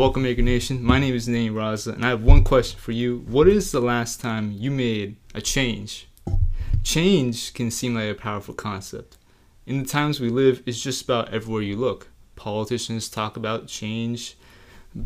Welcome, 0.00 0.22
Maker 0.22 0.40
Nation. 0.40 0.82
My 0.82 0.98
name 0.98 1.14
is 1.14 1.28
Nate 1.28 1.52
Raza, 1.52 1.92
and 1.92 2.06
I 2.06 2.08
have 2.08 2.22
one 2.22 2.42
question 2.42 2.80
for 2.80 2.92
you. 2.92 3.18
What 3.28 3.46
is 3.46 3.70
the 3.70 3.82
last 3.82 4.18
time 4.18 4.50
you 4.50 4.70
made 4.70 5.16
a 5.34 5.42
change? 5.42 6.08
Change 6.82 7.52
can 7.52 7.70
seem 7.70 7.94
like 7.94 8.10
a 8.10 8.14
powerful 8.14 8.54
concept. 8.54 9.18
In 9.66 9.82
the 9.82 9.86
times 9.86 10.18
we 10.18 10.30
live, 10.30 10.62
it's 10.64 10.80
just 10.80 11.04
about 11.04 11.34
everywhere 11.34 11.60
you 11.60 11.76
look. 11.76 12.08
Politicians 12.34 13.10
talk 13.10 13.36
about 13.36 13.66
change. 13.66 14.38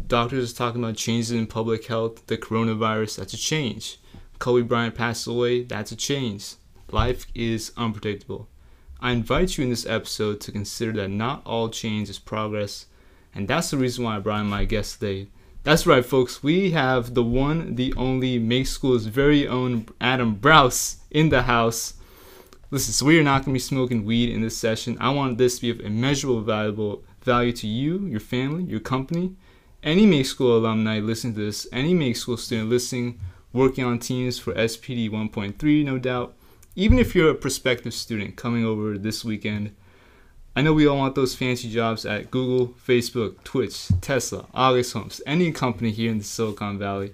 Doctors 0.07 0.53
talk 0.53 0.77
about 0.77 0.95
changes 0.95 1.33
in 1.33 1.49
public 1.49 1.87
health. 1.87 2.25
The 2.29 2.39
coronavirus, 2.39 3.17
that's 3.17 3.35
a 3.35 3.37
change. 3.37 3.99
Kobe 4.39 4.63
Bryant 4.63 4.95
passed 4.95 5.27
away, 5.27 5.65
that's 5.65 5.91
a 5.91 5.97
change. 5.97 6.55
Life 6.93 7.27
is 7.35 7.73
unpredictable. 7.77 8.47
I 9.01 9.11
invite 9.11 9.59
you 9.59 9.65
in 9.65 9.71
this 9.71 9.87
episode 9.87 10.41
to 10.43 10.53
consider 10.53 10.93
that 10.93 11.09
not 11.09 11.43
all 11.45 11.69
change 11.69 12.09
is 12.09 12.21
progress, 12.21 12.87
and 13.35 13.49
that's 13.49 13.71
the 13.71 13.77
reason 13.77 14.05
why 14.05 14.17
I 14.17 14.21
brought 14.21 14.41
in 14.41 14.47
my 14.47 14.65
guest 14.65 15.01
today. 15.01 15.29
That's 15.65 15.87
right, 15.87 16.05
folks. 16.05 16.43
We 16.43 16.73
have 16.73 17.15
the 17.15 17.23
one, 17.23 17.75
the 17.77 17.95
only 17.97 18.39
Make 18.39 18.67
School's 18.67 19.07
very 19.07 19.49
own 19.49 19.87
Adam 20.01 20.37
Braus 20.37 20.97
in 21.11 21.31
the 21.31 21.43
house. 21.43 21.95
Listen, 22.71 22.93
so 22.93 23.07
we 23.07 23.19
are 23.19 23.23
not 23.23 23.45
going 23.45 23.53
to 23.53 23.53
be 23.55 23.59
smoking 23.59 24.05
weed 24.05 24.29
in 24.29 24.43
this 24.43 24.59
session. 24.59 24.99
I 25.01 25.11
want 25.11 25.39
this 25.39 25.57
to 25.57 25.63
be 25.63 25.71
of 25.71 25.81
immeasurable 25.81 26.43
valuable 26.43 27.03
value 27.23 27.53
to 27.53 27.67
you, 27.67 28.05
your 28.07 28.21
family, 28.21 28.65
your 28.65 28.81
company. 28.81 29.37
Any 29.83 30.07
Make 30.07 30.27
School 30.27 30.59
alumni 30.59 30.99
listening 30.99 31.35
to 31.35 31.47
this, 31.47 31.67
any 31.73 31.95
Make 31.95 32.17
School 32.17 32.37
student 32.37 32.69
listening, 32.69 33.21
working 33.53 33.85
on 33.85 33.99
teams 33.99 34.39
for 34.39 34.53
SPD 34.55 35.11
1.3, 35.11 35.85
no 35.85 35.99
doubt. 35.99 36.35
Even 36.77 36.99
if 36.99 37.15
you're 37.15 37.31
a 37.31 37.35
prospective 37.35 37.95
student 37.95 38.37
coming 38.37 38.65
over 38.65 38.99
this 38.99 39.25
weekend, 39.25 39.75
I 40.57 40.63
know 40.63 40.73
we 40.73 40.87
all 40.87 40.99
want 40.99 41.17
those 41.17 41.35
fancy 41.35 41.69
jobs 41.69 42.07
at 42.07 42.31
Google, 42.31 42.77
Facebook, 42.87 43.43
Twitch, 43.43 43.89
Tesla, 44.01 44.47
August 44.55 44.93
Homes, 44.93 45.21
any 45.27 45.51
company 45.51 45.91
here 45.91 46.13
in 46.13 46.19
the 46.19 46.25
Silicon 46.25 46.79
Valley. 46.79 47.13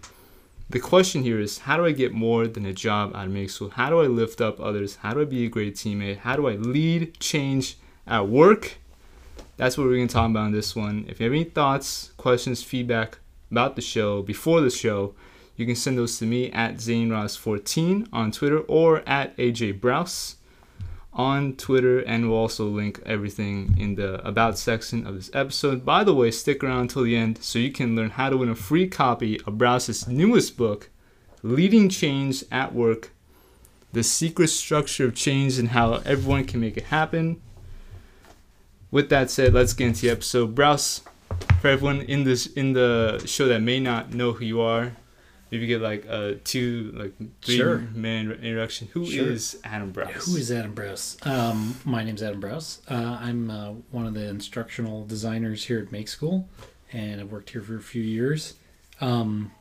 The 0.68 0.78
question 0.78 1.22
here 1.22 1.40
is 1.40 1.60
how 1.60 1.78
do 1.78 1.86
I 1.86 1.92
get 1.92 2.12
more 2.12 2.46
than 2.46 2.66
a 2.66 2.74
job 2.74 3.16
out 3.16 3.24
of 3.24 3.32
Make 3.32 3.48
School? 3.48 3.70
How 3.70 3.88
do 3.88 4.00
I 4.02 4.08
lift 4.08 4.42
up 4.42 4.60
others? 4.60 4.96
How 4.96 5.14
do 5.14 5.22
I 5.22 5.24
be 5.24 5.46
a 5.46 5.48
great 5.48 5.74
teammate? 5.74 6.18
How 6.18 6.36
do 6.36 6.48
I 6.48 6.56
lead 6.56 7.18
change 7.18 7.78
at 8.06 8.28
work? 8.28 8.76
That's 9.56 9.78
what 9.78 9.86
we're 9.86 9.96
going 9.96 10.08
to 10.08 10.12
talk 10.12 10.28
about 10.28 10.48
in 10.48 10.52
this 10.52 10.76
one. 10.76 11.06
If 11.08 11.18
you 11.18 11.24
have 11.24 11.32
any 11.32 11.44
thoughts, 11.44 12.12
questions, 12.18 12.62
feedback 12.62 13.20
about 13.50 13.74
the 13.74 13.80
show 13.80 14.20
before 14.20 14.60
the 14.60 14.70
show, 14.70 15.14
you 15.56 15.64
can 15.64 15.76
send 15.76 15.96
those 15.96 16.18
to 16.18 16.26
me 16.26 16.52
at 16.52 16.76
ZaneRoss14 16.76 18.08
on 18.12 18.32
Twitter 18.32 18.60
or 18.60 18.98
at 19.08 19.34
AJ 19.38 19.80
Braus 19.80 20.36
on 21.12 21.54
Twitter, 21.54 21.98
and 22.00 22.28
we'll 22.28 22.38
also 22.38 22.66
link 22.66 23.00
everything 23.04 23.74
in 23.78 23.96
the 23.96 24.26
About 24.26 24.58
section 24.58 25.06
of 25.06 25.14
this 25.14 25.30
episode. 25.34 25.84
By 25.84 26.04
the 26.04 26.14
way, 26.14 26.30
stick 26.30 26.62
around 26.62 26.82
until 26.82 27.02
the 27.02 27.16
end 27.16 27.42
so 27.42 27.58
you 27.58 27.72
can 27.72 27.96
learn 27.96 28.10
how 28.10 28.30
to 28.30 28.36
win 28.36 28.48
a 28.48 28.54
free 28.54 28.86
copy 28.86 29.40
of 29.40 29.54
Braus's 29.54 30.06
newest 30.06 30.56
book, 30.56 30.88
Leading 31.42 31.88
Change 31.88 32.44
at 32.52 32.74
Work 32.74 33.10
The 33.92 34.02
Secret 34.02 34.48
Structure 34.48 35.06
of 35.06 35.14
Change 35.14 35.58
and 35.58 35.70
How 35.70 35.94
Everyone 36.04 36.44
Can 36.44 36.60
Make 36.60 36.76
It 36.76 36.84
Happen. 36.84 37.40
With 38.90 39.08
that 39.10 39.30
said, 39.30 39.54
let's 39.54 39.72
get 39.72 39.88
into 39.88 40.02
the 40.02 40.10
episode. 40.10 40.54
Braus, 40.54 41.02
for 41.60 41.68
everyone 41.68 42.02
in 42.02 42.24
this 42.24 42.46
in 42.46 42.72
the 42.72 43.22
show 43.26 43.46
that 43.48 43.60
may 43.60 43.80
not 43.80 44.12
know 44.14 44.32
who 44.32 44.44
you 44.44 44.60
are, 44.60 44.92
maybe 45.50 45.66
get 45.66 45.80
like 45.80 46.04
a 46.06 46.36
two 46.44 46.92
like 46.94 47.12
three 47.42 47.56
Sure. 47.56 47.78
man 47.94 48.30
introduction. 48.30 48.88
Who 48.92 49.02
is 49.02 49.50
Sure. 49.52 49.60
Adam 49.64 49.92
Braus? 49.92 50.26
Who 50.30 50.36
is 50.36 50.50
Adam 50.50 50.74
Braus? 50.74 51.24
Um, 51.26 51.76
my 51.84 52.04
name's 52.04 52.22
Adam 52.22 52.40
Braus. 52.40 52.78
Uh, 52.90 53.18
I'm 53.20 53.50
uh, 53.50 53.72
one 53.90 54.06
of 54.06 54.14
the 54.14 54.26
instructional 54.28 55.04
designers 55.06 55.64
here 55.64 55.78
at 55.80 55.92
Make 55.92 56.08
School, 56.08 56.48
and 56.92 57.20
I've 57.20 57.30
worked 57.32 57.50
here 57.50 57.62
for 57.62 57.76
a 57.76 57.80
few 57.82 58.02
years. 58.02 58.54
Um, 59.00 59.52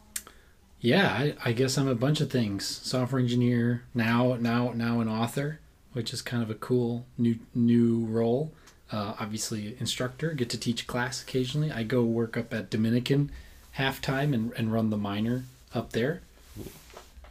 yeah, 0.82 1.08
I, 1.10 1.36
I 1.44 1.52
guess 1.52 1.78
I'm 1.78 1.88
a 1.88 1.96
bunch 1.96 2.22
of 2.22 2.30
things. 2.32 2.66
Software 2.66 3.20
engineer, 3.20 3.84
now 3.94 4.38
now 4.40 4.72
now 4.74 5.02
an 5.02 5.10
author, 5.10 5.60
which 5.94 6.14
is 6.14 6.22
kind 6.22 6.42
of 6.44 6.50
a 6.50 6.56
cool 6.56 7.06
new 7.18 7.36
new 7.54 8.06
role. 8.06 8.54
Uh, 8.92 9.14
obviously, 9.20 9.76
instructor, 9.80 10.34
get 10.34 10.50
to 10.50 10.58
teach 10.58 10.88
class 10.88 11.22
occasionally. 11.22 11.72
I 11.72 11.84
go 11.84 12.04
work 12.04 12.36
up 12.38 12.52
at 12.54 12.72
Dominican 12.72 13.30
half 13.74 14.02
time 14.02 14.34
and, 14.34 14.52
and 14.54 14.74
run 14.74 14.90
the 14.90 14.98
minor 14.98 15.44
up 15.74 15.92
there. 15.94 16.22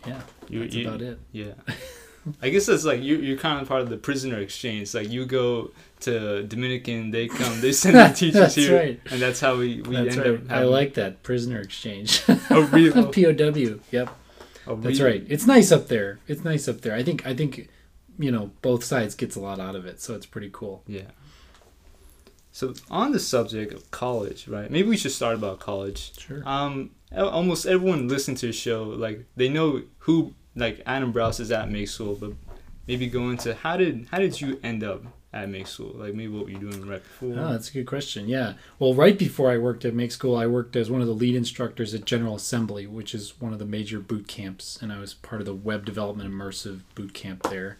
Yeah, 0.06 0.20
You- 0.48 0.60
that's 0.60 0.74
you- 0.74 0.88
about 0.88 1.02
it. 1.02 1.18
Yeah. 1.32 1.52
I 2.42 2.50
guess 2.50 2.66
that's 2.66 2.84
like 2.84 3.00
you, 3.02 3.16
you're 3.16 3.38
kind 3.38 3.62
of 3.62 3.68
part 3.68 3.80
of 3.80 3.88
the 3.88 3.96
prisoner 3.96 4.38
exchange. 4.38 4.92
Like 4.92 5.08
you 5.08 5.24
go 5.24 5.70
to 6.00 6.42
Dominican, 6.42 7.10
they 7.10 7.26
come, 7.26 7.60
they 7.62 7.72
send 7.72 7.96
their 7.96 8.12
teachers 8.12 8.34
That's 8.40 8.54
here, 8.54 8.76
right. 8.78 9.00
and 9.10 9.20
that's 9.22 9.40
how 9.40 9.56
we, 9.56 9.80
we 9.82 9.96
That's 9.96 10.16
end 10.16 10.26
right. 10.26 10.34
up. 10.34 10.50
I 10.50 10.64
like 10.64 10.94
that 10.94 11.22
prisoner 11.22 11.58
exchange. 11.60 12.22
Oh, 12.50 12.68
really? 12.70 12.90
POW. 13.34 13.80
Yep. 13.90 14.10
a 14.66 14.76
That's 14.76 15.00
right. 15.00 15.24
It's 15.26 15.46
nice 15.46 15.72
up 15.72 15.88
there. 15.88 16.18
It's 16.28 16.44
nice 16.44 16.68
up 16.68 16.82
there. 16.82 16.94
I 16.94 17.02
think. 17.02 17.26
I 17.26 17.34
think. 17.34 17.68
You 18.20 18.32
know, 18.32 18.50
both 18.62 18.82
sides 18.82 19.14
gets 19.14 19.36
a 19.36 19.40
lot 19.40 19.60
out 19.60 19.76
of 19.76 19.86
it, 19.86 20.02
so 20.02 20.14
it's 20.16 20.26
pretty 20.26 20.50
cool. 20.52 20.82
Yeah. 20.88 21.02
So 22.58 22.74
on 22.90 23.12
the 23.12 23.20
subject 23.20 23.72
of 23.72 23.88
college, 23.92 24.48
right? 24.48 24.68
Maybe 24.68 24.88
we 24.88 24.96
should 24.96 25.12
start 25.12 25.36
about 25.36 25.60
college. 25.60 26.18
Sure. 26.18 26.42
Um, 26.44 26.90
almost 27.16 27.66
everyone 27.66 28.08
listening 28.08 28.36
to 28.38 28.48
the 28.48 28.52
show, 28.52 28.82
like 28.82 29.26
they 29.36 29.48
know 29.48 29.82
who 29.98 30.34
like 30.56 30.82
Adam 30.84 31.12
Braus 31.12 31.38
is 31.38 31.52
at 31.52 31.70
Make 31.70 31.86
School, 31.86 32.16
but 32.16 32.32
maybe 32.88 33.06
go 33.06 33.30
into 33.30 33.54
how 33.54 33.76
did 33.76 34.08
how 34.10 34.18
did 34.18 34.40
you 34.40 34.58
end 34.64 34.82
up 34.82 35.04
at 35.32 35.48
Make 35.48 35.68
School? 35.68 35.92
Like 35.94 36.14
maybe 36.14 36.32
what 36.32 36.46
were 36.46 36.50
you 36.50 36.58
doing 36.58 36.84
right 36.84 37.00
before? 37.00 37.38
Oh, 37.38 37.52
that's 37.52 37.70
a 37.70 37.74
good 37.74 37.86
question. 37.86 38.28
Yeah. 38.28 38.54
Well, 38.80 38.92
right 38.92 39.16
before 39.16 39.52
I 39.52 39.56
worked 39.56 39.84
at 39.84 39.94
Make 39.94 40.10
School, 40.10 40.36
I 40.36 40.48
worked 40.48 40.74
as 40.74 40.90
one 40.90 41.00
of 41.00 41.06
the 41.06 41.14
lead 41.14 41.36
instructors 41.36 41.94
at 41.94 42.06
General 42.06 42.34
Assembly, 42.34 42.88
which 42.88 43.14
is 43.14 43.40
one 43.40 43.52
of 43.52 43.60
the 43.60 43.66
major 43.66 44.00
boot 44.00 44.26
camps, 44.26 44.80
and 44.82 44.92
I 44.92 44.98
was 44.98 45.14
part 45.14 45.40
of 45.40 45.46
the 45.46 45.54
web 45.54 45.84
development 45.84 46.28
immersive 46.28 46.80
boot 46.96 47.14
camp 47.14 47.44
there. 47.50 47.78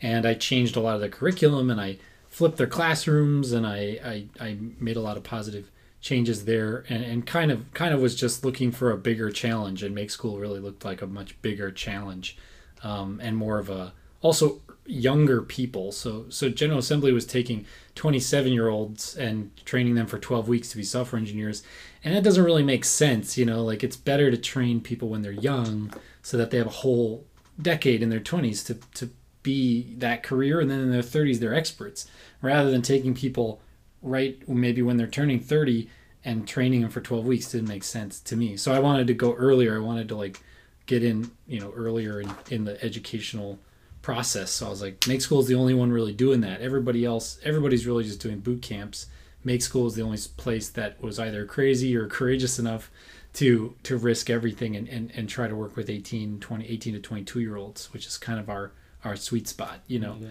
And 0.00 0.24
I 0.24 0.34
changed 0.34 0.76
a 0.76 0.80
lot 0.80 0.94
of 0.94 1.00
the 1.00 1.08
curriculum, 1.08 1.68
and 1.68 1.80
I 1.80 1.98
flipped 2.30 2.56
their 2.56 2.66
classrooms, 2.66 3.52
and 3.52 3.66
I 3.66 3.98
I, 4.40 4.44
I 4.48 4.56
made 4.78 4.96
a 4.96 5.00
lot 5.00 5.18
of 5.18 5.24
positive 5.24 5.70
changes 6.00 6.46
there, 6.46 6.84
and, 6.88 7.04
and 7.04 7.26
kind 7.26 7.50
of 7.50 7.72
kind 7.74 7.92
of 7.92 8.00
was 8.00 8.14
just 8.14 8.44
looking 8.44 8.72
for 8.72 8.90
a 8.90 8.96
bigger 8.96 9.30
challenge, 9.30 9.82
and 9.82 9.94
Make 9.94 10.10
School 10.10 10.38
really 10.38 10.60
looked 10.60 10.84
like 10.84 11.02
a 11.02 11.06
much 11.06 11.40
bigger 11.42 11.70
challenge, 11.70 12.38
um, 12.82 13.20
and 13.22 13.36
more 13.36 13.58
of 13.58 13.68
a 13.68 13.92
also 14.22 14.62
younger 14.86 15.42
people. 15.42 15.92
So 15.92 16.26
so 16.30 16.48
General 16.48 16.78
Assembly 16.78 17.12
was 17.12 17.26
taking 17.26 17.66
27 17.96 18.52
year 18.52 18.68
olds 18.68 19.16
and 19.16 19.54
training 19.66 19.96
them 19.96 20.06
for 20.06 20.18
12 20.18 20.48
weeks 20.48 20.70
to 20.70 20.76
be 20.76 20.84
software 20.84 21.18
engineers, 21.18 21.62
and 22.04 22.14
that 22.14 22.22
doesn't 22.22 22.44
really 22.44 22.62
make 22.62 22.84
sense. 22.84 23.36
You 23.36 23.44
know, 23.44 23.64
like 23.64 23.84
it's 23.84 23.96
better 23.96 24.30
to 24.30 24.38
train 24.38 24.80
people 24.80 25.08
when 25.08 25.22
they're 25.22 25.32
young 25.32 25.92
so 26.22 26.36
that 26.36 26.50
they 26.50 26.58
have 26.58 26.66
a 26.66 26.70
whole 26.70 27.26
decade 27.60 28.02
in 28.02 28.08
their 28.08 28.20
20s 28.20 28.64
to 28.66 28.74
to 28.94 29.10
be 29.42 29.94
that 29.98 30.22
career, 30.22 30.60
and 30.60 30.70
then 30.70 30.80
in 30.80 30.90
their 30.90 31.02
30s 31.02 31.38
they're 31.38 31.54
experts, 31.54 32.06
rather 32.42 32.70
than 32.70 32.82
taking 32.82 33.14
people 33.14 33.60
right 34.02 34.48
maybe 34.48 34.80
when 34.82 34.96
they're 34.96 35.06
turning 35.06 35.38
30 35.40 35.88
and 36.24 36.46
training 36.46 36.82
them 36.82 36.90
for 36.90 37.00
12 37.00 37.24
weeks 37.24 37.50
didn't 37.52 37.68
make 37.68 37.84
sense 37.84 38.20
to 38.20 38.36
me. 38.36 38.56
So 38.56 38.72
I 38.72 38.78
wanted 38.78 39.06
to 39.06 39.14
go 39.14 39.34
earlier. 39.34 39.76
I 39.76 39.80
wanted 39.80 40.08
to 40.08 40.16
like 40.16 40.42
get 40.86 41.02
in, 41.02 41.30
you 41.46 41.60
know, 41.60 41.72
earlier 41.74 42.20
in, 42.20 42.30
in 42.50 42.64
the 42.64 42.82
educational 42.84 43.58
process. 44.02 44.50
So 44.50 44.66
I 44.66 44.70
was 44.70 44.82
like, 44.82 45.06
Make 45.06 45.22
School 45.22 45.40
is 45.40 45.46
the 45.46 45.54
only 45.54 45.74
one 45.74 45.92
really 45.92 46.12
doing 46.12 46.40
that. 46.42 46.60
Everybody 46.60 47.04
else, 47.04 47.38
everybody's 47.44 47.86
really 47.86 48.04
just 48.04 48.20
doing 48.20 48.40
boot 48.40 48.62
camps. 48.62 49.06
Make 49.44 49.62
School 49.62 49.86
is 49.86 49.94
the 49.94 50.02
only 50.02 50.18
place 50.36 50.68
that 50.70 51.00
was 51.00 51.18
either 51.18 51.46
crazy 51.46 51.96
or 51.96 52.06
courageous 52.06 52.58
enough 52.58 52.90
to 53.32 53.76
to 53.84 53.96
risk 53.96 54.28
everything 54.28 54.74
and, 54.74 54.88
and, 54.88 55.12
and 55.14 55.28
try 55.28 55.46
to 55.46 55.54
work 55.54 55.76
with 55.76 55.88
18, 55.88 56.40
20, 56.40 56.68
18 56.68 56.94
to 56.94 57.00
22 57.00 57.40
year 57.40 57.56
olds, 57.56 57.92
which 57.92 58.06
is 58.06 58.18
kind 58.18 58.40
of 58.40 58.50
our, 58.50 58.72
our 59.04 59.16
sweet 59.16 59.48
spot, 59.48 59.80
you 59.86 59.98
know? 59.98 60.16
Yeah. 60.20 60.28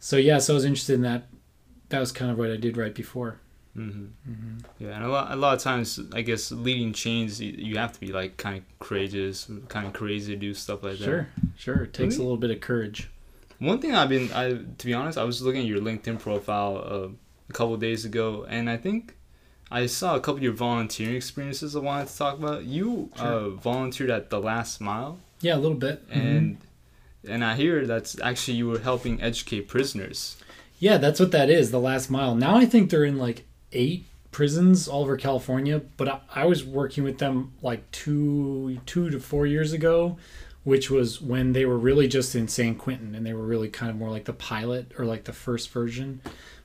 So 0.00 0.16
yeah, 0.16 0.38
so 0.38 0.52
I 0.52 0.56
was 0.56 0.64
interested 0.64 0.94
in 0.94 1.02
that. 1.02 1.26
That 1.90 2.00
was 2.00 2.12
kind 2.12 2.30
of 2.30 2.38
what 2.38 2.50
I 2.50 2.56
did 2.56 2.76
right 2.76 2.94
before. 2.94 3.40
hmm 3.74 4.06
Yeah, 4.78 4.90
and 4.96 5.04
a 5.04 5.08
lot, 5.08 5.32
a 5.32 5.36
lot 5.36 5.54
of 5.56 5.62
times, 5.62 5.98
I 6.12 6.22
guess 6.22 6.50
leading 6.52 6.92
chains, 6.92 7.40
you, 7.40 7.52
you 7.52 7.78
have 7.78 7.92
to 7.94 8.00
be 8.00 8.12
like 8.12 8.36
kind 8.36 8.58
of 8.58 8.64
courageous, 8.78 9.50
kind 9.68 9.86
of 9.86 9.92
crazy 9.92 10.34
to 10.34 10.38
do 10.38 10.52
stuff 10.54 10.82
like 10.82 10.98
that. 10.98 11.04
Sure, 11.04 11.28
sure. 11.56 11.82
It 11.84 11.94
takes 11.94 12.16
a 12.16 12.22
little 12.22 12.36
bit 12.36 12.50
of 12.50 12.60
courage. 12.60 13.08
One 13.58 13.80
thing 13.80 13.94
I've 13.94 14.08
been, 14.08 14.30
I 14.32 14.50
to 14.78 14.86
be 14.86 14.94
honest, 14.94 15.18
I 15.18 15.24
was 15.24 15.42
looking 15.42 15.62
at 15.62 15.66
your 15.66 15.80
LinkedIn 15.80 16.18
profile 16.20 16.76
uh, 16.84 17.08
a 17.48 17.52
couple 17.52 17.74
of 17.74 17.80
days 17.80 18.04
ago, 18.04 18.44
and 18.48 18.68
I 18.70 18.76
think 18.76 19.16
I 19.70 19.86
saw 19.86 20.14
a 20.14 20.20
couple 20.20 20.36
of 20.36 20.42
your 20.42 20.52
volunteering 20.52 21.16
experiences 21.16 21.74
I 21.74 21.80
wanted 21.80 22.08
to 22.08 22.16
talk 22.18 22.38
about. 22.38 22.64
You 22.64 23.10
uh, 23.16 23.48
volunteered 23.50 24.10
at 24.10 24.30
the 24.30 24.40
Last 24.40 24.80
Mile, 24.80 25.18
Yeah, 25.40 25.56
a 25.56 25.58
little 25.64 25.76
bit. 25.76 26.02
and 26.10 26.58
and 27.28 27.44
I 27.44 27.54
hear 27.54 27.86
that's 27.86 28.20
actually 28.20 28.56
you 28.56 28.68
were 28.68 28.78
helping 28.78 29.20
educate 29.20 29.68
prisoners. 29.68 30.36
Yeah, 30.78 30.98
that's 30.98 31.20
what 31.20 31.32
that 31.32 31.50
is, 31.50 31.70
the 31.70 31.80
last 31.80 32.10
mile. 32.10 32.34
Now 32.34 32.56
I 32.56 32.66
think 32.66 32.90
they're 32.90 33.04
in 33.04 33.18
like 33.18 33.44
eight 33.72 34.06
prisons 34.30 34.86
all 34.86 35.02
over 35.02 35.16
California, 35.16 35.80
but 35.96 36.08
I, 36.08 36.20
I 36.34 36.44
was 36.46 36.64
working 36.64 37.04
with 37.04 37.18
them 37.18 37.52
like 37.62 37.90
two 37.90 38.80
two 38.86 39.10
to 39.10 39.20
four 39.20 39.46
years 39.46 39.72
ago, 39.72 40.16
which 40.64 40.90
was 40.90 41.20
when 41.20 41.52
they 41.52 41.64
were 41.64 41.78
really 41.78 42.08
just 42.08 42.34
in 42.34 42.48
San 42.48 42.74
Quentin 42.74 43.14
and 43.14 43.26
they 43.26 43.32
were 43.32 43.46
really 43.46 43.68
kind 43.68 43.90
of 43.90 43.96
more 43.96 44.10
like 44.10 44.24
the 44.24 44.32
pilot 44.32 44.92
or 44.98 45.04
like 45.04 45.24
the 45.24 45.32
first 45.32 45.70
version. 45.70 46.20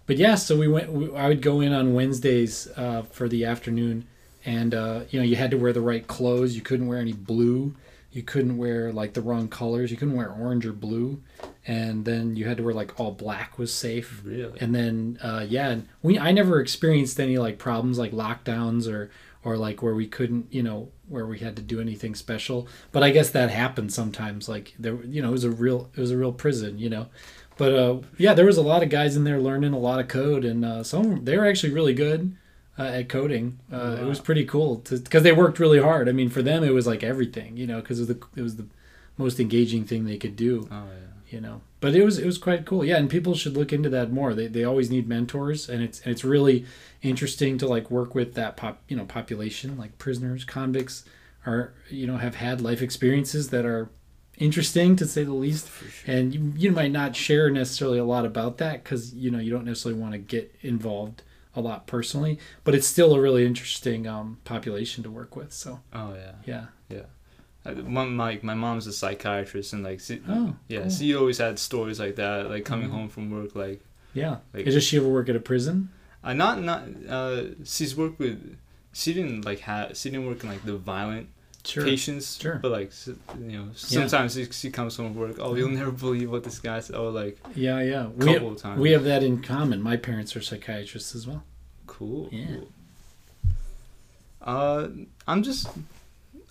But 0.05 0.17
yeah, 0.17 0.35
so 0.35 0.57
we 0.57 0.67
went. 0.67 0.91
We, 0.91 1.15
I 1.15 1.27
would 1.27 1.41
go 1.41 1.61
in 1.61 1.73
on 1.73 1.93
Wednesdays 1.93 2.67
uh, 2.75 3.03
for 3.03 3.29
the 3.29 3.45
afternoon 3.45 4.05
and 4.45 4.73
uh, 4.73 5.01
you 5.09 5.19
know 5.19 5.25
you 5.25 5.35
had 5.35 5.51
to 5.51 5.57
wear 5.57 5.73
the 5.73 5.81
right 5.81 6.05
clothes. 6.05 6.55
You 6.55 6.61
couldn't 6.61 6.87
wear 6.87 6.99
any 6.99 7.13
blue. 7.13 7.75
You 8.13 8.21
couldn't 8.21 8.57
wear 8.57 8.91
like 8.91 9.13
the 9.13 9.21
wrong 9.21 9.47
colors. 9.47 9.89
You 9.89 9.97
couldn't 9.97 10.15
wear 10.15 10.29
orange 10.29 10.67
or 10.67 10.71
blue, 10.71 11.21
and 11.65 12.05
then 12.05 12.35
you 12.35 12.45
had 12.45 12.57
to 12.57 12.63
wear 12.63 12.73
like 12.73 12.99
all 12.99 13.11
black 13.11 13.57
was 13.57 13.73
safe. 13.73 14.21
Really? 14.23 14.59
And 14.61 14.73
then 14.73 15.17
uh, 15.21 15.45
yeah, 15.49 15.69
and 15.69 15.87
we 16.03 16.19
I 16.19 16.31
never 16.31 16.59
experienced 16.59 17.19
any 17.19 17.39
like 17.39 17.57
problems 17.57 17.97
like 17.97 18.11
lockdowns 18.11 18.87
or 18.87 19.09
or 19.43 19.57
like 19.57 19.81
where 19.81 19.95
we 19.95 20.07
couldn't 20.07 20.53
you 20.53 20.61
know 20.61 20.89
where 21.09 21.25
we 21.25 21.39
had 21.39 21.55
to 21.55 21.63
do 21.63 21.81
anything 21.81 22.13
special. 22.13 22.67
But 22.91 23.01
I 23.01 23.09
guess 23.09 23.31
that 23.31 23.49
happened 23.49 23.91
sometimes. 23.91 24.47
Like 24.47 24.75
there 24.77 25.03
you 25.03 25.21
know 25.21 25.29
it 25.29 25.33
was 25.33 25.43
a 25.43 25.51
real 25.51 25.89
it 25.95 25.99
was 25.99 26.11
a 26.11 26.17
real 26.17 26.31
prison 26.31 26.77
you 26.77 26.91
know. 26.91 27.07
But 27.57 27.73
uh, 27.73 27.97
yeah, 28.17 28.35
there 28.35 28.45
was 28.45 28.57
a 28.57 28.63
lot 28.63 28.83
of 28.83 28.89
guys 28.89 29.15
in 29.15 29.23
there 29.23 29.39
learning 29.39 29.73
a 29.73 29.79
lot 29.79 29.99
of 29.99 30.07
code, 30.07 30.45
and 30.45 30.63
uh, 30.63 30.83
some 30.83 31.25
they 31.25 31.35
were 31.35 31.47
actually 31.47 31.73
really 31.73 31.93
good 31.95 32.35
uh, 32.77 32.83
at 32.83 33.09
coding. 33.09 33.59
Uh, 33.71 33.97
It 34.01 34.05
was 34.05 34.19
pretty 34.19 34.45
cool 34.45 34.77
because 34.77 35.23
they 35.23 35.31
worked 35.31 35.59
really 35.59 35.79
hard. 35.79 36.09
I 36.09 36.11
mean, 36.11 36.29
for 36.29 36.41
them, 36.41 36.63
it 36.63 36.71
was 36.73 36.87
like 36.87 37.03
everything, 37.03 37.55
you 37.57 37.67
know, 37.67 37.81
because 37.81 37.99
it 38.09 38.41
was 38.41 38.55
the 38.55 38.65
most 39.17 39.39
engaging 39.39 39.85
thing 39.85 40.05
they 40.05 40.17
could 40.17 40.35
do. 40.35 40.67
Oh 40.71 40.85
yeah. 40.85 41.07
You 41.29 41.41
know, 41.41 41.61
but 41.79 41.95
it 41.95 42.03
was 42.05 42.19
it 42.19 42.27
was 42.27 42.37
quite 42.37 42.63
cool. 42.63 42.85
Yeah, 42.85 42.97
and 42.97 43.09
people 43.09 43.33
should 43.33 43.57
look 43.57 43.73
into 43.73 43.89
that 43.89 44.11
more. 44.11 44.35
They, 44.35 44.45
they 44.45 44.63
always 44.63 44.91
need 44.91 45.07
mentors, 45.07 45.67
and 45.67 45.81
it's 45.81 45.99
and 46.01 46.11
it's 46.11 46.23
really 46.23 46.65
interesting 47.01 47.57
to 47.57 47.67
like 47.67 47.89
work 47.89 48.13
with 48.13 48.35
that 48.35 48.55
pop 48.55 48.81
you 48.87 48.95
know 48.95 49.05
population 49.05 49.75
like 49.75 49.97
prisoners, 49.97 50.43
convicts 50.45 51.05
are 51.47 51.73
you 51.89 52.05
know 52.05 52.17
have 52.17 52.35
had 52.35 52.61
life 52.61 52.83
experiences 52.83 53.49
that 53.49 53.65
are 53.65 53.89
interesting 54.37 54.95
to 54.95 55.05
say 55.07 55.23
the 55.23 55.33
least 55.33 55.69
Sure. 55.71 56.15
and 56.15 56.33
you, 56.33 56.53
you 56.55 56.71
might 56.71 56.91
not 56.91 57.15
share 57.15 57.49
necessarily 57.49 57.97
a 57.99 58.05
lot 58.05 58.25
about 58.25 58.57
that 58.59 58.83
because 58.83 59.13
you 59.15 59.29
know 59.31 59.39
you 59.39 59.51
don't 59.51 59.65
necessarily 59.65 59.99
want 59.99 60.13
to 60.13 60.17
get 60.19 60.53
involved 60.61 61.21
a 61.55 61.61
lot 61.61 61.85
personally 61.87 62.37
but 62.63 62.73
it's 62.75 62.87
still 62.87 63.13
a 63.13 63.19
really 63.21 63.45
interesting 63.45 64.07
um, 64.07 64.37
population 64.43 65.03
to 65.03 65.09
work 65.11 65.35
with 65.35 65.51
so 65.53 65.79
Oh 65.93 66.13
yeah. 66.15 66.65
yeah 66.95 67.03
Uh, 67.65 67.73
My, 67.95 68.03
my 68.05 68.39
my 68.41 68.53
mom's 68.55 68.87
a 68.87 68.91
psychiatrist 68.93 69.71
and 69.73 69.83
like 69.83 69.99
she, 70.01 70.21
Oh, 70.27 70.55
yeah, 70.67 70.81
cool. 70.81 70.89
she 70.89 71.15
always 71.15 71.37
had 71.37 71.57
stories 71.59 71.99
like 71.99 72.15
that, 72.17 72.49
like 72.49 72.65
coming 72.65 72.89
Mhm. 72.89 72.95
home 72.97 73.09
from 73.09 73.29
work, 73.31 73.55
like 73.55 73.79
yeah 74.13 74.37
Like- 74.53 74.65
does 74.65 74.83
she 74.83 74.97
ever 74.97 75.07
work 75.17 75.29
at 75.29 75.35
a 75.35 75.39
prison 75.51 75.89
uh, 76.25 76.33
not 76.33 76.55
not 76.61 76.81
uh, 77.17 77.41
she's 77.63 77.95
worked 77.95 78.17
with, 78.19 78.37
she 78.93 79.13
didn't 79.13 79.41
like 79.45 79.59
have 79.69 79.95
she 79.97 80.09
didn't 80.09 80.25
work 80.27 80.43
in 80.43 80.49
like 80.49 80.63
the 80.65 80.77
violent 80.77 81.27
sure 81.65 81.83
patients, 81.85 82.37
Sure. 82.39 82.59
but 82.61 82.71
like 82.71 82.91
you 83.07 83.57
know 83.57 83.67
sometimes 83.75 84.33
she, 84.35 84.45
she 84.51 84.69
comes 84.69 84.97
home 84.97 85.13
from 85.13 85.21
work, 85.21 85.35
oh 85.39 85.55
you'll 85.55 85.69
never 85.69 85.91
believe 85.91 86.29
what 86.31 86.43
this 86.43 86.59
guy 86.59 86.79
said, 86.79 86.95
oh 86.95 87.09
like 87.09 87.37
yeah 87.55 87.81
yeah 87.81 88.05
a 88.05 88.09
we, 88.09 88.33
couple 88.33 88.51
of 88.51 88.57
times, 88.57 88.79
we 88.79 88.91
have 88.91 89.03
that 89.05 89.23
in 89.23 89.41
common 89.41 89.81
my 89.81 89.95
parents 89.97 90.35
are 90.35 90.41
psychiatrists 90.41 91.15
as 91.15 91.25
well 91.27 91.43
cool, 91.87 92.29
Yeah. 92.31 92.45
cool. 92.47 92.67
Uh, 94.41 94.89
I'm 95.27 95.41
just. 95.43 95.67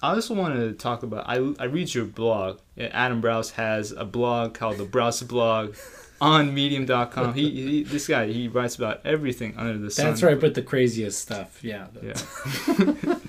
I 0.02 0.14
also 0.14 0.34
want 0.34 0.54
to 0.56 0.72
talk 0.72 1.02
about. 1.02 1.28
I, 1.28 1.36
I 1.58 1.64
read 1.64 1.92
your 1.94 2.06
blog. 2.06 2.58
Adam 2.78 3.20
Braus 3.20 3.52
has 3.52 3.92
a 3.92 4.04
blog 4.04 4.54
called 4.54 4.78
the 4.78 4.86
Braus 4.86 5.22
Blog 5.26 5.76
on 6.20 6.54
Medium.com. 6.54 7.34
He, 7.34 7.50
he 7.50 7.82
this 7.84 8.08
guy 8.08 8.28
he 8.32 8.48
writes 8.48 8.76
about 8.76 9.02
everything 9.04 9.54
under 9.58 9.76
the 9.78 9.90
sun. 9.90 10.06
that's 10.06 10.22
where 10.22 10.30
I 10.30 10.36
put 10.36 10.54
the 10.54 10.62
craziest 10.62 11.20
stuff 11.20 11.62
yeah 11.62 11.88
Yeah. 12.02 12.14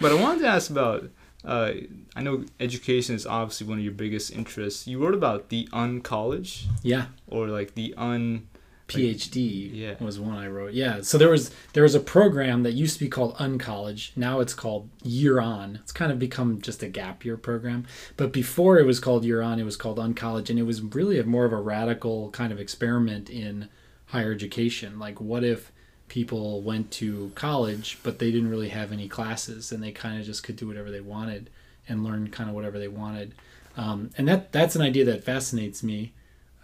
but 0.00 0.12
I 0.12 0.14
wanted 0.20 0.40
to 0.42 0.48
ask 0.48 0.70
about. 0.70 1.10
Uh, 1.42 1.72
I 2.14 2.22
know 2.22 2.44
education 2.58 3.14
is 3.14 3.26
obviously 3.26 3.66
one 3.66 3.78
of 3.78 3.84
your 3.84 3.94
biggest 3.94 4.30
interests. 4.30 4.86
You 4.86 5.02
wrote 5.02 5.14
about 5.14 5.48
the 5.48 5.66
uncollege 5.72 6.66
yeah 6.82 7.06
or 7.26 7.48
like 7.48 7.74
the 7.74 7.94
un. 7.96 8.46
PhD 8.88 9.70
Yeah. 9.72 9.94
was 10.00 10.18
one 10.18 10.36
I 10.36 10.48
wrote. 10.48 10.72
Yeah, 10.72 11.00
so 11.02 11.16
there 11.16 11.30
was 11.30 11.50
there 11.74 11.84
was 11.84 11.94
a 11.94 12.00
program 12.00 12.64
that 12.64 12.72
used 12.72 12.94
to 12.98 13.04
be 13.04 13.08
called 13.08 13.36
Uncollege. 13.36 14.10
Now 14.16 14.40
it's 14.40 14.52
called 14.52 14.88
Year 15.04 15.40
On. 15.40 15.78
It's 15.82 15.92
kind 15.92 16.10
of 16.10 16.18
become 16.18 16.60
just 16.60 16.82
a 16.82 16.88
gap 16.88 17.24
year 17.24 17.36
program. 17.36 17.86
But 18.16 18.32
before 18.32 18.78
it 18.78 18.86
was 18.86 18.98
called 18.98 19.24
Year 19.24 19.42
On, 19.42 19.60
it 19.60 19.64
was 19.64 19.76
called 19.76 19.98
Uncollege, 19.98 20.50
and 20.50 20.58
it 20.58 20.64
was 20.64 20.82
really 20.82 21.18
a 21.20 21.24
more 21.24 21.44
of 21.44 21.52
a 21.52 21.60
radical 21.60 22.30
kind 22.30 22.52
of 22.52 22.58
experiment 22.58 23.30
in 23.30 23.68
higher 24.06 24.32
education. 24.32 24.98
Like, 24.98 25.20
what 25.20 25.44
if 25.44 25.70
people 26.10 26.60
went 26.60 26.90
to 26.90 27.32
college 27.34 27.98
but 28.02 28.18
they 28.18 28.30
didn't 28.30 28.50
really 28.50 28.68
have 28.68 28.92
any 28.92 29.08
classes 29.08 29.72
and 29.72 29.82
they 29.82 29.92
kind 29.92 30.20
of 30.20 30.26
just 30.26 30.42
could 30.42 30.56
do 30.56 30.66
whatever 30.66 30.90
they 30.90 31.00
wanted 31.00 31.48
and 31.90 32.04
learn 32.04 32.30
kind 32.30 32.48
of 32.48 32.54
whatever 32.54 32.78
they 32.78 32.88
wanted. 32.88 33.34
Um, 33.76 34.10
and 34.16 34.28
that 34.28 34.52
that's 34.52 34.76
an 34.76 34.82
idea 34.82 35.04
that 35.06 35.24
fascinates 35.24 35.82
me 35.82 36.12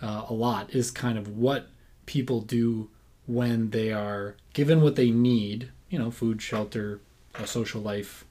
uh, 0.00 0.24
a 0.28 0.32
lot. 0.32 0.70
Is 0.74 0.90
kind 0.90 1.18
of 1.18 1.28
what 1.28 1.68
people 2.06 2.40
do 2.40 2.88
when 3.26 3.70
they 3.70 3.92
are 3.92 4.36
given 4.54 4.80
what 4.80 4.96
they 4.96 5.10
need, 5.10 5.70
you 5.90 5.98
know, 5.98 6.10
food, 6.10 6.40
shelter, 6.40 7.00
a 7.34 7.46
social 7.46 7.80
life, 7.80 8.24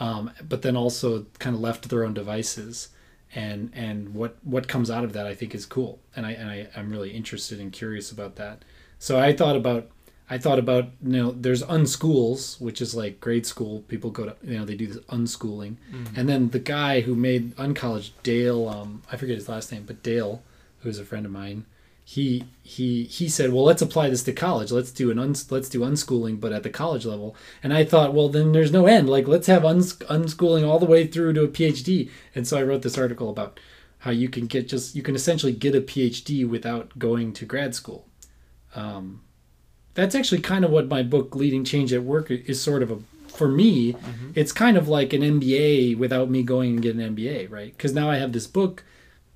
um, 0.00 0.30
but 0.46 0.62
then 0.62 0.76
also 0.76 1.26
kind 1.38 1.54
of 1.54 1.62
left 1.62 1.84
to 1.84 1.88
their 1.88 2.04
own 2.04 2.14
devices. 2.14 2.88
And 3.34 3.70
and 3.74 4.14
what 4.14 4.36
what 4.42 4.68
comes 4.68 4.90
out 4.90 5.04
of 5.04 5.12
that, 5.14 5.26
I 5.26 5.34
think, 5.34 5.54
is 5.54 5.64
cool, 5.64 6.00
and 6.14 6.26
I 6.26 6.32
and 6.32 6.50
I, 6.50 6.68
I'm 6.76 6.90
really 6.90 7.10
interested 7.10 7.60
and 7.60 7.72
curious 7.72 8.10
about 8.10 8.36
that. 8.36 8.64
So 8.98 9.18
I 9.18 9.32
thought 9.32 9.56
about 9.56 9.88
I 10.30 10.38
thought 10.38 10.58
about 10.58 10.86
you 11.04 11.22
know 11.22 11.30
there's 11.32 11.62
unschools, 11.62 12.60
which 12.60 12.80
is 12.80 12.94
like 12.94 13.20
grade 13.20 13.46
school. 13.46 13.82
People 13.88 14.10
go 14.10 14.24
to 14.26 14.36
you 14.42 14.58
know 14.58 14.64
they 14.64 14.74
do 14.76 14.86
this 14.86 15.04
unschooling, 15.06 15.76
and 16.16 16.28
then 16.28 16.50
the 16.50 16.58
guy 16.58 17.00
who 17.02 17.14
made 17.14 17.54
Uncollege, 17.56 18.10
Dale, 18.22 18.68
um, 18.68 19.02
I 19.10 19.16
forget 19.16 19.36
his 19.36 19.48
last 19.48 19.70
name, 19.72 19.84
but 19.86 20.02
Dale, 20.02 20.42
who's 20.80 20.98
a 20.98 21.04
friend 21.04 21.26
of 21.26 21.32
mine, 21.32 21.66
he 22.04 22.44
he 22.62 23.04
he 23.04 23.28
said, 23.28 23.52
well, 23.52 23.64
let's 23.64 23.82
apply 23.82 24.08
this 24.08 24.22
to 24.24 24.32
college. 24.32 24.72
Let's 24.72 24.90
do 24.90 25.10
an 25.10 25.18
uns- 25.18 25.50
let's 25.50 25.68
do 25.68 25.80
unschooling, 25.80 26.40
but 26.40 26.52
at 26.52 26.62
the 26.62 26.70
college 26.70 27.04
level. 27.04 27.36
And 27.62 27.74
I 27.74 27.84
thought, 27.84 28.14
well, 28.14 28.28
then 28.28 28.52
there's 28.52 28.72
no 28.72 28.86
end. 28.86 29.08
Like 29.10 29.28
let's 29.28 29.46
have 29.48 29.64
uns- 29.64 29.94
unschooling 29.94 30.66
all 30.66 30.78
the 30.78 30.86
way 30.86 31.06
through 31.06 31.34
to 31.34 31.44
a 31.44 31.48
PhD. 31.48 32.10
And 32.34 32.46
so 32.46 32.58
I 32.58 32.62
wrote 32.62 32.82
this 32.82 32.98
article 32.98 33.28
about 33.28 33.60
how 33.98 34.10
you 34.10 34.28
can 34.28 34.46
get 34.46 34.66
just 34.68 34.96
you 34.96 35.02
can 35.02 35.14
essentially 35.14 35.52
get 35.52 35.74
a 35.74 35.80
PhD 35.80 36.48
without 36.48 36.98
going 36.98 37.32
to 37.34 37.44
grad 37.44 37.74
school. 37.74 38.06
Um, 38.74 39.22
that's 39.94 40.14
actually 40.14 40.40
kind 40.40 40.64
of 40.64 40.70
what 40.70 40.88
my 40.88 41.02
book 41.02 41.34
leading 41.34 41.64
change 41.64 41.92
at 41.92 42.02
work 42.02 42.30
is 42.30 42.60
sort 42.60 42.82
of 42.82 42.90
a 42.90 42.98
for 43.28 43.48
me 43.48 43.96
it's 44.34 44.52
kind 44.52 44.76
of 44.76 44.88
like 44.88 45.12
an 45.12 45.22
mba 45.22 45.96
without 45.96 46.28
me 46.28 46.42
going 46.42 46.72
and 46.74 46.82
getting 46.82 47.00
an 47.00 47.16
mba 47.16 47.50
right? 47.50 47.76
Because 47.76 47.92
now 47.92 48.10
i 48.10 48.16
have 48.16 48.32
this 48.32 48.46
book 48.46 48.84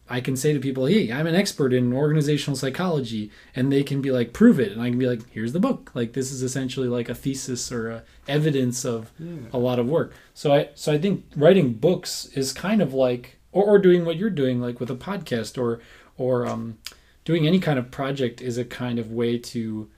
i 0.08 0.20
can 0.20 0.36
say 0.36 0.52
to 0.52 0.60
people 0.60 0.86
hey 0.86 1.10
i'm 1.10 1.26
an 1.26 1.34
expert 1.34 1.72
in 1.72 1.92
organizational 1.92 2.56
psychology 2.56 3.28
and 3.56 3.72
they 3.72 3.82
can 3.82 4.00
be 4.00 4.10
like 4.10 4.32
prove 4.32 4.60
it. 4.60 4.70
And 4.72 4.82
i 4.82 4.90
can 4.90 4.98
be 4.98 5.08
like 5.08 5.28
here's 5.30 5.52
the 5.52 5.60
book. 5.60 5.90
Like 5.94 6.12
this 6.12 6.30
is 6.30 6.42
essentially 6.42 6.88
like 6.88 7.08
a 7.08 7.14
thesis 7.14 7.72
or 7.72 7.90
a 7.90 8.02
evidence 8.28 8.84
of 8.84 9.10
a 9.52 9.58
lot 9.58 9.78
of 9.78 9.88
work. 9.88 10.12
So 10.34 10.52
i 10.52 10.68
so 10.74 10.92
i 10.92 10.98
think 10.98 11.24
writing 11.34 11.72
books 11.72 12.26
is 12.34 12.52
kind 12.52 12.82
of 12.82 12.92
like 12.92 13.38
or, 13.52 13.64
or 13.64 13.78
doing 13.78 14.04
what 14.04 14.16
you're 14.16 14.30
doing 14.30 14.60
like 14.60 14.78
with 14.78 14.90
a 14.90 14.94
podcast 14.94 15.60
or 15.60 15.80
or 16.18 16.46
um, 16.46 16.78
doing 17.24 17.46
any 17.46 17.58
kind 17.58 17.78
of 17.78 17.90
project 17.90 18.40
is 18.40 18.58
a 18.58 18.64
kind 18.64 18.98
of 18.98 19.10
way 19.10 19.38
to 19.38 19.88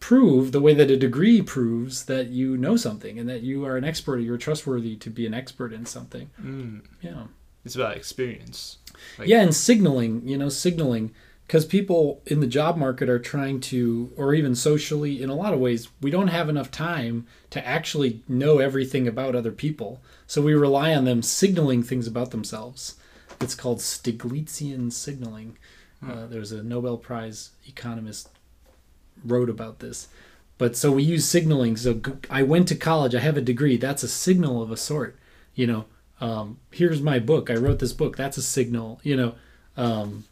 prove 0.00 0.50
the 0.52 0.60
way 0.60 0.74
that 0.74 0.90
a 0.90 0.96
degree 0.96 1.42
proves 1.42 2.06
that 2.06 2.28
you 2.28 2.56
know 2.56 2.76
something 2.76 3.18
and 3.18 3.28
that 3.28 3.42
you 3.42 3.64
are 3.66 3.76
an 3.76 3.84
expert 3.84 4.14
or 4.14 4.20
you're 4.20 4.38
trustworthy 4.38 4.96
to 4.96 5.10
be 5.10 5.26
an 5.26 5.34
expert 5.34 5.72
in 5.72 5.86
something. 5.86 6.30
Mm, 6.42 6.82
yeah. 7.02 7.24
It's 7.64 7.76
about 7.76 7.96
experience. 7.96 8.78
Like- 9.18 9.28
yeah 9.28 9.42
and 9.42 9.54
signaling 9.54 10.26
you 10.26 10.36
know 10.38 10.48
signaling. 10.48 11.12
Because 11.46 11.66
people 11.66 12.22
in 12.26 12.38
the 12.38 12.46
job 12.46 12.76
market 12.76 13.08
are 13.08 13.18
trying 13.18 13.60
to 13.62 14.12
or 14.16 14.34
even 14.34 14.54
socially 14.54 15.20
in 15.20 15.30
a 15.30 15.34
lot 15.34 15.52
of 15.52 15.58
ways 15.58 15.88
we 16.00 16.08
don't 16.08 16.28
have 16.28 16.48
enough 16.48 16.70
time 16.70 17.26
to 17.50 17.66
actually 17.66 18.22
know 18.28 18.58
everything 18.58 19.08
about 19.08 19.34
other 19.34 19.50
people. 19.50 20.00
So 20.28 20.40
we 20.42 20.54
rely 20.54 20.94
on 20.94 21.06
them 21.06 21.22
signaling 21.22 21.82
things 21.82 22.06
about 22.06 22.30
themselves. 22.30 22.94
It's 23.40 23.56
called 23.56 23.78
stiglitzian 23.78 24.92
signaling. 24.92 25.58
Uh, 26.06 26.26
there's 26.26 26.52
a 26.52 26.62
nobel 26.62 26.96
prize 26.96 27.50
economist 27.66 28.28
wrote 29.24 29.50
about 29.50 29.78
this. 29.80 30.08
But 30.58 30.76
so 30.76 30.92
we 30.92 31.02
use 31.02 31.24
signaling. 31.24 31.76
So 31.78 32.00
I 32.28 32.42
went 32.42 32.68
to 32.68 32.74
college 32.74 33.14
i 33.14 33.20
have 33.20 33.36
a 33.36 33.40
degree 33.40 33.76
that's 33.76 34.02
a 34.02 34.08
signal 34.08 34.62
of 34.62 34.70
a 34.70 34.76
sort 34.76 35.16
you 35.54 35.66
know. 35.66 35.84
Um, 36.20 36.58
here's 36.70 37.00
my 37.00 37.18
book 37.18 37.48
i 37.48 37.54
wrote 37.54 37.78
this 37.78 37.94
book 37.94 38.16
that's 38.16 38.36
a 38.36 38.42
signal 38.42 39.00
you 39.02 39.16
know. 39.16 39.34
Um, 39.76 40.24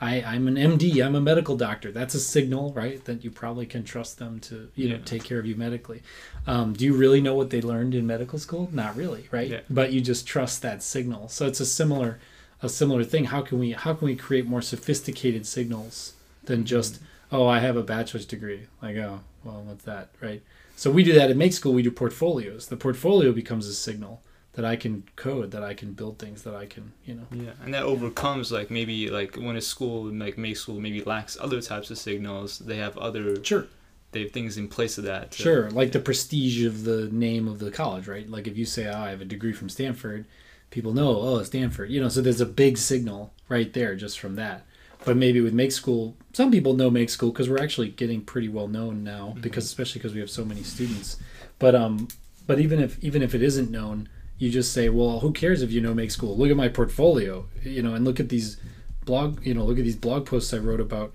I, 0.00 0.20
i'm 0.22 0.48
an 0.48 0.56
md 0.56 1.04
i'm 1.04 1.14
a 1.14 1.20
medical 1.20 1.56
doctor 1.56 1.90
that's 1.92 2.14
a 2.14 2.20
signal 2.20 2.72
right 2.72 3.02
that 3.04 3.24
you 3.24 3.30
probably 3.30 3.64
can 3.64 3.82
trust 3.84 4.18
them 4.18 4.40
to 4.40 4.68
you 4.74 4.88
know 4.90 4.98
take 5.04 5.22
care 5.24 5.38
of 5.38 5.46
you 5.46 5.54
medically. 5.54 6.02
Um, 6.48 6.72
do 6.72 6.84
you 6.84 6.94
really 6.94 7.20
know 7.20 7.34
what 7.34 7.50
they 7.50 7.60
learned 7.60 7.94
in 7.94 8.06
medical 8.06 8.38
school? 8.38 8.68
Not 8.72 8.96
really 8.96 9.28
right? 9.30 9.48
Yeah. 9.48 9.60
but 9.70 9.92
you 9.92 10.00
just 10.00 10.26
trust 10.26 10.62
that 10.62 10.82
signal. 10.82 11.28
So 11.28 11.46
it's 11.46 11.60
a 11.60 11.66
similar 11.66 12.18
a 12.62 12.68
similar 12.68 13.04
thing. 13.04 13.26
How 13.26 13.42
can 13.42 13.58
we 13.58 13.70
how 13.72 13.94
can 13.94 14.06
we 14.06 14.16
create 14.16 14.46
more 14.46 14.62
sophisticated 14.62 15.46
signals 15.46 16.14
than 16.44 16.64
just 16.64 17.00
oh 17.32 17.46
i 17.46 17.58
have 17.58 17.76
a 17.76 17.82
bachelor's 17.82 18.26
degree 18.26 18.66
like 18.82 18.96
oh 18.96 19.20
well 19.44 19.62
what's 19.66 19.84
that 19.84 20.10
right 20.20 20.42
so 20.76 20.90
we 20.90 21.02
do 21.02 21.12
that 21.12 21.30
at 21.30 21.36
make 21.36 21.52
school 21.52 21.72
we 21.72 21.82
do 21.82 21.90
portfolios 21.90 22.66
the 22.68 22.76
portfolio 22.76 23.32
becomes 23.32 23.66
a 23.66 23.74
signal 23.74 24.22
that 24.52 24.64
i 24.64 24.76
can 24.76 25.04
code 25.16 25.50
that 25.50 25.62
i 25.62 25.74
can 25.74 25.92
build 25.92 26.18
things 26.18 26.42
that 26.42 26.54
i 26.54 26.64
can 26.66 26.92
you 27.04 27.14
know 27.14 27.26
Yeah, 27.32 27.50
and 27.62 27.74
that 27.74 27.82
overcomes 27.82 28.50
like 28.52 28.70
maybe 28.70 29.08
like 29.10 29.36
when 29.36 29.56
a 29.56 29.60
school 29.60 30.04
like 30.12 30.38
make 30.38 30.56
school 30.56 30.80
maybe 30.80 31.02
lacks 31.02 31.36
other 31.40 31.60
types 31.60 31.90
of 31.90 31.98
signals. 31.98 32.58
They 32.60 32.76
have 32.78 32.96
other 32.96 33.42
sure 33.44 33.66
they 34.12 34.22
have 34.22 34.30
things 34.32 34.56
in 34.56 34.68
place 34.68 34.96
of 34.96 35.04
that. 35.04 35.32
to- 35.32 35.42
Sure, 35.42 35.70
like 35.72 35.92
the 35.92 35.98
prestige 36.00 36.64
of 36.64 36.84
the 36.84 37.08
name 37.12 37.48
of 37.48 37.58
the 37.58 37.70
college, 37.70 38.06
right? 38.08 38.26
Like 38.30 38.46
if 38.46 38.56
you 38.56 38.64
say, 38.64 38.86
"Oh, 38.86 38.98
I 38.98 39.10
have 39.10 39.20
a 39.20 39.26
degree 39.26 39.52
from 39.52 39.68
Stanford," 39.68 40.24
people 40.70 40.94
know, 40.94 41.20
"Oh, 41.20 41.42
Stanford." 41.42 41.90
You 41.90 42.00
know, 42.00 42.08
so 42.08 42.22
there's 42.22 42.40
a 42.40 42.46
big 42.46 42.78
signal 42.78 43.34
right 43.50 43.70
there 43.74 43.94
just 43.94 44.18
from 44.18 44.36
that. 44.36 44.64
But 45.04 45.16
maybe 45.16 45.40
with 45.40 45.54
Make 45.54 45.72
School, 45.72 46.16
some 46.32 46.50
people 46.50 46.74
know 46.74 46.90
Make 46.90 47.10
School 47.10 47.30
because 47.30 47.48
we're 47.48 47.62
actually 47.62 47.88
getting 47.88 48.22
pretty 48.22 48.48
well 48.48 48.68
known 48.68 49.04
now, 49.04 49.36
because 49.40 49.64
especially 49.64 50.00
because 50.00 50.14
we 50.14 50.20
have 50.20 50.30
so 50.30 50.44
many 50.44 50.62
students. 50.62 51.16
But 51.58 51.74
um, 51.74 52.08
but 52.46 52.58
even 52.60 52.80
if 52.80 53.02
even 53.02 53.22
if 53.22 53.34
it 53.34 53.42
isn't 53.42 53.70
known, 53.70 54.08
you 54.38 54.50
just 54.50 54.72
say, 54.72 54.88
"Well, 54.88 55.20
who 55.20 55.32
cares 55.32 55.62
if 55.62 55.70
you 55.70 55.80
know 55.80 55.94
Make 55.94 56.10
School? 56.10 56.36
Look 56.36 56.50
at 56.50 56.56
my 56.56 56.68
portfolio, 56.68 57.46
you 57.62 57.82
know, 57.82 57.94
and 57.94 58.04
look 58.04 58.20
at 58.20 58.28
these 58.28 58.56
blog, 59.04 59.44
you 59.46 59.54
know, 59.54 59.64
look 59.64 59.78
at 59.78 59.84
these 59.84 59.96
blog 59.96 60.26
posts 60.26 60.52
I 60.52 60.58
wrote 60.58 60.80
about, 60.80 61.12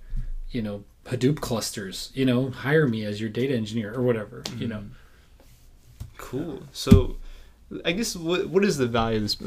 you 0.51 0.61
know, 0.61 0.83
Hadoop 1.05 1.41
clusters. 1.41 2.11
You 2.13 2.25
know, 2.25 2.50
hire 2.50 2.88
me 2.88 3.03
as 3.05 3.19
your 3.19 3.29
data 3.29 3.53
engineer 3.55 3.93
or 3.93 4.01
whatever. 4.01 4.43
You 4.57 4.67
know." 4.67 4.83
Cool. 6.17 6.63
So, 6.71 7.17
I 7.83 7.91
guess 7.91 8.15
what 8.15 8.47
what 8.47 8.63
is 8.63 8.77
the 8.77 8.88
value 8.88 9.17
of 9.17 9.23
this? 9.23 9.38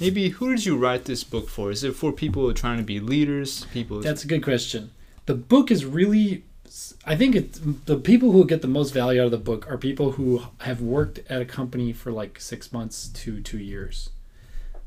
Maybe 0.00 0.28
who 0.28 0.54
did 0.54 0.64
you 0.64 0.76
write 0.76 1.04
this 1.06 1.24
book 1.24 1.48
for? 1.48 1.70
Is 1.70 1.82
it 1.82 1.96
for 1.96 2.12
people 2.12 2.42
who 2.42 2.50
are 2.50 2.54
trying 2.54 2.78
to 2.78 2.84
be 2.84 3.00
leaders? 3.00 3.64
People. 3.72 4.00
That's 4.00 4.24
a 4.24 4.28
good 4.28 4.42
question. 4.44 4.92
The 5.26 5.34
book 5.34 5.70
is 5.70 5.84
really, 5.84 6.44
I 7.04 7.16
think 7.16 7.34
it's 7.34 7.60
the 7.86 7.96
people 7.96 8.32
who 8.32 8.44
get 8.46 8.62
the 8.62 8.68
most 8.68 8.92
value 8.94 9.20
out 9.20 9.26
of 9.26 9.30
the 9.32 9.38
book 9.38 9.68
are 9.70 9.76
people 9.76 10.12
who 10.12 10.42
have 10.60 10.80
worked 10.80 11.20
at 11.28 11.42
a 11.42 11.44
company 11.44 11.92
for 11.92 12.12
like 12.12 12.40
six 12.40 12.72
months 12.72 13.08
to 13.08 13.40
two 13.40 13.58
years. 13.58 14.10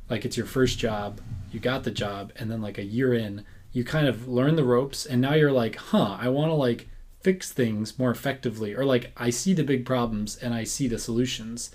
Like 0.09 0.25
it's 0.25 0.37
your 0.37 0.45
first 0.45 0.79
job, 0.79 1.21
you 1.51 1.59
got 1.59 1.83
the 1.83 1.91
job, 1.91 2.31
and 2.35 2.49
then 2.49 2.61
like 2.61 2.77
a 2.77 2.83
year 2.83 3.13
in, 3.13 3.45
you 3.71 3.83
kind 3.83 4.07
of 4.07 4.27
learn 4.27 4.55
the 4.55 4.63
ropes, 4.63 5.05
and 5.05 5.21
now 5.21 5.33
you're 5.33 5.51
like, 5.51 5.75
huh, 5.75 6.17
I 6.19 6.29
want 6.29 6.49
to 6.49 6.55
like 6.55 6.87
fix 7.21 7.51
things 7.51 7.99
more 7.99 8.11
effectively, 8.11 8.73
or 8.73 8.83
like 8.83 9.11
I 9.15 9.29
see 9.29 9.53
the 9.53 9.63
big 9.63 9.85
problems 9.85 10.35
and 10.35 10.53
I 10.53 10.63
see 10.63 10.87
the 10.87 10.99
solutions, 10.99 11.71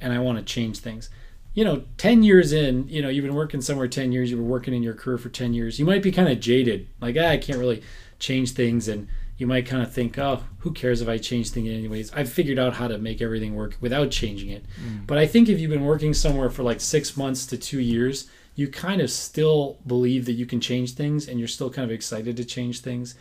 and 0.00 0.12
I 0.12 0.18
want 0.18 0.38
to 0.38 0.44
change 0.44 0.78
things 0.78 1.08
you 1.54 1.64
know, 1.64 1.84
10 1.98 2.22
years 2.22 2.52
in, 2.52 2.88
you 2.88 3.02
know, 3.02 3.08
you've 3.08 3.24
been 3.24 3.34
working 3.34 3.60
somewhere 3.60 3.88
10 3.88 4.12
years, 4.12 4.30
you've 4.30 4.40
been 4.40 4.48
working 4.48 4.74
in 4.74 4.82
your 4.82 4.94
career 4.94 5.18
for 5.18 5.28
10 5.28 5.52
years, 5.52 5.78
you 5.78 5.84
might 5.84 6.02
be 6.02 6.12
kind 6.12 6.28
of 6.28 6.40
jaded. 6.40 6.88
Like, 7.00 7.16
ah, 7.18 7.28
I 7.28 7.36
can't 7.36 7.58
really 7.58 7.82
change 8.18 8.52
things. 8.52 8.88
And 8.88 9.08
you 9.36 9.46
might 9.46 9.66
kind 9.66 9.82
of 9.82 9.92
think, 9.92 10.18
oh, 10.18 10.44
who 10.58 10.72
cares 10.72 11.00
if 11.00 11.08
I 11.08 11.18
change 11.18 11.50
things 11.50 11.68
anyways? 11.68 12.12
I've 12.14 12.30
figured 12.32 12.58
out 12.58 12.74
how 12.74 12.88
to 12.88 12.96
make 12.98 13.20
everything 13.20 13.54
work 13.54 13.76
without 13.80 14.10
changing 14.10 14.50
it. 14.50 14.64
But 15.06 15.18
I 15.18 15.26
think 15.26 15.48
if 15.48 15.58
you've 15.60 15.70
been 15.70 15.84
working 15.84 16.14
somewhere 16.14 16.48
for 16.48 16.62
like 16.62 16.80
six 16.80 17.16
months 17.16 17.44
to 17.46 17.58
two 17.58 17.80
years, 17.80 18.30
you 18.54 18.68
kind 18.68 19.00
of 19.00 19.10
still 19.10 19.78
believe 19.86 20.26
that 20.26 20.34
you 20.34 20.46
can 20.46 20.60
change 20.60 20.92
things 20.94 21.26
and 21.28 21.38
you're 21.38 21.48
still 21.48 21.70
kind 21.70 21.84
of 21.84 21.90
excited 21.90 22.36
to 22.36 22.44
change 22.44 22.80
things 22.80 23.14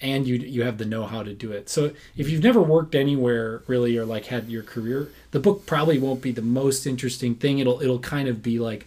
and 0.00 0.26
you 0.26 0.36
you 0.36 0.62
have 0.62 0.78
the 0.78 0.84
know-how 0.84 1.22
to 1.22 1.34
do 1.34 1.52
it. 1.52 1.68
So 1.68 1.92
if 2.16 2.30
you've 2.30 2.42
never 2.42 2.62
worked 2.62 2.94
anywhere 2.94 3.62
really 3.66 3.96
or 3.98 4.04
like 4.04 4.26
had 4.26 4.48
your 4.48 4.62
career, 4.62 5.10
the 5.32 5.40
book 5.40 5.66
probably 5.66 5.98
won't 5.98 6.22
be 6.22 6.30
the 6.30 6.42
most 6.42 6.86
interesting 6.86 7.34
thing. 7.34 7.58
It'll 7.58 7.82
it'll 7.82 7.98
kind 7.98 8.28
of 8.28 8.42
be 8.42 8.58
like 8.58 8.86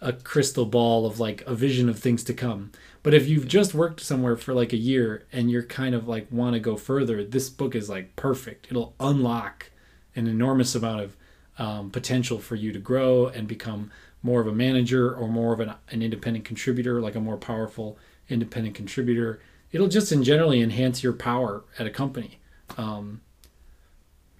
a 0.00 0.12
crystal 0.12 0.66
ball 0.66 1.06
of 1.06 1.18
like 1.18 1.42
a 1.46 1.54
vision 1.54 1.88
of 1.88 1.98
things 1.98 2.22
to 2.24 2.34
come. 2.34 2.72
But 3.02 3.14
if 3.14 3.26
you've 3.26 3.48
just 3.48 3.74
worked 3.74 4.00
somewhere 4.00 4.36
for 4.36 4.52
like 4.52 4.72
a 4.72 4.78
year 4.78 5.24
and 5.32 5.50
you're 5.50 5.62
kind 5.62 5.94
of 5.94 6.06
like 6.06 6.30
want 6.30 6.54
to 6.54 6.60
go 6.60 6.76
further, 6.76 7.24
this 7.24 7.48
book 7.48 7.74
is 7.74 7.88
like 7.88 8.14
perfect. 8.16 8.66
It'll 8.70 8.94
unlock 9.00 9.70
an 10.14 10.26
enormous 10.26 10.74
amount 10.74 11.00
of 11.00 11.16
um, 11.58 11.90
potential 11.90 12.38
for 12.38 12.56
you 12.56 12.72
to 12.72 12.78
grow 12.78 13.26
and 13.28 13.48
become 13.48 13.90
more 14.22 14.40
of 14.40 14.46
a 14.46 14.52
manager 14.52 15.14
or 15.14 15.28
more 15.28 15.52
of 15.52 15.60
an, 15.60 15.74
an 15.90 16.02
independent 16.02 16.44
contributor, 16.44 17.00
like 17.00 17.14
a 17.14 17.20
more 17.20 17.36
powerful 17.36 17.98
independent 18.28 18.74
contributor. 18.74 19.40
It'll 19.70 19.88
just 19.88 20.12
in 20.12 20.24
generally 20.24 20.60
enhance 20.60 21.02
your 21.02 21.12
power 21.12 21.64
at 21.78 21.86
a 21.86 21.90
company. 21.90 22.38
Um, 22.76 23.20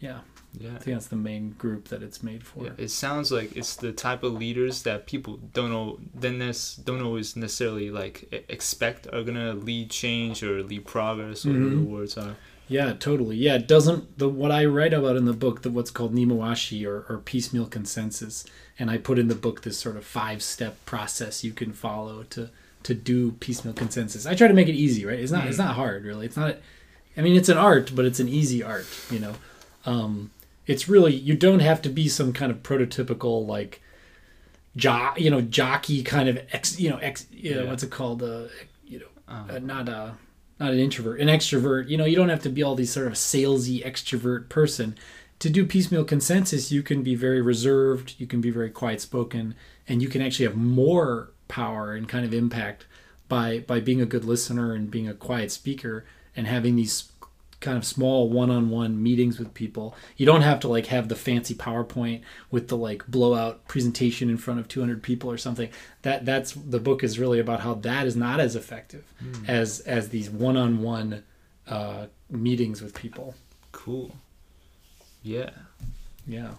yeah, 0.00 0.20
yeah. 0.58 0.70
I 0.74 0.78
think 0.78 0.96
that's 0.96 1.06
the 1.08 1.16
main 1.16 1.50
group 1.58 1.88
that 1.88 2.02
it's 2.02 2.22
made 2.22 2.44
for. 2.44 2.64
Yeah, 2.64 2.70
it 2.78 2.90
sounds 2.90 3.30
like 3.32 3.56
it's 3.56 3.76
the 3.76 3.92
type 3.92 4.22
of 4.22 4.32
leaders 4.34 4.82
that 4.82 5.06
people 5.06 5.38
don't 5.52 5.70
know, 5.70 5.98
then 6.14 6.38
this 6.38 6.76
don't 6.76 7.02
always 7.02 7.36
necessarily 7.36 7.90
like 7.90 8.44
expect 8.48 9.06
are 9.12 9.22
gonna 9.22 9.54
lead 9.54 9.90
change 9.90 10.42
or 10.42 10.62
lead 10.62 10.84
progress, 10.86 11.44
whatever 11.44 11.64
the 11.66 11.76
Mhm. 11.76 11.86
words 11.86 12.16
are. 12.16 12.36
Yeah, 12.66 12.94
totally. 12.94 13.36
Yeah, 13.36 13.56
it 13.56 13.68
doesn't 13.68 14.16
the 14.18 14.28
what 14.28 14.50
I 14.50 14.64
write 14.64 14.94
about 14.94 15.16
in 15.16 15.26
the 15.26 15.34
book, 15.34 15.60
the 15.62 15.70
what's 15.70 15.90
called 15.90 16.14
Nemawashi 16.14 16.86
or, 16.86 17.04
or 17.10 17.18
piecemeal 17.18 17.66
consensus, 17.66 18.44
and 18.78 18.90
I 18.90 18.96
put 18.96 19.18
in 19.18 19.28
the 19.28 19.34
book 19.34 19.62
this 19.62 19.78
sort 19.78 19.96
of 19.96 20.04
five 20.04 20.42
step 20.42 20.82
process 20.86 21.44
you 21.44 21.52
can 21.52 21.72
follow 21.72 22.22
to 22.30 22.48
to 22.84 22.94
do 22.94 23.32
piecemeal 23.32 23.74
consensus. 23.74 24.24
I 24.26 24.34
try 24.34 24.48
to 24.48 24.54
make 24.54 24.68
it 24.68 24.74
easy, 24.74 25.04
right? 25.04 25.18
It's 25.18 25.32
not 25.32 25.46
it's 25.46 25.58
not 25.58 25.74
hard 25.74 26.04
really. 26.04 26.24
It's 26.26 26.36
not 26.38 26.56
I 27.16 27.20
mean 27.20 27.36
it's 27.36 27.50
an 27.50 27.58
art, 27.58 27.92
but 27.94 28.06
it's 28.06 28.20
an 28.20 28.28
easy 28.30 28.62
art, 28.62 28.86
you 29.10 29.18
know. 29.18 29.34
Um 29.84 30.30
it's 30.66 30.88
really 30.88 31.14
you 31.14 31.36
don't 31.36 31.60
have 31.60 31.80
to 31.82 31.88
be 31.88 32.08
some 32.08 32.32
kind 32.32 32.50
of 32.50 32.62
prototypical 32.62 33.46
like 33.46 33.80
jo- 34.76 35.12
you 35.16 35.30
know 35.30 35.40
jockey 35.40 36.02
kind 36.02 36.28
of 36.28 36.38
ex 36.52 36.78
you 36.78 36.90
know 36.90 36.96
ex 36.98 37.26
you 37.30 37.54
know 37.54 37.62
Yeah. 37.64 37.70
what's 37.70 37.82
it 37.82 37.90
called 37.90 38.22
uh 38.22 38.44
you 38.86 38.98
know 39.00 39.06
Um, 39.28 39.50
uh, 39.50 39.58
not 39.58 39.88
a 39.88 40.14
not 40.60 40.72
an 40.72 40.78
introvert, 40.78 41.20
an 41.20 41.26
extrovert. 41.26 41.88
You 41.88 41.96
know, 41.96 42.04
you 42.04 42.14
don't 42.14 42.28
have 42.28 42.42
to 42.42 42.48
be 42.48 42.62
all 42.62 42.76
these 42.76 42.92
sort 42.92 43.08
of 43.08 43.14
salesy 43.14 43.84
extrovert 43.84 44.48
person. 44.48 44.94
To 45.40 45.50
do 45.50 45.66
piecemeal 45.66 46.04
consensus, 46.04 46.70
you 46.70 46.80
can 46.80 47.02
be 47.02 47.16
very 47.16 47.42
reserved, 47.42 48.14
you 48.18 48.26
can 48.28 48.40
be 48.40 48.50
very 48.52 48.70
quiet 48.70 49.00
spoken, 49.00 49.56
and 49.88 50.00
you 50.00 50.08
can 50.08 50.22
actually 50.22 50.46
have 50.46 50.56
more 50.56 51.32
power 51.48 51.92
and 51.94 52.08
kind 52.08 52.24
of 52.24 52.32
impact 52.32 52.86
by 53.28 53.64
by 53.66 53.80
being 53.80 54.00
a 54.00 54.06
good 54.06 54.24
listener 54.24 54.74
and 54.74 54.92
being 54.92 55.08
a 55.08 55.14
quiet 55.14 55.50
speaker 55.50 56.04
and 56.36 56.46
having 56.46 56.76
these 56.76 57.02
kind 57.64 57.76
of 57.76 57.84
small 57.84 58.28
one-on-one 58.28 59.02
meetings 59.02 59.38
with 59.38 59.54
people. 59.54 59.96
You 60.16 60.26
don't 60.26 60.42
have 60.42 60.60
to 60.60 60.68
like 60.68 60.86
have 60.86 61.08
the 61.08 61.16
fancy 61.16 61.54
PowerPoint 61.54 62.20
with 62.50 62.68
the 62.68 62.76
like 62.76 63.06
blowout 63.08 63.66
presentation 63.66 64.30
in 64.30 64.36
front 64.36 64.60
of 64.60 64.68
200 64.68 65.02
people 65.02 65.30
or 65.30 65.38
something. 65.38 65.70
That 66.02 66.24
that's 66.24 66.52
the 66.52 66.78
book 66.78 67.02
is 67.02 67.18
really 67.18 67.40
about 67.40 67.60
how 67.60 67.74
that 67.74 68.06
is 68.06 68.14
not 68.14 68.38
as 68.38 68.54
effective 68.54 69.04
as 69.48 69.80
as 69.80 70.10
these 70.10 70.30
one-on-one 70.30 71.24
uh, 71.66 72.06
meetings 72.30 72.82
with 72.82 72.94
people. 72.94 73.34
cool. 73.72 74.14
Yeah. 75.22 75.50
Yeah. 76.26 76.52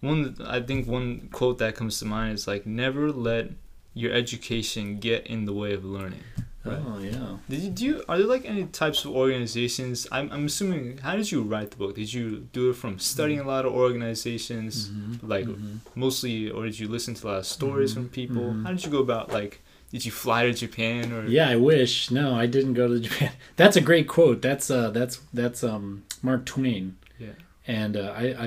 One, 0.00 0.36
I 0.44 0.60
think 0.60 0.88
one 0.88 1.28
quote 1.30 1.58
that 1.58 1.76
comes 1.76 2.00
to 2.00 2.04
mind 2.04 2.34
is 2.34 2.48
like, 2.48 2.66
"Never 2.66 3.12
let 3.12 3.50
your 3.94 4.12
education 4.12 4.98
get 4.98 5.26
in 5.28 5.44
the 5.44 5.52
way 5.52 5.72
of 5.72 5.84
learning." 5.84 6.24
Oh 6.64 6.98
yeah. 7.00 7.38
Did 7.48 7.60
you 7.60 7.70
do? 7.70 7.84
You, 7.84 8.04
are 8.08 8.18
there 8.18 8.26
like 8.26 8.44
any 8.44 8.64
types 8.66 9.04
of 9.04 9.10
organizations? 9.10 10.06
I'm, 10.12 10.30
I'm 10.30 10.46
assuming. 10.46 10.98
How 10.98 11.16
did 11.16 11.30
you 11.32 11.42
write 11.42 11.70
the 11.72 11.76
book? 11.76 11.96
Did 11.96 12.12
you 12.14 12.46
do 12.52 12.70
it 12.70 12.76
from 12.76 12.98
studying 13.00 13.40
a 13.40 13.44
lot 13.46 13.66
of 13.66 13.72
organizations, 13.72 14.90
like 15.22 15.46
Mhm. 15.46 15.78
mostly, 15.94 16.50
or 16.50 16.64
did 16.64 16.78
you 16.78 16.88
listen 16.88 17.14
to 17.14 17.26
a 17.26 17.28
lot 17.30 17.38
of 17.38 17.46
stories 17.46 17.90
Mhm. 17.92 17.94
from 17.94 18.08
people? 18.10 18.42
Mhm. 18.52 18.62
How 18.64 18.70
did 18.70 18.84
you 18.84 18.90
go 18.90 19.00
about 19.00 19.32
like? 19.32 19.60
Did 19.90 20.06
you 20.06 20.12
fly 20.12 20.44
to 20.46 20.52
Japan 20.54 21.12
or? 21.12 21.26
Yeah, 21.26 21.48
I 21.50 21.56
wish. 21.56 22.10
No, 22.10 22.34
I 22.34 22.46
didn't 22.46 22.74
go 22.74 22.88
to 22.88 23.00
Japan. 23.08 23.32
That's 23.56 23.76
a 23.76 23.80
great 23.80 24.06
quote. 24.08 24.40
That's 24.40 24.70
uh, 24.70 24.90
that's 24.90 25.18
that's 25.34 25.64
um, 25.64 26.04
Mark 26.22 26.44
Twain. 26.46 26.96
Yeah. 27.18 27.34
And 27.66 27.96
uh, 27.96 28.12
I 28.16 28.24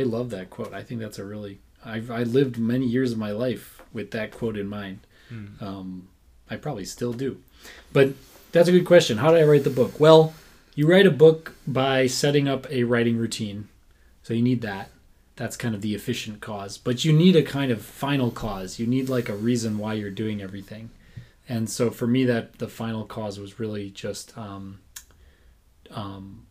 I 0.00 0.02
love 0.02 0.30
that 0.30 0.50
quote. 0.50 0.72
I 0.72 0.82
think 0.82 1.00
that's 1.00 1.18
a 1.18 1.24
really. 1.24 1.60
I've 1.84 2.10
I 2.10 2.22
lived 2.24 2.58
many 2.58 2.86
years 2.86 3.12
of 3.12 3.18
my 3.18 3.32
life 3.32 3.82
with 3.92 4.10
that 4.12 4.30
quote 4.32 4.56
in 4.56 4.66
mind. 4.66 5.00
Hmm. 5.28 5.46
Um, 5.60 6.08
I 6.50 6.56
probably 6.56 6.84
still 6.84 7.12
do. 7.12 7.38
But 7.92 8.14
that's 8.52 8.68
a 8.68 8.72
good 8.72 8.86
question. 8.86 9.18
How 9.18 9.32
did 9.32 9.42
I 9.42 9.46
write 9.46 9.64
the 9.64 9.70
book? 9.70 9.98
Well, 9.98 10.34
you 10.74 10.86
write 10.86 11.06
a 11.06 11.10
book 11.10 11.54
by 11.66 12.06
setting 12.06 12.48
up 12.48 12.70
a 12.70 12.84
writing 12.84 13.16
routine. 13.16 13.68
So 14.22 14.34
you 14.34 14.42
need 14.42 14.60
that. 14.62 14.90
That's 15.36 15.56
kind 15.56 15.74
of 15.74 15.80
the 15.80 15.94
efficient 15.94 16.40
cause. 16.40 16.78
But 16.78 17.04
you 17.04 17.12
need 17.12 17.36
a 17.36 17.42
kind 17.42 17.72
of 17.72 17.82
final 17.82 18.30
cause. 18.30 18.78
You 18.78 18.86
need 18.86 19.08
like 19.08 19.28
a 19.28 19.36
reason 19.36 19.78
why 19.78 19.94
you're 19.94 20.10
doing 20.10 20.42
everything. 20.42 20.90
And 21.48 21.68
so 21.68 21.90
for 21.90 22.06
me, 22.06 22.24
that 22.24 22.58
the 22.58 22.68
final 22.68 23.04
cause 23.04 23.40
was 23.40 23.58
really 23.58 23.90
just 23.90 24.36
um, 24.38 24.80
um, 25.90 26.46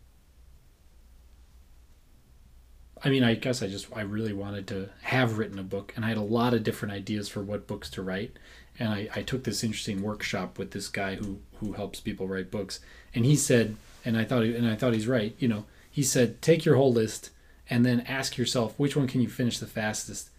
I 3.02 3.10
mean, 3.10 3.24
I 3.24 3.36
guess 3.36 3.64
I 3.64 3.68
just 3.68 3.88
I 3.96 4.02
really 4.02 4.34
wanted 4.34 4.68
to 4.68 4.90
have 5.04 5.38
written 5.38 5.58
a 5.58 5.64
book, 5.64 5.94
and 5.96 6.04
I 6.04 6.10
had 6.10 6.18
a 6.18 6.22
lot 6.22 6.54
of 6.54 6.64
different 6.64 6.94
ideas 6.94 7.30
for 7.30 7.42
what 7.42 7.68
books 7.68 7.90
to 7.92 8.02
write. 8.02 8.38
And 8.80 8.90
I, 8.90 9.10
I 9.14 9.22
took 9.22 9.44
this 9.44 9.64
interesting 9.64 10.02
workshop 10.02 10.58
with 10.58 10.72
this 10.72 10.88
guy 10.88 11.16
who 11.16 11.40
who 11.58 11.74
helps 11.74 12.00
people 12.00 12.28
write 12.28 12.50
books, 12.50 12.80
and 13.14 13.26
he 13.26 13.36
said, 13.36 13.76
and 14.06 14.18
I 14.18 14.24
thought 14.24 14.44
and 14.44 14.68
I 14.68 14.76
thought 14.76 14.94
he's 14.94 15.08
right. 15.08 15.36
You 15.38 15.48
know, 15.48 15.66
he 15.90 16.04
said 16.04 16.42
take 16.42 16.66
your 16.66 16.76
whole 16.76 16.94
list 16.94 17.32
and 17.70 17.86
then 17.86 18.02
ask 18.02 18.38
yourself 18.38 18.74
which 18.78 18.96
one 18.96 19.08
can 19.08 19.22
you 19.22 19.30
finish 19.30 19.60
the 19.60 19.68
fastest. 19.68 20.30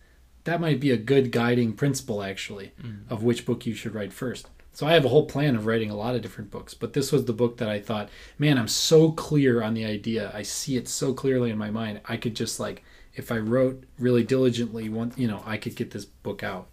That 0.44 0.60
might 0.60 0.80
be 0.80 0.90
a 0.90 0.96
good 0.96 1.30
guiding 1.30 1.74
principle 1.74 2.22
actually 2.22 2.72
mm. 2.82 3.02
of 3.10 3.22
which 3.22 3.44
book 3.44 3.66
you 3.66 3.74
should 3.74 3.94
write 3.94 4.12
first. 4.12 4.48
So 4.72 4.86
I 4.86 4.94
have 4.94 5.04
a 5.04 5.08
whole 5.08 5.26
plan 5.26 5.56
of 5.56 5.66
writing 5.66 5.90
a 5.90 5.96
lot 5.96 6.14
of 6.14 6.22
different 6.22 6.50
books, 6.50 6.74
but 6.74 6.92
this 6.92 7.12
was 7.12 7.26
the 7.26 7.32
book 7.32 7.58
that 7.58 7.68
I 7.68 7.80
thought, 7.80 8.08
man, 8.38 8.56
I'm 8.56 8.68
so 8.68 9.12
clear 9.12 9.62
on 9.62 9.74
the 9.74 9.84
idea. 9.84 10.30
I 10.32 10.42
see 10.42 10.76
it 10.76 10.88
so 10.88 11.12
clearly 11.12 11.50
in 11.50 11.58
my 11.58 11.70
mind. 11.70 12.00
I 12.06 12.16
could 12.16 12.34
just 12.34 12.58
like 12.58 12.82
if 13.14 13.30
I 13.30 13.38
wrote 13.38 13.84
really 13.98 14.24
diligently, 14.24 14.88
one, 14.88 15.12
you 15.16 15.28
know, 15.28 15.42
I 15.44 15.56
could 15.56 15.76
get 15.76 15.90
this 15.90 16.04
book 16.04 16.42
out. 16.42 16.68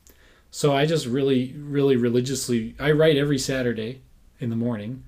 So 0.51 0.75
I 0.75 0.86
just 0.86 1.06
really, 1.06 1.54
really 1.58 1.96
religiously, 1.96 2.75
I 2.80 2.92
write 2.92 3.18
every 3.18 3.38
Saturday 3.38 4.01
in 4.39 4.50
the 4.50 4.56
morning. 4.56 5.04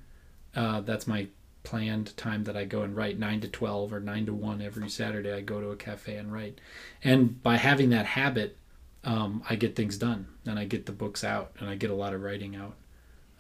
Uh, 0.55 0.81
that's 0.81 1.07
my 1.07 1.27
planned 1.63 2.15
time 2.17 2.43
that 2.45 2.57
I 2.57 2.65
go 2.65 2.81
and 2.81 2.95
write, 2.95 3.19
nine 3.19 3.41
to 3.41 3.47
twelve 3.47 3.93
or 3.93 3.99
nine 3.99 4.25
to 4.25 4.33
one 4.33 4.61
every 4.61 4.89
Saturday. 4.89 5.31
I 5.31 5.41
go 5.41 5.59
to 5.61 5.69
a 5.69 5.75
cafe 5.75 6.15
and 6.17 6.31
write, 6.31 6.59
and 7.03 7.41
by 7.43 7.57
having 7.57 7.89
that 7.91 8.05
habit, 8.05 8.57
um, 9.03 9.43
I 9.49 9.55
get 9.55 9.75
things 9.75 9.97
done 9.97 10.27
and 10.45 10.59
I 10.59 10.65
get 10.65 10.85
the 10.85 10.91
books 10.91 11.23
out 11.23 11.51
and 11.59 11.69
I 11.69 11.75
get 11.75 11.89
a 11.89 11.95
lot 11.95 12.13
of 12.13 12.21
writing 12.21 12.55
out. 12.55 12.75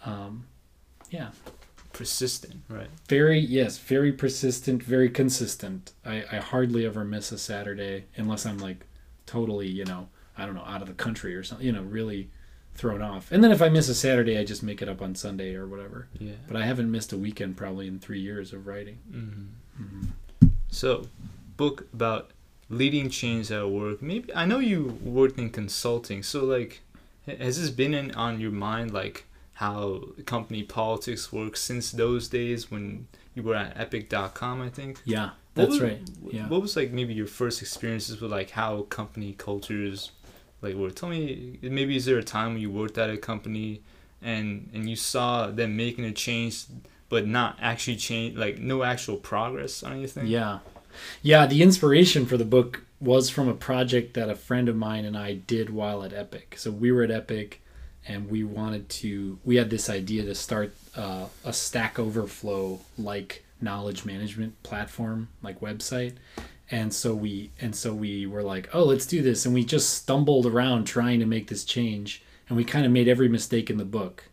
Um, 0.05 0.45
yeah, 1.09 1.31
Persistent, 1.91 2.61
right? 2.69 2.87
very 3.07 3.39
yes, 3.39 3.77
very 3.77 4.11
persistent, 4.13 4.81
very 4.83 5.09
consistent. 5.09 5.91
I, 6.05 6.23
I 6.31 6.37
hardly 6.37 6.85
ever 6.85 7.03
miss 7.03 7.31
a 7.31 7.37
Saturday 7.37 8.05
unless 8.15 8.45
I'm 8.45 8.59
like 8.59 8.85
totally, 9.25 9.67
you 9.67 9.85
know, 9.85 10.07
I 10.39 10.45
don't 10.45 10.55
know, 10.55 10.63
out 10.65 10.81
of 10.81 10.87
the 10.87 10.93
country 10.93 11.35
or 11.35 11.43
something, 11.43 11.65
you 11.65 11.71
know, 11.73 11.81
really 11.83 12.29
thrown 12.75 13.01
off. 13.01 13.31
And 13.31 13.43
then 13.43 13.51
if 13.51 13.61
I 13.61 13.69
miss 13.69 13.89
a 13.89 13.95
Saturday, 13.95 14.37
I 14.37 14.45
just 14.45 14.63
make 14.63 14.81
it 14.81 14.87
up 14.87 15.01
on 15.01 15.13
Sunday 15.15 15.53
or 15.55 15.67
whatever. 15.67 16.07
Yeah. 16.17 16.33
But 16.47 16.55
I 16.57 16.65
haven't 16.65 16.89
missed 16.91 17.11
a 17.11 17.17
weekend 17.17 17.57
probably 17.57 17.87
in 17.87 17.99
three 17.99 18.21
years 18.21 18.53
of 18.53 18.67
writing. 18.67 18.97
hmm 19.11 20.07
So, 20.69 21.07
book 21.57 21.87
about 21.93 22.31
leading 22.69 23.09
change 23.09 23.51
at 23.51 23.69
work. 23.69 24.01
Maybe 24.01 24.33
I 24.33 24.45
know 24.45 24.59
you 24.59 24.97
worked 25.03 25.39
in 25.39 25.49
consulting. 25.49 26.23
So, 26.23 26.45
like, 26.45 26.81
has 27.27 27.59
this 27.59 27.69
been 27.69 27.93
in, 27.93 28.11
on 28.11 28.39
your 28.39 28.51
mind, 28.51 28.93
like 28.93 29.25
how 29.53 30.03
company 30.25 30.63
politics 30.63 31.33
works 31.33 31.59
since 31.61 31.91
those 31.91 32.29
days 32.29 32.71
when 32.71 33.07
you 33.35 33.43
were 33.43 33.55
at 33.55 33.77
Epic.com? 33.77 34.61
I 34.61 34.69
think. 34.69 35.01
Yeah, 35.05 35.31
What 35.31 35.31
that's 35.55 35.69
was- 35.71 35.81
right. 35.81 35.99
Yeah. 36.31 36.47
What 36.47 36.61
was 36.61 36.75
like 36.75 36.91
maybe 36.91 37.13
your 37.13 37.27
first 37.27 37.61
experiences 37.61 38.21
with 38.21 38.31
like 38.31 38.51
how 38.51 38.83
company 38.83 39.33
cultures 39.37 40.11
like 40.61 40.75
were? 40.75 40.91
Tell 40.91 41.09
me, 41.09 41.57
maybe 41.61 41.95
is 41.95 42.05
there 42.05 42.17
a 42.17 42.23
time 42.23 42.53
when 42.53 42.61
you 42.61 42.71
worked 42.71 42.97
at 42.97 43.09
a 43.09 43.17
company 43.17 43.81
and 44.21 44.69
and 44.73 44.89
you 44.89 44.95
saw 44.95 45.47
them 45.47 45.77
making 45.77 46.05
a 46.05 46.11
change, 46.11 46.65
but 47.09 47.25
not 47.25 47.57
actually 47.61 47.97
change, 47.97 48.37
like 48.37 48.59
no 48.59 48.83
actual 48.83 49.17
progress 49.17 49.83
on 49.83 49.93
anything? 49.93 50.27
Yeah. 50.27 50.59
Yeah, 51.21 51.45
the 51.45 51.61
inspiration 51.61 52.25
for 52.25 52.37
the 52.37 52.45
book 52.45 52.83
was 52.99 53.29
from 53.29 53.47
a 53.47 53.53
project 53.53 54.13
that 54.15 54.29
a 54.29 54.35
friend 54.35 54.67
of 54.67 54.75
mine 54.75 55.05
and 55.05 55.17
I 55.17 55.33
did 55.33 55.69
while 55.69 56.03
at 56.03 56.13
Epic. 56.13 56.55
So 56.57 56.71
we 56.71 56.91
were 56.91 57.03
at 57.03 57.11
Epic 57.11 57.61
and 58.07 58.29
we 58.29 58.43
wanted 58.43 58.89
to, 58.89 59.39
we 59.45 59.55
had 59.55 59.69
this 59.69 59.89
idea 59.89 60.23
to 60.23 60.35
start 60.35 60.73
uh, 60.95 61.25
a 61.45 61.53
Stack 61.53 61.99
Overflow 61.99 62.81
like 62.97 63.45
knowledge 63.61 64.05
management 64.05 64.61
platform, 64.63 65.29
like 65.41 65.61
website. 65.61 66.15
And 66.71 66.93
so 66.93 67.15
we, 67.15 67.51
and 67.59 67.75
so 67.75 67.93
we 67.93 68.27
were 68.27 68.43
like, 68.43 68.69
oh, 68.73 68.83
let's 68.83 69.07
do 69.07 69.21
this. 69.21 69.45
And 69.45 69.55
we 69.55 69.65
just 69.65 69.89
stumbled 69.93 70.45
around 70.45 70.85
trying 70.85 71.19
to 71.19 71.25
make 71.25 71.47
this 71.47 71.63
change. 71.63 72.23
And 72.47 72.57
we 72.57 72.63
kind 72.63 72.85
of 72.85 72.91
made 72.91 73.07
every 73.07 73.27
mistake 73.27 73.69
in 73.69 73.77
the 73.77 73.85
book 73.85 74.29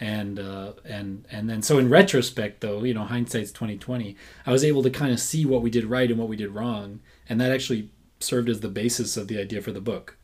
and 0.00 0.38
uh, 0.38 0.72
and 0.84 1.24
and 1.30 1.48
then 1.48 1.62
so 1.62 1.78
in 1.78 1.88
retrospect 1.88 2.60
though 2.60 2.84
you 2.84 2.92
know 2.92 3.04
hindsight's 3.04 3.50
2020 3.50 4.16
i 4.44 4.52
was 4.52 4.64
able 4.64 4.82
to 4.82 4.90
kind 4.90 5.12
of 5.12 5.18
see 5.18 5.46
what 5.46 5.62
we 5.62 5.70
did 5.70 5.84
right 5.84 6.10
and 6.10 6.18
what 6.18 6.28
we 6.28 6.36
did 6.36 6.50
wrong 6.50 7.00
and 7.28 7.40
that 7.40 7.50
actually 7.50 7.88
served 8.20 8.48
as 8.48 8.60
the 8.60 8.68
basis 8.68 9.16
of 9.16 9.28
the 9.28 9.38
idea 9.38 9.60
for 9.62 9.72
the 9.72 9.80
book 9.80 10.16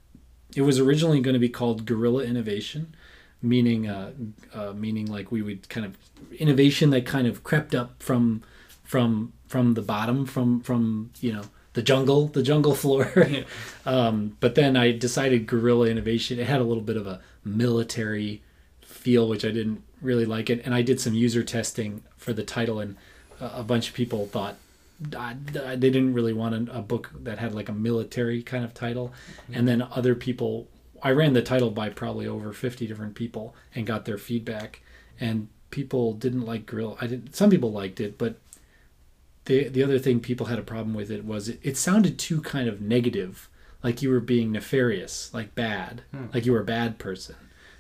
it 0.55 0.63
was 0.63 0.79
originally 0.79 1.21
going 1.21 1.35
to 1.35 1.41
be 1.41 1.49
called 1.49 1.87
guerrilla 1.87 2.23
innovation 2.23 2.95
meaning 3.41 3.89
uh, 3.89 4.13
uh, 4.53 4.73
meaning 4.73 5.07
like 5.07 5.33
we 5.33 5.41
would 5.41 5.69
kind 5.69 5.87
of 5.87 5.97
innovation 6.39 6.91
that 6.91 7.07
kind 7.07 7.27
of 7.27 7.43
crept 7.43 7.75
up 7.75 8.03
from 8.03 8.43
from 8.85 9.33
from 9.53 9.75
the 9.75 9.83
bottom 9.83 10.25
from 10.25 10.61
from 10.63 11.11
you 11.21 11.31
know 11.31 11.43
the 11.75 11.83
jungle 11.83 12.27
the 12.29 12.43
jungle 12.43 12.75
floor 12.75 13.13
Yeah. 13.31 13.45
um, 13.85 14.35
but 14.41 14.55
then 14.55 14.77
I 14.79 14.93
decided 14.93 15.47
guerrilla 15.47 15.89
innovation. 15.89 16.39
It 16.39 16.47
had 16.47 16.63
a 16.63 16.65
little 16.65 16.83
bit 16.83 16.97
of 16.97 17.07
a 17.07 17.21
military 17.45 18.41
feel, 18.81 19.29
which 19.29 19.45
I 19.45 19.51
didn't 19.51 19.83
really 20.01 20.25
like 20.25 20.49
it. 20.49 20.63
And 20.65 20.75
I 20.75 20.81
did 20.81 21.01
some 21.01 21.13
user 21.13 21.43
testing 21.43 22.03
for 22.17 22.33
the 22.33 22.43
title, 22.43 22.81
and 22.81 22.97
a 23.41 23.63
bunch 23.63 23.89
of 23.91 23.95
people 23.95 24.27
thought 24.27 24.57
uh, 25.17 25.35
they 25.47 25.91
didn't 25.91 26.15
really 26.15 26.33
want 26.33 26.69
a, 26.71 26.79
a 26.79 26.83
book 26.83 27.11
that 27.25 27.39
had 27.39 27.55
like 27.55 27.69
a 27.69 27.73
military 27.75 28.43
kind 28.43 28.65
of 28.65 28.73
title. 28.73 29.13
And 29.53 29.69
then 29.69 29.83
other 29.83 30.15
people, 30.15 30.69
I 31.03 31.11
ran 31.11 31.33
the 31.35 31.43
title 31.43 31.71
by 31.71 31.91
probably 31.91 32.27
over 32.27 32.53
50 32.55 32.87
different 32.87 33.15
people 33.15 33.55
and 33.75 33.87
got 33.87 34.05
their 34.07 34.19
feedback. 34.19 34.81
And 35.21 35.49
people 35.71 36.15
didn't 36.15 36.47
like 36.47 36.65
grill 36.67 36.97
I 37.03 37.07
did. 37.07 37.35
Some 37.35 37.51
people 37.51 37.73
liked 37.73 38.01
it, 38.01 38.17
but 38.17 38.37
the 39.47 39.69
the 39.69 39.83
other 39.83 39.99
thing 39.99 40.21
people 40.21 40.47
had 40.47 40.59
a 40.59 40.63
problem 40.63 40.95
with 40.95 41.11
it 41.11 41.25
was 41.25 41.49
it, 41.49 41.61
it 41.63 41.77
sounded 41.77 42.19
too 42.19 42.41
kind 42.43 42.69
of 42.69 42.81
negative 42.81 43.49
like 43.83 44.01
you 44.03 44.11
were 44.11 44.21
being 44.21 44.53
nefarious 44.53 45.33
like 45.35 45.55
bad 45.55 46.03
Hmm. 46.13 46.27
like 46.33 46.47
you 46.47 46.53
were 46.53 46.61
a 46.61 46.65
bad 46.65 46.99
person. 46.99 47.35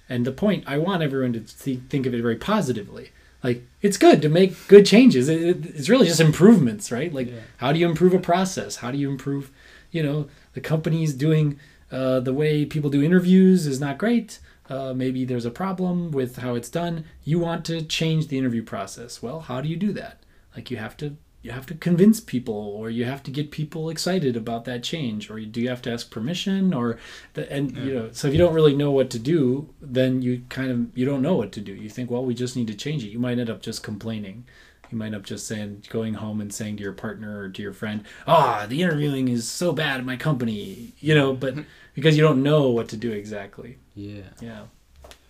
And 0.08 0.24
the 0.26 0.32
point 0.32 0.64
i 0.66 0.76
want 0.78 1.02
everyone 1.02 1.32
to 1.34 1.40
think, 1.40 1.88
think 1.88 2.06
of 2.06 2.12
it 2.14 2.20
very 2.22 2.36
positively. 2.36 3.10
Like 3.42 3.62
it's 3.80 3.96
good 3.96 4.22
to 4.22 4.28
make 4.28 4.68
good 4.68 4.84
changes. 4.86 5.28
It, 5.28 5.42
it- 5.42 5.66
it's 5.76 5.88
really 5.88 6.06
just 6.06 6.20
improvements 6.20 6.90
right? 6.92 7.12
Like 7.12 7.28
Yeah. 7.28 7.40
how 7.58 7.72
do 7.72 7.78
you 7.78 7.88
improve 7.88 8.14
a 8.14 8.18
process? 8.18 8.76
How 8.76 8.90
do 8.90 8.98
you 8.98 9.08
improve 9.10 9.50
you 9.90 10.02
know 10.02 10.28
the 10.54 10.60
company's 10.60 11.14
doing 11.14 11.58
uh, 11.90 12.18
the 12.20 12.32
way 12.32 12.64
people 12.64 12.88
do 12.90 13.02
interviews 13.02 13.66
is 13.66 13.78
not 13.78 13.98
great. 13.98 14.38
Uh, 14.70 14.94
maybe 14.94 15.24
there's 15.26 15.44
a 15.44 15.50
problem 15.50 16.10
with 16.10 16.36
how 16.38 16.54
it's 16.54 16.70
done. 16.70 17.04
You 17.24 17.38
want 17.38 17.64
to 17.66 17.82
change 17.82 18.28
the 18.28 18.38
interview 18.38 18.62
process. 18.62 19.22
Well 19.22 19.40
how 19.40 19.60
do 19.60 19.68
you 19.68 19.76
do 19.76 19.92
that? 19.92 20.16
Like 20.56 20.70
you 20.70 20.78
have 20.78 20.96
to 20.98 21.16
you 21.42 21.50
have 21.50 21.66
to 21.66 21.74
convince 21.74 22.20
people 22.20 22.54
or 22.54 22.88
you 22.88 23.04
have 23.04 23.22
to 23.24 23.30
get 23.30 23.50
people 23.50 23.90
excited 23.90 24.36
about 24.36 24.64
that 24.64 24.82
change 24.82 25.28
or 25.28 25.38
you, 25.38 25.46
do 25.46 25.60
you 25.60 25.68
have 25.68 25.82
to 25.82 25.92
ask 25.92 26.10
permission 26.10 26.72
or 26.72 26.98
the, 27.34 27.52
and 27.52 27.76
you 27.76 27.94
know 27.94 28.08
so 28.12 28.28
if 28.28 28.34
you 28.34 28.38
don't 28.38 28.54
really 28.54 28.74
know 28.74 28.92
what 28.92 29.10
to 29.10 29.18
do 29.18 29.68
then 29.80 30.22
you 30.22 30.42
kind 30.48 30.70
of 30.70 30.96
you 30.96 31.04
don't 31.04 31.22
know 31.22 31.34
what 31.34 31.52
to 31.52 31.60
do. 31.60 31.74
You 31.74 31.88
think 31.88 32.10
well 32.10 32.24
we 32.24 32.34
just 32.34 32.56
need 32.56 32.68
to 32.68 32.74
change 32.74 33.04
it. 33.04 33.08
You 33.08 33.18
might 33.18 33.38
end 33.38 33.50
up 33.50 33.60
just 33.60 33.82
complaining. 33.82 34.44
You 34.90 34.98
might 34.98 35.06
end 35.06 35.16
up 35.16 35.24
just 35.24 35.46
saying 35.46 35.84
going 35.88 36.14
home 36.14 36.40
and 36.40 36.52
saying 36.52 36.76
to 36.76 36.82
your 36.82 36.92
partner 36.92 37.40
or 37.40 37.48
to 37.48 37.62
your 37.62 37.72
friend 37.72 38.04
ah 38.26 38.66
the 38.68 38.82
interviewing 38.82 39.28
is 39.28 39.48
so 39.48 39.72
bad 39.72 39.98
at 39.98 40.06
my 40.06 40.16
company 40.16 40.92
you 41.00 41.14
know 41.14 41.32
but 41.34 41.54
because 41.94 42.16
you 42.16 42.22
don't 42.22 42.42
know 42.42 42.70
what 42.70 42.88
to 42.88 42.96
do 42.96 43.10
exactly. 43.10 43.78
Yeah. 43.94 44.22
yeah. 44.40 44.62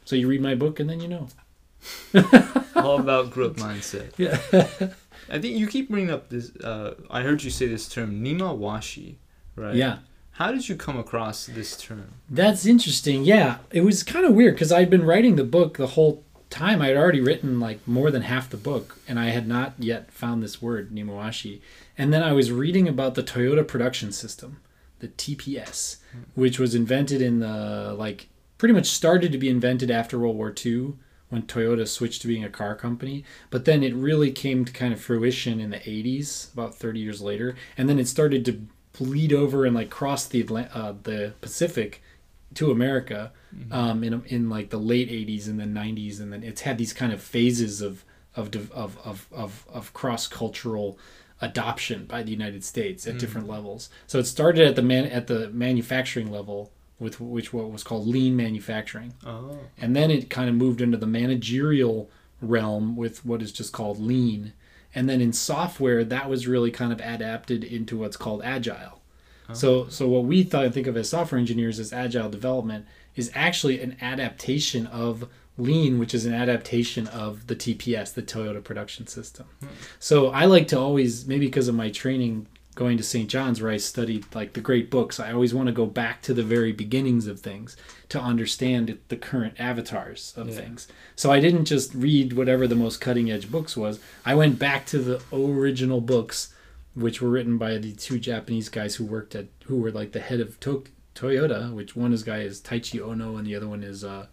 So 0.05 0.17
you 0.17 0.29
read 0.29 0.43
my 0.43 0.55
book 0.55 0.79
and 0.79 0.91
then 0.91 1.01
you 1.01 1.09
know. 1.09 1.29
All 2.77 3.01
about 3.01 3.31
growth 3.31 3.57
mindset. 3.57 4.13
yeah 4.19 4.93
I 5.31 5.39
think 5.39 5.57
you 5.57 5.67
keep 5.67 5.91
bringing 5.91 6.11
up 6.11 6.29
this. 6.29 6.55
Uh, 6.57 6.95
I 7.11 7.23
heard 7.23 7.43
you 7.43 7.51
say 7.51 7.67
this 7.67 7.89
term, 7.89 8.23
Nemawashi, 8.23 9.17
right? 9.57 9.75
yeah 9.75 9.99
How 10.33 10.51
did 10.53 10.69
you 10.69 10.77
come 10.77 10.99
across 10.99 11.47
this 11.47 11.77
term? 11.77 12.15
That's 12.29 12.67
interesting. 12.67 13.25
Yeah, 13.25 13.59
it 13.71 13.83
was 13.83 14.03
kind 14.03 14.25
of 14.25 14.35
weird 14.35 14.55
because 14.55 14.73
I'd 14.73 14.91
been 14.91 15.05
writing 15.05 15.37
the 15.37 15.45
book 15.45 15.77
the 15.77 15.89
whole 15.89 16.25
time. 16.51 16.83
I 16.83 16.89
had 16.89 16.97
already 16.97 17.21
written 17.21 17.61
like 17.61 17.87
more 17.87 18.11
than 18.11 18.23
half 18.23 18.51
the 18.51 18.57
book, 18.57 18.99
and 19.09 19.19
I 19.19 19.31
had 19.31 19.47
not 19.49 19.75
yet 19.79 20.13
found 20.13 20.43
this 20.43 20.61
word 20.63 20.91
Nemawashi. 20.91 21.61
And 21.97 22.13
then 22.13 22.23
I 22.23 22.33
was 22.33 22.51
reading 22.51 22.89
about 22.89 23.15
the 23.15 23.23
Toyota 23.23 23.67
production 23.67 24.13
system, 24.13 24.61
the 25.01 25.09
TPS, 25.09 25.97
which 26.35 26.59
was 26.59 26.75
invented 26.75 27.21
in 27.21 27.41
the 27.41 27.95
like 27.99 28.29
pretty 28.59 28.75
much 28.75 28.87
started 28.87 29.33
to 29.33 29.39
be 29.39 29.49
invented 29.49 29.91
after 29.91 30.19
World 30.19 30.37
War 30.37 30.55
II 30.65 30.95
when 31.33 31.43
Toyota 31.43 31.89
switched 31.89 32.21
to 32.21 32.29
being 32.29 32.45
a 32.45 32.51
car 32.51 32.75
company. 32.75 33.25
But 33.49 33.65
then 33.65 33.83
it 33.83 33.95
really 33.95 34.31
came 34.31 34.67
to 34.67 34.73
kind 34.73 34.93
of 34.93 35.01
fruition 35.01 35.61
in 35.61 35.71
the 35.71 35.79
80s, 35.79 36.53
about 36.53 36.75
30 36.75 37.01
years 37.01 37.23
later, 37.23 37.57
and 37.79 37.89
then 37.89 37.99
it 37.99 38.07
started 38.07 38.45
to 38.45 38.67
bleed 38.99 39.33
over 39.33 39.65
and 39.65 39.75
like 39.75 39.89
cross 39.89 40.27
the 40.27 40.43
Atla- 40.43 40.69
uh, 40.75 40.93
the 41.03 41.33
Pacific 41.41 42.03
to 42.55 42.71
America 42.71 43.33
um, 43.71 44.05
in 44.05 44.23
in 44.27 44.51
like 44.51 44.69
the 44.69 44.79
late 44.79 45.09
80s 45.09 45.47
and 45.47 45.59
the 45.59 45.65
90s, 45.65 46.21
and 46.21 46.31
then 46.31 46.43
it's 46.43 46.61
had 46.61 46.77
these 46.77 46.93
kind 46.93 47.15
of 47.15 47.23
phases 47.23 47.81
of 47.81 48.05
of 48.37 48.51
of 48.73 48.99
of 49.03 49.27
of, 49.33 49.67
of 49.73 49.95
cross 49.95 50.27
cultural 50.27 50.99
adoption 51.41 52.05
by 52.05 52.23
the 52.23 52.31
United 52.31 52.63
States 52.63 53.07
at 53.07 53.19
different 53.19 53.49
levels. 53.49 53.89
So 54.07 54.19
it 54.19 54.27
started 54.27 54.67
at 54.67 54.77
the 54.77 54.83
man 54.83 55.07
at 55.07 55.29
the 55.29 55.49
manufacturing 55.49 56.31
level 56.31 56.71
with 57.03 57.21
which 57.21 57.53
what 57.53 57.71
was 57.71 57.83
called 57.83 58.07
lean 58.07 58.37
manufacturing, 58.37 59.13
Oh. 59.27 59.59
and 59.79 59.95
then 59.95 60.11
it 60.11 60.31
kind 60.31 60.49
of 60.49 60.55
moved 60.55 60.81
into 60.81 60.97
the 60.97 61.07
managerial 61.07 62.09
realm 62.41 62.97
with 62.97 63.25
what 63.27 63.43
is 63.43 63.53
just 63.53 63.73
called 63.73 63.99
lean, 64.01 64.53
and 64.95 65.09
then 65.09 65.21
in 65.21 65.33
software 65.33 66.05
that 66.05 66.31
was 66.31 66.47
really 66.47 66.71
kind 66.71 66.93
of 66.93 67.01
adapted 67.01 67.65
into 67.65 67.99
what's 67.99 68.17
called 68.17 68.41
agile. 68.45 69.01
Oh. 69.49 69.55
So, 69.55 69.89
so 69.89 70.09
what 70.09 70.25
we 70.25 70.43
thought 70.43 70.73
think 70.73 70.87
of 70.87 70.97
as 70.97 71.09
software 71.11 71.39
engineers 71.39 71.79
as 71.79 71.93
agile 71.93 72.31
development 72.31 72.87
is 73.17 73.31
actually 73.35 73.81
an 73.81 73.97
adaptation 74.01 74.87
of 74.87 75.29
lean, 75.59 75.99
which 75.99 76.15
is 76.15 76.25
an 76.25 76.33
adaptation 76.33 77.07
of 77.09 77.47
the 77.47 77.55
TPS, 77.55 78.15
the 78.15 78.23
Toyota 78.23 78.63
Production 78.65 79.07
System. 79.07 79.47
Hmm. 79.61 79.67
So 79.99 80.29
I 80.29 80.47
like 80.47 80.67
to 80.69 80.79
always, 80.79 81.27
maybe 81.27 81.47
because 81.47 81.69
of 81.69 81.75
my 81.75 81.91
training 81.91 82.47
going 82.75 82.97
to 82.97 83.03
St. 83.03 83.29
John's, 83.29 83.61
where 83.61 83.71
I 83.71 83.77
studied 83.77 84.25
like 84.35 84.55
the 84.55 84.61
great 84.61 84.91
books, 84.91 85.21
I 85.21 85.33
always 85.33 85.53
want 85.53 85.67
to 85.67 85.73
go 85.73 85.85
back 85.87 86.23
to 86.23 86.33
the 86.35 86.43
very 86.43 86.73
beginnings 86.73 87.27
of 87.27 87.41
things 87.41 87.77
to 88.09 88.21
understand 88.21 88.99
the 89.09 89.17
current 89.17 89.55
avatars 89.59 90.33
of 90.37 90.49
Yeah. 90.49 90.55
things. 90.57 90.89
So 91.15 91.31
I 91.31 91.39
didn't 91.41 91.67
just 91.67 91.95
read 91.95 92.33
whatever 92.33 92.67
the 92.67 92.75
most 92.75 93.01
cutting 93.01 93.31
edge 93.31 93.51
books 93.51 93.77
was. 93.77 94.01
I 94.25 94.35
went 94.35 94.59
back 94.59 94.87
to 94.87 94.99
the 94.99 95.23
original 95.33 96.01
books 96.01 96.55
which 96.95 97.21
were 97.23 97.31
written 97.31 97.57
by 97.59 97.79
the 97.79 97.93
two 97.93 98.19
Japanese 98.19 98.69
guys 98.69 98.97
who 98.97 99.05
worked 99.05 99.35
at 99.35 99.47
who 99.65 99.77
were 99.77 99.91
like 99.91 100.13
the 100.13 100.21
head 100.21 100.41
of 100.41 100.59
to- 100.61 100.85
Toyota. 101.15 101.73
Which 101.73 101.95
one 101.95 102.13
is 102.13 102.23
guy 102.23 102.39
is 102.41 102.61
Taiichi 102.61 103.01
Ohno 103.01 103.37
and 103.39 103.47
the 103.47 103.55
other 103.55 103.69
one 103.69 103.83
is 103.83 104.03
uh, 104.05 104.27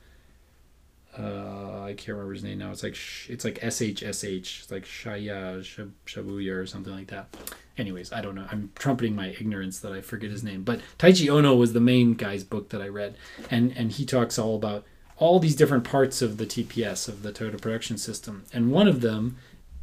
uh, 1.19 1.81
I 1.83 1.93
can't 1.97 2.09
remember 2.09 2.33
his 2.33 2.43
name 2.43 2.59
now. 2.59 2.71
It's 2.71 2.83
like 2.83 2.95
sh- 2.95 3.29
it's 3.29 3.43
like 3.43 3.59
S 3.63 3.81
H 3.81 4.03
S 4.03 4.23
H. 4.23 4.59
It's 4.63 4.71
like 4.71 4.85
Shaya 4.85 5.59
Shab- 5.61 5.91
Shabuya 6.05 6.55
or 6.61 6.65
something 6.65 6.93
like 6.93 7.07
that. 7.07 7.35
Anyways, 7.77 8.11
I 8.11 8.21
don't 8.21 8.35
know. 8.35 8.45
I'm 8.51 8.71
trumpeting 8.75 9.15
my 9.15 9.27
ignorance 9.39 9.79
that 9.79 9.91
I 9.91 10.01
forget 10.01 10.31
his 10.31 10.43
name. 10.43 10.63
But 10.63 10.81
Taiichi 10.97 11.27
Ohno 11.27 11.57
was 11.57 11.73
the 11.73 11.79
main 11.79 12.13
guy's 12.13 12.43
book 12.43 12.69
that 12.69 12.81
I 12.81 12.87
read, 12.87 13.15
and 13.51 13.71
and 13.75 13.91
he 13.91 14.05
talks 14.05 14.37
all 14.39 14.55
about 14.55 14.85
all 15.17 15.39
these 15.39 15.55
different 15.55 15.83
parts 15.83 16.21
of 16.21 16.37
the 16.37 16.45
TPS 16.45 17.07
of 17.09 17.23
the 17.23 17.31
Toyota 17.31 17.59
Production 17.61 17.97
System, 17.97 18.43
and 18.53 18.71
one 18.71 18.87
of 18.87 19.01
them. 19.01 19.37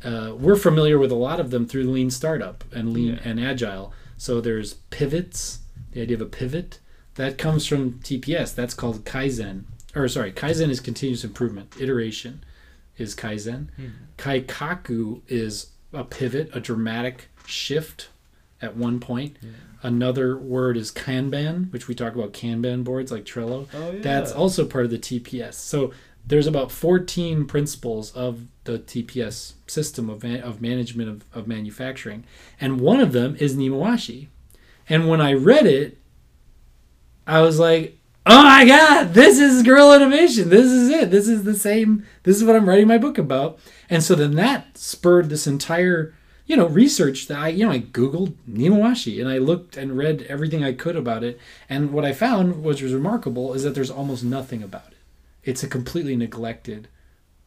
Uh, 0.04 0.34
we're 0.38 0.56
familiar 0.56 0.98
with 0.98 1.10
a 1.10 1.14
lot 1.16 1.40
of 1.40 1.50
them 1.50 1.66
through 1.66 1.84
lean 1.84 2.10
startup 2.10 2.62
and 2.70 2.92
lean 2.92 3.14
Yeah. 3.14 3.20
and 3.24 3.40
agile. 3.40 3.94
So 4.18 4.42
there's 4.42 4.74
pivots, 4.90 5.60
the 5.92 6.02
idea 6.02 6.16
of 6.16 6.20
a 6.20 6.26
pivot 6.26 6.80
that 7.14 7.38
comes 7.38 7.64
from 7.66 7.94
TPS. 8.00 8.54
That's 8.54 8.74
called 8.74 9.06
Kaizen. 9.06 9.64
Or 9.96 10.06
sorry, 10.08 10.30
Kaizen 10.30 10.68
is 10.68 10.78
continuous 10.80 11.24
improvement. 11.24 11.74
Iteration 11.80 12.44
is 12.98 13.14
Kaizen. 13.14 13.70
Hmm. 13.76 13.86
Kaikaku 14.18 15.22
is 15.26 15.70
a 15.92 16.04
pivot, 16.04 16.50
a 16.52 16.60
dramatic 16.60 17.28
shift 17.46 18.10
at 18.60 18.76
one 18.76 19.00
point. 19.00 19.36
Another 19.82 20.36
word 20.36 20.76
is 20.76 20.90
Kanban, 20.90 21.72
which 21.72 21.88
we 21.88 21.94
talk 21.94 22.14
about 22.14 22.32
Kanban 22.32 22.84
boards 22.84 23.10
like 23.10 23.24
Trello. 23.24 23.68
Oh 23.72 23.90
yeah. 23.92 24.02
That's 24.02 24.32
also 24.32 24.66
part 24.66 24.84
of 24.84 24.90
the 24.90 24.98
TPS. 24.98 25.54
So 25.54 25.92
there's 26.26 26.46
about 26.46 26.72
14 26.72 27.46
principles 27.46 28.10
of 28.12 28.46
the 28.64 28.78
TPS 28.78 29.54
system 29.66 30.10
of, 30.10 30.24
ma- 30.24 30.40
of 30.40 30.60
management 30.60 31.08
of, 31.08 31.24
of 31.32 31.46
manufacturing. 31.46 32.24
And 32.60 32.80
one 32.80 33.00
of 33.00 33.12
them 33.12 33.36
is 33.38 33.56
Nemawashi. 33.56 34.28
And 34.88 35.08
when 35.08 35.20
I 35.20 35.32
read 35.34 35.66
it, 35.66 35.98
I 37.26 37.40
was 37.42 37.58
like, 37.58 37.98
oh 38.26 38.42
my 38.42 38.66
God, 38.66 39.14
this 39.14 39.38
is 39.38 39.62
Guerrilla 39.62 39.96
Innovation. 39.96 40.48
This 40.50 40.66
is 40.66 40.88
it. 40.88 41.10
This 41.10 41.28
is 41.28 41.44
the 41.44 41.54
same. 41.54 42.04
This 42.24 42.36
is 42.36 42.44
what 42.44 42.56
I'm 42.56 42.68
writing 42.68 42.88
my 42.88 42.98
book 42.98 43.18
about. 43.18 43.58
And 43.88 44.02
so 44.02 44.14
then 44.14 44.34
that 44.34 44.76
spurred 44.76 45.28
this 45.28 45.46
entire, 45.46 46.12
you 46.44 46.56
know, 46.56 46.66
research 46.66 47.28
that 47.28 47.38
I, 47.38 47.48
you 47.48 47.64
know, 47.64 47.70
I 47.72 47.78
Googled 47.78 48.34
Nemawashi 48.50 49.20
and 49.20 49.28
I 49.28 49.38
looked 49.38 49.76
and 49.76 49.96
read 49.96 50.22
everything 50.22 50.64
I 50.64 50.72
could 50.72 50.96
about 50.96 51.22
it. 51.22 51.38
And 51.68 51.92
what 51.92 52.04
I 52.04 52.12
found, 52.12 52.64
which 52.64 52.82
was 52.82 52.92
remarkable, 52.92 53.54
is 53.54 53.62
that 53.62 53.76
there's 53.76 53.90
almost 53.90 54.24
nothing 54.24 54.62
about 54.62 54.88
it. 54.88 54.98
It's 55.44 55.62
a 55.62 55.68
completely 55.68 56.16
neglected, 56.16 56.88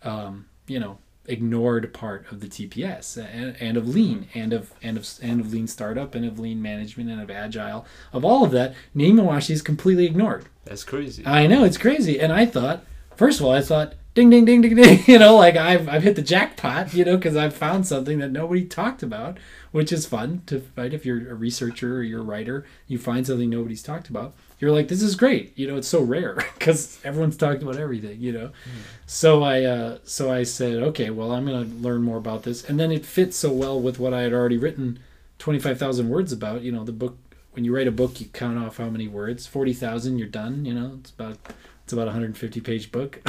um, 0.04 0.46
you 0.66 0.80
know, 0.80 1.00
ignored 1.30 1.94
part 1.94 2.26
of 2.32 2.40
the 2.40 2.48
TPS 2.48 3.18
and, 3.18 3.56
and 3.60 3.78
of 3.78 3.88
lean 3.88 4.28
and 4.34 4.54
of 4.54 4.74
and 4.82 4.98
of 4.98 5.08
and 5.22 5.40
of 5.40 5.54
lean 5.54 5.68
startup 5.68 6.16
and 6.16 6.26
of 6.26 6.40
lean 6.40 6.62
management 6.62 7.10
and 7.10 7.22
of 7.22 7.30
agile 7.30 7.86
of 8.12 8.26
all 8.26 8.44
of 8.44 8.52
that. 8.52 8.74
Nemawashi 8.96 9.52
is 9.52 9.62
completely 9.62 10.06
ignored. 10.06 10.46
That's 10.66 10.84
crazy. 10.84 11.26
I 11.26 11.48
know 11.48 11.64
it's 11.64 11.78
crazy, 11.78 12.20
and 12.20 12.32
I 12.32 12.46
thought, 12.46 12.84
first 13.16 13.40
of 13.40 13.46
all, 13.46 13.54
I 13.54 13.62
thought, 13.62 13.96
ding, 14.14 14.30
ding, 14.30 14.46
ding, 14.46 14.62
ding, 14.62 14.76
ding, 14.76 15.04
you 15.08 15.20
know, 15.20 15.36
like 15.36 15.56
I've 15.56 15.88
I've 15.88 16.04
hit 16.04 16.16
the 16.16 16.22
jackpot, 16.22 16.94
you 16.94 17.06
know, 17.06 17.18
because 17.18 17.36
I've 17.36 17.56
found 17.56 17.88
something 17.88 18.20
that 18.20 18.32
nobody 18.32 18.66
talked 18.66 19.04
about, 19.04 19.38
which 19.72 19.92
is 19.92 20.06
fun 20.06 20.42
to 20.48 20.60
fight. 20.60 20.94
If 20.94 21.06
you're 21.06 21.32
a 21.32 21.36
researcher 21.36 21.98
or 21.98 22.04
you're 22.04 22.22
a 22.22 22.24
writer, 22.24 22.66
you 22.88 22.98
find 22.98 23.26
something 23.26 23.50
nobody's 23.50 23.84
talked 23.84 24.10
about. 24.10 24.36
You're 24.60 24.72
like, 24.72 24.90
this 24.90 25.02
is 25.02 25.16
great, 25.16 25.58
you 25.58 25.68
know. 25.68 25.78
It's 25.78 25.88
so 25.88 26.02
rare 26.02 26.36
because 26.58 27.00
everyone's 27.04 27.38
talking 27.38 27.64
about 27.64 27.78
everything, 27.78 28.20
you 28.20 28.32
know. 28.32 28.52
So 29.06 29.44
I 29.44 29.64
uh, 29.64 30.00
so 30.04 30.32
I 30.32 30.44
said, 30.44 30.84
okay, 30.84 31.10
well, 31.10 31.32
I'm 31.32 31.46
gonna 31.46 31.68
learn 31.80 32.02
more 32.02 32.18
about 32.18 32.44
this, 32.44 32.64
and 32.64 32.80
then 32.80 32.92
it 32.92 33.06
fits 33.06 33.38
so 33.38 33.52
well 33.52 33.80
with 33.80 34.00
what 34.00 34.14
I 34.14 34.22
had 34.22 34.34
already 34.34 34.58
written, 34.58 35.00
twenty 35.38 35.60
five 35.60 35.80
thousand 35.80 36.10
words 36.10 36.32
about. 36.32 36.62
You 36.62 36.72
know, 36.72 36.84
the 36.84 36.92
book. 36.92 37.18
When 37.54 37.66
you 37.66 37.76
write 37.76 37.88
a 37.88 37.92
book, 37.92 38.22
you 38.22 38.28
count 38.28 38.60
off 38.60 38.78
how 38.78 38.90
many 38.90 39.08
words. 39.08 39.48
Forty 39.48 39.74
thousand, 39.74 40.20
you're 40.20 40.28
done. 40.28 40.66
You 40.66 40.74
know, 40.74 41.00
it's 41.00 41.12
about 41.12 41.38
it's 41.90 41.94
about 41.94 42.04
a 42.04 42.12
150 42.12 42.62
page 42.62 42.92
book. 42.92 43.20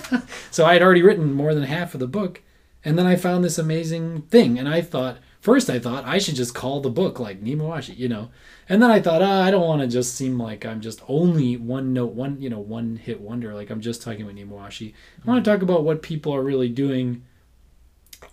so 0.50 0.66
I 0.66 0.72
had 0.72 0.82
already 0.82 1.00
written 1.00 1.32
more 1.32 1.54
than 1.54 1.62
half 1.62 1.94
of 1.94 2.00
the 2.00 2.08
book, 2.08 2.42
and 2.84 2.98
then 2.98 3.06
I 3.06 3.14
found 3.14 3.44
this 3.44 3.56
amazing 3.56 4.22
thing, 4.22 4.58
and 4.58 4.68
I 4.68 4.80
thought 4.82 5.18
first 5.40 5.70
I 5.70 5.78
thought 5.78 6.04
I 6.04 6.18
should 6.18 6.36
just 6.36 6.54
call 6.54 6.80
the 6.80 6.90
book 6.90 7.18
like 7.18 7.42
Nemawashi, 7.42 7.96
you 7.96 8.08
know, 8.08 8.30
and 8.68 8.82
then 8.82 8.90
I 8.90 9.00
thought 9.00 9.22
ah, 9.22 9.42
I 9.42 9.50
don't 9.50 9.66
want 9.66 9.82
to 9.82 9.88
just 9.88 10.14
seem 10.14 10.38
like 10.38 10.64
I'm 10.64 10.80
just 10.80 11.02
only 11.08 11.56
one 11.56 11.92
note, 11.92 12.12
one 12.12 12.40
you 12.40 12.50
know, 12.50 12.60
one 12.60 12.96
hit 12.96 13.20
wonder, 13.20 13.54
like 13.54 13.70
I'm 13.70 13.80
just 13.80 14.02
talking 14.02 14.22
about 14.22 14.34
Nemawashi. 14.36 14.94
I 15.24 15.28
want 15.28 15.44
to 15.44 15.50
talk 15.50 15.62
about 15.62 15.84
what 15.84 16.02
people 16.02 16.34
are 16.34 16.42
really 16.42 16.68
doing, 16.68 17.24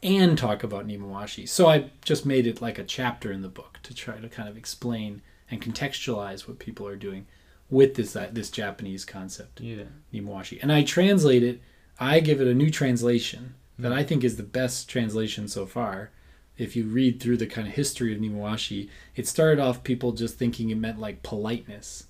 and 0.03 0.37
talk 0.37 0.63
about 0.63 0.87
Nemawashi. 0.87 1.47
So 1.47 1.67
I 1.67 1.91
just 2.03 2.25
made 2.25 2.47
it 2.47 2.61
like 2.61 2.77
a 2.77 2.83
chapter 2.83 3.31
in 3.31 3.41
the 3.41 3.49
book 3.49 3.79
to 3.83 3.93
try 3.93 4.17
to 4.17 4.29
kind 4.29 4.49
of 4.49 4.57
explain 4.57 5.21
and 5.49 5.61
contextualize 5.61 6.47
what 6.47 6.59
people 6.59 6.87
are 6.87 6.95
doing 6.95 7.25
with 7.69 7.95
this 7.95 8.15
uh, 8.15 8.29
this 8.31 8.49
Japanese 8.49 9.05
concept. 9.05 9.61
yeah. 9.61 9.83
Nemawashi. 10.13 10.59
And 10.61 10.71
I 10.71 10.83
translate 10.83 11.43
it, 11.43 11.61
I 11.99 12.19
give 12.19 12.41
it 12.41 12.47
a 12.47 12.53
new 12.53 12.69
translation 12.69 13.55
that 13.79 13.93
I 13.93 14.03
think 14.03 14.23
is 14.23 14.37
the 14.37 14.43
best 14.43 14.89
translation 14.89 15.47
so 15.47 15.65
far. 15.65 16.11
If 16.57 16.75
you 16.75 16.85
read 16.85 17.19
through 17.19 17.37
the 17.37 17.47
kind 17.47 17.67
of 17.67 17.73
history 17.73 18.13
of 18.13 18.19
Nemawashi, 18.19 18.89
it 19.15 19.27
started 19.27 19.59
off 19.59 19.83
people 19.83 20.11
just 20.11 20.37
thinking 20.37 20.69
it 20.69 20.77
meant 20.77 20.99
like 20.99 21.23
politeness. 21.23 22.05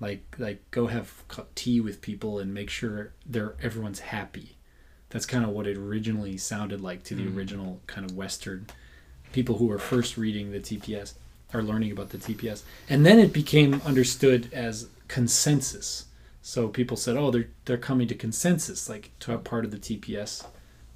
Like 0.00 0.34
like 0.38 0.70
go 0.70 0.86
have 0.86 1.12
tea 1.54 1.80
with 1.80 2.00
people 2.00 2.38
and 2.38 2.54
make 2.54 2.70
sure 2.70 3.12
they're 3.26 3.54
everyone's 3.62 4.00
happy. 4.00 4.56
That's 5.10 5.26
kind 5.26 5.44
of 5.44 5.50
what 5.50 5.66
it 5.66 5.76
originally 5.76 6.36
sounded 6.38 6.80
like 6.80 7.02
to 7.04 7.14
the 7.14 7.26
original 7.36 7.80
kind 7.86 8.08
of 8.08 8.16
Western 8.16 8.66
people 9.32 9.58
who 9.58 9.66
were 9.66 9.78
first 9.78 10.16
reading 10.16 10.52
the 10.52 10.60
TPS 10.60 11.14
or 11.52 11.62
learning 11.62 11.92
about 11.92 12.10
the 12.10 12.18
TPS. 12.18 12.62
And 12.88 13.04
then 13.04 13.18
it 13.18 13.32
became 13.32 13.82
understood 13.84 14.48
as 14.52 14.88
consensus. 15.08 16.06
So 16.42 16.68
people 16.68 16.96
said, 16.96 17.16
"Oh, 17.16 17.30
they're 17.30 17.48
they're 17.66 17.76
coming 17.76 18.08
to 18.08 18.14
consensus." 18.14 18.88
Like 18.88 19.10
to 19.20 19.36
part 19.38 19.64
of 19.64 19.70
the 19.70 19.78
TPS 19.78 20.46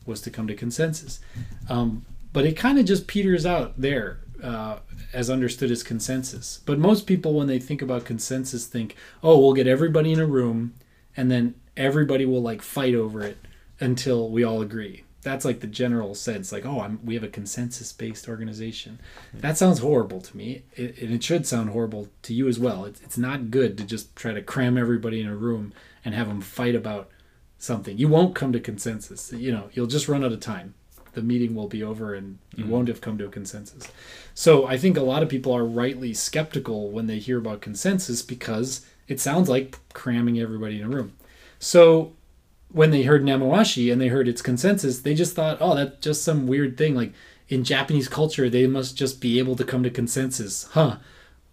was 0.06 0.20
to 0.22 0.30
come 0.30 0.46
to 0.46 0.54
consensus, 0.54 1.20
um, 1.68 2.04
but 2.34 2.44
it 2.44 2.56
kind 2.56 2.78
of 2.78 2.84
just 2.84 3.06
peters 3.06 3.46
out 3.46 3.80
there 3.80 4.18
uh, 4.42 4.80
as 5.14 5.30
understood 5.30 5.70
as 5.70 5.82
consensus. 5.82 6.60
But 6.66 6.78
most 6.78 7.06
people, 7.06 7.32
when 7.32 7.46
they 7.46 7.60
think 7.60 7.80
about 7.80 8.04
consensus, 8.04 8.66
think, 8.66 8.96
"Oh, 9.22 9.40
we'll 9.40 9.54
get 9.54 9.66
everybody 9.66 10.12
in 10.12 10.20
a 10.20 10.26
room, 10.26 10.74
and 11.16 11.30
then 11.30 11.54
everybody 11.76 12.26
will 12.26 12.42
like 12.42 12.60
fight 12.60 12.94
over 12.94 13.22
it 13.22 13.38
until 13.80 14.28
we 14.28 14.44
all 14.44 14.60
agree." 14.60 15.04
That's 15.22 15.44
like 15.46 15.60
the 15.60 15.66
general 15.66 16.14
sense, 16.14 16.52
like, 16.52 16.66
"Oh, 16.66 16.80
I'm, 16.80 16.98
we 17.04 17.14
have 17.14 17.22
a 17.22 17.28
consensus-based 17.28 18.28
organization." 18.28 19.00
That 19.32 19.56
sounds 19.56 19.78
horrible 19.78 20.20
to 20.20 20.36
me, 20.36 20.64
it, 20.74 20.98
and 20.98 21.14
it 21.14 21.22
should 21.22 21.46
sound 21.46 21.70
horrible 21.70 22.08
to 22.22 22.34
you 22.34 22.48
as 22.48 22.58
well. 22.58 22.84
It's, 22.84 23.00
it's 23.00 23.16
not 23.16 23.52
good 23.52 23.78
to 23.78 23.84
just 23.84 24.14
try 24.16 24.32
to 24.32 24.42
cram 24.42 24.76
everybody 24.76 25.20
in 25.20 25.28
a 25.28 25.36
room 25.36 25.72
and 26.04 26.14
have 26.14 26.26
them 26.26 26.40
fight 26.40 26.74
about 26.74 27.08
something. 27.58 27.96
You 27.96 28.08
won't 28.08 28.34
come 28.34 28.52
to 28.52 28.60
consensus. 28.60 29.32
You 29.32 29.52
know, 29.52 29.70
you'll 29.72 29.86
just 29.86 30.08
run 30.08 30.24
out 30.24 30.32
of 30.32 30.40
time. 30.40 30.74
The 31.14 31.22
meeting 31.22 31.54
will 31.54 31.68
be 31.68 31.82
over, 31.82 32.14
and 32.14 32.38
you 32.54 32.64
mm-hmm. 32.64 32.72
won't 32.72 32.88
have 32.88 33.00
come 33.00 33.18
to 33.18 33.26
a 33.26 33.30
consensus. 33.30 33.88
So 34.34 34.66
I 34.66 34.76
think 34.76 34.96
a 34.96 35.02
lot 35.02 35.22
of 35.22 35.28
people 35.28 35.52
are 35.52 35.64
rightly 35.64 36.12
skeptical 36.14 36.90
when 36.90 37.06
they 37.06 37.18
hear 37.18 37.38
about 37.38 37.60
consensus 37.60 38.22
because 38.22 38.84
it 39.08 39.20
sounds 39.20 39.48
like 39.48 39.78
cramming 39.92 40.40
everybody 40.40 40.80
in 40.80 40.86
a 40.86 40.88
room. 40.88 41.14
So 41.58 42.12
when 42.68 42.90
they 42.90 43.04
heard 43.04 43.22
Nemawashi 43.22 43.92
and 43.92 44.00
they 44.00 44.08
heard 44.08 44.28
its 44.28 44.42
consensus, 44.42 45.00
they 45.00 45.14
just 45.14 45.36
thought, 45.36 45.58
oh, 45.60 45.74
that's 45.74 46.00
just 46.00 46.24
some 46.24 46.46
weird 46.46 46.76
thing. 46.76 46.94
Like 46.94 47.12
in 47.48 47.64
Japanese 47.64 48.08
culture, 48.08 48.50
they 48.50 48.66
must 48.66 48.96
just 48.96 49.20
be 49.20 49.38
able 49.38 49.56
to 49.56 49.64
come 49.64 49.82
to 49.82 49.90
consensus. 49.90 50.64
Huh. 50.72 50.96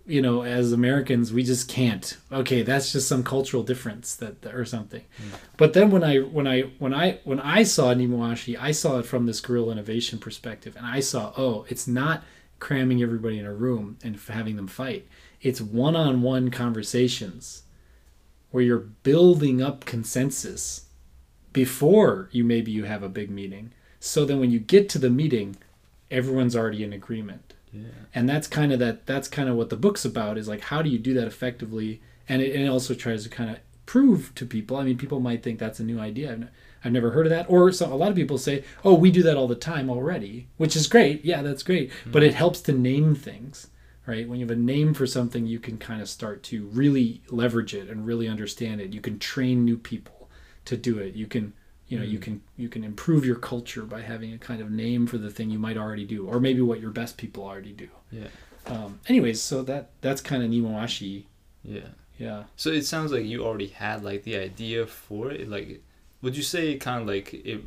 You 0.06 0.22
know, 0.22 0.44
as 0.44 0.72
Americans, 0.72 1.32
we 1.32 1.44
just 1.44 1.70
can't. 1.70 2.18
Okay, 2.32 2.64
that's 2.64 2.92
just 2.92 3.08
some 3.08 3.24
cultural 3.24 3.64
difference 3.64 4.16
that 4.16 4.46
or 4.46 4.66
something. 4.66 5.04
Hmm. 5.18 5.36
But 5.58 5.74
then 5.74 5.92
when 5.92 6.04
I 6.04 6.18
when 6.20 6.48
I 6.48 6.62
when 6.80 6.94
I 6.94 7.20
when 7.24 7.40
I 7.40 7.64
saw 7.64 7.94
Nemawashi, 7.94 8.58
I 8.60 8.72
saw 8.72 9.00
it 9.00 9.06
from 9.06 9.26
this 9.26 9.42
guerrilla 9.42 9.74
innovation 9.74 10.20
perspective, 10.20 10.76
and 10.76 10.86
I 10.86 11.00
saw, 11.02 11.34
oh, 11.38 11.66
it's 11.70 11.88
not 11.88 12.24
cramming 12.60 13.02
everybody 13.02 13.40
in 13.40 13.46
a 13.46 13.54
room 13.54 13.98
and 14.04 14.20
having 14.28 14.56
them 14.56 14.68
fight. 14.68 15.08
It's 15.42 15.60
one-on-one 15.60 16.52
conversations 16.52 17.64
where 18.52 18.64
you're 18.64 18.78
building 18.80 19.62
up 19.62 19.86
consensus 19.86 20.86
before 21.54 22.30
you 22.32 22.44
maybe 22.44 22.72
you 22.72 22.84
have 22.84 23.04
a 23.04 23.10
big 23.10 23.30
meeting. 23.30 23.72
So 24.00 24.26
then 24.26 24.40
when 24.40 24.52
you 24.52 24.60
get 24.60 24.90
to 24.90 25.00
the 25.00 25.10
meeting, 25.10 25.58
everyone's 26.10 26.56
already 26.56 26.84
in 26.84 26.94
agreement. 26.94 27.51
Yeah. 27.74 27.88
And 28.14 28.28
that's 28.28 28.48
kind 28.48 28.74
of 28.74 28.80
that 28.80 29.06
that's 29.06 29.28
kind 29.28 29.50
of 29.50 29.56
what 29.56 29.70
the 29.70 29.78
book's 29.78 30.06
about 30.06 30.38
is 30.38 30.48
like 30.48 30.62
how 30.62 30.82
do 30.82 30.90
you 30.90 31.00
do 31.00 31.14
that 31.14 31.28
effectively? 31.28 32.02
And 32.28 32.42
it, 32.42 32.54
and 32.56 32.64
it 32.64 32.68
also 32.68 32.94
tries 32.94 33.24
to 33.24 33.30
kind 33.30 33.50
of 33.50 33.58
prove 33.86 34.34
to 34.36 34.46
people. 34.46 34.78
I 34.78 34.84
mean, 34.84 34.98
people 34.98 35.20
might 35.20 35.44
think 35.44 35.60
that's 35.60 35.80
a 35.80 35.84
new 35.84 36.00
idea. 36.00 36.32
I've, 36.32 36.42
n- 36.42 36.50
I've 36.84 36.92
never 36.92 37.12
heard 37.12 37.26
of 37.26 37.30
that. 37.32 37.50
Or 37.50 37.72
so, 37.72 37.92
a 37.92 37.96
lot 37.96 38.10
of 38.10 38.16
people 38.16 38.38
say, 38.38 38.64
"Oh, 38.84 38.94
we 38.94 39.12
do 39.12 39.24
that 39.24 39.38
all 39.38 39.48
the 39.48 39.56
time 39.56 39.90
already," 39.90 40.48
which 40.58 40.76
is 40.76 40.88
great. 40.88 41.26
Yeah, 41.26 41.42
that's 41.42 41.64
great. 41.64 41.92
Hmm. 42.04 42.12
But 42.12 42.24
it 42.24 42.34
helps 42.34 42.62
to 42.62 42.72
name 42.72 43.16
things, 43.16 43.68
right? 44.06 44.28
When 44.28 44.40
you 44.40 44.46
have 44.46 44.58
a 44.58 44.60
name 44.60 44.94
for 44.94 45.06
something, 45.08 45.46
you 45.46 45.60
can 45.60 45.78
kind 45.78 46.02
of 46.02 46.10
start 46.10 46.42
to 46.44 46.68
really 46.68 47.22
leverage 47.30 47.74
it 47.74 47.90
and 47.90 48.06
really 48.06 48.28
understand 48.28 48.82
it. 48.82 48.94
You 48.94 49.02
can 49.02 49.20
train 49.20 49.66
new 49.66 49.78
people 49.78 50.30
to 50.66 50.78
do 50.78 50.98
it. 51.00 51.16
You 51.16 51.28
can 51.28 51.54
you 51.92 51.98
know 52.00 52.06
you 52.06 52.20
can 52.26 52.36
you 52.58 52.70
can 52.70 52.84
improve 52.92 53.24
your 53.30 53.36
culture 53.52 53.84
by 53.96 54.02
having 54.02 54.32
a 54.34 54.38
kind 54.50 54.62
of 54.62 54.70
name 54.72 55.06
for 55.12 55.18
the 55.26 55.30
thing 55.36 55.50
you 55.50 55.60
might 55.60 55.78
already 55.84 56.06
do 56.06 56.20
or 56.32 56.40
maybe 56.40 56.62
what 56.62 56.80
your 56.80 56.92
best 57.02 57.14
people 57.18 57.44
already 57.44 57.74
do 57.74 57.90
Yeah. 58.20 58.30
um 58.74 59.00
anyways 59.08 59.40
so 59.42 59.62
that 59.64 59.84
that's 60.06 60.22
kind 60.22 60.42
of 60.44 60.50
nemawashi 60.50 61.26
Yeah. 61.64 61.90
yeah 62.18 62.44
So 62.56 62.70
it 62.80 62.86
sounds 62.86 63.12
like 63.12 63.26
you 63.26 63.44
already 63.48 63.68
had 63.86 63.98
like 64.10 64.22
the 64.24 64.38
idea 64.50 64.86
for 64.88 65.24
it. 65.32 65.50
Like 65.56 65.70
would 66.22 66.36
you 66.40 66.44
say 66.54 66.64
kind 66.78 67.02
of 67.02 67.08
like 67.16 67.28
it 67.34 67.62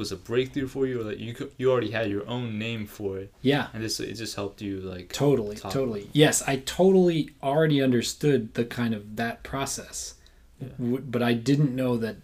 was 0.00 0.12
a 0.12 0.16
breakthrough 0.30 0.68
for 0.68 0.86
you, 0.86 1.00
or 1.00 1.04
that 1.10 1.18
you 1.18 1.32
could, 1.36 1.50
you 1.56 1.66
already 1.72 1.90
had 1.98 2.10
your 2.10 2.26
own 2.28 2.58
name 2.58 2.86
for 2.86 3.10
it, 3.22 3.32
Yeah. 3.40 3.68
and 3.72 3.82
this 3.82 3.98
it 4.00 4.12
just 4.24 4.36
helped 4.36 4.60
you 4.60 4.74
like 4.94 5.06
Totally, 5.24 5.56
totally. 5.56 6.04
Yes, 6.12 6.42
I 6.52 6.56
totally 6.80 7.30
already 7.42 7.78
understood 7.88 8.40
the 8.52 8.66
kind 8.66 8.92
of 8.98 9.02
that 9.16 9.36
process, 9.42 9.96
Yeah. 10.60 10.98
But 11.14 11.22
I 11.30 11.32
didn't 11.50 11.74
know 11.74 11.96
that 12.04 12.16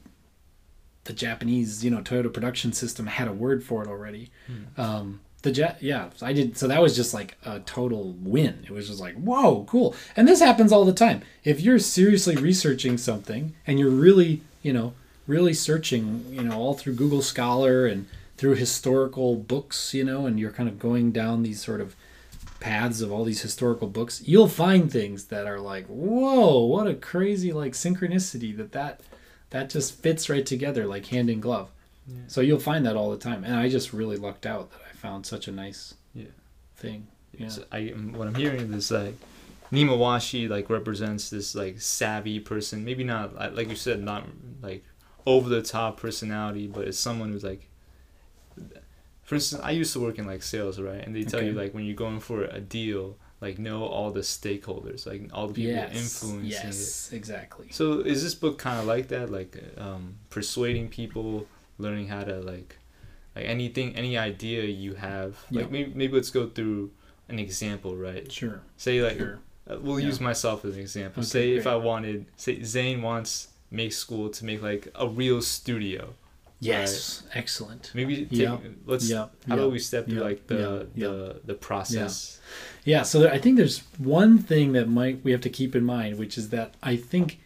the 1.04 1.12
Japanese, 1.12 1.84
you 1.84 1.90
know, 1.90 1.98
Toyota 1.98 2.32
production 2.32 2.72
system 2.72 3.06
had 3.06 3.28
a 3.28 3.32
word 3.32 3.62
for 3.62 3.82
it 3.82 3.88
already. 3.88 4.30
Hmm. 4.46 4.80
Um, 4.80 5.20
the 5.42 5.52
jet, 5.52 5.76
yeah, 5.80 6.08
I 6.22 6.32
did. 6.32 6.56
So 6.56 6.66
that 6.68 6.82
was 6.82 6.96
just 6.96 7.12
like 7.12 7.36
a 7.44 7.60
total 7.60 8.14
win. 8.22 8.64
It 8.64 8.70
was 8.70 8.88
just 8.88 9.00
like, 9.00 9.14
whoa, 9.14 9.64
cool. 9.68 9.94
And 10.16 10.26
this 10.26 10.40
happens 10.40 10.72
all 10.72 10.86
the 10.86 10.92
time. 10.92 11.22
If 11.44 11.60
you're 11.60 11.78
seriously 11.78 12.34
researching 12.34 12.96
something 12.96 13.54
and 13.66 13.78
you're 13.78 13.90
really, 13.90 14.40
you 14.62 14.72
know, 14.72 14.94
really 15.26 15.52
searching, 15.52 16.24
you 16.30 16.42
know, 16.42 16.58
all 16.58 16.74
through 16.74 16.94
Google 16.94 17.22
Scholar 17.22 17.86
and 17.86 18.06
through 18.38 18.54
historical 18.54 19.36
books, 19.36 19.92
you 19.92 20.02
know, 20.02 20.26
and 20.26 20.40
you're 20.40 20.50
kind 20.50 20.68
of 20.68 20.78
going 20.78 21.12
down 21.12 21.42
these 21.42 21.62
sort 21.62 21.80
of 21.80 21.94
paths 22.60 23.02
of 23.02 23.12
all 23.12 23.24
these 23.24 23.42
historical 23.42 23.88
books, 23.88 24.22
you'll 24.24 24.48
find 24.48 24.90
things 24.90 25.26
that 25.26 25.46
are 25.46 25.60
like, 25.60 25.86
whoa, 25.86 26.64
what 26.64 26.86
a 26.86 26.94
crazy 26.94 27.52
like 27.52 27.74
synchronicity 27.74 28.56
that 28.56 28.72
that 28.72 29.00
that 29.54 29.70
just 29.70 29.94
fits 30.02 30.28
right 30.28 30.44
together 30.44 30.84
like 30.84 31.06
hand 31.06 31.30
in 31.30 31.38
glove. 31.40 31.68
Yeah. 32.08 32.16
So 32.26 32.40
you'll 32.40 32.58
find 32.58 32.84
that 32.86 32.96
all 32.96 33.10
the 33.12 33.16
time, 33.28 33.44
and 33.44 33.54
I 33.54 33.68
just 33.68 33.92
really 33.92 34.16
lucked 34.16 34.46
out 34.46 34.70
that 34.72 34.80
I 34.90 34.92
found 34.96 35.24
such 35.24 35.46
a 35.48 35.52
nice 35.52 35.94
Yeah. 36.12 36.24
thing. 36.76 37.06
Yeah. 37.38 37.48
So 37.48 37.64
I 37.70 37.92
um, 37.94 38.12
what 38.14 38.26
I'm 38.26 38.34
hearing 38.34 38.72
is 38.74 38.90
like 38.90 39.14
Nemawashi 39.72 40.48
like 40.48 40.68
represents 40.70 41.30
this 41.30 41.54
like 41.54 41.80
savvy 41.80 42.40
person. 42.40 42.84
Maybe 42.84 43.04
not 43.04 43.36
like 43.36 43.54
like 43.56 43.68
you 43.68 43.76
said, 43.76 44.02
not 44.02 44.24
like 44.60 44.84
over 45.24 45.48
the 45.48 45.62
top 45.62 45.98
personality, 46.00 46.66
but 46.66 46.86
it's 46.88 46.98
someone 46.98 47.30
who's 47.30 47.44
like. 47.44 47.68
For 49.22 49.36
instance, 49.36 49.62
I 49.64 49.70
used 49.70 49.92
to 49.94 50.00
work 50.00 50.18
in 50.18 50.26
like 50.26 50.42
sales, 50.42 50.78
right? 50.78 51.02
And 51.06 51.16
they 51.16 51.22
tell 51.24 51.42
you 51.42 51.52
like 51.52 51.72
when 51.72 51.84
you're 51.86 51.96
going 51.96 52.20
for 52.20 52.44
a 52.44 52.60
deal, 52.60 53.16
like 53.46 53.56
know 53.66 53.80
all 53.96 54.10
the 54.18 54.24
stakeholders, 54.38 55.00
like 55.10 55.22
all 55.34 55.46
the 55.50 55.54
people 55.60 55.72
yes, 55.72 55.92
influencing 56.02 56.46
it. 56.46 56.64
yes, 56.66 57.10
exactly. 57.12 57.66
So 57.78 57.84
is 58.12 58.18
this 58.24 58.34
book 58.42 58.56
kind 58.66 58.78
of 58.80 58.86
like 58.94 59.06
that, 59.14 59.26
like 59.38 59.52
um, 59.86 60.02
persuading 60.36 60.88
people, 60.98 61.46
learning 61.84 62.08
how 62.14 62.22
to 62.30 62.36
like, 62.52 62.70
like 63.36 63.46
anything, 63.56 63.88
any 63.96 64.14
idea 64.30 64.60
you 64.84 64.92
have? 64.94 65.30
Like 65.50 65.70
maybe 65.70 65.92
maybe 66.00 66.12
let's 66.18 66.30
go 66.40 66.44
through 66.56 66.90
an 67.28 67.38
example, 67.38 67.92
right? 68.08 68.26
Sure, 68.40 68.58
Say 68.76 68.94
like 69.08 69.18
sure. 69.18 69.38
uh, 69.70 69.76
we'll 69.84 70.00
Yeah. 70.00 70.10
use 70.10 70.20
myself 70.30 70.64
as 70.64 70.74
an 70.76 70.80
example. 70.88 71.20
Okay, 71.22 71.28
say 71.36 71.46
if. 71.60 71.66
I 71.66 71.76
wanted, 71.90 72.18
say 72.36 72.62
Zane 72.74 73.00
wants 73.02 73.32
make 73.70 73.92
school 74.04 74.26
to 74.36 74.40
make 74.44 74.60
like 74.62 74.84
a 74.94 75.06
real 75.22 75.40
studio. 75.42 76.02
Yes, 76.60 77.24
excellent. 77.34 77.90
Maybe 77.94 78.12
take, 78.24 78.32
Yeah. 78.32 78.56
let's. 78.86 79.06
Yeah, 79.10 79.26
How 79.48 79.54
about 79.56 79.72
we 79.72 79.78
step 79.90 80.06
through 80.08 80.20
like 80.30 80.40
the 80.46 80.60
yeah, 80.94 81.08
the 81.08 81.40
the 81.50 81.56
process? 81.68 82.40
Yeah, 82.84 83.02
so 83.02 83.20
there, 83.20 83.32
I 83.32 83.38
think 83.38 83.56
there's 83.56 83.80
one 83.98 84.38
thing 84.38 84.72
that 84.72 84.88
might 84.88 85.24
we 85.24 85.32
have 85.32 85.40
to 85.42 85.50
keep 85.50 85.74
in 85.74 85.84
mind, 85.84 86.18
which 86.18 86.36
is 86.36 86.50
that 86.50 86.74
I 86.82 86.96
think 86.96 87.40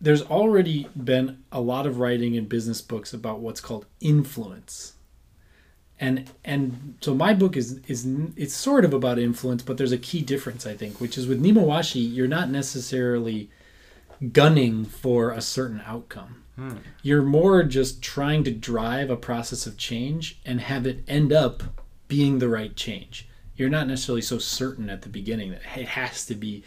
there's 0.00 0.22
already 0.22 0.88
been 0.96 1.44
a 1.52 1.60
lot 1.60 1.86
of 1.86 1.98
writing 1.98 2.34
in 2.34 2.46
business 2.46 2.80
books 2.80 3.12
about 3.12 3.40
what's 3.40 3.60
called 3.60 3.86
influence. 4.00 4.94
And 6.00 6.30
and 6.44 6.96
so 7.00 7.14
my 7.14 7.34
book 7.34 7.56
is 7.56 7.80
is 7.86 8.08
it's 8.36 8.54
sort 8.54 8.84
of 8.84 8.94
about 8.94 9.18
influence, 9.18 9.62
but 9.62 9.76
there's 9.76 9.92
a 9.92 9.98
key 9.98 10.22
difference 10.22 10.66
I 10.66 10.74
think, 10.74 11.00
which 11.00 11.18
is 11.18 11.26
with 11.26 11.42
Nemawashi, 11.42 12.12
you're 12.12 12.26
not 12.26 12.50
necessarily 12.50 13.50
gunning 14.32 14.84
for 14.84 15.30
a 15.30 15.40
certain 15.40 15.82
outcome. 15.86 16.42
Hmm. 16.56 16.76
You're 17.02 17.22
more 17.22 17.62
just 17.62 18.02
trying 18.02 18.44
to 18.44 18.50
drive 18.50 19.10
a 19.10 19.16
process 19.16 19.66
of 19.66 19.76
change 19.76 20.40
and 20.44 20.60
have 20.60 20.86
it 20.86 21.04
end 21.06 21.32
up 21.32 21.62
being 22.08 22.38
the 22.38 22.48
right 22.48 22.74
change. 22.74 23.28
You're 23.56 23.68
not 23.68 23.86
necessarily 23.86 24.22
so 24.22 24.38
certain 24.38 24.88
at 24.88 25.02
the 25.02 25.08
beginning 25.08 25.50
that 25.50 25.62
it 25.76 25.88
has 25.88 26.24
to 26.26 26.34
be, 26.34 26.64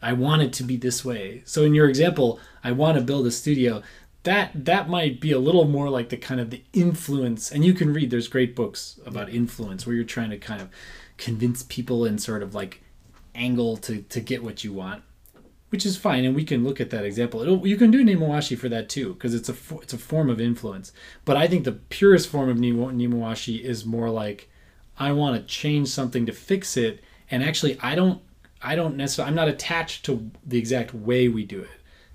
I 0.00 0.12
want 0.12 0.42
it 0.42 0.52
to 0.54 0.62
be 0.62 0.76
this 0.76 1.04
way. 1.04 1.42
So 1.44 1.64
in 1.64 1.74
your 1.74 1.88
example, 1.88 2.40
I 2.62 2.72
want 2.72 2.96
to 2.96 3.04
build 3.04 3.26
a 3.26 3.30
studio. 3.30 3.82
That 4.24 4.64
that 4.66 4.88
might 4.88 5.20
be 5.20 5.32
a 5.32 5.38
little 5.38 5.66
more 5.66 5.88
like 5.88 6.08
the 6.08 6.16
kind 6.16 6.40
of 6.40 6.50
the 6.50 6.62
influence, 6.72 7.50
and 7.50 7.64
you 7.64 7.72
can 7.72 7.94
read. 7.94 8.10
There's 8.10 8.28
great 8.28 8.54
books 8.54 9.00
about 9.06 9.30
influence 9.30 9.86
where 9.86 9.94
you're 9.94 10.04
trying 10.04 10.30
to 10.30 10.38
kind 10.38 10.60
of 10.60 10.68
convince 11.16 11.62
people 11.62 12.04
and 12.04 12.20
sort 12.20 12.42
of 12.42 12.54
like 12.54 12.82
angle 13.34 13.76
to 13.78 14.02
to 14.02 14.20
get 14.20 14.42
what 14.42 14.64
you 14.64 14.72
want 14.72 15.02
which 15.70 15.84
is 15.84 15.96
fine, 15.96 16.24
and 16.24 16.34
we 16.34 16.44
can 16.44 16.64
look 16.64 16.80
at 16.80 16.90
that 16.90 17.04
example. 17.04 17.42
It'll, 17.42 17.66
you 17.66 17.76
can 17.76 17.90
do 17.90 18.04
Nemawashi 18.04 18.56
for 18.56 18.68
that 18.68 18.88
too, 18.88 19.14
because 19.14 19.34
it's 19.34 19.48
a 19.48 19.54
it's 19.82 19.92
a 19.92 19.98
form 19.98 20.30
of 20.30 20.40
influence. 20.40 20.92
But 21.24 21.36
I 21.36 21.46
think 21.46 21.64
the 21.64 21.72
purest 21.72 22.28
form 22.28 22.48
of 22.48 22.56
Nima- 22.56 22.94
Nemawashi 22.94 23.60
is 23.60 23.84
more 23.84 24.10
like 24.10 24.48
I 24.98 25.12
want 25.12 25.36
to 25.36 25.46
change 25.46 25.88
something 25.88 26.26
to 26.26 26.32
fix 26.32 26.76
it, 26.76 27.02
and 27.30 27.42
actually 27.42 27.78
I 27.80 27.94
don't 27.94 28.20
I 28.60 28.74
don't 28.74 28.96
necessarily 28.96 29.30
I'm 29.30 29.36
not 29.36 29.48
attached 29.48 30.04
to 30.06 30.30
the 30.44 30.58
exact 30.58 30.92
way 30.94 31.28
we 31.28 31.44
do 31.44 31.60
it. 31.60 31.70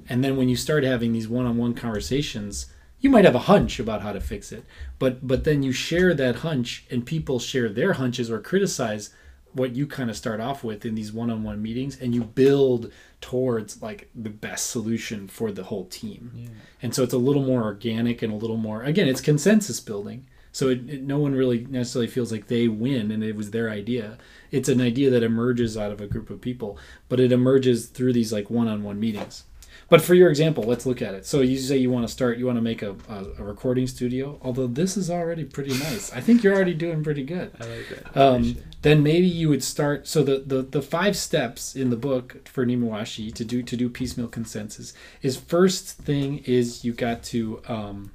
And 0.10 0.24
then 0.24 0.36
when 0.36 0.50
you 0.50 0.56
start 0.58 0.84
having 0.84 1.14
these 1.14 1.30
one-on-one 1.30 1.76
conversations, 1.76 2.66
you 3.00 3.10
might 3.10 3.24
have 3.26 3.36
a 3.36 3.40
hunch 3.40 3.80
about 3.80 4.02
how 4.02 4.12
to 4.12 4.20
fix 4.20 4.52
it, 4.52 4.66
but 5.00 5.26
but 5.26 5.44
then 5.44 5.64
you 5.64 5.72
share 5.72 6.14
that 6.14 6.38
hunch, 6.38 6.86
and 6.92 7.06
people 7.06 7.40
share 7.40 7.70
their 7.70 7.94
hunches 7.94 8.30
or 8.30 8.40
criticize 8.40 9.12
what 9.54 9.76
you 9.76 9.86
kind 9.86 10.10
of 10.10 10.18
start 10.18 10.42
off 10.42 10.64
with 10.64 10.84
in 10.84 10.96
these 10.96 11.14
one-on-one 11.14 11.62
meetings. 11.62 12.00
And 12.02 12.16
you 12.16 12.24
build 12.24 12.92
towards 13.22 13.82
like 13.82 14.10
the 14.16 14.32
best 14.32 14.72
solution 14.72 15.28
for 15.28 15.52
the 15.52 15.64
whole 15.64 15.86
team. 15.86 16.32
Yeah. 16.36 16.48
and 16.82 16.94
so 16.96 17.04
it's 17.04 17.14
a 17.14 17.18
little 17.18 17.44
more 17.44 17.64
organic 17.64 18.22
and 18.22 18.34
a 18.34 18.36
little 18.36 18.58
more 18.58 18.84
again 18.84 19.08
it's 19.08 19.22
consensus 19.22 19.80
building 19.80 20.26
so 20.54 20.70
it, 20.70 20.90
it, 20.90 21.04
no 21.04 21.18
one 21.18 21.34
really 21.34 21.68
necessarily 21.70 22.08
feels 22.08 22.32
like 22.32 22.48
they 22.48 22.70
win 22.70 23.12
and 23.12 23.22
it 23.24 23.36
was 23.36 23.52
their 23.52 23.70
idea. 23.70 24.18
It's 24.52 24.70
an 24.70 24.80
idea 24.80 25.10
that 25.10 25.24
emerges 25.24 25.76
out 25.76 25.92
of 25.92 26.00
a 26.00 26.08
group 26.08 26.30
of 26.30 26.40
people 26.40 26.78
but 27.10 27.20
it 27.20 27.34
emerges 27.34 27.88
through 27.88 28.14
these 28.14 28.32
like 28.32 28.50
one-on-one 28.50 29.00
meetings. 29.00 29.44
But 29.90 30.02
for 30.02 30.14
your 30.14 30.30
example 30.30 30.64
let's 30.64 30.86
look 30.86 31.02
at 31.02 31.16
it. 31.16 31.26
So 31.26 31.42
you 31.42 31.58
say 31.58 31.78
you 31.78 31.92
want 31.92 32.08
to 32.08 32.14
start 32.14 32.38
you 32.38 32.46
want 32.46 32.58
to 32.58 32.62
make 32.62 32.84
a, 32.84 32.96
a, 33.10 33.26
a 33.40 33.44
recording 33.44 33.88
studio 33.88 34.40
although 34.42 34.68
this 34.68 34.96
is 34.96 35.10
already 35.10 35.44
pretty 35.44 35.78
nice. 35.78 36.14
I 36.14 36.22
think 36.22 36.44
you're 36.44 36.56
already 36.56 36.76
doing 36.76 37.04
pretty 37.04 37.24
good. 37.24 37.52
I 37.60 37.66
like 37.66 37.90
that. 37.90 38.18
Um, 38.18 38.56
then 38.84 39.02
maybe 39.02 39.28
you 39.28 39.50
would 39.50 39.64
start. 39.64 40.08
So 40.08 40.24
the, 40.24 40.44
the 40.46 40.62
the 40.62 40.82
five 40.82 41.16
steps 41.16 41.76
in 41.76 41.90
the 41.90 41.96
book 41.96 42.48
for 42.48 42.66
Nemawashi 42.66 43.34
to 43.34 43.44
do 43.44 43.64
to 43.64 43.76
do 43.76 43.90
piecemeal 43.90 44.28
consensus 44.28 44.94
is 45.22 45.36
first 45.36 45.98
thing 45.98 46.40
is 46.40 46.86
you 46.86 46.94
got 46.94 47.24
to 47.24 47.62
um, 47.68 48.12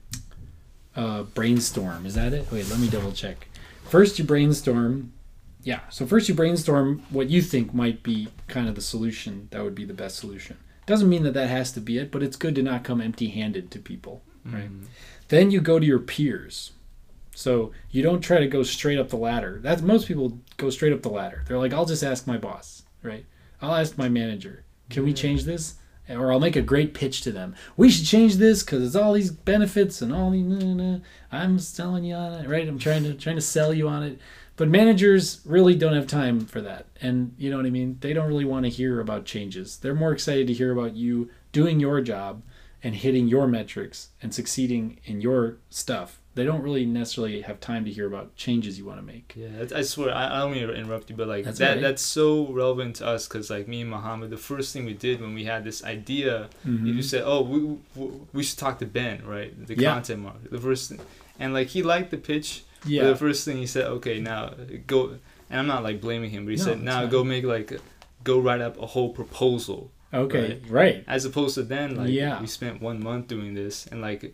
uh, 0.98 1.22
brainstorm. 1.22 2.04
Is 2.04 2.14
that 2.16 2.32
it? 2.34 2.50
Wait, 2.52 2.68
let 2.68 2.80
me 2.80 2.88
double 2.88 3.12
check. 3.12 3.46
First, 3.84 4.18
you 4.18 4.24
brainstorm. 4.24 5.12
Yeah. 5.62 5.80
So 5.88 6.06
first, 6.06 6.28
you 6.28 6.34
brainstorm 6.34 7.02
what 7.10 7.30
you 7.30 7.40
think 7.40 7.72
might 7.72 8.02
be 8.02 8.28
kind 8.48 8.68
of 8.68 8.74
the 8.74 8.82
solution 8.82 9.48
that 9.50 9.62
would 9.62 9.74
be 9.74 9.84
the 9.84 9.94
best 9.94 10.16
solution. 10.16 10.58
Doesn't 10.86 11.08
mean 11.08 11.22
that 11.22 11.34
that 11.34 11.48
has 11.48 11.72
to 11.72 11.80
be 11.80 11.98
it, 11.98 12.10
but 12.10 12.22
it's 12.22 12.36
good 12.36 12.54
to 12.56 12.62
not 12.62 12.82
come 12.82 13.00
empty-handed 13.00 13.70
to 13.70 13.78
people. 13.78 14.22
Right. 14.44 14.70
Mm. 14.70 14.86
Then 15.28 15.50
you 15.50 15.60
go 15.60 15.78
to 15.78 15.86
your 15.86 15.98
peers. 15.98 16.72
So 17.34 17.72
you 17.90 18.02
don't 18.02 18.20
try 18.20 18.40
to 18.40 18.48
go 18.48 18.62
straight 18.62 18.98
up 18.98 19.10
the 19.10 19.16
ladder. 19.16 19.60
That's 19.62 19.82
most 19.82 20.08
people 20.08 20.40
go 20.56 20.70
straight 20.70 20.92
up 20.92 21.02
the 21.02 21.10
ladder. 21.10 21.44
They're 21.46 21.58
like, 21.58 21.72
I'll 21.72 21.86
just 21.86 22.02
ask 22.02 22.26
my 22.26 22.38
boss, 22.38 22.82
right? 23.02 23.24
I'll 23.62 23.74
ask 23.74 23.96
my 23.96 24.08
manager. 24.08 24.64
Can 24.90 25.04
we 25.04 25.12
change 25.12 25.44
this? 25.44 25.74
Or 26.08 26.32
I'll 26.32 26.40
make 26.40 26.56
a 26.56 26.62
great 26.62 26.94
pitch 26.94 27.20
to 27.22 27.32
them. 27.32 27.54
We 27.76 27.90
should 27.90 28.06
change 28.06 28.36
this 28.36 28.62
because 28.62 28.82
it's 28.82 28.96
all 28.96 29.12
these 29.12 29.30
benefits 29.30 30.00
and 30.00 30.12
all 30.14 30.30
these. 30.30 30.44
Nah, 30.44 30.74
nah. 30.74 30.98
I'm 31.30 31.58
selling 31.58 32.04
you 32.04 32.14
on 32.14 32.32
it, 32.32 32.48
right? 32.48 32.66
I'm 32.66 32.78
trying 32.78 33.04
to 33.04 33.14
trying 33.14 33.36
to 33.36 33.42
sell 33.42 33.74
you 33.74 33.88
on 33.88 34.02
it. 34.02 34.18
But 34.56 34.68
managers 34.68 35.40
really 35.44 35.76
don't 35.76 35.94
have 35.94 36.08
time 36.08 36.40
for 36.40 36.60
that, 36.62 36.86
and 37.00 37.32
you 37.38 37.48
know 37.48 37.58
what 37.58 37.66
I 37.66 37.70
mean. 37.70 37.98
They 38.00 38.12
don't 38.12 38.26
really 38.26 38.44
want 38.44 38.64
to 38.64 38.70
hear 38.70 39.00
about 39.00 39.24
changes. 39.24 39.76
They're 39.76 39.94
more 39.94 40.12
excited 40.12 40.48
to 40.48 40.52
hear 40.52 40.72
about 40.72 40.96
you 40.96 41.30
doing 41.52 41.78
your 41.78 42.00
job 42.00 42.42
and 42.82 42.94
hitting 42.94 43.28
your 43.28 43.46
metrics 43.46 44.08
and 44.20 44.34
succeeding 44.34 44.98
in 45.04 45.20
your 45.20 45.58
stuff. 45.70 46.20
They 46.38 46.44
don't 46.50 46.62
really 46.62 46.86
necessarily 46.86 47.40
have 47.48 47.58
time 47.60 47.84
to 47.86 47.90
hear 47.90 48.06
about 48.06 48.26
changes 48.44 48.78
you 48.78 48.84
want 48.90 48.98
to 49.02 49.06
make. 49.14 49.34
Yeah, 49.36 49.64
I 49.80 49.82
swear, 49.82 50.14
I, 50.14 50.24
I 50.34 50.38
don't 50.40 50.52
mean 50.52 50.66
to 50.66 50.72
interrupt 50.80 51.10
you, 51.10 51.16
but 51.16 51.28
like 51.34 51.44
That's 51.44 51.58
that 51.58 51.68
alright. 51.68 51.82
that's 51.82 52.02
so 52.02 52.46
relevant 52.62 52.92
to 53.00 53.06
us 53.14 53.26
because 53.26 53.50
like 53.50 53.66
me 53.68 53.78
and 53.82 53.90
Muhammad, 53.90 54.30
the 54.30 54.36
first 54.52 54.72
thing 54.72 54.84
we 54.92 54.94
did 54.94 55.20
when 55.20 55.34
we 55.34 55.44
had 55.52 55.64
this 55.64 55.82
idea, 55.96 56.48
Mhm. 56.66 56.86
you 56.96 57.02
said, 57.02 57.22
"Oh, 57.32 57.42
we, 57.52 57.58
we, 57.98 58.06
we 58.36 58.42
should 58.46 58.58
talk 58.64 58.78
to 58.78 58.86
Ben, 58.86 59.16
right? 59.34 59.50
The 59.66 59.74
Yeah. 59.76 59.94
content 59.94 60.20
marketer." 60.26 60.50
The 60.56 60.60
first, 60.68 60.82
thing. 60.90 61.00
and 61.40 61.52
like 61.58 61.68
he 61.76 61.82
liked 61.82 62.10
the 62.12 62.18
pitch. 62.30 62.48
Yeah. 62.86 63.06
the 63.08 63.16
first 63.16 63.44
thing 63.44 63.56
he 63.56 63.66
said, 63.66 63.86
"Okay, 63.96 64.16
now 64.20 64.40
go," 64.86 65.00
and 65.50 65.56
I'm 65.60 65.66
not 65.74 65.82
like 65.82 66.00
blaming 66.00 66.30
him, 66.30 66.44
but 66.44 66.52
he 66.52 66.58
No, 66.58 66.64
said, 66.68 66.78
"Now 66.82 67.00
go 67.06 67.24
make 67.24 67.44
like, 67.44 67.70
go 68.22 68.38
write 68.38 68.60
up 68.60 68.74
a 68.80 68.86
whole 68.94 69.10
proposal." 69.20 69.90
Okay. 70.14 70.60
Right. 70.68 71.04
As 71.06 71.24
opposed 71.24 71.54
to 71.56 71.62
then, 71.64 71.96
like 71.96 72.10
Yeah. 72.10 72.40
we 72.40 72.46
spent 72.46 72.80
one 72.80 73.02
month 73.02 73.26
doing 73.28 73.54
this 73.54 73.86
and 73.90 74.00
like, 74.00 74.32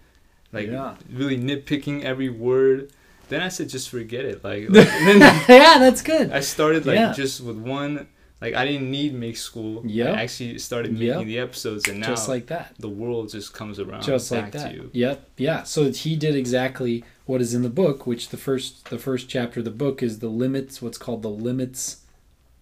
like 0.54 0.68
Yeah. 0.68 0.94
really 1.12 1.36
nitpicking 1.38 2.02
every 2.04 2.28
word. 2.30 2.90
Then 3.28 3.40
I 3.40 3.48
said, 3.48 3.68
just 3.70 3.88
forget 3.88 4.24
it. 4.24 4.44
Like, 4.44 4.64
like 4.70 4.88
then 4.88 5.20
yeah, 5.48 5.78
that's 5.78 6.02
good. 6.02 6.30
I 6.32 6.40
started 6.40 6.86
like 6.86 6.96
Yeah. 6.96 7.12
just 7.12 7.40
with 7.40 7.56
one 7.56 8.06
Like 8.40 8.54
I 8.54 8.64
didn't 8.66 8.90
need 8.90 9.14
make 9.14 9.36
school. 9.38 9.82
Yeah, 9.86 10.10
I 10.12 10.22
actually 10.24 10.58
started 10.58 10.92
making 10.92 11.06
Yep. 11.06 11.26
the 11.26 11.38
episodes, 11.38 11.88
and 11.88 12.00
now 12.00 12.08
just 12.08 12.28
like 12.28 12.46
that. 12.48 12.74
the 12.78 12.90
world 12.90 13.30
just 13.30 13.54
comes 13.54 13.78
around 13.78 14.02
just 14.02 14.30
back 14.30 14.42
like 14.42 14.52
that. 14.52 14.68
to 14.70 14.74
you. 14.76 14.90
Yep, 14.92 15.30
yeah. 15.38 15.62
So 15.62 15.90
he 15.90 16.14
did 16.16 16.34
exactly 16.36 17.04
what 17.24 17.40
is 17.40 17.54
in 17.54 17.62
the 17.62 17.70
book, 17.70 18.06
which 18.06 18.28
the 18.28 18.36
first 18.36 18.90
the 18.90 18.98
first 18.98 19.30
chapter 19.30 19.60
of 19.60 19.64
the 19.64 19.70
book 19.84 20.02
is 20.02 20.18
the 20.18 20.28
limits. 20.28 20.82
What's 20.82 20.98
called 20.98 21.22
the 21.22 21.30
limits, 21.30 22.02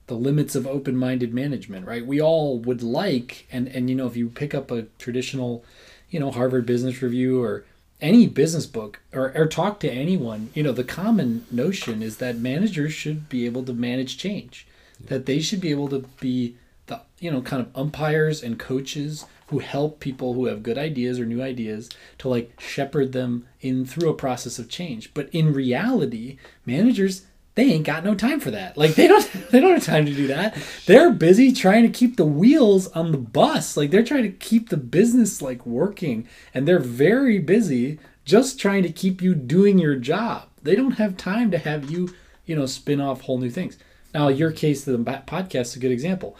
the 0.06 0.14
limits 0.14 0.54
of 0.54 0.66
open 0.68 0.96
minded 0.96 1.34
management. 1.34 1.84
Right. 1.86 2.06
We 2.06 2.20
all 2.20 2.60
would 2.60 2.82
like, 2.82 3.48
and 3.50 3.66
and 3.66 3.90
you 3.90 3.96
know, 3.96 4.06
if 4.06 4.16
you 4.16 4.28
pick 4.28 4.54
up 4.54 4.70
a 4.70 4.82
traditional, 4.98 5.64
you 6.10 6.20
know, 6.20 6.30
Harvard 6.30 6.64
Business 6.64 7.02
Review 7.02 7.42
or 7.42 7.64
any 8.02 8.26
business 8.26 8.66
book 8.66 9.00
or, 9.12 9.32
or 9.34 9.46
talk 9.46 9.80
to 9.80 9.90
anyone, 9.90 10.50
you 10.54 10.62
know, 10.62 10.72
the 10.72 10.84
common 10.84 11.46
notion 11.50 12.02
is 12.02 12.18
that 12.18 12.36
managers 12.36 12.92
should 12.92 13.28
be 13.28 13.46
able 13.46 13.62
to 13.64 13.72
manage 13.72 14.18
change, 14.18 14.66
that 15.06 15.24
they 15.24 15.40
should 15.40 15.60
be 15.60 15.70
able 15.70 15.88
to 15.88 16.00
be 16.20 16.56
the, 16.86 17.00
you 17.20 17.30
know, 17.30 17.40
kind 17.40 17.62
of 17.62 17.74
umpires 17.74 18.42
and 18.42 18.58
coaches 18.58 19.24
who 19.46 19.60
help 19.60 20.00
people 20.00 20.34
who 20.34 20.46
have 20.46 20.62
good 20.62 20.78
ideas 20.78 21.20
or 21.20 21.26
new 21.26 21.42
ideas 21.42 21.88
to 22.18 22.28
like 22.28 22.58
shepherd 22.60 23.12
them 23.12 23.46
in 23.60 23.86
through 23.86 24.10
a 24.10 24.14
process 24.14 24.58
of 24.58 24.68
change. 24.68 25.14
But 25.14 25.28
in 25.30 25.52
reality, 25.52 26.38
managers 26.66 27.26
they 27.54 27.64
ain't 27.64 27.84
got 27.84 28.04
no 28.04 28.14
time 28.14 28.40
for 28.40 28.50
that. 28.50 28.76
Like 28.76 28.94
they 28.94 29.06
don't 29.06 29.30
they 29.50 29.60
don't 29.60 29.74
have 29.74 29.84
time 29.84 30.06
to 30.06 30.14
do 30.14 30.26
that. 30.28 30.56
They're 30.86 31.10
busy 31.12 31.52
trying 31.52 31.82
to 31.82 31.88
keep 31.88 32.16
the 32.16 32.24
wheels 32.24 32.88
on 32.88 33.12
the 33.12 33.18
bus. 33.18 33.76
Like 33.76 33.90
they're 33.90 34.02
trying 34.02 34.24
to 34.24 34.30
keep 34.30 34.68
the 34.68 34.76
business 34.76 35.42
like 35.42 35.66
working 35.66 36.26
and 36.54 36.66
they're 36.66 36.78
very 36.78 37.38
busy 37.38 37.98
just 38.24 38.58
trying 38.58 38.82
to 38.84 38.92
keep 38.92 39.20
you 39.20 39.34
doing 39.34 39.78
your 39.78 39.96
job. 39.96 40.48
They 40.62 40.76
don't 40.76 40.92
have 40.92 41.16
time 41.16 41.50
to 41.50 41.58
have 41.58 41.90
you, 41.90 42.14
you 42.46 42.54
know, 42.54 42.66
spin 42.66 43.00
off 43.00 43.22
whole 43.22 43.38
new 43.38 43.50
things. 43.50 43.78
Now, 44.14 44.28
your 44.28 44.52
case 44.52 44.84
the 44.84 44.98
podcast 44.98 45.60
is 45.60 45.76
a 45.76 45.80
good 45.80 45.90
example. 45.90 46.36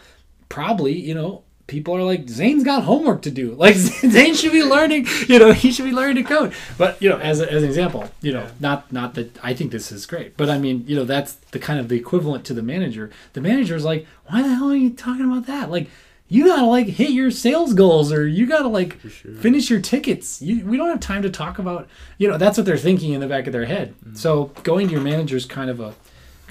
Probably, 0.47 0.93
you 0.93 1.13
know, 1.13 1.43
people 1.67 1.95
are 1.95 2.03
like 2.03 2.27
Zane's 2.29 2.63
got 2.63 2.83
homework 2.83 3.21
to 3.23 3.31
do. 3.31 3.55
Like 3.63 3.75
Zane 3.75 4.35
should 4.35 4.51
be 4.51 4.63
learning, 4.63 5.07
you 5.27 5.39
know, 5.39 5.53
he 5.53 5.71
should 5.71 5.85
be 5.85 5.91
learning 5.91 6.23
to 6.23 6.23
code. 6.23 6.53
But 6.77 7.01
you 7.01 7.09
know, 7.09 7.17
as, 7.19 7.39
a, 7.39 7.51
as 7.51 7.63
an 7.63 7.69
example, 7.69 8.09
you 8.21 8.33
know, 8.33 8.41
Yeah. 8.43 8.51
not 8.59 8.91
not 8.91 9.13
that 9.15 9.37
I 9.43 9.53
think 9.53 9.71
this 9.71 9.91
is 9.91 10.05
great, 10.05 10.35
but 10.35 10.49
I 10.49 10.57
mean, 10.57 10.83
you 10.87 10.95
know, 10.95 11.05
that's 11.05 11.33
the 11.51 11.59
kind 11.59 11.79
of 11.79 11.87
the 11.89 11.95
equivalent 11.95 12.45
to 12.45 12.53
the 12.53 12.61
manager. 12.63 13.09
The 13.33 13.41
manager 13.41 13.75
is 13.75 13.85
like, 13.85 14.05
why 14.27 14.41
the 14.41 14.53
hell 14.55 14.71
are 14.71 14.75
you 14.75 14.89
talking 14.89 15.25
about 15.25 15.45
that? 15.47 15.71
Like, 15.71 15.89
you 16.27 16.45
gotta 16.45 16.65
like 16.65 16.87
hit 16.87 17.11
your 17.11 17.31
sales 17.31 17.73
goals, 17.73 18.11
or 18.11 18.27
you 18.27 18.45
gotta 18.47 18.67
like 18.67 18.99
sure. 19.01 19.33
finish 19.35 19.69
your 19.69 19.79
tickets. 19.81 20.41
You, 20.41 20.65
we 20.65 20.77
don't 20.77 20.89
have 20.89 20.99
time 20.99 21.21
to 21.21 21.29
talk 21.29 21.59
about, 21.59 21.87
you 22.17 22.27
know, 22.27 22.37
that's 22.37 22.57
what 22.57 22.65
they're 22.65 22.77
thinking 22.77 23.13
in 23.13 23.21
the 23.21 23.27
back 23.27 23.45
of 23.47 23.53
their 23.53 23.65
head. 23.65 23.93
Mm-hmm. 24.03 24.15
So 24.15 24.45
going 24.63 24.87
to 24.87 24.93
your 24.93 25.01
manager 25.01 25.37
is 25.37 25.45
kind 25.45 25.69
of 25.69 25.79
a 25.79 25.93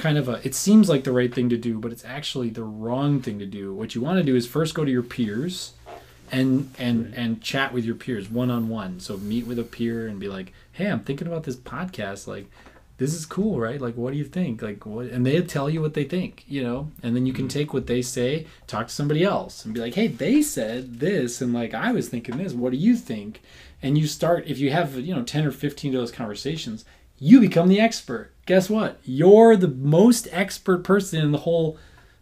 kind 0.03 0.19
of 0.19 0.29
a 0.29 0.45
it 0.47 0.55
seems 0.55 0.89
like 0.89 1.05
the 1.05 1.13
right 1.13 1.33
thing 1.33 1.49
to 1.49 1.57
do 1.57 1.79
but 1.79 1.93
it's 1.93 2.05
actually 2.05 2.51
the 2.51 2.65
wrong 2.65 3.23
thing 3.23 3.39
to 3.39 3.47
do. 3.47 3.73
What 3.73 3.95
you 3.95 4.01
want 4.01 4.19
to 4.19 4.25
do 4.25 4.35
is 4.35 4.47
first 4.47 4.75
go 4.75 4.85
to 4.85 4.91
your 4.91 5.03
peers 5.03 5.73
and 6.33 6.75
and 6.79 7.15
and 7.15 7.41
chat 7.41 7.73
with 7.73 7.85
your 7.85 7.95
peers 7.95 8.29
one 8.29 8.51
on 8.51 8.69
one 8.69 8.99
so 8.99 9.19
meet 9.19 9.47
with 9.47 9.59
a 9.59 9.65
peer 9.65 10.09
and 10.09 10.19
be 10.19 10.29
like 10.29 10.53
hey 10.73 10.87
i'm 10.87 11.01
thinking 11.01 11.27
about 11.27 11.43
this 11.43 11.57
podcast 11.57 12.27
like 12.27 12.47
this 12.99 13.15
is 13.15 13.27
cool 13.27 13.59
right? 13.59 13.81
Like 13.81 13.97
what 13.97 14.13
do 14.13 14.17
you 14.17 14.25
think? 14.25 14.63
Like 14.63 14.87
what 14.87 15.07
and 15.07 15.27
they 15.27 15.41
tell 15.43 15.69
you 15.69 15.81
what 15.81 15.95
they 15.95 16.05
think 16.05 16.45
you 16.47 16.63
know? 16.63 16.91
And 17.03 17.17
then 17.17 17.27
you 17.27 17.33
can 17.33 17.47
mm-hmm. 17.47 17.59
take 17.59 17.75
what 17.75 17.87
they 17.87 18.01
say 18.01 18.47
talk 18.67 18.87
to 18.89 18.95
somebody 18.95 19.25
else 19.25 19.65
and 19.65 19.75
be 19.75 19.81
like 19.81 19.95
hey 19.95 20.07
they 20.07 20.41
said 20.41 21.01
this 21.01 21.41
and 21.41 21.53
like 21.53 21.75
i 21.75 21.93
was 21.93 22.09
thinking 22.09 22.37
this. 22.39 22.53
What 22.53 22.73
do 22.73 22.79
you 22.79 22.97
think? 22.97 23.41
And 23.83 23.99
you 23.99 24.07
start 24.07 24.45
if 24.47 24.59
you 24.59 24.71
have 24.71 24.97
you 24.97 25.15
know 25.15 25.23
10 25.23 25.45
or 25.45 25.51
15 25.51 25.95
of 25.95 26.01
those 26.01 26.13
conversations 26.13 26.85
you 27.19 27.41
become 27.41 27.69
the 27.69 27.81
expert. 27.81 28.32
Guess 28.47 28.69
what? 28.69 28.99
You're 29.05 29.57
the 29.57 29.69
most 29.69 30.29
expert 30.33 30.85
person 30.85 31.21
in 31.23 31.33
the 31.33 31.39
whole. 31.39 31.79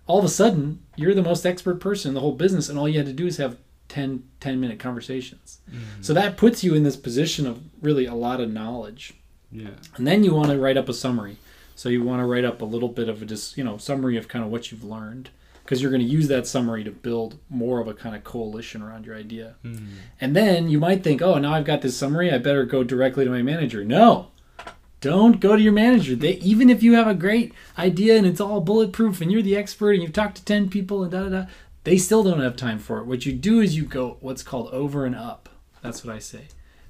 All 0.06 0.18
of 0.18 0.24
a 0.24 0.28
sudden, 0.28 0.80
you're 0.96 1.14
the 1.14 1.22
most 1.22 1.46
expert 1.46 1.80
person 1.80 2.10
in 2.10 2.14
the 2.14 2.20
whole 2.20 2.34
business, 2.34 2.68
and 2.68 2.78
all 2.78 2.88
you 2.88 2.98
had 2.98 3.06
to 3.06 3.12
do 3.12 3.26
is 3.26 3.36
have 3.36 3.56
10, 3.88 4.24
10 4.40 4.60
minute 4.60 4.78
conversations. 4.78 5.58
So 6.00 6.12
that 6.14 6.36
puts 6.36 6.64
you 6.64 6.74
in 6.74 6.82
this 6.82 6.96
position 6.96 7.46
of 7.46 7.60
really 7.80 8.06
a 8.06 8.14
lot 8.14 8.40
of 8.40 8.50
knowledge. 8.50 9.14
Yeah. 9.52 9.70
And 9.96 10.06
then 10.06 10.24
you 10.24 10.34
want 10.34 10.50
to 10.50 10.58
write 10.58 10.76
up 10.76 10.88
a 10.88 10.94
summary. 10.94 11.36
So 11.74 11.88
you 11.88 12.02
want 12.02 12.20
to 12.20 12.26
write 12.26 12.44
up 12.44 12.60
a 12.60 12.64
little 12.64 12.88
bit 12.88 13.08
of 13.08 13.22
a 13.22 13.24
just 13.26 13.56
you 13.56 13.64
know 13.64 13.78
summary 13.78 14.16
of 14.16 14.28
kind 14.28 14.44
of 14.44 14.50
what 14.50 14.70
you've 14.70 14.84
learned 14.84 15.30
because 15.70 15.80
you're 15.80 15.90
going 15.90 16.02
to 16.02 16.08
use 16.08 16.28
that 16.28 16.46
summary 16.46 16.82
to 16.82 16.90
build 16.90 17.38
more 17.48 17.80
of 17.80 17.86
a 17.86 17.94
kind 17.94 18.16
of 18.16 18.24
coalition 18.24 18.82
around 18.82 19.06
your 19.06 19.14
idea. 19.14 19.54
Mm. 19.64 19.86
And 20.20 20.34
then 20.34 20.68
you 20.68 20.80
might 20.80 21.04
think, 21.04 21.22
oh, 21.22 21.38
now 21.38 21.54
I've 21.54 21.64
got 21.64 21.80
this 21.80 21.96
summary. 21.96 22.32
I 22.32 22.38
better 22.38 22.64
go 22.64 22.82
directly 22.82 23.24
to 23.24 23.30
my 23.30 23.42
manager. 23.42 23.84
No, 23.84 24.28
don't 25.00 25.40
go 25.40 25.56
to 25.56 25.62
your 25.62 25.72
manager. 25.72 26.14
They 26.14 26.34
even 26.34 26.70
if 26.70 26.82
you 26.82 26.94
have 26.94 27.06
a 27.06 27.14
great 27.14 27.52
idea 27.78 28.16
and 28.16 28.26
it's 28.26 28.40
all 28.40 28.60
bulletproof 28.60 29.20
and 29.20 29.32
you're 29.32 29.42
the 29.42 29.56
expert 29.56 29.92
and 29.92 30.02
you've 30.02 30.12
talked 30.12 30.36
to 30.36 30.44
ten 30.44 30.68
people 30.68 31.02
and 31.02 31.12
da 31.12 31.22
da 31.24 31.28
da, 31.28 31.46
they 31.84 31.96
still 31.96 32.22
don't 32.22 32.40
have 32.40 32.56
time 32.56 32.78
for 32.78 32.98
it. 32.98 33.06
What 33.06 33.26
you 33.26 33.32
do 33.32 33.60
is 33.60 33.76
you 33.76 33.84
go 33.84 34.18
what's 34.20 34.42
called 34.42 34.68
over 34.68 35.04
and 35.04 35.14
up. 35.14 35.48
That's 35.82 36.04
what 36.04 36.14
I 36.14 36.18
say. 36.18 36.48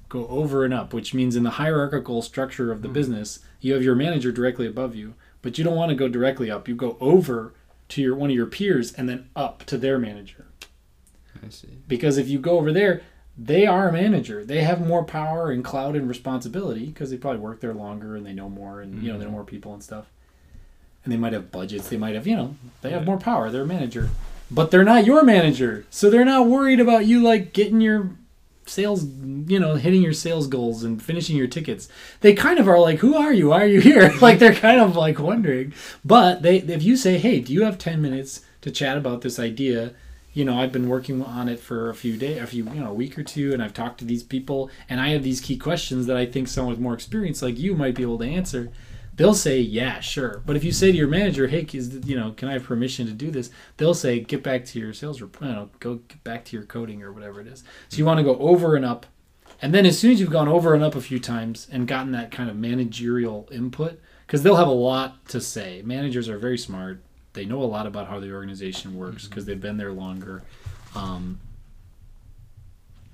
Go 0.09 0.27
over 0.27 0.65
and 0.65 0.73
up, 0.73 0.93
which 0.93 1.13
means 1.13 1.37
in 1.37 1.43
the 1.43 1.51
hierarchical 1.51 2.21
structure 2.21 2.71
of 2.71 2.81
the 2.81 2.89
hmm. 2.89 2.93
business, 2.93 3.39
you 3.61 3.73
have 3.73 3.83
your 3.83 3.95
manager 3.95 4.31
directly 4.31 4.67
above 4.67 4.93
you, 4.95 5.13
but 5.41 5.57
you 5.57 5.63
don't 5.63 5.77
want 5.77 5.89
to 5.89 5.95
go 5.95 6.09
directly 6.09 6.51
up. 6.51 6.67
You 6.67 6.75
go 6.75 6.97
over 6.99 7.53
to 7.91 8.01
your 8.01 8.15
one 8.15 8.29
of 8.29 8.35
your 8.35 8.45
peers 8.45 8.93
and 8.93 9.07
then 9.07 9.29
up 9.35 9.65
to 9.65 9.77
their 9.77 9.99
manager 9.99 10.47
I 11.43 11.49
see. 11.49 11.79
because 11.87 12.17
if 12.17 12.29
you 12.29 12.39
go 12.39 12.57
over 12.57 12.71
there 12.71 13.01
they 13.45 13.65
are 13.65 13.89
a 13.89 13.91
manager. 13.91 14.45
They 14.45 14.61
have 14.61 14.85
more 14.85 15.03
power 15.03 15.49
and 15.49 15.63
cloud 15.63 15.95
and 15.95 16.07
responsibility 16.07 16.85
because 16.85 17.09
they 17.09 17.17
probably 17.17 17.39
work 17.39 17.59
there 17.59 17.73
longer 17.73 18.15
and 18.15 18.25
they 18.25 18.33
know 18.33 18.49
more 18.49 18.81
and 18.81 19.01
you 19.01 19.11
know 19.11 19.17
they 19.17 19.23
know 19.23 19.29
mm-hmm. 19.29 19.37
more 19.37 19.43
people 19.43 19.73
and 19.73 19.83
stuff. 19.83 20.05
And 21.03 21.11
they 21.11 21.17
might 21.17 21.33
have 21.33 21.51
budgets. 21.51 21.89
They 21.89 21.97
might 21.97 22.13
have 22.13 22.27
you 22.27 22.35
know 22.35 22.55
they 22.81 22.91
have 22.91 23.05
more 23.05 23.17
power. 23.17 23.49
They're 23.49 23.63
a 23.63 23.67
manager. 23.67 24.09
But 24.51 24.69
they're 24.69 24.83
not 24.83 25.05
your 25.05 25.23
manager. 25.23 25.85
So 25.89 26.09
they're 26.09 26.25
not 26.25 26.47
worried 26.47 26.79
about 26.79 27.05
you 27.05 27.21
like 27.23 27.53
getting 27.53 27.81
your 27.81 28.11
sales 28.67 29.03
you 29.03 29.59
know 29.59 29.75
hitting 29.75 30.03
your 30.03 30.13
sales 30.13 30.45
goals 30.45 30.83
and 30.83 31.01
finishing 31.01 31.35
your 31.35 31.47
tickets. 31.47 31.89
They 32.19 32.33
kind 32.33 32.59
of 32.59 32.67
are 32.67 32.79
like 32.79 32.99
who 32.99 33.15
are 33.15 33.33
you? 33.33 33.49
Why 33.49 33.63
are 33.63 33.67
you 33.67 33.81
here? 33.89 34.13
Like 34.21 34.37
they're 34.37 34.53
kind 34.53 34.79
of 34.79 34.95
like 34.95 35.17
wondering. 35.17 35.73
But 36.05 36.43
they 36.43 36.57
if 36.57 36.83
you 36.83 36.95
say 36.95 37.17
hey 37.17 37.39
do 37.39 37.53
you 37.53 37.63
have 37.63 37.79
10 37.79 38.01
minutes 38.01 38.41
to 38.61 38.69
chat 38.69 38.97
about 38.97 39.21
this 39.21 39.39
idea 39.39 39.95
you 40.33 40.45
know 40.45 40.59
i've 40.59 40.71
been 40.71 40.87
working 40.87 41.21
on 41.21 41.49
it 41.49 41.59
for 41.59 41.89
a 41.89 41.95
few 41.95 42.17
days 42.17 42.41
a 42.41 42.47
few 42.47 42.63
you 42.65 42.79
know 42.79 42.91
a 42.91 42.93
week 42.93 43.17
or 43.17 43.23
two 43.23 43.53
and 43.53 43.61
i've 43.61 43.73
talked 43.73 43.99
to 43.99 44.05
these 44.05 44.23
people 44.23 44.69
and 44.89 44.99
i 44.99 45.09
have 45.09 45.23
these 45.23 45.41
key 45.41 45.57
questions 45.57 46.05
that 46.05 46.17
i 46.17 46.25
think 46.25 46.47
someone 46.47 46.73
with 46.73 46.79
more 46.79 46.93
experience 46.93 47.41
like 47.41 47.57
you 47.57 47.75
might 47.75 47.95
be 47.95 48.03
able 48.03 48.17
to 48.17 48.25
answer. 48.25 48.71
They'll 49.13 49.33
say 49.33 49.59
yeah 49.59 49.99
sure. 49.99 50.41
But 50.45 50.55
if 50.55 50.63
you 50.63 50.71
say 50.71 50.91
to 50.91 50.97
your 50.97 51.07
manager 51.07 51.47
hey 51.47 51.67
is 51.73 51.99
you 52.05 52.15
know 52.15 52.31
can 52.31 52.47
i 52.47 52.53
have 52.53 52.63
permission 52.63 53.05
to 53.07 53.13
do 53.13 53.29
this? 53.29 53.51
They'll 53.77 53.93
say 53.93 54.19
get 54.21 54.41
back 54.41 54.65
to 54.65 54.79
your 54.79 54.93
sales 54.93 55.21
report 55.21 55.49
you 55.49 55.55
know, 55.55 55.69
go 55.79 55.95
get 55.95 56.23
back 56.23 56.45
to 56.45 56.57
your 56.57 56.65
coding 56.65 57.03
or 57.03 57.11
whatever 57.11 57.41
it 57.41 57.47
is. 57.47 57.63
So 57.89 57.97
you 57.97 58.05
want 58.05 58.19
to 58.19 58.23
go 58.23 58.37
over 58.37 58.75
and 58.75 58.85
up 58.85 59.05
and 59.61 59.75
then 59.75 59.85
as 59.85 59.99
soon 59.99 60.11
as 60.11 60.19
you've 60.19 60.31
gone 60.31 60.47
over 60.47 60.73
and 60.73 60.83
up 60.83 60.95
a 60.95 61.01
few 61.01 61.19
times 61.19 61.67
and 61.71 61.87
gotten 61.87 62.13
that 62.13 62.31
kind 62.31 62.49
of 62.49 62.55
managerial 62.55 63.47
input 63.51 63.99
because 64.25 64.43
they'll 64.43 64.55
have 64.55 64.67
a 64.67 64.71
lot 64.71 65.25
to 65.27 65.41
say. 65.41 65.81
Managers 65.85 66.29
are 66.29 66.37
very 66.37 66.57
smart 66.57 67.03
they 67.33 67.45
know 67.45 67.61
a 67.61 67.65
lot 67.65 67.87
about 67.87 68.07
how 68.07 68.19
the 68.19 68.33
organization 68.33 68.95
works 68.95 69.23
mm-hmm. 69.23 69.29
because 69.29 69.45
they've 69.45 69.61
been 69.61 69.77
there 69.77 69.93
longer. 69.93 70.43
Um, 70.95 71.39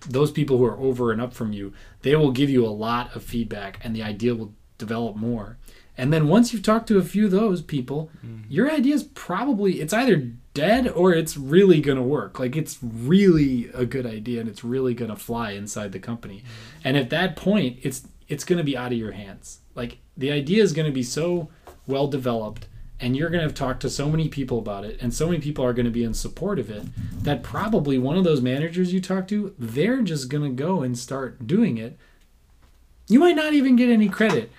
those 0.08 0.32
people 0.32 0.58
who 0.58 0.66
are 0.66 0.78
over 0.78 1.12
and 1.12 1.22
up 1.22 1.34
from 1.34 1.54
you 1.54 1.74
they 2.02 2.16
will 2.16 2.32
give 2.32 2.50
you 2.50 2.66
a 2.66 2.70
lot 2.70 3.16
of 3.16 3.24
feedback 3.24 3.80
and 3.84 3.96
the 3.96 4.04
idea 4.04 4.36
will 4.36 4.54
develop 4.78 5.16
more. 5.16 5.58
And 6.00 6.14
then 6.14 6.28
once 6.28 6.54
you've 6.54 6.62
talked 6.62 6.88
to 6.90 7.00
a 7.00 7.04
few 7.04 7.26
of 7.26 7.32
those 7.32 7.62
people 7.62 8.12
mm-hmm. 8.26 8.44
your 8.50 8.72
idea 8.72 8.96
is 8.96 9.04
probably 9.04 9.82
it's 9.82 9.94
either 9.94 10.32
dead 10.54 10.88
or 10.88 11.14
it's 11.14 11.36
really 11.38 11.82
going 11.82 11.98
to 11.98 12.04
work. 12.04 12.40
Like 12.40 12.56
it's 12.56 12.78
really 12.82 13.70
a 13.74 13.86
good 13.86 14.06
idea 14.06 14.40
and 14.40 14.50
it's 14.50 14.64
really 14.64 14.94
going 14.94 15.12
to 15.12 15.18
fly 15.18 15.52
inside 15.52 15.92
the 15.92 16.00
company. 16.00 16.38
Mm-hmm. 16.38 16.88
And 16.88 16.98
at 16.98 17.10
that 17.10 17.36
point 17.36 17.80
it's 17.82 18.08
it's 18.28 18.44
going 18.44 18.58
to 18.58 18.64
be 18.64 18.78
out 18.78 18.92
of 18.92 18.98
your 18.98 19.12
hands. 19.12 19.60
Like 19.76 20.00
the 20.16 20.32
idea 20.32 20.64
is 20.64 20.74
going 20.74 20.88
to 20.88 20.94
be 20.94 21.04
so 21.04 21.50
well 21.86 22.08
developed 22.08 22.68
and 23.00 23.16
you're 23.16 23.30
going 23.30 23.42
to 23.42 23.48
have 23.48 23.56
talked 23.56 23.82
to 23.82 23.90
so 23.90 24.10
many 24.10 24.28
people 24.28 24.58
about 24.58 24.84
it 24.84 24.98
and 25.02 25.14
so 25.14 25.28
many 25.28 25.40
people 25.40 25.64
are 25.64 25.74
going 25.74 25.86
to 25.86 25.92
be 25.92 26.04
in 26.04 26.14
support 26.14 26.58
of 26.58 26.70
it 26.70 26.84
that 27.24 27.44
probably 27.44 27.98
one 27.98 28.18
of 28.18 28.24
those 28.24 28.42
managers 28.42 28.94
you 28.94 29.00
talk 29.00 29.28
to 29.28 29.54
they're 29.58 30.02
just 30.02 30.30
going 30.30 30.44
to 30.44 30.64
go 30.64 30.82
and 30.82 30.98
start 30.98 31.46
doing 31.46 31.78
it. 31.78 31.98
You 33.08 33.20
might 33.20 33.36
not 33.36 33.54
even 33.54 33.76
get 33.76 33.90
any 33.90 34.10
credit. 34.10 34.52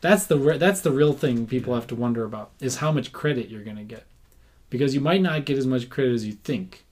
That's 0.00 0.26
the 0.26 0.38
re- 0.38 0.58
that's 0.58 0.80
the 0.80 0.92
real 0.92 1.12
thing 1.12 1.46
people 1.46 1.74
have 1.74 1.86
to 1.88 1.96
wonder 1.96 2.24
about 2.24 2.52
is 2.60 2.76
how 2.76 2.92
much 2.92 3.12
credit 3.12 3.48
you're 3.48 3.64
going 3.64 3.76
to 3.76 3.82
get. 3.82 4.04
Because 4.70 4.94
you 4.94 5.00
might 5.00 5.22
not 5.22 5.44
get 5.44 5.58
as 5.58 5.66
much 5.66 5.88
credit 5.88 6.14
as 6.14 6.26
you 6.26 6.32
think. 6.32 6.84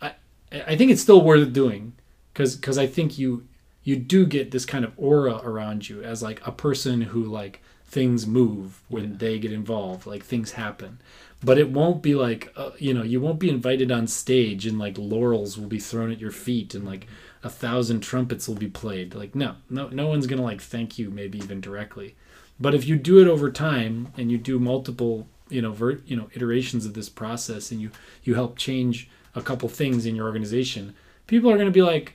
I 0.00 0.12
i 0.52 0.76
think 0.76 0.90
it's 0.90 1.02
still 1.02 1.22
worth 1.22 1.52
doing 1.52 1.94
cuz 2.34 2.56
cuz 2.56 2.78
i 2.78 2.86
think 2.86 3.18
you 3.18 3.46
you 3.84 3.96
do 3.96 4.24
get 4.26 4.50
this 4.50 4.64
kind 4.64 4.84
of 4.84 4.92
aura 4.96 5.40
around 5.42 5.88
you 5.88 6.02
as 6.02 6.22
like 6.22 6.46
a 6.46 6.52
person 6.52 7.00
who 7.00 7.24
like 7.24 7.61
things 7.92 8.26
move 8.26 8.80
when 8.88 9.18
they 9.18 9.38
get 9.38 9.52
involved 9.52 10.06
like 10.06 10.24
things 10.24 10.52
happen. 10.52 10.98
But 11.44 11.58
it 11.58 11.68
won't 11.68 12.02
be 12.02 12.14
like 12.14 12.50
uh, 12.56 12.70
you 12.78 12.94
know 12.94 13.02
you 13.02 13.20
won't 13.20 13.38
be 13.38 13.50
invited 13.50 13.92
on 13.92 14.06
stage 14.06 14.66
and 14.66 14.78
like 14.78 14.96
laurels 14.96 15.58
will 15.58 15.68
be 15.68 15.78
thrown 15.78 16.10
at 16.10 16.18
your 16.18 16.30
feet 16.30 16.74
and 16.74 16.86
like 16.86 17.06
a 17.44 17.50
thousand 17.50 18.00
trumpets 18.00 18.48
will 18.48 18.54
be 18.54 18.68
played. 18.68 19.14
Like 19.14 19.34
no 19.34 19.56
no 19.68 19.88
no 19.88 20.06
one's 20.06 20.26
gonna 20.26 20.42
like 20.42 20.62
thank 20.62 20.98
you 20.98 21.10
maybe 21.10 21.36
even 21.36 21.60
directly. 21.60 22.16
But 22.58 22.74
if 22.74 22.86
you 22.86 22.96
do 22.96 23.20
it 23.20 23.28
over 23.28 23.50
time 23.50 24.08
and 24.16 24.32
you 24.32 24.38
do 24.38 24.58
multiple 24.58 25.28
you 25.50 25.60
know 25.60 25.72
ver, 25.72 26.00
you 26.06 26.16
know 26.16 26.30
iterations 26.34 26.86
of 26.86 26.94
this 26.94 27.10
process 27.10 27.70
and 27.70 27.80
you 27.80 27.90
you 28.24 28.34
help 28.34 28.56
change 28.56 29.10
a 29.34 29.42
couple 29.42 29.68
things 29.68 30.06
in 30.06 30.16
your 30.16 30.26
organization 30.26 30.94
people 31.26 31.50
are 31.50 31.56
going 31.56 31.66
to 31.66 31.72
be 31.72 31.82
like 31.82 32.14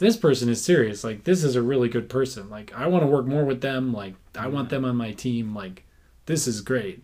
this 0.00 0.16
person 0.16 0.48
is 0.48 0.62
serious 0.64 1.04
like 1.04 1.24
this 1.24 1.44
is 1.44 1.54
a 1.56 1.62
really 1.62 1.88
good 1.88 2.08
person 2.08 2.50
like 2.50 2.72
i 2.74 2.86
want 2.86 3.02
to 3.02 3.06
work 3.06 3.26
more 3.26 3.44
with 3.44 3.60
them 3.60 3.92
like 3.92 4.14
i 4.36 4.46
want 4.48 4.68
them 4.70 4.84
on 4.84 4.96
my 4.96 5.12
team 5.12 5.54
like 5.54 5.84
this 6.26 6.46
is 6.48 6.60
great 6.60 7.02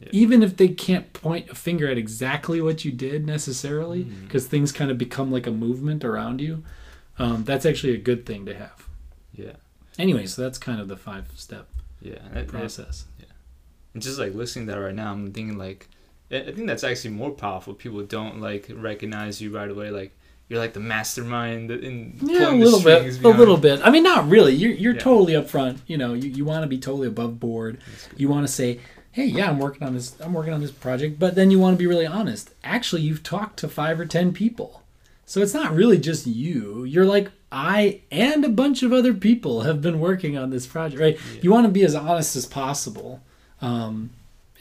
Yeah. 0.00 0.08
even 0.12 0.42
if 0.42 0.56
they 0.56 0.68
can't 0.68 1.12
point 1.12 1.50
a 1.50 1.54
finger 1.54 1.88
at 1.90 1.98
exactly 1.98 2.60
what 2.60 2.84
you 2.84 2.92
did 2.92 3.26
necessarily 3.26 4.02
because 4.04 4.46
things 4.46 4.72
kind 4.72 4.90
of 4.90 4.98
become 4.98 5.32
like 5.32 5.46
a 5.46 5.50
movement 5.52 6.04
around 6.04 6.40
you 6.40 6.62
um, 7.18 7.44
that's 7.44 7.64
actually 7.66 7.94
a 7.94 7.98
good 8.10 8.24
thing 8.26 8.44
to 8.46 8.54
have 8.54 8.88
Yeah. 9.32 9.52
anyway 9.98 10.26
so 10.26 10.42
that's 10.42 10.58
kind 10.58 10.80
of 10.80 10.88
the 10.88 10.96
five 10.96 11.26
step 11.36 11.66
Yeah. 12.00 12.14
And 12.26 12.34
that- 12.34 12.46
that- 12.48 12.48
process 12.48 13.06
and 13.94 14.02
just 14.02 14.18
like 14.18 14.34
listening 14.34 14.66
to 14.66 14.72
that 14.72 14.80
right 14.80 14.94
now, 14.94 15.12
I'm 15.12 15.32
thinking 15.32 15.56
like, 15.56 15.88
I 16.28 16.50
think 16.50 16.66
that's 16.66 16.82
actually 16.82 17.14
more 17.14 17.30
powerful. 17.30 17.74
People 17.74 18.02
don't 18.02 18.40
like 18.40 18.68
recognize 18.74 19.40
you 19.40 19.54
right 19.56 19.70
away. 19.70 19.90
Like 19.92 20.10
you're 20.48 20.58
like 20.58 20.74
the 20.74 20.80
mastermind 20.80 21.70
in 21.70 22.18
Yeah, 22.22 22.50
a 22.50 22.52
little 22.52 22.82
bit. 22.82 23.22
A 23.24 23.28
little 23.28 23.56
bit. 23.56 23.80
I 23.82 23.90
mean, 23.90 24.02
not 24.02 24.28
really. 24.28 24.54
You're 24.54 24.72
you're 24.72 24.94
Yeah. 24.94 25.00
totally 25.00 25.32
upfront. 25.32 25.78
You 25.86 25.96
know, 25.98 26.12
you, 26.14 26.28
you 26.30 26.44
want 26.44 26.62
to 26.62 26.66
be 26.68 26.78
totally 26.78 27.08
above 27.08 27.40
board. 27.40 27.78
You 28.16 28.28
want 28.28 28.46
to 28.46 28.52
say, 28.52 28.80
"Hey, 29.10 29.24
yeah, 29.26 29.48
I'm 29.48 29.58
working 29.58 29.86
on 29.86 29.94
this. 29.94 30.14
I'm 30.20 30.32
working 30.34 30.52
on 30.52 30.60
this 30.60 30.70
project." 30.70 31.18
But 31.18 31.34
then 31.34 31.50
you 31.50 31.58
want 31.58 31.74
to 31.76 31.78
be 31.78 31.86
really 31.86 32.06
honest. 32.06 32.50
Actually, 32.62 33.02
you've 33.02 33.22
talked 33.22 33.58
to 33.60 33.68
five 33.68 33.98
or 33.98 34.06
ten 34.06 34.32
people, 34.32 34.82
so 35.24 35.40
it's 35.40 35.54
not 35.54 35.74
really 35.74 35.98
just 35.98 36.26
you. 36.26 36.84
You're 36.84 37.06
like, 37.06 37.30
I 37.50 38.00
and 38.12 38.44
a 38.44 38.48
bunch 38.50 38.82
of 38.82 38.92
other 38.92 39.14
people 39.14 39.62
have 39.62 39.80
been 39.80 39.98
working 39.98 40.36
on 40.36 40.50
this 40.50 40.66
project. 40.66 41.00
Right? 41.00 41.16
Yeah. 41.34 41.40
You 41.42 41.50
want 41.52 41.66
to 41.66 41.72
be 41.72 41.84
as 41.84 41.94
honest 41.94 42.36
as 42.36 42.44
possible. 42.46 43.22
Um, 43.62 44.10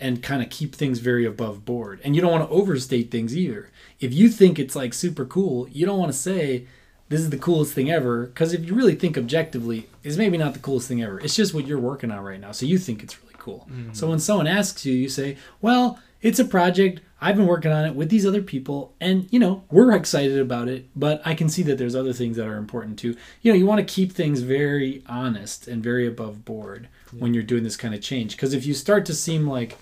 and 0.03 0.21
kind 0.21 0.43
of 0.43 0.49
keep 0.49 0.75
things 0.75 0.99
very 0.99 1.25
above 1.25 1.63
board. 1.63 2.01
And 2.03 2.13
you 2.13 2.21
don't 2.21 2.31
want 2.31 2.47
to 2.47 2.53
overstate 2.53 3.09
things 3.09 3.35
either. 3.35 3.69
If 4.01 4.13
you 4.13 4.27
think 4.27 4.59
it's 4.59 4.75
like 4.75 4.93
super 4.93 5.23
cool, 5.25 5.67
you 5.69 5.85
don't 5.85 5.97
want 5.97 6.11
to 6.11 6.17
say 6.17 6.65
this 7.07 7.21
is 7.21 7.29
the 7.29 7.37
coolest 7.37 7.73
thing 7.73 7.89
ever 7.89 8.25
because 8.25 8.53
if 8.53 8.65
you 8.65 8.75
really 8.75 8.95
think 8.95 9.17
objectively, 9.17 9.87
it's 10.03 10.17
maybe 10.17 10.37
not 10.37 10.53
the 10.53 10.59
coolest 10.59 10.89
thing 10.89 11.01
ever. 11.01 11.19
It's 11.21 11.37
just 11.37 11.53
what 11.53 11.65
you're 11.65 11.79
working 11.79 12.11
on 12.11 12.21
right 12.21 12.39
now. 12.39 12.51
So 12.51 12.65
you 12.65 12.77
think 12.77 13.01
it's 13.01 13.17
really 13.23 13.35
cool. 13.37 13.65
Mhm. 13.71 13.95
So 13.95 14.09
when 14.09 14.19
someone 14.19 14.45
asks 14.45 14.85
you, 14.85 14.93
you 14.93 15.07
say, 15.07 15.37
"Well, 15.61 15.99
it's 16.21 16.39
a 16.39 16.45
project. 16.45 16.99
I've 17.21 17.37
been 17.37 17.47
working 17.47 17.71
on 17.71 17.85
it 17.85 17.95
with 17.95 18.09
these 18.09 18.25
other 18.25 18.41
people 18.41 18.93
and, 18.99 19.27
you 19.31 19.39
know, 19.39 19.63
we're 19.71 19.93
excited 19.95 20.37
about 20.37 20.67
it, 20.67 20.87
but 20.93 21.21
I 21.23 21.33
can 21.33 21.47
see 21.47 21.63
that 21.63 21.77
there's 21.77 21.95
other 21.95 22.11
things 22.11 22.35
that 22.35 22.47
are 22.47 22.57
important 22.57 22.99
too." 22.99 23.15
You 23.41 23.53
know, 23.53 23.57
you 23.57 23.65
want 23.65 23.79
to 23.87 23.93
keep 23.93 24.11
things 24.11 24.41
very 24.41 25.01
honest 25.07 25.65
and 25.69 25.81
very 25.81 26.05
above 26.05 26.43
board 26.43 26.89
when 27.17 27.33
you're 27.33 27.43
doing 27.43 27.63
this 27.63 27.77
kind 27.77 27.93
of 27.93 28.01
change 28.01 28.35
because 28.35 28.53
if 28.53 28.65
you 28.65 28.73
start 28.73 29.05
to 29.05 29.13
seem 29.13 29.47
like 29.47 29.77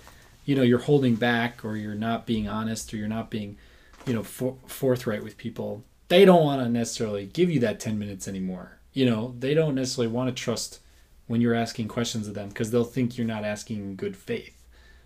you 0.46 0.56
know 0.56 0.62
you're 0.64 0.80
holding 0.80 1.16
back 1.16 1.64
or 1.66 1.76
you're 1.76 1.96
not 1.96 2.26
being 2.26 2.48
honest 2.48 2.94
or 2.94 2.98
you're 2.98 3.08
not 3.08 3.30
being 3.30 3.58
you 4.06 4.14
know 4.14 4.24
for, 4.24 4.58
forthright 4.66 5.24
with 5.24 5.38
people 5.38 5.84
they 6.08 6.26
don't 6.26 6.44
want 6.44 6.62
to 6.62 6.70
necessarily 6.70 7.26
give 7.28 7.50
you 7.50 7.60
that 7.60 7.80
10 7.80 7.98
minutes 8.00 8.28
anymore 8.28 8.78
you 8.94 9.06
know 9.06 9.36
they 9.39 9.54
don't 9.54 9.76
necessarily 9.76 10.12
want 10.12 10.36
to 10.36 10.44
trust 10.44 10.80
when 11.28 11.39
you're 11.42 11.54
asking 11.56 11.88
questions 11.88 12.28
of 12.28 12.34
them 12.34 12.50
because 12.50 12.72
they'll 12.72 12.84
think 12.84 13.18
you're 13.18 13.28
not 13.28 13.44
asking 13.46 13.78
in 13.78 13.96
good 13.96 14.16
faith 14.18 14.58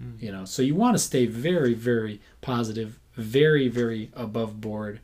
Mm. 0.04 0.22
you 0.22 0.30
know 0.30 0.44
so 0.44 0.62
you 0.62 0.76
want 0.76 0.94
to 0.96 1.00
stay 1.02 1.26
very 1.26 1.74
very 1.74 2.20
positive 2.42 3.00
very 3.16 3.70
very 3.70 4.12
above 4.14 4.60
board 4.60 5.00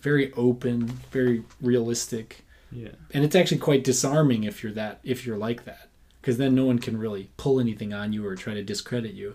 very 0.00 0.32
open 0.34 0.86
very 1.10 1.42
realistic 1.60 2.44
Yeah. 2.70 2.90
and 3.12 3.24
it's 3.24 3.34
actually 3.34 3.58
quite 3.58 3.82
disarming 3.82 4.44
if 4.44 4.62
you're 4.62 4.70
that 4.74 5.00
if 5.02 5.26
you're 5.26 5.36
like 5.36 5.64
that 5.64 5.88
because 6.20 6.38
then 6.38 6.54
no 6.54 6.64
one 6.64 6.78
can 6.78 6.96
really 6.96 7.30
pull 7.36 7.58
anything 7.58 7.92
on 7.92 8.12
you 8.12 8.24
or 8.24 8.36
try 8.36 8.54
to 8.54 8.62
discredit 8.62 9.14
you 9.14 9.34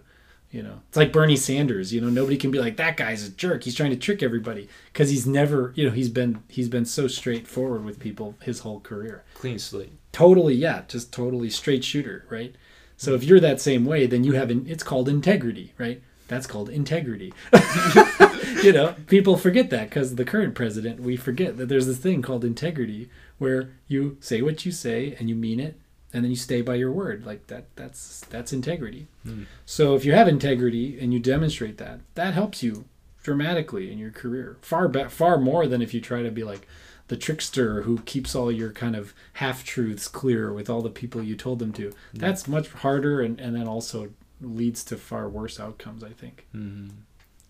you 0.52 0.62
know? 0.62 0.82
It's 0.90 0.98
like 0.98 1.12
bernie 1.14 1.36
sanders 1.36 1.94
you 1.94 2.02
know? 2.02 2.10
Nobody 2.10 2.38
can 2.38 2.52
be 2.52 2.60
like 2.60 2.78
that 2.78 2.98
guy's 2.98 3.26
a 3.28 3.32
jerk. 3.32 3.64
He's 3.64 3.76
trying 3.76 3.92
to 3.92 3.96
trick 3.98 4.22
everybody. 4.22 4.68
Because 4.92 5.10
he's 5.10 5.26
never 5.26 5.72
you 5.76 5.86
know 5.86 5.92
he's 5.94 6.10
been 6.10 6.44
he's 6.48 6.70
been 6.70 6.86
so 6.86 7.08
straightforward 7.08 7.84
with 7.86 8.00
people 8.00 8.36
his 8.42 8.60
whole 8.60 8.80
career. 8.82 9.24
Clean 9.34 9.58
slate. 9.60 9.94
totally 10.12 10.54
yeah 10.56 10.84
just 10.88 11.12
totally 11.14 11.50
straight 11.50 11.84
shooter 11.84 12.26
right? 12.30 12.56
So 12.98 13.16
if 13.16 13.24
you're 13.24 13.40
that 13.40 13.62
same 13.62 13.86
way 13.86 14.06
then 14.08 14.24
you 14.24 14.34
have 14.34 14.52
an, 14.52 14.66
it's 14.68 14.84
called 14.84 15.10
integrity 15.10 15.74
right? 15.78 16.02
That's 16.28 16.48
called 16.48 16.70
integrity. 16.70 17.34
You 18.64 18.74
know 18.74 18.96
people 19.08 19.38
forget 19.38 19.72
that 19.72 19.90
because 19.90 20.16
the 20.16 20.26
current 20.26 20.54
president 20.54 21.00
we 21.00 21.16
forget 21.18 21.58
that 21.58 21.68
there's 21.68 21.88
this 21.88 21.98
thing 21.98 22.22
called 22.22 22.46
integrity 22.46 23.10
where 23.40 23.72
you 23.88 24.18
say 24.20 24.44
what 24.44 24.66
you 24.68 24.72
say 24.72 25.16
and 25.18 25.30
you 25.30 25.36
mean 25.36 25.60
it 25.60 25.80
and 26.14 26.24
then 26.24 26.30
you 26.32 26.36
stay 26.38 26.62
by 26.62 26.76
your 26.76 26.92
word 26.92 27.26
like 27.26 27.48
that 27.48 27.66
that's 27.76 28.22
that's 28.30 28.52
integrity 28.54 29.08
Mm. 29.26 29.46
so 29.66 29.96
if 29.96 30.04
you 30.06 30.14
have 30.14 30.28
integrity 30.28 31.00
and 31.00 31.14
you 31.14 31.20
demonstrate 31.20 31.78
that 31.78 32.00
that 32.16 32.34
helps 32.34 32.64
you 32.64 32.86
dramatically 33.24 33.92
in 33.92 33.98
your 34.00 34.12
career 34.12 34.58
far 34.62 34.88
be- 34.88 35.06
far 35.10 35.38
more 35.38 35.68
than 35.68 35.82
if 35.82 35.94
you 35.94 36.02
try 36.02 36.24
to 36.24 36.32
be 36.32 36.44
like 36.44 36.68
the 37.08 37.18
trickster 37.18 37.84
who 37.84 38.00
keeps 38.00 38.34
all 38.36 38.52
your 38.52 38.72
kind 38.72 38.96
of 38.96 39.14
half 39.34 39.64
truths 39.64 40.08
clear 40.08 40.52
with 40.52 40.70
all 40.70 40.82
the 40.82 40.90
people 40.90 41.22
you 41.22 41.36
told 41.36 41.60
them 41.60 41.72
to 41.74 41.94
that's 42.14 42.48
much 42.48 42.70
harder 42.70 43.22
and, 43.22 43.40
and 43.40 43.56
then 43.56 43.68
also 43.68 44.10
leads 44.42 44.84
to 44.84 44.98
far 44.98 45.30
worse 45.30 45.60
outcomes 45.60 46.04
i 46.04 46.10
think 46.10 46.46
hmm 46.52 46.88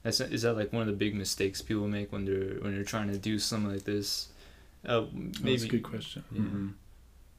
That's 0.03 0.19
is 0.19 0.41
that 0.41 0.55
like 0.57 0.73
one 0.73 0.81
of 0.81 0.87
the 0.87 0.93
big 1.05 1.15
mistakes 1.15 1.61
people 1.61 1.87
make 1.87 2.11
when 2.11 2.25
they're 2.25 2.59
when 2.61 2.73
they're 2.75 2.83
trying 2.83 3.09
to 3.11 3.17
do 3.19 3.37
something 3.39 3.71
like 3.71 3.83
this? 3.85 4.29
Uh, 4.83 5.01
that's 5.13 5.39
maybe 5.43 5.65
a 5.65 5.67
good 5.69 5.83
question. 5.83 6.23
Mhm. 6.33 6.73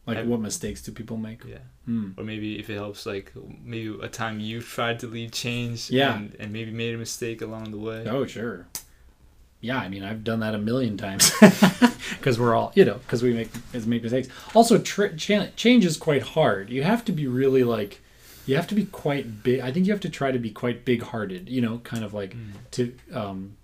Like 0.07 0.19
I- 0.19 0.23
what 0.25 0.41
mistakes 0.41 0.83
do 0.83 0.93
people 0.93 1.17
make 1.17 1.45
yeah, 1.45 1.59
Hmm. 1.87 2.11
or 2.17 2.25
maybe 2.25 2.59
if 2.59 2.69
it 2.71 2.75
helps, 2.75 3.07
like 3.07 3.33
maybe 3.65 3.97
a 4.03 4.09
time 4.09 4.41
you 4.41 4.61
tried 4.61 4.99
to 5.01 5.07
lead 5.07 5.33
change, 5.33 5.91
Yeah. 5.91 6.17
and, 6.17 6.35
and 6.41 6.53
maybe 6.53 6.71
made 6.71 6.95
a 6.95 6.99
mistake 6.99 7.41
along 7.43 7.71
the 7.71 7.79
way. 7.79 8.05
Oh, 8.09 8.27
sure. 8.27 8.67
Yeah, 9.61 9.79
I 9.79 9.89
mean, 9.89 10.03
I've 10.03 10.25
done 10.25 10.41
that 10.41 10.57
a 10.57 10.59
million 10.59 10.97
times 10.97 11.31
because 12.19 12.39
we're 12.41 12.55
all, 12.57 12.73
you 12.75 12.85
know, 12.85 12.95
because 12.95 13.23
we 13.23 13.33
make 13.33 13.51
as 13.73 13.87
make 13.87 14.03
mistakes. 14.03 14.29
Also, 14.55 14.79
tr- 14.79 15.15
cha- 15.17 15.49
change 15.55 15.85
is 15.85 15.97
quite 15.97 16.23
hard. 16.23 16.69
You 16.69 16.83
have 16.83 17.05
to 17.05 17.13
be 17.13 17.29
really 17.29 17.63
like, 17.63 18.01
you 18.45 18.57
have 18.57 18.67
to 18.69 18.75
be 18.75 18.87
quite 18.87 19.45
big. 19.45 19.61
I 19.61 19.71
think 19.71 19.87
you 19.87 19.93
have 19.93 20.01
to 20.01 20.09
try 20.11 20.33
to 20.33 20.39
be 20.41 20.51
quite 20.51 20.85
big-hearted. 20.85 21.49
You 21.49 21.61
know, 21.61 21.79
kind 21.79 22.03
of 22.05 22.13
like 22.13 22.35
Mm. 22.35 22.51
to 22.73 22.95
um 23.13 23.57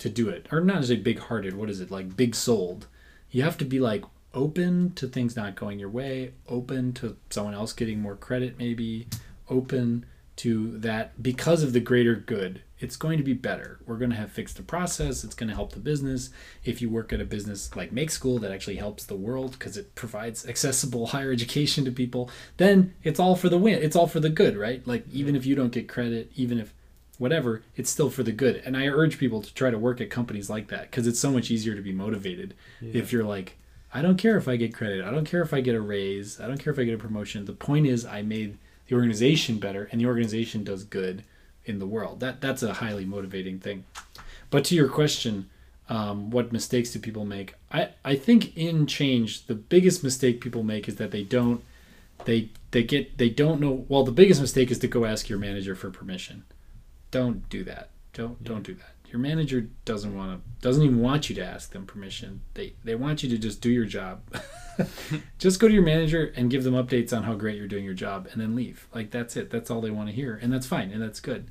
to 0.00 0.10
do 0.10 0.28
it, 0.28 0.46
or 0.52 0.60
not 0.60 0.74
necessarily 0.76 1.02
big-hearted. 1.02 1.56
What 1.56 1.70
is 1.70 1.80
it 1.80 1.90
like? 1.90 2.14
Big-souled. 2.16 2.86
You 3.30 3.42
have 3.44 3.56
to 3.58 3.64
be 3.64 3.80
like 3.80 4.04
open 4.34 4.92
to 4.94 5.06
things 5.06 5.36
not 5.36 5.54
going 5.54 5.78
your 5.78 5.88
way, 5.88 6.32
open 6.48 6.92
to 6.94 7.16
someone 7.30 7.54
else 7.54 7.72
getting 7.72 8.00
more 8.00 8.16
credit, 8.16 8.58
maybe 8.58 9.06
open 9.48 10.04
to 10.36 10.76
that 10.78 11.22
because 11.22 11.62
of 11.62 11.72
the 11.72 11.80
greater 11.80 12.16
good 12.16 12.60
it's 12.80 12.96
going 12.96 13.16
to 13.16 13.24
be 13.24 13.32
better. 13.32 13.78
We're 13.86 13.96
going 13.96 14.10
to 14.10 14.16
have 14.16 14.32
fixed 14.32 14.56
the 14.56 14.62
process 14.62 15.22
it's 15.24 15.34
going 15.36 15.48
to 15.48 15.54
help 15.54 15.72
the 15.72 15.78
business. 15.80 16.28
If 16.64 16.82
you 16.82 16.90
work 16.90 17.12
at 17.12 17.20
a 17.20 17.24
business 17.24 17.74
like 17.76 17.92
make 17.92 18.10
school 18.10 18.38
that 18.40 18.50
actually 18.50 18.76
helps 18.76 19.04
the 19.04 19.14
world 19.14 19.52
because 19.52 19.76
it 19.76 19.94
provides 19.94 20.46
accessible 20.46 21.06
higher 21.14 21.30
education 21.32 21.84
to 21.84 21.92
people 21.92 22.28
then 22.56 22.92
it's 23.04 23.20
all 23.20 23.36
for 23.36 23.48
the 23.48 23.56
win 23.58 23.80
it's 23.80 23.94
all 23.96 24.08
for 24.08 24.20
the 24.20 24.28
good 24.28 24.56
right? 24.56 24.84
Like 24.86 25.04
even 25.12 25.36
if 25.36 25.46
you 25.46 25.54
don't 25.54 25.72
get 25.72 25.88
credit 25.88 26.30
even 26.34 26.58
if 26.58 26.74
whatever 27.16 27.62
it's 27.76 27.88
still 27.90 28.10
for 28.10 28.24
the 28.24 28.32
good. 28.32 28.56
And 28.66 28.76
i 28.76 28.88
urge 28.88 29.18
people 29.18 29.40
to 29.40 29.54
try 29.54 29.70
to 29.70 29.78
work 29.78 30.00
at 30.00 30.10
companies 30.10 30.50
like 30.50 30.66
that 30.68 30.90
because 30.90 31.06
it's 31.06 31.20
so 31.20 31.30
much 31.30 31.50
easier 31.52 31.76
to 31.76 31.80
be 31.82 31.92
motivated 31.92 32.54
Yeah. 32.80 33.00
if 33.00 33.12
you're 33.12 33.24
like 33.24 33.56
i 33.94 34.02
don't 34.02 34.18
care 34.18 34.36
if 34.36 34.48
i 34.48 34.56
get 34.56 34.74
credit. 34.74 35.04
I 35.04 35.10
don't 35.10 35.24
care 35.24 35.40
if 35.42 35.54
i 35.54 35.60
get 35.60 35.74
a 35.74 35.80
raise. 35.80 36.40
I 36.40 36.46
don't 36.48 36.58
care 36.62 36.72
if 36.72 36.78
i 36.78 36.84
get 36.84 36.94
a 36.94 36.98
promotion. 36.98 37.44
The 37.44 37.52
point 37.52 37.86
is 37.86 38.04
i 38.04 38.20
made 38.22 38.58
the 38.88 38.94
organization 38.96 39.58
better 39.58 39.88
and 39.90 40.00
the 40.00 40.06
organization 40.06 40.64
does 40.64 40.84
good 40.84 41.22
in 41.64 41.78
the 41.78 41.86
world. 41.86 42.20
That 42.20 42.40
that's 42.40 42.62
a 42.62 42.74
highly 42.74 43.04
motivating 43.06 43.58
thing. 43.60 43.84
But 44.50 44.64
to 44.66 44.74
your 44.74 44.88
question 44.88 45.48
um, 45.88 46.30
what 46.30 46.50
mistakes 46.52 46.90
do 46.92 46.98
people 46.98 47.26
make? 47.26 47.54
I, 47.70 47.90
I 48.04 48.16
think 48.16 48.56
in 48.56 48.86
change 48.86 49.46
the 49.46 49.54
biggest 49.54 50.02
mistake 50.02 50.40
people 50.40 50.62
make 50.62 50.88
is 50.88 50.96
that 50.96 51.10
they 51.10 51.24
don't 51.24 51.62
they 52.24 52.48
they 52.70 52.82
get 52.82 53.18
they 53.18 53.28
don't 53.28 53.60
know 53.60 53.84
well 53.88 54.02
the 54.04 54.12
biggest 54.12 54.40
mistake 54.40 54.70
is 54.70 54.78
to 54.78 54.88
go 54.88 55.04
ask 55.04 55.28
your 55.28 55.38
manager 55.38 55.74
for 55.74 55.90
permission. 55.90 56.44
Don't 57.10 57.48
do 57.48 57.62
that. 57.64 57.90
Don't 58.12 58.38
Yeah. 58.40 58.48
don't 58.48 58.62
do 58.64 58.74
that 58.74 58.93
your 59.14 59.20
manager 59.20 59.68
doesn't 59.84 60.16
want 60.16 60.42
to 60.42 60.60
doesn't 60.60 60.82
even 60.82 61.00
want 61.00 61.28
you 61.30 61.36
to 61.36 61.44
ask 61.44 61.70
them 61.70 61.86
permission. 61.86 62.40
They 62.54 62.72
they 62.82 62.96
want 62.96 63.22
you 63.22 63.28
to 63.28 63.38
just 63.38 63.60
do 63.60 63.70
your 63.70 63.84
job. 63.84 64.22
Just 65.38 65.60
go 65.60 65.68
to 65.68 65.72
your 65.72 65.84
manager 65.84 66.32
and 66.34 66.50
give 66.50 66.64
them 66.64 66.74
updates 66.74 67.16
on 67.16 67.22
how 67.22 67.34
great 67.34 67.56
you're 67.56 67.68
doing 67.68 67.84
your 67.84 67.94
job 67.94 68.26
and 68.32 68.40
then 68.42 68.56
leave. 68.56 68.88
Like 68.92 69.12
that's 69.12 69.36
it. 69.36 69.48
That's 69.48 69.70
all 69.70 69.80
they 69.80 69.92
want 69.92 70.08
to 70.08 70.14
hear 70.14 70.36
and 70.42 70.52
that's 70.52 70.66
fine 70.66 70.90
and 70.90 71.00
that's 71.00 71.20
good. 71.20 71.48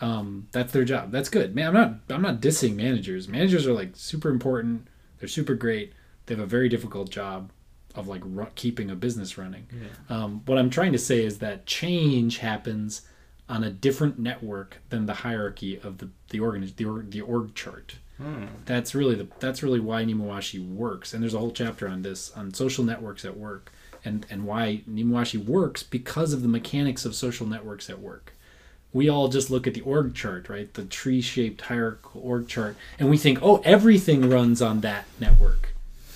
Um, 0.00 0.46
that's 0.52 0.72
their 0.72 0.84
job. 0.84 1.10
That's 1.10 1.28
good. 1.28 1.56
Man 1.56 1.66
i'm 1.66 1.74
not 1.74 1.94
i'm 2.08 2.22
not 2.22 2.40
dissing 2.40 2.76
managers. 2.76 3.26
Managers 3.26 3.66
are 3.66 3.72
like 3.72 3.96
super 3.96 4.28
important. 4.28 4.86
They're 5.18 5.28
super 5.28 5.56
great. 5.56 5.92
They 6.26 6.36
have 6.36 6.44
a 6.44 6.46
very 6.46 6.68
difficult 6.68 7.10
job 7.10 7.50
of 7.96 8.06
like 8.06 8.22
ru- 8.24 8.46
keeping 8.54 8.92
a 8.92 8.94
business 8.94 9.36
running. 9.36 9.66
Yeah. 9.72 9.88
um, 10.16 10.42
what 10.46 10.56
I'm 10.56 10.70
trying 10.70 10.92
to 10.92 10.98
say 10.98 11.24
is 11.24 11.38
that 11.40 11.66
change 11.66 12.38
happens 12.38 13.02
on 13.48 13.64
a 13.64 13.70
different 13.70 14.18
network 14.18 14.78
than 14.90 15.06
the 15.06 15.14
hierarchy 15.14 15.78
of 15.80 15.98
the 15.98 16.08
the 16.30 16.40
organ 16.40 16.72
the 16.76 16.84
org, 16.84 17.10
the 17.10 17.20
org 17.20 17.54
chart. 17.54 17.96
Hmm. 18.18 18.46
That's 18.66 18.94
really 18.94 19.14
the 19.14 19.28
that's 19.40 19.62
really 19.62 19.80
why 19.80 20.04
Nemawashi 20.04 20.64
works. 20.66 21.12
And 21.12 21.22
there's 21.22 21.34
a 21.34 21.38
whole 21.38 21.50
chapter 21.50 21.88
on 21.88 22.02
this 22.02 22.30
on 22.32 22.54
social 22.54 22.84
networks 22.84 23.24
at 23.24 23.36
work 23.36 23.72
and 24.04 24.26
and 24.30 24.44
why 24.46 24.82
Nemawashi 24.88 25.44
works 25.44 25.82
because 25.82 26.32
of 26.32 26.42
the 26.42 26.48
mechanics 26.48 27.04
of 27.04 27.14
social 27.14 27.46
networks 27.46 27.90
at 27.90 28.00
work. 28.00 28.32
we 28.92 29.08
all 29.08 29.28
just 29.28 29.50
look 29.50 29.66
at 29.66 29.74
the 29.74 29.80
org 29.82 30.14
chart, 30.14 30.48
right? 30.48 30.72
The 30.74 30.84
tree-shaped 30.84 31.62
hierarchical 31.62 32.20
org 32.22 32.48
chart, 32.48 32.76
and 32.98 33.08
we 33.08 33.16
think, 33.16 33.38
oh, 33.42 33.62
everything 33.64 34.28
runs 34.28 34.60
on 34.60 34.80
that 34.80 35.06
network, 35.18 35.74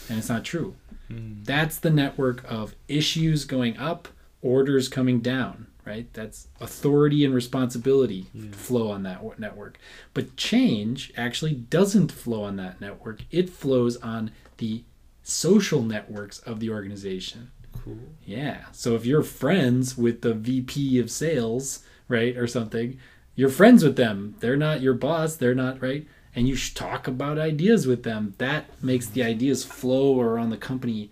and 0.09 0.19
it's 0.19 0.29
not 0.29 0.45
true. 0.45 0.75
Mm. 1.11 1.45
That's 1.45 1.79
the 1.79 1.91
network 1.91 2.45
of 2.51 2.75
issues 2.89 3.45
going 3.45 3.77
up, 3.79 4.09
orders 4.43 4.89
coming 4.89 5.21
down, 5.21 5.69
right? 5.87 6.13
That's 6.13 6.49
authority 6.61 7.25
and 7.25 7.33
responsibility 7.33 8.27
Yeah. 8.35 8.51
flow 8.51 8.91
on 8.91 9.05
that 9.05 9.23
network. 9.39 9.79
But 10.13 10.37
change 10.37 11.13
actually 11.17 11.55
doesn't 11.55 12.11
flow 12.13 12.43
on 12.43 12.57
that 12.57 12.81
network. 12.81 13.25
It 13.31 13.49
flows 13.49 13.97
on 13.99 14.33
the 14.59 14.83
social 15.23 15.83
networks 15.83 16.41
of 16.41 16.61
the 16.61 16.71
organization. 16.71 17.51
Cool. 17.73 17.99
Yeah. 18.25 18.67
So 18.73 18.95
if 18.97 19.07
you're 19.07 19.23
friends 19.23 19.97
with 19.97 20.23
the 20.23 20.35
VP 20.35 20.99
of 20.99 21.11
sales, 21.11 21.83
right, 22.09 22.37
or 22.37 22.47
something, 22.47 22.99
you're 23.35 23.49
friends 23.49 23.85
with 23.85 23.97
them. 23.97 24.35
They're 24.41 24.57
not 24.57 24.81
your 24.81 24.95
boss. 24.95 25.37
They're 25.37 25.55
not, 25.55 25.81
right? 25.81 26.07
And 26.35 26.49
you 26.49 26.55
should 26.57 26.77
talk 26.77 27.07
about 27.07 27.39
ideas 27.39 27.87
with 27.87 28.03
them. 28.03 28.35
That 28.39 28.83
makes 28.83 29.07
the 29.07 29.23
ideas 29.23 29.65
flow 29.65 30.21
around 30.21 30.51
the 30.51 30.57
company, 30.57 31.11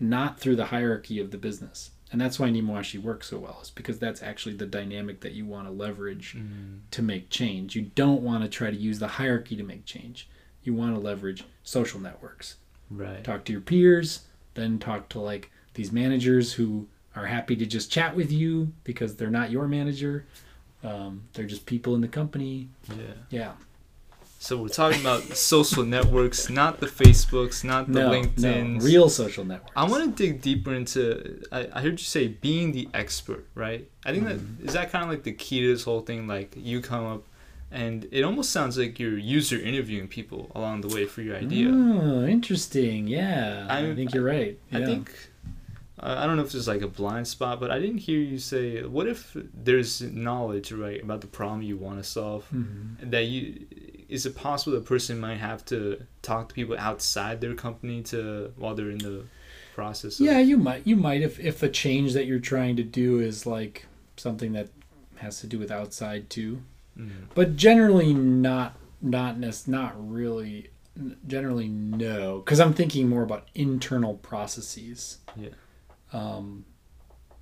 not 0.00 0.38
through 0.40 0.56
the 0.56 0.66
hierarchy 0.66 1.18
of 1.20 1.30
the 1.30 1.38
business. 1.38 1.90
And 2.14 2.20
that's 2.20 2.38
why 2.38 2.48
Nemawashi 2.48 3.02
works 3.02 3.30
so 3.30 3.38
well, 3.40 3.58
is 3.60 3.70
because 3.70 3.98
that's 3.98 4.22
actually 4.22 4.54
the 4.54 4.66
dynamic 4.66 5.18
that 5.22 5.32
you 5.32 5.44
want 5.46 5.66
to 5.66 5.72
leverage 5.72 6.36
Mm. 6.38 6.78
to 6.92 7.02
make 7.02 7.28
change. 7.28 7.74
You 7.74 7.90
don't 7.96 8.22
want 8.22 8.44
to 8.44 8.48
try 8.48 8.70
to 8.70 8.76
use 8.76 9.00
the 9.00 9.08
hierarchy 9.08 9.56
to 9.56 9.64
make 9.64 9.84
change. 9.84 10.28
You 10.62 10.74
want 10.74 10.94
to 10.94 11.00
leverage 11.00 11.42
social 11.64 11.98
networks 11.98 12.54
Right. 12.88 13.24
talk 13.24 13.44
to 13.46 13.52
your 13.52 13.60
peers, 13.62 14.26
then 14.54 14.78
talk 14.78 15.08
to 15.08 15.18
like 15.18 15.50
these 15.74 15.90
managers 15.90 16.52
who 16.52 16.86
are 17.16 17.26
happy 17.26 17.56
to 17.56 17.66
just 17.66 17.90
chat 17.90 18.14
with 18.14 18.30
you 18.30 18.72
because 18.84 19.16
they're 19.16 19.28
not 19.28 19.50
your 19.50 19.66
manager. 19.66 20.24
Um, 20.84 21.22
they're 21.32 21.46
just 21.46 21.66
people 21.66 21.96
in 21.96 22.00
the 22.00 22.06
company. 22.06 22.68
Yeah. 22.88 22.94
Yeah. 23.30 23.52
So 24.44 24.58
we're 24.58 24.68
talking 24.68 25.00
about 25.00 25.22
social 25.38 25.84
networks, 25.84 26.50
not 26.50 26.78
the 26.78 26.86
Facebooks, 26.86 27.64
not 27.64 27.90
the 27.90 28.00
No, 28.00 28.10
LinkedIn's. 28.10 28.84
no, 28.84 28.90
real 28.90 29.08
social 29.08 29.42
networks. 29.42 29.72
I 29.74 29.84
want 29.88 30.04
to 30.04 30.10
dig 30.22 30.42
deeper 30.42 30.74
into. 30.74 31.42
I, 31.50 31.60
I 31.72 31.80
heard 31.80 31.92
you 31.92 32.04
say 32.16 32.28
being 32.28 32.72
the 32.72 32.86
expert, 32.92 33.46
right? 33.54 33.88
I 34.04 34.12
think 34.12 34.24
Mm-hmm. 34.24 34.56
that 34.58 34.66
is 34.68 34.74
that 34.74 34.90
kind 34.92 35.02
of 35.04 35.08
like 35.08 35.22
the 35.22 35.32
key 35.32 35.60
to 35.62 35.68
this 35.72 35.84
whole 35.84 36.02
thing. 36.02 36.26
Like 36.26 36.52
you 36.56 36.82
come 36.82 37.06
up, 37.06 37.22
and 37.70 38.06
it 38.12 38.22
almost 38.22 38.50
sounds 38.50 38.76
like 38.76 38.98
you're 39.00 39.16
user 39.16 39.58
interviewing 39.58 40.08
people 40.08 40.52
along 40.54 40.82
the 40.82 40.88
way 40.94 41.06
for 41.06 41.22
your 41.22 41.36
idea. 41.36 41.68
Oh, 41.72 42.26
interesting. 42.26 43.06
Yeah. 43.08 43.66
I, 43.70 43.78
I- 43.92 43.94
think 43.94 44.12
you're 44.12 44.24
right. 44.24 44.58
I 44.70 44.78
Yeah. 44.80 44.84
think. 44.86 45.04
I 45.98 46.22
I 46.22 46.26
don't 46.26 46.36
know 46.36 46.42
if 46.42 46.48
this 46.52 46.60
is 46.66 46.68
like 46.68 46.82
a 46.82 46.88
blind 47.00 47.26
spot, 47.28 47.60
but 47.60 47.70
I 47.70 47.78
didn't 47.78 48.02
hear 48.08 48.18
you 48.18 48.38
say. 48.38 48.82
What 48.82 49.06
if 49.06 49.34
there's 49.66 50.02
knowledge, 50.02 50.70
right, 50.70 51.02
about 51.02 51.22
the 51.22 51.28
problem 51.38 51.62
you 51.62 51.78
want 51.78 51.96
to 52.02 52.04
solve? 52.04 52.44
Mhm. 52.52 53.10
that 53.10 53.24
you 53.24 53.42
is 54.14 54.24
it 54.26 54.34
possible 54.36 54.76
a 54.76 54.80
person 54.80 55.18
might 55.18 55.38
have 55.50 55.64
to 55.72 55.78
talk 56.22 56.48
to 56.48 56.54
people 56.54 56.76
outside 56.78 57.40
their 57.40 57.54
company 57.66 58.02
to 58.12 58.52
while 58.56 58.74
they're 58.76 58.90
in 58.98 58.98
the 59.10 59.24
process 59.74 60.20
of, 60.20 60.26
Yeah, 60.26 60.38
you 60.50 60.56
might. 60.56 60.82
You 60.86 60.96
might 60.96 61.20
if 61.28 61.34
if 61.40 61.62
a 61.62 61.68
change 61.68 62.12
that 62.16 62.26
you're 62.26 62.38
trying 62.54 62.76
to 62.76 62.84
do 62.84 63.18
is 63.20 63.44
like 63.46 63.86
something 64.16 64.52
that 64.52 64.68
has 65.16 65.40
to 65.40 65.46
do 65.46 65.58
with 65.58 65.70
outside 65.70 66.28
too. 66.30 66.62
Mhm. 66.98 67.10
but 67.34 67.56
generally 67.56 68.14
not 68.14 68.70
not 69.02 69.32
not 69.66 69.92
really 70.18 70.70
generally 71.26 71.66
no 71.66 72.38
because 72.38 72.60
i'm 72.60 72.72
thinking 72.72 73.08
more 73.08 73.24
about 73.24 73.48
internal 73.56 74.14
processes 74.30 75.18
Yeah. 75.44 75.48
um, 76.12 76.64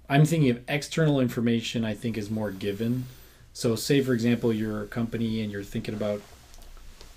i'm 0.09 0.25
thinking 0.25 0.49
of 0.49 0.61
external 0.69 1.21
information 1.21 1.85
i 1.85 1.93
think 1.93 2.17
is 2.17 2.31
more 2.31 2.51
given 2.51 3.05
so 3.53 3.77
say 3.77 4.01
for 4.01 4.15
example 4.15 4.55
you're 4.55 4.85
a 4.85 4.87
company 4.87 5.43
and 5.43 5.53
you're 5.53 5.63
thinking 5.75 5.95
about 5.95 6.23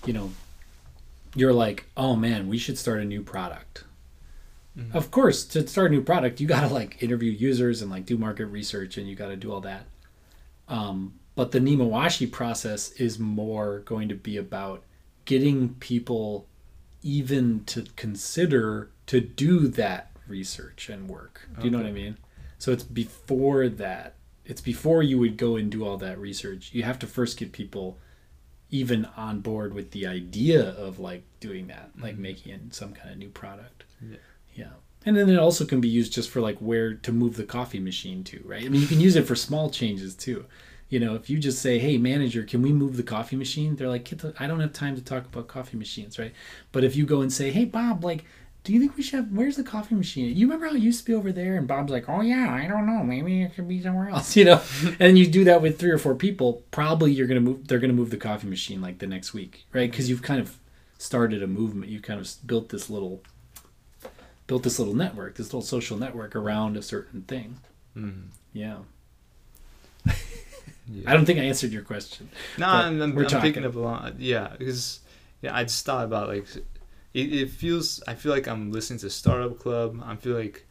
you 0.06 0.12
know 0.12 0.30
you're 1.34 1.52
like 1.52 1.86
oh 1.96 2.16
man 2.16 2.48
we 2.48 2.58
should 2.58 2.78
start 2.78 3.00
a 3.00 3.04
new 3.04 3.22
product 3.22 3.84
Mhm. 4.78 4.94
of 4.94 5.10
course 5.10 5.44
to 5.46 5.66
start 5.66 5.90
a 5.90 5.94
new 5.94 6.02
product 6.02 6.38
you 6.40 6.46
gotta 6.46 6.68
like 6.72 7.02
interview 7.02 7.30
users 7.32 7.80
and 7.80 7.90
like 7.90 8.04
do 8.04 8.18
market 8.18 8.46
research 8.46 8.98
and 8.98 9.08
you 9.08 9.14
gotta 9.16 9.36
do 9.36 9.50
all 9.52 9.62
that 9.62 9.86
um, 10.68 11.14
but 11.34 11.52
the 11.52 11.60
Nemawashi 11.60 12.30
process 12.30 12.90
is 12.92 13.18
more 13.18 13.80
going 13.80 14.08
to 14.08 14.14
be 14.14 14.36
about 14.36 14.82
getting 15.26 15.74
people 15.74 16.46
even 17.02 17.62
to 17.66 17.84
consider 17.94 18.90
to 19.06 19.20
do 19.20 19.68
that 19.68 20.10
research 20.26 20.88
and 20.88 21.08
work. 21.08 21.48
Do 21.58 21.64
you 21.66 21.70
know 21.70 21.78
what 21.78 21.86
I 21.86 21.92
mean? 21.92 22.16
So 22.58 22.72
it's 22.72 22.82
before 22.82 23.68
that. 23.68 24.14
It's 24.44 24.60
before 24.60 25.02
you 25.04 25.18
would 25.18 25.36
go 25.36 25.54
and 25.56 25.70
do 25.70 25.84
all 25.84 25.96
that 25.98 26.18
research. 26.18 26.70
You 26.72 26.82
have 26.82 26.98
to 27.00 27.06
first 27.06 27.36
get 27.38 27.52
people 27.52 27.96
even 28.70 29.04
on 29.16 29.40
board 29.40 29.72
with 29.74 29.92
the 29.92 30.06
idea 30.06 30.70
of 30.70 30.98
like 30.98 31.22
doing 31.40 31.66
that, 31.68 31.90
like 32.00 32.16
Mhm. 32.16 32.20
making 32.20 32.52
it 32.52 32.74
some 32.74 32.92
kind 32.92 33.10
of 33.10 33.18
new 33.18 33.28
product. 33.28 33.84
Yeah. 34.02 34.16
Yeah. 34.54 34.72
And 35.04 35.16
then 35.16 35.28
it 35.28 35.38
also 35.38 35.64
can 35.64 35.80
be 35.80 35.88
used 35.88 36.12
just 36.12 36.30
for 36.30 36.40
like 36.40 36.58
where 36.58 36.94
to 36.94 37.12
move 37.12 37.36
the 37.36 37.44
coffee 37.44 37.78
machine 37.78 38.24
to, 38.24 38.40
right? 38.44 38.64
I 38.64 38.68
mean, 38.68 38.80
you 38.80 38.88
can 38.88 39.00
use 39.00 39.14
it 39.14 39.26
for 39.26 39.36
small 39.36 39.70
changes 39.70 40.14
too. 40.14 40.46
You 40.88 40.98
know, 41.00 41.14
if 41.14 41.28
you 41.30 41.38
just 41.38 41.60
say, 41.60 41.78
"Hey, 41.78 41.96
manager, 41.98 42.42
can 42.44 42.62
we 42.62 42.72
move 42.72 42.96
the 42.96 43.02
coffee 43.02 43.36
machine?" 43.36 43.74
They're 43.76 43.88
like, 43.88 44.08
the, 44.08 44.34
"I 44.38 44.46
don't 44.46 44.60
have 44.60 44.72
time 44.72 44.94
to 44.96 45.02
talk 45.02 45.26
about 45.26 45.48
coffee 45.48 45.76
machines, 45.76 46.18
right?" 46.18 46.32
But 46.72 46.84
if 46.84 46.94
you 46.96 47.06
go 47.06 47.22
and 47.22 47.32
say, 47.32 47.50
"Hey, 47.50 47.64
Bob, 47.64 48.04
like, 48.04 48.24
do 48.66 48.72
you 48.72 48.80
think 48.80 48.96
we 48.96 49.02
should 49.04 49.14
have? 49.20 49.30
Where's 49.30 49.54
the 49.56 49.62
coffee 49.62 49.94
machine? 49.94 50.36
You 50.36 50.46
remember 50.46 50.66
how 50.66 50.74
it 50.74 50.80
used 50.82 50.98
to 50.98 51.06
be 51.06 51.14
over 51.14 51.30
there?" 51.30 51.56
And 51.56 51.68
Bob's 51.68 51.92
like, 51.92 52.08
"Oh 52.08 52.20
yeah, 52.20 52.50
I 52.52 52.66
don't 52.66 52.84
know. 52.84 53.04
Maybe 53.04 53.42
it 53.42 53.54
could 53.54 53.68
be 53.68 53.80
somewhere 53.80 54.08
else." 54.08 54.34
You 54.36 54.44
know, 54.46 54.60
and 55.00 55.16
you 55.16 55.26
do 55.28 55.44
that 55.44 55.62
with 55.62 55.78
three 55.78 55.90
or 55.90 55.98
four 55.98 56.16
people. 56.16 56.64
Probably 56.72 57.12
you're 57.12 57.28
gonna 57.28 57.40
move. 57.40 57.68
They're 57.68 57.78
gonna 57.78 57.92
move 57.92 58.10
the 58.10 58.16
coffee 58.16 58.48
machine 58.48 58.82
like 58.82 58.98
the 58.98 59.06
next 59.06 59.32
week, 59.32 59.66
right? 59.72 59.88
Because 59.88 60.10
you've 60.10 60.22
kind 60.22 60.40
of 60.40 60.58
started 60.98 61.42
a 61.44 61.46
movement. 61.46 61.92
You 61.92 62.00
kind 62.00 62.20
of 62.20 62.28
built 62.44 62.70
this 62.70 62.90
little 62.90 63.22
built 64.48 64.64
this 64.64 64.78
little 64.80 64.94
network, 64.94 65.36
this 65.36 65.46
little 65.46 65.62
social 65.62 65.96
network 65.96 66.34
around 66.34 66.76
a 66.76 66.82
certain 66.82 67.22
thing. 67.22 67.58
Mhm. 67.96 68.24
Yeah. 68.52 68.78
Yeah. 70.88 71.10
I 71.10 71.14
don't 71.14 71.24
think 71.26 71.40
I 71.40 71.42
answered 71.42 71.72
your 71.72 71.82
question. 71.82 72.28
No, 72.58 72.66
I'm, 72.68 73.02
I'm, 73.02 73.12
we're 73.16 73.24
I'm 73.24 73.28
picking 73.40 73.64
talking. 73.64 73.64
up 73.64 73.74
a 73.74 73.78
lot. 73.80 74.20
Yeah, 74.20 74.54
because 74.56 75.00
yeah, 75.42 75.52
I 75.52 75.64
just 75.64 75.84
thought 75.84 76.04
about 76.04 76.28
like 76.28 76.46
it, 77.16 77.32
it 77.32 77.50
feels. 77.50 78.02
I 78.06 78.14
feel 78.14 78.32
like 78.32 78.46
I'm 78.46 78.70
listening 78.72 78.98
to 79.00 79.10
Startup 79.10 79.58
Club. 79.58 80.02
I 80.04 80.16
feel 80.16 80.34
like. 80.36 80.66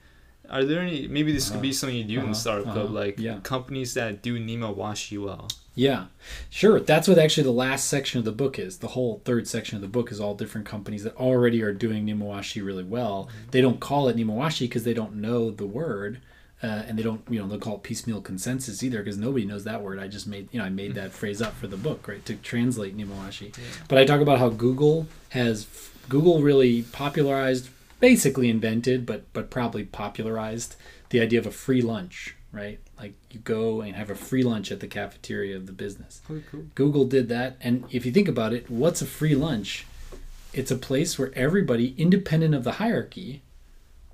Are 0.48 0.64
there 0.64 0.80
any? 0.82 1.08
Maybe 1.08 1.32
this 1.32 1.50
could 1.50 1.62
be 1.62 1.74
something 1.74 1.98
you 1.98 2.04
do 2.04 2.14
in 2.14 2.20
Uh-huh, 2.20 2.28
the 2.30 2.36
Startup 2.36 2.66
Club, 2.66 2.86
uh-huh, 2.86 2.94
like 2.94 3.20
yeah. 3.20 3.40
companies 3.42 3.96
that 3.96 4.22
do 4.22 4.40
Nemawashi 4.40 5.18
well. 5.24 5.48
Yeah, 5.74 6.06
sure. 6.50 6.80
That's 6.80 7.08
what 7.08 7.18
actually 7.18 7.44
the 7.44 7.52
last 7.52 7.90
section 7.90 8.20
of 8.20 8.26
the 8.26 8.32
book 8.32 8.60
is. 8.60 8.78
The 8.78 8.90
whole 8.90 9.22
third 9.26 9.48
section 9.48 9.76
of 9.76 9.82
the 9.82 9.88
book 9.88 10.12
is 10.12 10.20
all 10.22 10.36
different 10.36 10.68
companies 10.68 11.04
that 11.04 11.16
already 11.18 11.62
are 11.64 11.74
doing 11.74 12.06
Nemawashi 12.06 12.64
really 12.64 12.84
well. 12.84 13.28
They 13.52 13.60
don't 13.60 13.80
call 13.80 14.08
it 14.08 14.16
Nemawashi 14.16 14.62
because 14.62 14.84
they 14.84 14.94
don't 14.94 15.16
know 15.16 15.50
the 15.52 15.66
word. 15.66 16.22
Uh, 16.64 16.84
and 16.88 16.98
they 16.98 17.04
don't, 17.04 17.22
you 17.30 17.40
know, 17.40 17.48
they'll 17.48 17.60
call 17.60 17.76
it 17.76 17.84
piecemeal 17.84 18.22
consensus 18.22 18.82
either 18.82 19.00
because 19.00 19.18
nobody 19.18 19.46
knows 19.46 19.66
that 19.66 19.82
word. 19.84 20.00
I 20.00 20.08
just 20.08 20.26
made, 20.26 20.48
you 20.54 20.60
know, 20.60 20.66
I 20.66 20.70
made 20.70 20.96
that 20.96 21.12
phrase 21.20 21.42
up 21.42 21.54
for 21.54 21.68
the 21.68 21.76
book, 21.78 22.08
right, 22.08 22.24
to 22.26 22.36
translate 22.36 22.96
Nemawashi. 22.96 23.54
But 23.90 23.98
I 23.98 24.06
talk 24.06 24.22
about 24.22 24.40
how 24.40 24.50
Google 24.50 25.06
has 25.30 25.66
Google 26.10 26.42
really 26.42 26.84
popularized, 26.84 27.70
basically 28.00 28.50
invented, 28.50 29.06
but 29.06 29.32
but 29.34 29.50
probably 29.50 29.84
popularized 29.84 30.76
the 31.10 31.20
idea 31.22 31.40
of 31.40 31.46
a 31.46 31.52
free 31.52 31.82
lunch, 31.82 32.36
right? 32.52 32.80
Like 32.98 33.14
you 33.32 33.40
go 33.40 33.82
and 33.82 33.96
have 33.96 34.10
a 34.10 34.16
free 34.16 34.44
lunch 34.44 34.72
at 34.72 34.80
the 34.80 34.88
cafeteria 34.88 35.56
of 35.56 35.68
the 35.68 35.74
business. 35.74 36.22
Oh, 36.30 36.42
cool. 36.52 36.66
Google 36.76 37.06
did 37.06 37.30
that, 37.30 37.58
and 37.62 37.86
if 37.92 38.06
you 38.06 38.12
think 38.12 38.28
about 38.28 38.54
it, 38.54 38.70
what's 38.70 39.02
a 39.02 39.06
free 39.06 39.36
lunch? 39.36 39.86
It's 40.54 40.72
a 40.72 40.78
place 40.78 41.20
where 41.20 41.34
everybody, 41.36 41.94
independent 41.98 42.56
of 42.56 42.64
the 42.64 42.74
hierarchy, 42.74 43.42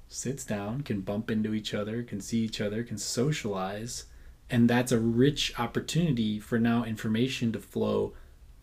sits 0.09 0.43
down, 0.43 0.81
can 0.81 1.01
bump 1.01 1.29
into 1.29 1.53
each 1.53 1.73
other, 1.73 2.03
can 2.03 2.19
see 2.19 2.39
each 2.39 2.59
other, 2.59 2.83
can 2.83 2.97
socialize, 2.97 4.05
and 4.49 4.69
that's 4.69 4.91
a 4.91 4.99
rich 4.99 5.57
opportunity 5.59 6.39
for 6.39 6.59
now 6.59 6.83
information 6.83 7.51
to 7.51 7.59
flow 7.59 8.13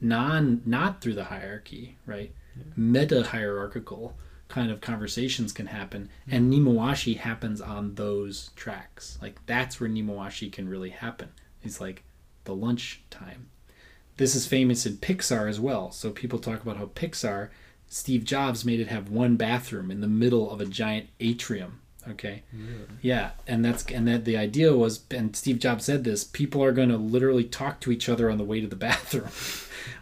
non 0.00 0.60
not 0.66 1.00
through 1.00 1.14
the 1.14 1.24
hierarchy, 1.24 1.96
right? 2.06 2.32
Meta 2.76 3.22
hierarchical 3.24 4.16
kind 4.48 4.70
of 4.70 4.80
conversations 4.80 5.52
can 5.52 5.66
happen 5.66 6.08
and 6.30 6.52
Nemawashi 6.52 7.18
happens 7.18 7.60
on 7.60 7.94
those 7.96 8.50
tracks. 8.56 9.18
Like 9.20 9.44
that's 9.46 9.80
where 9.80 9.90
Nemawashi 9.90 10.50
can 10.50 10.68
really 10.68 10.90
happen. 10.90 11.28
It's 11.62 11.80
like 11.80 12.02
the 12.44 12.54
lunch 12.54 13.02
time. 13.10 13.50
This 14.16 14.34
is 14.34 14.46
famous 14.46 14.86
in 14.86 14.96
Pixar 14.96 15.48
as 15.48 15.60
well. 15.60 15.90
So 15.92 16.10
people 16.10 16.38
talk 16.38 16.62
about 16.62 16.76
how 16.76 16.86
Pixar 16.86 17.50
Steve 17.88 18.24
Jobs 18.24 18.64
made 18.64 18.80
it 18.80 18.88
have 18.88 19.10
one 19.10 19.36
bathroom 19.36 19.90
in 19.90 20.00
the 20.00 20.08
middle 20.08 20.50
of 20.50 20.60
a 20.60 20.66
giant 20.66 21.08
atrium. 21.20 21.80
Okay. 22.08 22.42
Yeah, 23.02 23.30
and 23.46 23.64
that's 23.64 23.84
and 23.86 24.06
that 24.08 24.24
the 24.24 24.36
idea 24.36 24.74
was, 24.74 25.04
and 25.10 25.34
Steve 25.34 25.58
Jobs 25.58 25.84
said 25.84 26.04
this: 26.04 26.24
people 26.24 26.62
are 26.62 26.72
going 26.72 26.88
to 26.88 26.96
literally 26.96 27.44
talk 27.44 27.80
to 27.80 27.92
each 27.92 28.08
other 28.08 28.30
on 28.30 28.38
the 28.38 28.44
way 28.44 28.60
to 28.60 28.66
the 28.66 28.76
bathroom, 28.88 29.28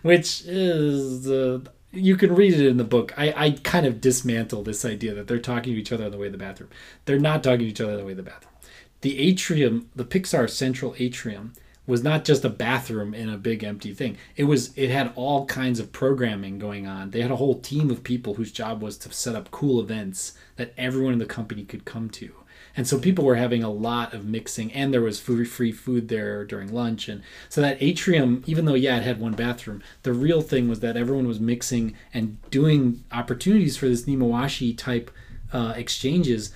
which 0.02 0.42
is 0.46 1.28
uh, 1.28 1.60
you 1.96 2.16
can 2.16 2.34
read 2.34 2.54
it 2.54 2.66
in 2.66 2.76
the 2.76 2.84
book. 2.84 3.12
I 3.16 3.32
I 3.36 3.50
kind 3.62 3.86
of 3.86 4.00
dismantle 4.00 4.62
this 4.62 4.84
idea 4.84 5.14
that 5.14 5.26
they're 5.26 5.38
talking 5.38 5.74
to 5.74 5.80
each 5.80 5.92
other 5.92 6.04
on 6.04 6.10
the 6.10 6.18
way 6.18 6.26
to 6.26 6.32
the 6.32 6.38
bathroom. 6.38 6.70
They're 7.04 7.18
not 7.18 7.42
talking 7.42 7.60
to 7.60 7.66
each 7.66 7.80
other 7.80 7.92
on 7.92 7.98
the 7.98 8.04
way 8.04 8.12
to 8.12 8.22
the 8.22 8.30
bathroom. 8.30 8.52
The 9.00 9.18
atrium, 9.20 9.90
the 9.94 10.04
Pixar 10.04 10.48
central 10.48 10.94
atrium, 10.98 11.52
was 11.86 12.02
not 12.02 12.24
just 12.24 12.44
a 12.44 12.48
bathroom 12.48 13.14
in 13.14 13.28
a 13.28 13.38
big 13.38 13.62
empty 13.62 13.94
thing. 13.94 14.16
It 14.36 14.44
was 14.44 14.76
it 14.76 14.90
had 14.90 15.12
all 15.14 15.46
kinds 15.46 15.78
of 15.78 15.92
programming 15.92 16.58
going 16.58 16.86
on. 16.86 17.10
They 17.10 17.22
had 17.22 17.30
a 17.30 17.36
whole 17.36 17.60
team 17.60 17.90
of 17.90 18.02
people 18.02 18.34
whose 18.34 18.52
job 18.52 18.82
was 18.82 18.98
to 18.98 19.12
set 19.12 19.34
up 19.34 19.50
cool 19.50 19.80
events 19.80 20.32
that 20.56 20.74
everyone 20.76 21.12
in 21.12 21.18
the 21.18 21.26
company 21.26 21.64
could 21.64 21.84
come 21.84 22.10
to. 22.10 22.32
And 22.76 22.86
so 22.86 22.98
people 22.98 23.24
were 23.24 23.36
having 23.36 23.62
a 23.62 23.70
lot 23.70 24.12
of 24.12 24.26
mixing 24.26 24.72
and 24.72 24.92
there 24.92 25.00
was 25.00 25.18
free 25.20 25.72
food 25.72 26.08
there 26.08 26.44
during 26.44 26.72
lunch 26.72 27.08
and 27.08 27.22
so 27.48 27.60
that 27.60 27.78
atrium 27.80 28.42
even 28.46 28.66
though 28.66 28.74
yeah 28.74 28.98
it 28.98 29.02
had 29.02 29.20
one 29.20 29.32
bathroom, 29.32 29.82
the 30.02 30.12
real 30.12 30.42
thing 30.42 30.68
was 30.68 30.80
that 30.80 30.96
everyone 30.96 31.26
was 31.26 31.40
mixing 31.40 31.94
and 32.12 32.38
doing 32.50 33.04
opportunities 33.12 33.76
for 33.76 33.88
this 33.88 34.04
Nemawashi 34.04 34.76
type 34.76 35.10
uh, 35.52 35.72
exchanges 35.76 36.52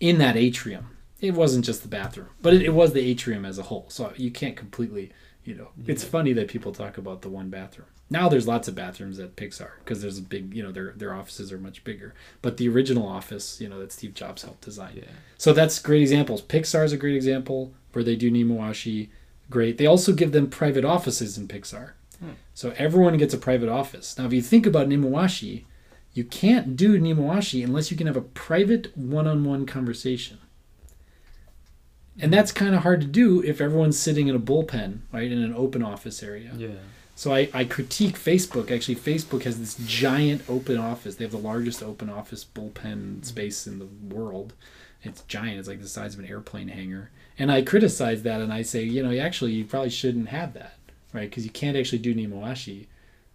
in 0.00 0.18
that 0.18 0.36
atrium 0.36 0.90
it 1.20 1.34
wasn't 1.34 1.64
just 1.64 1.82
the 1.82 1.88
bathroom, 1.88 2.28
but 2.40 2.54
it, 2.54 2.62
it 2.62 2.74
was 2.74 2.92
the 2.92 3.00
atrium 3.00 3.44
as 3.44 3.58
a 3.58 3.64
whole. 3.64 3.86
So 3.88 4.12
you 4.16 4.30
can't 4.30 4.56
completely, 4.56 5.12
you 5.44 5.54
know, 5.54 5.68
yeah. 5.76 5.92
it's 5.92 6.04
funny 6.04 6.32
that 6.34 6.48
people 6.48 6.72
talk 6.72 6.98
about 6.98 7.22
the 7.22 7.28
one 7.28 7.48
bathroom. 7.48 7.88
Now 8.10 8.28
there's 8.28 8.48
lots 8.48 8.66
of 8.66 8.74
bathrooms 8.74 9.20
at 9.20 9.36
Pixar 9.36 9.70
because 9.78 10.02
there's 10.02 10.18
a 10.18 10.22
big, 10.22 10.52
you 10.52 10.62
know, 10.62 10.72
their 10.72 10.92
their 10.96 11.14
offices 11.14 11.52
are 11.52 11.58
much 11.58 11.84
bigger. 11.84 12.14
But 12.42 12.56
the 12.56 12.68
original 12.68 13.06
office, 13.06 13.60
you 13.60 13.68
know, 13.68 13.78
that 13.78 13.92
Steve 13.92 14.14
Jobs 14.14 14.42
helped 14.42 14.62
design. 14.62 14.94
Yeah. 14.96 15.12
So 15.38 15.52
that's 15.52 15.78
great 15.78 16.02
examples. 16.02 16.42
Pixar 16.42 16.84
is 16.84 16.92
a 16.92 16.96
great 16.96 17.14
example 17.14 17.72
where 17.92 18.04
they 18.04 18.16
do 18.16 18.30
Nemawashi. 18.30 19.10
Great. 19.48 19.78
They 19.78 19.86
also 19.86 20.12
give 20.12 20.32
them 20.32 20.48
private 20.48 20.84
offices 20.84 21.38
in 21.38 21.48
Pixar. 21.48 21.92
Hmm. 22.18 22.32
So 22.52 22.74
everyone 22.76 23.16
gets 23.16 23.34
a 23.34 23.38
private 23.38 23.68
office. 23.68 24.18
Now, 24.18 24.26
if 24.26 24.32
you 24.32 24.42
think 24.42 24.66
about 24.66 24.88
Nemawashi, 24.88 25.64
you 26.12 26.24
can't 26.24 26.76
do 26.76 26.98
Nemawashi 26.98 27.64
unless 27.64 27.90
you 27.90 27.96
can 27.96 28.06
have 28.06 28.16
a 28.16 28.22
private 28.22 28.96
one-on-one 28.96 29.66
conversation. 29.66 30.38
And 32.18 32.32
that's 32.32 32.52
kind 32.52 32.74
of 32.74 32.82
hard 32.82 33.00
to 33.00 33.06
do 33.06 33.42
if 33.42 33.60
everyone's 33.60 33.98
sitting 33.98 34.28
in 34.28 34.34
a 34.34 34.40
bullpen, 34.40 35.00
right, 35.12 35.30
in 35.30 35.42
an 35.42 35.54
open 35.54 35.82
office 35.82 36.22
area. 36.22 36.52
Yeah. 36.56 36.68
So 37.14 37.34
I, 37.34 37.50
I 37.52 37.64
critique 37.64 38.18
Facebook. 38.18 38.70
Actually, 38.70 38.96
Facebook 38.96 39.42
has 39.42 39.58
this 39.58 39.76
giant 39.86 40.42
open 40.48 40.78
office. 40.78 41.16
They 41.16 41.24
have 41.24 41.32
the 41.32 41.38
largest 41.38 41.82
open 41.82 42.08
office 42.08 42.44
bullpen 42.44 42.72
mm-hmm. 42.72 43.22
space 43.22 43.66
in 43.66 43.78
the 43.78 43.88
world. 44.14 44.54
It's 45.02 45.22
giant. 45.22 45.58
It's 45.58 45.68
like 45.68 45.80
the 45.80 45.88
size 45.88 46.14
of 46.14 46.20
an 46.20 46.26
airplane 46.26 46.68
hangar. 46.68 47.10
And 47.38 47.50
I 47.50 47.62
criticize 47.62 48.22
that 48.22 48.40
and 48.40 48.52
I 48.52 48.62
say, 48.62 48.82
you 48.84 49.02
know, 49.02 49.18
actually, 49.18 49.52
you 49.52 49.64
probably 49.64 49.90
shouldn't 49.90 50.28
have 50.28 50.52
that, 50.54 50.78
right? 51.12 51.28
Because 51.28 51.44
you 51.44 51.50
can't 51.50 51.76
actually 51.76 51.98
do 51.98 52.14
Nemawashi. 52.14 52.86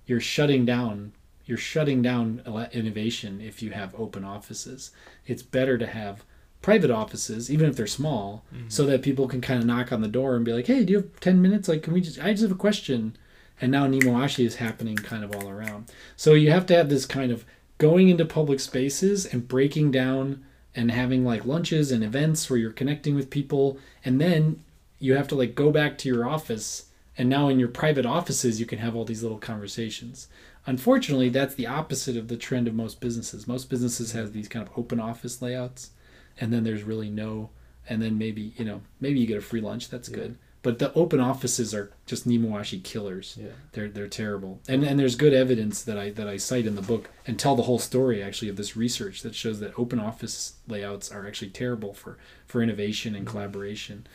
You're 0.06 0.20
shutting 0.20 0.66
down. 0.66 1.14
You're 1.46 1.58
shutting 1.58 2.02
down 2.02 2.42
innovation 2.72 3.40
if 3.40 3.62
you 3.62 3.72
have 3.72 3.94
open 4.00 4.24
offices. 4.24 4.92
It's 5.28 5.44
better 5.44 5.78
to 5.78 5.86
have 5.88 6.24
private 6.66 6.90
offices, 6.90 7.52
even 7.52 7.70
if 7.70 7.76
they're 7.76 7.86
small, 7.86 8.44
mm-hmm. 8.52 8.70
so 8.70 8.88
that 8.88 9.04
people 9.04 9.28
can 9.28 9.40
kind 9.40 9.60
of 9.60 9.68
knock 9.68 9.92
on 9.92 10.02
the 10.02 10.08
door 10.08 10.36
and 10.36 10.44
be 10.44 10.52
like, 10.52 10.66
"Hey, 10.66 10.84
do 10.84 10.94
you 10.94 10.98
have 10.98 11.20
ten 11.20 11.40
minutes? 11.40 11.70
Like, 11.70 11.84
can 11.84 11.94
we 11.94 12.02
just? 12.02 12.20
I 12.20 12.32
just 12.32 12.42
have 12.42 12.52
a 12.52 12.56
question." 12.56 13.16
And 13.62 13.72
now 13.72 13.86
Nemawashi 13.86 14.44
is 14.44 14.56
happening 14.56 14.96
kind 14.96 15.24
of 15.24 15.36
all 15.36 15.48
around. 15.48 15.92
So 16.18 16.34
you 16.34 16.50
have 16.50 16.66
to 16.66 16.76
have 16.76 16.90
this 16.90 17.06
kind 17.06 17.32
of 17.32 17.46
going 17.78 18.10
into 18.10 18.26
public 18.26 18.60
spaces 18.60 19.28
and 19.28 19.48
breaking 19.48 19.92
down 19.92 20.44
and 20.74 20.90
having 20.90 21.24
like 21.24 21.46
lunches 21.46 21.92
and 21.92 22.04
events 22.04 22.50
where 22.50 22.58
you're 22.58 22.72
connecting 22.72 23.14
with 23.14 23.30
people, 23.30 23.78
and 24.04 24.20
then 24.20 24.64
you 24.98 25.14
have 25.14 25.28
to 25.28 25.36
like 25.36 25.54
go 25.54 25.70
back 25.72 26.00
to 26.00 26.10
your 26.10 26.28
office. 26.28 26.86
And 27.16 27.30
now 27.30 27.48
in 27.48 27.60
your 27.60 27.70
private 27.70 28.08
offices, 28.08 28.60
you 28.60 28.66
can 28.66 28.80
have 28.80 28.96
all 28.96 29.06
these 29.06 29.22
little 29.22 29.38
conversations. 29.38 30.30
Unfortunately, 30.66 31.30
that's 31.30 31.54
the 31.54 31.68
opposite 31.68 32.18
of 32.18 32.28
the 32.28 32.38
trend 32.38 32.68
of 32.68 32.74
most 32.74 33.00
businesses. 33.00 33.48
Most 33.48 33.70
businesses 33.70 34.14
have 34.14 34.34
these 34.34 34.48
kind 34.48 34.68
of 34.68 34.76
open 34.76 35.00
office 35.00 35.44
layouts 35.44 35.92
and 36.40 36.52
then 36.52 36.64
there's 36.64 36.84
really 36.84 37.10
no 37.10 37.50
and 37.88 38.02
then 38.02 38.18
maybe 38.18 38.54
you 38.58 38.66
know 38.66 38.82
maybe 39.00 39.20
you 39.20 39.28
get 39.28 39.38
a 39.38 39.42
free 39.42 39.62
lunch 39.62 39.90
that's 39.90 40.10
yeah. 40.10 40.16
good. 40.16 40.38
But 40.62 40.80
the 40.80 40.92
open 40.94 41.20
offices 41.20 41.76
are 41.76 41.92
just 42.08 42.28
Nemawashi 42.28 42.84
killers. 42.84 43.38
Yeah. 43.40 43.50
They're 43.74 43.88
they're 43.88 44.08
terrible. 44.08 44.62
And 44.68 44.84
and 44.84 45.00
there's 45.00 45.16
good 45.16 45.34
evidence 45.34 45.84
that 45.84 45.98
I 45.98 46.10
that 46.12 46.28
I 46.28 46.38
cite 46.38 46.66
in 46.66 46.76
the 46.76 46.82
book 46.82 47.12
and 47.28 47.38
tell 47.38 47.56
the 47.56 47.64
whole 47.64 47.78
story 47.78 48.24
actually 48.24 48.50
of 48.50 48.56
this 48.56 48.76
research 48.76 49.22
that 49.22 49.36
shows 49.36 49.60
that 49.60 49.78
open 49.78 50.00
office 50.00 50.54
layouts 50.68 51.12
are 51.12 51.28
actually 51.28 51.52
terrible 51.52 51.94
for 51.94 52.18
for 52.48 52.64
innovation 52.64 53.14
and 53.14 53.26
mm-hmm. 53.26 53.32
collaboration. 53.32 54.08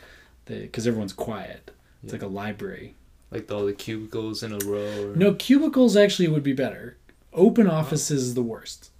Because 0.43 0.85
everyone's 0.85 1.13
quiet. 1.13 1.71
It's 2.03 2.11
yeah. 2.11 2.19
like 2.19 2.29
a 2.29 2.33
library. 2.33 2.95
Like 3.29 3.49
all 3.49 3.65
the 3.65 3.71
cubicles 3.71 4.43
in 4.43 4.51
a 4.51 4.57
row 4.65 5.11
or... 5.11 5.15
no 5.15 5.33
cubicles 5.33 5.95
actually 5.95 6.27
would 6.27 6.43
be 6.43 6.51
better. 6.51 6.97
Open 7.31 7.65
office 7.65 8.11
is 8.11 8.33
the 8.33 8.43
worst 8.43 8.90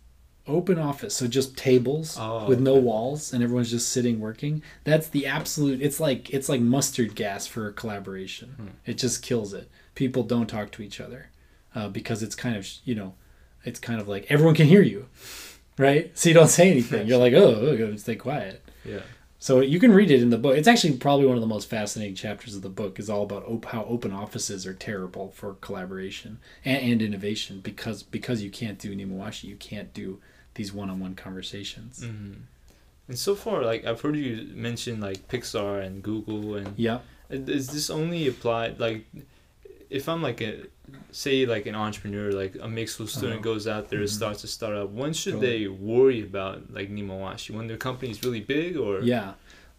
open 0.48 0.80
office 0.80 1.16
so 1.16 1.28
just 1.28 1.56
tables 1.56 2.18
oh, 2.20 2.48
with 2.48 2.60
no 2.60 2.76
walls 2.76 3.32
and 3.32 3.44
everyone's 3.44 3.72
just 3.72 3.90
sitting 3.90 4.20
working. 4.20 4.62
That's 4.84 5.08
the 5.08 5.26
absolute 5.26 5.82
it's 5.82 6.00
like 6.00 6.30
it's 6.32 6.50
like 6.50 6.62
mustard 6.62 7.16
gas 7.16 7.48
for 7.48 7.72
collaboration. 7.72 8.56
Hmm. 8.58 8.68
it 8.86 8.98
just 8.98 9.22
kills 9.22 9.54
it. 9.54 9.70
People 9.96 10.24
don't 10.24 10.48
talk 10.48 10.72
to 10.72 10.82
each 10.82 11.00
other 11.00 11.30
uh, 11.76 11.90
because 11.90 12.24
it's 12.24 12.36
kind 12.36 12.56
of 12.56 12.68
you 12.86 12.96
know 12.96 13.14
it's 13.64 13.80
kind 13.80 14.02
of 14.02 14.08
like 14.08 14.26
everyone 14.30 14.56
can 14.56 14.68
hear 14.68 14.82
you 14.82 15.08
right? 15.78 16.18
So 16.18 16.30
you 16.30 16.36
don't 16.36 16.48
say 16.48 16.70
anything. 16.70 17.08
You're 17.08 17.18
like 17.18 17.34
oh 17.34 17.96
stay 17.98 18.16
quiet. 18.16 18.64
Yeah. 18.86 19.02
So 19.40 19.60
you 19.60 19.80
can 19.80 19.92
read 19.92 20.12
it 20.12 20.22
in 20.22 20.30
the 20.30 20.38
book. 20.38 20.56
It's 20.56 20.68
actually 20.68 20.98
probably 20.98 21.26
one 21.26 21.36
of 21.36 21.42
the 21.42 21.48
most 21.48 21.68
fascinating 21.68 22.14
chapters 22.14 22.56
of 22.56 22.62
the 22.62 22.70
book 22.70 23.00
is 23.00 23.10
all 23.10 23.24
about 23.24 23.44
op- 23.48 23.66
how 23.66 23.86
open 23.86 24.12
offices 24.12 24.68
are 24.68 24.74
terrible 24.76 25.32
for 25.32 25.56
collaboration 25.56 26.38
and, 26.64 26.84
and 26.84 27.02
innovation 27.02 27.60
because 27.60 28.04
because 28.04 28.44
you 28.44 28.52
can't 28.52 28.78
do 28.78 28.96
nemawashi 28.96 29.46
you 29.46 29.56
can't 29.56 29.96
do 29.96 30.20
these 30.56 30.74
one-on-one 30.74 31.16
conversations. 31.16 32.02
Mm-hmm. 32.02 32.34
And 33.08 33.20
so 33.20 33.36
far, 33.36 33.64
like 33.64 33.86
I've 33.86 34.00
heard 34.02 34.16
you 34.16 34.50
mention 34.54 35.02
like 35.02 35.28
Pixar 35.28 35.84
and 35.86 36.02
Google, 36.02 36.56
and 36.56 36.74
yeah, 36.78 37.00
is 37.30 37.68
this 37.68 37.90
only 37.90 38.28
applied 38.28 38.80
like 38.80 39.06
if 39.90 40.08
I'm 40.08 40.22
like 40.22 40.42
a 40.42 40.62
say 41.12 41.46
like 41.46 41.66
an 41.66 41.76
entrepreneur, 41.76 42.32
like 42.32 42.56
a 42.62 42.68
Make 42.68 42.90
School 42.90 43.08
student 43.08 43.40
uh-huh. 43.40 43.44
goes 43.44 43.68
out 43.68 43.90
there 43.90 43.98
mm-hmm. 43.98 44.04
and 44.04 44.10
starts 44.10 44.44
a 44.44 44.48
startup, 44.48 44.92
when 44.92 45.14
should 45.14 45.34
totally. 45.34 45.60
they 45.60 45.68
worry 45.68 46.22
about 46.22 46.74
like 46.74 46.90
Nemawashi? 46.90 47.52
When 47.52 47.68
their 47.68 47.78
company 47.78 48.12
is 48.12 48.24
really 48.24 48.40
big, 48.42 48.78
or 48.78 49.02
yeah. 49.02 49.34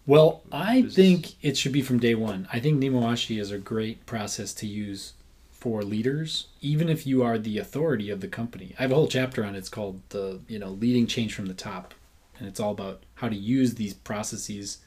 Well, 0.04 0.42
I 0.50 0.82
think 0.82 1.36
it 1.42 1.56
should 1.56 1.70
be 1.70 1.80
from 1.80 2.00
day 2.00 2.16
one. 2.16 2.48
I 2.52 2.58
think 2.58 2.82
Nemawashi 2.82 3.40
is 3.40 3.52
a 3.52 3.58
great 3.58 4.04
process 4.04 4.52
to 4.54 4.66
use 4.66 5.12
for 5.62 5.84
leaders, 5.84 6.48
even 6.60 6.88
if 6.88 7.06
you 7.06 7.22
are 7.22 7.38
the 7.38 7.56
authority 7.56 8.10
of 8.10 8.20
the 8.20 8.26
company. 8.26 8.74
I 8.80 8.82
have 8.82 8.90
a 8.90 8.96
whole 8.96 9.06
chapter 9.06 9.44
on 9.44 9.54
it. 9.54 9.58
It's 9.58 9.68
called 9.68 10.00
the 10.08 10.40
you 10.48 10.58
know 10.58 10.70
leading 10.70 11.06
change 11.06 11.34
from 11.34 11.46
the 11.46 11.54
top, 11.54 11.94
and 12.36 12.48
it's 12.48 12.58
all 12.58 12.72
about 12.72 13.04
how 13.14 13.28
to 13.28 13.36
use 13.36 13.76
these 13.76 13.94
processes. 13.94 14.78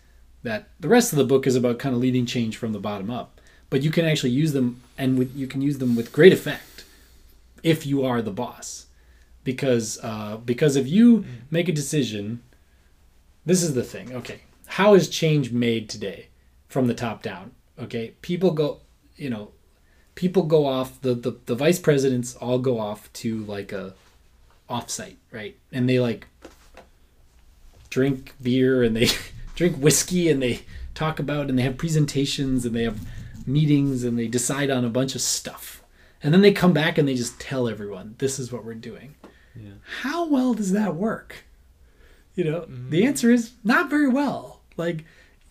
That 0.43 0.67
the 0.77 0.89
rest 0.89 1.13
of 1.13 1.17
the 1.17 1.23
book 1.23 1.47
is 1.47 1.55
about 1.55 1.79
kind 1.79 1.95
of 1.95 2.01
leading 2.01 2.25
change 2.25 2.57
from 2.57 2.73
the 2.73 2.79
bottom 2.79 3.09
up, 3.09 3.39
but 3.69 3.83
you 3.83 3.89
can 3.89 4.03
actually 4.03 4.31
use 4.31 4.51
them, 4.51 4.81
and 4.97 5.17
with, 5.17 5.33
you 5.33 5.47
can 5.47 5.61
use 5.61 5.77
them 5.77 5.95
with 5.95 6.11
great 6.11 6.33
effect 6.33 6.83
if 7.63 7.85
you 7.85 8.03
are 8.03 8.21
the 8.21 8.31
boss, 8.31 8.87
because 9.45 9.97
uh, 10.03 10.35
because 10.43 10.75
if 10.75 10.89
you 10.89 11.23
make 11.49 11.69
a 11.69 11.71
decision, 11.71 12.43
this 13.45 13.63
is 13.63 13.75
the 13.75 13.83
thing. 13.83 14.13
Okay, 14.13 14.41
how 14.65 14.93
is 14.93 15.07
change 15.07 15.53
made 15.53 15.87
today 15.87 16.27
from 16.67 16.87
the 16.87 16.93
top 16.93 17.23
down? 17.23 17.51
Okay, 17.79 18.13
people 18.21 18.51
go, 18.51 18.81
you 19.15 19.29
know, 19.29 19.51
people 20.15 20.43
go 20.43 20.65
off 20.65 20.99
the, 21.01 21.13
the 21.13 21.37
the 21.45 21.55
vice 21.55 21.79
presidents 21.79 22.35
all 22.35 22.57
go 22.57 22.79
off 22.79 23.11
to 23.13 23.39
like 23.45 23.71
a 23.71 23.93
offsite 24.69 25.17
right? 25.35 25.55
And 25.71 25.87
they 25.87 25.99
like 25.99 26.27
drink 27.89 28.33
beer 28.41 28.81
and 28.81 28.95
they 28.95 29.09
drink 29.55 29.77
whiskey 29.77 30.29
and 30.29 30.41
they 30.41 30.61
talk 30.93 31.19
about 31.19 31.49
and 31.49 31.59
they 31.59 31.63
have 31.63 31.77
presentations 31.77 32.65
and 32.65 32.75
they 32.75 32.83
have 32.83 33.05
meetings 33.45 34.03
and 34.03 34.17
they 34.17 34.27
decide 34.27 34.71
on 34.71 34.85
a 34.85 34.89
bunch 34.89 35.13
of 35.13 35.21
stuff. 35.21 35.83
And 36.23 36.33
then 36.33 36.41
they 36.41 36.53
come 36.53 36.73
back 36.73 36.97
and 36.97 37.07
they 37.07 37.13
just 37.13 37.39
tell 37.39 37.67
everyone 37.67 38.15
this 38.17 38.39
is 38.39 38.51
what 38.51 38.65
we're 38.65 38.73
doing. 38.73 39.15
Yeah. 39.57 39.71
how 40.01 40.27
well 40.27 40.53
does 40.53 40.73
that 40.73 40.95
work? 40.95 41.45
You 42.35 42.43
know 42.45 42.61
mm-hmm. 42.61 42.89
the 42.89 43.05
answer 43.05 43.31
is 43.31 43.51
not 43.63 43.89
very 43.89 44.09
well. 44.09 44.61
Like 44.77 45.05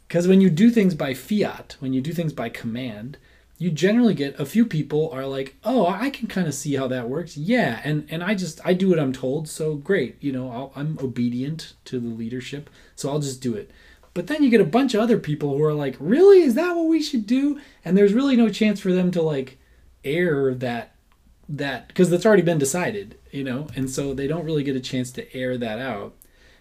because 0.09 0.27
when 0.27 0.41
you 0.41 0.51
do 0.51 0.71
things 0.71 0.95
by 0.95 1.15
fiat 1.15 1.77
when 1.79 1.93
you 1.93 2.01
do 2.01 2.13
things 2.13 2.33
by 2.33 2.49
command 2.49 3.17
you 3.59 3.71
generally 3.71 4.15
get 4.15 4.39
a 4.39 4.47
few 4.47 4.67
people 4.67 5.11
are 5.11 5.27
like, 5.27 5.57
"Oh, 5.65 5.87
I 5.87 6.11
can 6.11 6.27
kind 6.29 6.47
of 6.47 6.55
see 6.55 6.75
how 6.75 6.89
that 6.89 7.09
works." 7.09 7.37
Yeah, 7.37 7.81
and 7.85 8.07
and 8.11 8.23
I 8.23 8.35
just 8.35 8.61
I 8.65 8.75
do 8.75 8.89
what 8.89 8.99
I'm 8.99 9.13
told, 9.13 9.49
so 9.49 9.77
great. 9.77 10.17
You 10.21 10.33
know, 10.33 10.73
i 10.75 10.81
am 10.81 10.99
obedient 11.01 11.75
to 11.87 12.01
the 12.01 12.09
leadership, 12.09 12.69
so 12.97 13.11
I'll 13.11 13.21
just 13.21 13.41
do 13.41 13.55
it. 13.55 13.71
But 14.13 14.29
then 14.29 14.43
you 14.43 14.51
get 14.51 14.61
a 14.61 14.65
bunch 14.65 14.95
of 14.95 15.01
other 15.01 15.19
people 15.19 15.57
who 15.57 15.65
are 15.65 15.75
like, 15.75 15.97
"Really? 16.01 16.43
Is 16.43 16.55
that 16.55 16.75
what 16.75 16.89
we 16.89 17.03
should 17.03 17.27
do?" 17.27 17.61
And 17.85 17.97
there's 17.97 18.13
really 18.13 18.37
no 18.37 18.49
chance 18.49 18.81
for 18.81 18.93
them 18.93 19.11
to 19.13 19.23
like 19.23 19.59
air 20.05 20.55
that 20.55 20.95
that 21.49 21.89
because 21.89 22.11
that's 22.11 22.27
already 22.27 22.43
been 22.43 22.59
decided, 22.59 23.19
you 23.31 23.45
know, 23.45 23.69
and 23.77 23.91
so 23.91 24.15
they 24.15 24.27
don't 24.27 24.45
really 24.45 24.65
get 24.65 24.77
a 24.77 24.81
chance 24.81 25.11
to 25.13 25.37
air 25.37 25.57
that 25.59 25.79
out. 25.79 26.15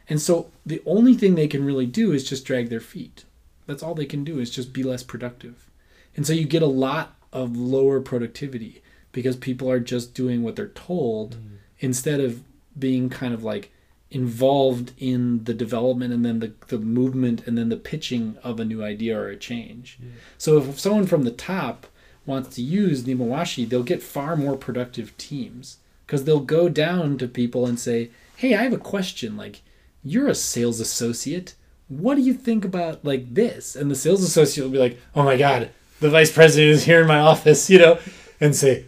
And 0.10 0.22
so 0.22 0.52
the 0.66 0.82
only 0.86 1.14
thing 1.16 1.36
they 1.36 1.48
can 1.48 1.66
really 1.66 1.86
do 1.86 2.12
is 2.12 2.28
just 2.28 2.46
drag 2.46 2.70
their 2.70 2.82
feet. 2.82 3.26
That's 3.66 3.82
all 3.82 3.96
they 3.96 4.06
can 4.06 4.24
do 4.24 4.39
is 4.39 4.50
just 4.50 4.74
be 4.74 4.84
less 4.84 5.04
productive. 5.04 5.70
And 6.16 6.26
so 6.26 6.34
you 6.34 6.45
get 6.45 6.61
a 6.61 6.68
lot 6.68 7.16
of 7.32 7.57
lower 7.57 7.99
productivity 7.99 8.82
because 9.11 9.36
people 9.36 9.70
are 9.70 9.80
just 9.80 10.14
doing 10.14 10.43
what 10.43 10.55
they're 10.55 10.68
told 10.68 11.36
mm. 11.36 11.57
instead 11.80 12.20
of 12.20 12.43
being 12.78 13.09
kind 13.09 13.34
of 13.34 13.43
like 13.43 13.72
involved 14.14 14.93
in 14.99 15.43
the 15.45 15.53
development 15.53 16.14
and 16.14 16.24
then 16.24 16.39
the, 16.39 16.53
the 16.68 16.78
movement 16.78 17.45
and 17.47 17.57
then 17.57 17.70
the 17.70 17.78
pitching 17.78 18.38
of 18.43 18.59
a 18.59 18.66
new 18.66 18.84
idea 18.84 19.20
or 19.20 19.28
a 19.28 19.36
change. 19.36 19.97
Yeah. 19.99 20.09
So 20.38 20.57
if 20.59 20.80
someone 20.80 21.07
from 21.07 21.24
the 21.24 21.32
top 21.32 21.88
wants 22.26 22.55
to 22.55 22.61
use 22.61 23.03
Nemawashi, 23.03 23.68
they'll 23.68 23.84
get 23.84 24.03
far 24.03 24.36
more 24.36 24.55
productive 24.55 25.18
teams 25.18 25.78
because 26.05 26.26
they'll 26.26 26.39
go 26.39 26.70
down 26.70 27.18
to 27.18 27.28
people 27.28 27.66
and 27.66 27.80
say, 27.80 28.11
"Hey, 28.36 28.53
I 28.53 28.64
have 28.64 28.74
a 28.74 28.78
question. 28.78 29.36
Like, 29.36 29.61
you're 30.03 30.28
a 30.28 30.36
sales 30.36 30.80
associate. 30.80 31.55
What 31.88 32.16
do 32.16 32.22
you 32.22 32.34
think 32.34 32.64
about 32.64 33.03
like 33.03 33.34
this?" 33.34 33.76
And 33.76 33.89
the 33.89 33.95
sales 33.95 34.24
associate 34.24 34.64
will 34.64 34.72
be 34.72 34.78
like, 34.78 34.99
"Oh 35.16 35.24
my 35.24 35.38
god, 35.38 35.72
the 36.04 36.10
vice 36.10 36.32
president 36.32 36.72
is 36.72 36.84
here 36.84 37.01
in 37.01 37.08
my 37.08 37.20
office," 37.20 37.70
you 37.70 37.80
know, 37.80 37.97
and 38.39 38.56
say, 38.56 38.86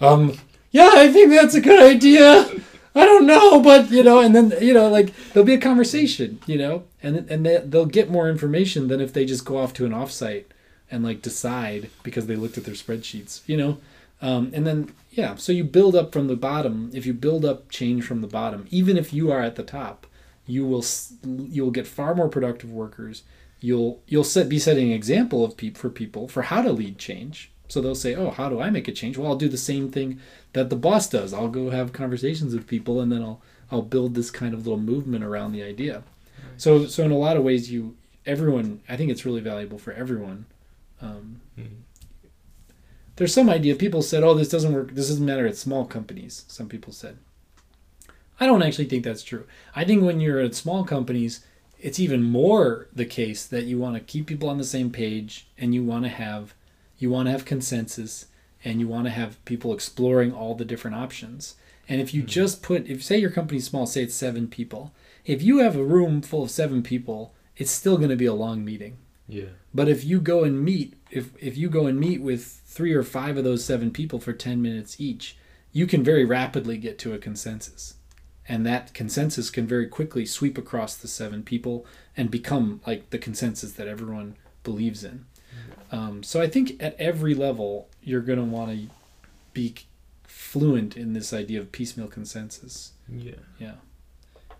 "Um, 0.00 0.36
yeah, 0.70 0.90
I 0.94 1.12
think 1.12 1.30
that's 1.30 1.54
a 1.54 1.60
good 1.60 1.82
idea." 1.82 2.48
I 2.96 3.04
don't 3.04 3.26
know, 3.26 3.60
but 3.60 3.90
you 3.90 4.02
know, 4.02 4.20
and 4.20 4.34
then 4.34 4.54
you 4.60 4.72
know, 4.72 4.88
like 4.88 5.14
there'll 5.32 5.46
be 5.46 5.54
a 5.54 5.60
conversation, 5.60 6.40
you 6.46 6.56
know, 6.56 6.84
and 7.02 7.30
and 7.30 7.44
they, 7.44 7.58
they'll 7.58 7.84
get 7.84 8.10
more 8.10 8.28
information 8.28 8.88
than 8.88 9.00
if 9.00 9.12
they 9.12 9.26
just 9.26 9.44
go 9.44 9.58
off 9.58 9.74
to 9.74 9.84
an 9.84 9.92
offsite 9.92 10.46
and 10.90 11.04
like 11.04 11.20
decide 11.20 11.90
because 12.02 12.26
they 12.26 12.36
looked 12.36 12.56
at 12.56 12.64
their 12.64 12.74
spreadsheets, 12.74 13.42
you 13.46 13.56
know, 13.56 13.78
um, 14.22 14.50
and 14.54 14.66
then 14.66 14.94
yeah, 15.10 15.34
so 15.36 15.52
you 15.52 15.64
build 15.64 15.94
up 15.94 16.12
from 16.12 16.26
the 16.26 16.36
bottom. 16.36 16.90
If 16.94 17.06
you 17.06 17.12
build 17.12 17.44
up 17.44 17.70
change 17.70 18.04
from 18.04 18.22
the 18.22 18.26
bottom, 18.26 18.66
even 18.70 18.96
if 18.96 19.12
you 19.12 19.30
are 19.30 19.42
at 19.42 19.56
the 19.56 19.62
top, 19.62 20.06
you 20.46 20.66
will 20.66 20.84
you 21.24 21.64
will 21.64 21.70
get 21.70 21.86
far 21.86 22.14
more 22.14 22.28
productive 22.28 22.72
workers. 22.72 23.22
You'll 23.60 24.02
you'll 24.06 24.24
set 24.24 24.48
be 24.48 24.58
setting 24.58 24.88
an 24.88 24.94
example 24.94 25.44
of 25.44 25.56
peop 25.56 25.76
for 25.76 25.88
people 25.90 26.28
for 26.28 26.42
how 26.42 26.62
to 26.62 26.72
lead 26.72 26.98
change. 26.98 27.50
So 27.68 27.80
they'll 27.80 27.94
say, 27.94 28.14
"Oh, 28.14 28.30
how 28.30 28.48
do 28.48 28.60
I 28.60 28.70
make 28.70 28.86
a 28.86 28.92
change?" 28.92 29.16
Well, 29.18 29.28
I'll 29.28 29.36
do 29.36 29.48
the 29.48 29.56
same 29.56 29.90
thing 29.90 30.20
that 30.52 30.70
the 30.70 30.76
boss 30.76 31.08
does. 31.08 31.32
I'll 31.32 31.48
go 31.48 31.70
have 31.70 31.92
conversations 31.92 32.54
with 32.54 32.66
people, 32.66 33.00
and 33.00 33.10
then 33.10 33.22
I'll 33.22 33.40
I'll 33.70 33.82
build 33.82 34.14
this 34.14 34.30
kind 34.30 34.54
of 34.54 34.66
little 34.66 34.78
movement 34.80 35.24
around 35.24 35.52
the 35.52 35.62
idea. 35.62 36.02
So 36.56 36.86
so 36.86 37.02
in 37.04 37.10
a 37.10 37.18
lot 37.18 37.36
of 37.36 37.42
ways, 37.44 37.70
you 37.72 37.96
everyone. 38.24 38.80
I 38.88 38.96
think 38.96 39.10
it's 39.10 39.24
really 39.26 39.40
valuable 39.40 39.78
for 39.78 39.92
everyone. 39.92 40.46
Um, 41.00 41.40
Mhm. 41.58 41.66
there's 43.16 43.32
some 43.34 43.48
idea 43.48 43.74
people 43.74 44.02
said, 44.02 44.22
"Oh, 44.22 44.34
this 44.34 44.48
doesn't 44.48 44.72
work. 44.72 44.94
This 44.94 45.08
doesn't 45.08 45.24
matter 45.26 45.46
at 45.46 45.56
small 45.56 45.86
companies." 45.86 46.44
Some 46.48 46.68
people 46.68 46.92
said. 46.92 47.16
I 48.38 48.44
don't 48.44 48.62
actually 48.62 48.84
think 48.84 49.02
that's 49.02 49.22
true. 49.22 49.46
I 49.74 49.84
think 49.84 50.02
when 50.02 50.20
you're 50.20 50.40
at 50.40 50.54
small 50.54 50.84
companies, 50.84 51.40
it's 51.80 52.00
even 52.00 52.22
more 52.22 52.88
the 52.92 53.04
case 53.04 53.46
that 53.46 53.64
you 53.64 53.78
want 53.78 53.94
to 53.94 54.00
keep 54.00 54.26
people 54.26 54.48
on 54.48 54.58
the 54.58 54.64
same 54.64 54.90
page 54.90 55.46
and 55.58 55.74
you 55.74 55.84
want 55.84 56.04
to 56.04 56.08
have 56.10 56.54
you 56.98 57.10
want 57.10 57.26
to 57.26 57.32
have 57.32 57.44
consensus 57.44 58.26
and 58.64 58.80
you 58.80 58.88
want 58.88 59.04
to 59.06 59.10
have 59.10 59.42
people 59.44 59.72
exploring 59.74 60.32
all 60.32 60.54
the 60.54 60.64
different 60.64 60.96
options. 60.96 61.54
And 61.88 62.00
if 62.00 62.12
you 62.14 62.22
Mhm. 62.22 62.26
just 62.26 62.62
put 62.62 62.88
if 62.88 63.04
say 63.04 63.18
your 63.18 63.30
company's 63.30 63.66
small, 63.66 63.86
say 63.86 64.02
it's 64.02 64.14
7 64.14 64.48
people. 64.48 64.92
If 65.24 65.42
you 65.42 65.58
have 65.58 65.76
a 65.76 65.84
room 65.84 66.22
full 66.22 66.42
of 66.44 66.50
7 66.50 66.82
people, 66.82 67.34
it's 67.56 67.70
still 67.70 67.96
going 67.96 68.10
to 68.10 68.16
be 68.16 68.26
a 68.26 68.32
long 68.34 68.64
meeting. 68.64 68.96
Yeah. 69.28 69.50
But 69.74 69.88
if 69.88 70.04
you 70.04 70.20
go 70.20 70.44
and 70.44 70.64
meet, 70.64 70.94
if 71.10 71.30
if 71.40 71.56
you 71.56 71.68
go 71.68 71.86
and 71.86 71.98
meet 72.00 72.20
with 72.22 72.62
three 72.66 72.92
or 72.94 73.02
five 73.02 73.36
of 73.36 73.44
those 73.44 73.64
seven 73.64 73.90
people 73.90 74.18
for 74.20 74.32
ten 74.32 74.62
minutes 74.62 74.96
each, 75.00 75.36
you 75.72 75.86
can 75.86 76.02
very 76.02 76.24
rapidly 76.24 76.78
get 76.78 76.98
to 77.00 77.12
a 77.12 77.18
consensus, 77.18 77.94
and 78.48 78.64
that 78.66 78.94
consensus 78.94 79.50
can 79.50 79.66
very 79.66 79.86
quickly 79.86 80.24
sweep 80.26 80.56
across 80.58 80.96
the 80.96 81.08
seven 81.08 81.42
people 81.42 81.84
and 82.16 82.30
become 82.30 82.80
like 82.86 83.10
the 83.10 83.18
consensus 83.18 83.72
that 83.72 83.88
everyone 83.88 84.36
believes 84.64 85.02
in. 85.04 85.26
Um, 85.92 86.22
so 86.22 86.40
I 86.40 86.48
think 86.48 86.82
at 86.82 86.94
every 86.98 87.34
level 87.34 87.88
you're 88.02 88.20
going 88.20 88.38
to 88.38 88.44
want 88.44 88.70
to 88.70 88.88
be 89.52 89.74
fluent 90.24 90.96
in 90.96 91.12
this 91.12 91.32
idea 91.32 91.60
of 91.60 91.72
piecemeal 91.72 92.08
consensus. 92.08 92.92
Yeah. 93.08 93.34
Yeah. 93.58 93.74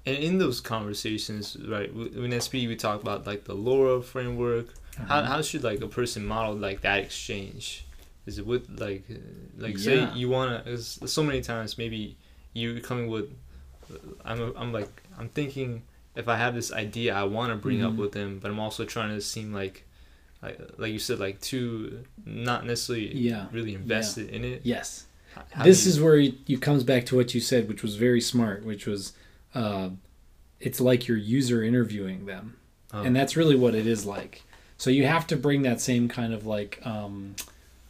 And 0.04 0.16
in 0.16 0.38
those 0.38 0.60
conversations, 0.60 1.56
right, 1.68 1.90
in 1.90 2.38
SP 2.38 2.54
we 2.70 2.76
talk 2.76 3.02
about 3.02 3.26
like 3.26 3.44
the 3.44 3.54
LoRa 3.56 4.02
framework. 4.02 4.68
How, 4.96 5.18
Uh-huh. 5.18 5.22
how 5.32 5.42
should 5.42 5.62
like 5.64 5.80
a 5.82 5.88
person 5.88 6.24
model 6.24 6.54
like 6.54 6.80
that 6.82 7.00
exchange? 7.00 7.84
Is 8.24 8.38
it 8.38 8.46
with 8.46 8.68
like 8.80 9.04
uh, 9.10 9.14
like 9.58 9.78
say 9.78 10.08
you 10.14 10.28
wanna? 10.28 10.62
So 10.78 11.22
many 11.22 11.40
times 11.42 11.76
maybe 11.78 12.16
you're 12.54 12.80
coming 12.80 13.08
with. 13.08 13.28
I'm 14.24 14.40
a, 14.40 14.52
I'm 14.54 14.72
like 14.72 15.02
I'm 15.18 15.28
thinking 15.30 15.82
if 16.14 16.28
I 16.28 16.36
have 16.36 16.54
this 16.54 16.72
idea 16.72 17.14
I 17.14 17.24
want 17.24 17.50
to 17.52 17.56
bring 17.56 17.82
up 17.82 17.92
Mhm. 17.92 17.96
with 17.96 18.12
them, 18.12 18.38
but 18.40 18.50
I'm 18.50 18.58
also 18.60 18.84
trying 18.84 19.14
to 19.14 19.20
seem 19.20 19.52
like. 19.52 19.82
Like, 20.42 20.60
like 20.76 20.92
you 20.92 20.98
said, 20.98 21.18
like 21.18 21.40
too 21.40 22.04
not 22.26 22.66
necessarily 22.66 23.12
Yeah. 23.16 23.46
really 23.52 23.74
invested 23.74 24.28
in 24.28 24.44
it. 24.44 24.60
Yes. 24.64 25.06
How- 25.34 25.44
how 25.50 25.64
this 25.64 25.86
you- 25.86 25.90
is 25.92 26.00
where 26.00 26.16
you, 26.18 26.34
you 26.46 26.58
comes 26.58 26.84
back 26.84 27.06
to 27.06 27.16
what 27.16 27.34
you 27.34 27.40
said, 27.40 27.68
which 27.68 27.82
was 27.82 27.96
very 27.96 28.20
smart, 28.20 28.62
which 28.64 28.86
was 28.86 29.14
uh, 29.54 29.88
it's 30.60 30.78
like 30.80 31.08
you're 31.08 31.16
user 31.16 31.62
interviewing 31.62 32.26
them, 32.26 32.56
oh, 32.92 33.02
and 33.02 33.16
that's 33.16 33.34
really 33.36 33.56
what 33.56 33.74
it 33.74 33.86
is 33.86 34.04
like. 34.04 34.42
So 34.76 34.90
you 34.90 35.06
have 35.06 35.26
to 35.28 35.36
bring 35.36 35.62
that 35.62 35.80
same 35.80 36.06
kind 36.06 36.34
of 36.34 36.46
like 36.46 36.80
um, 36.84 37.34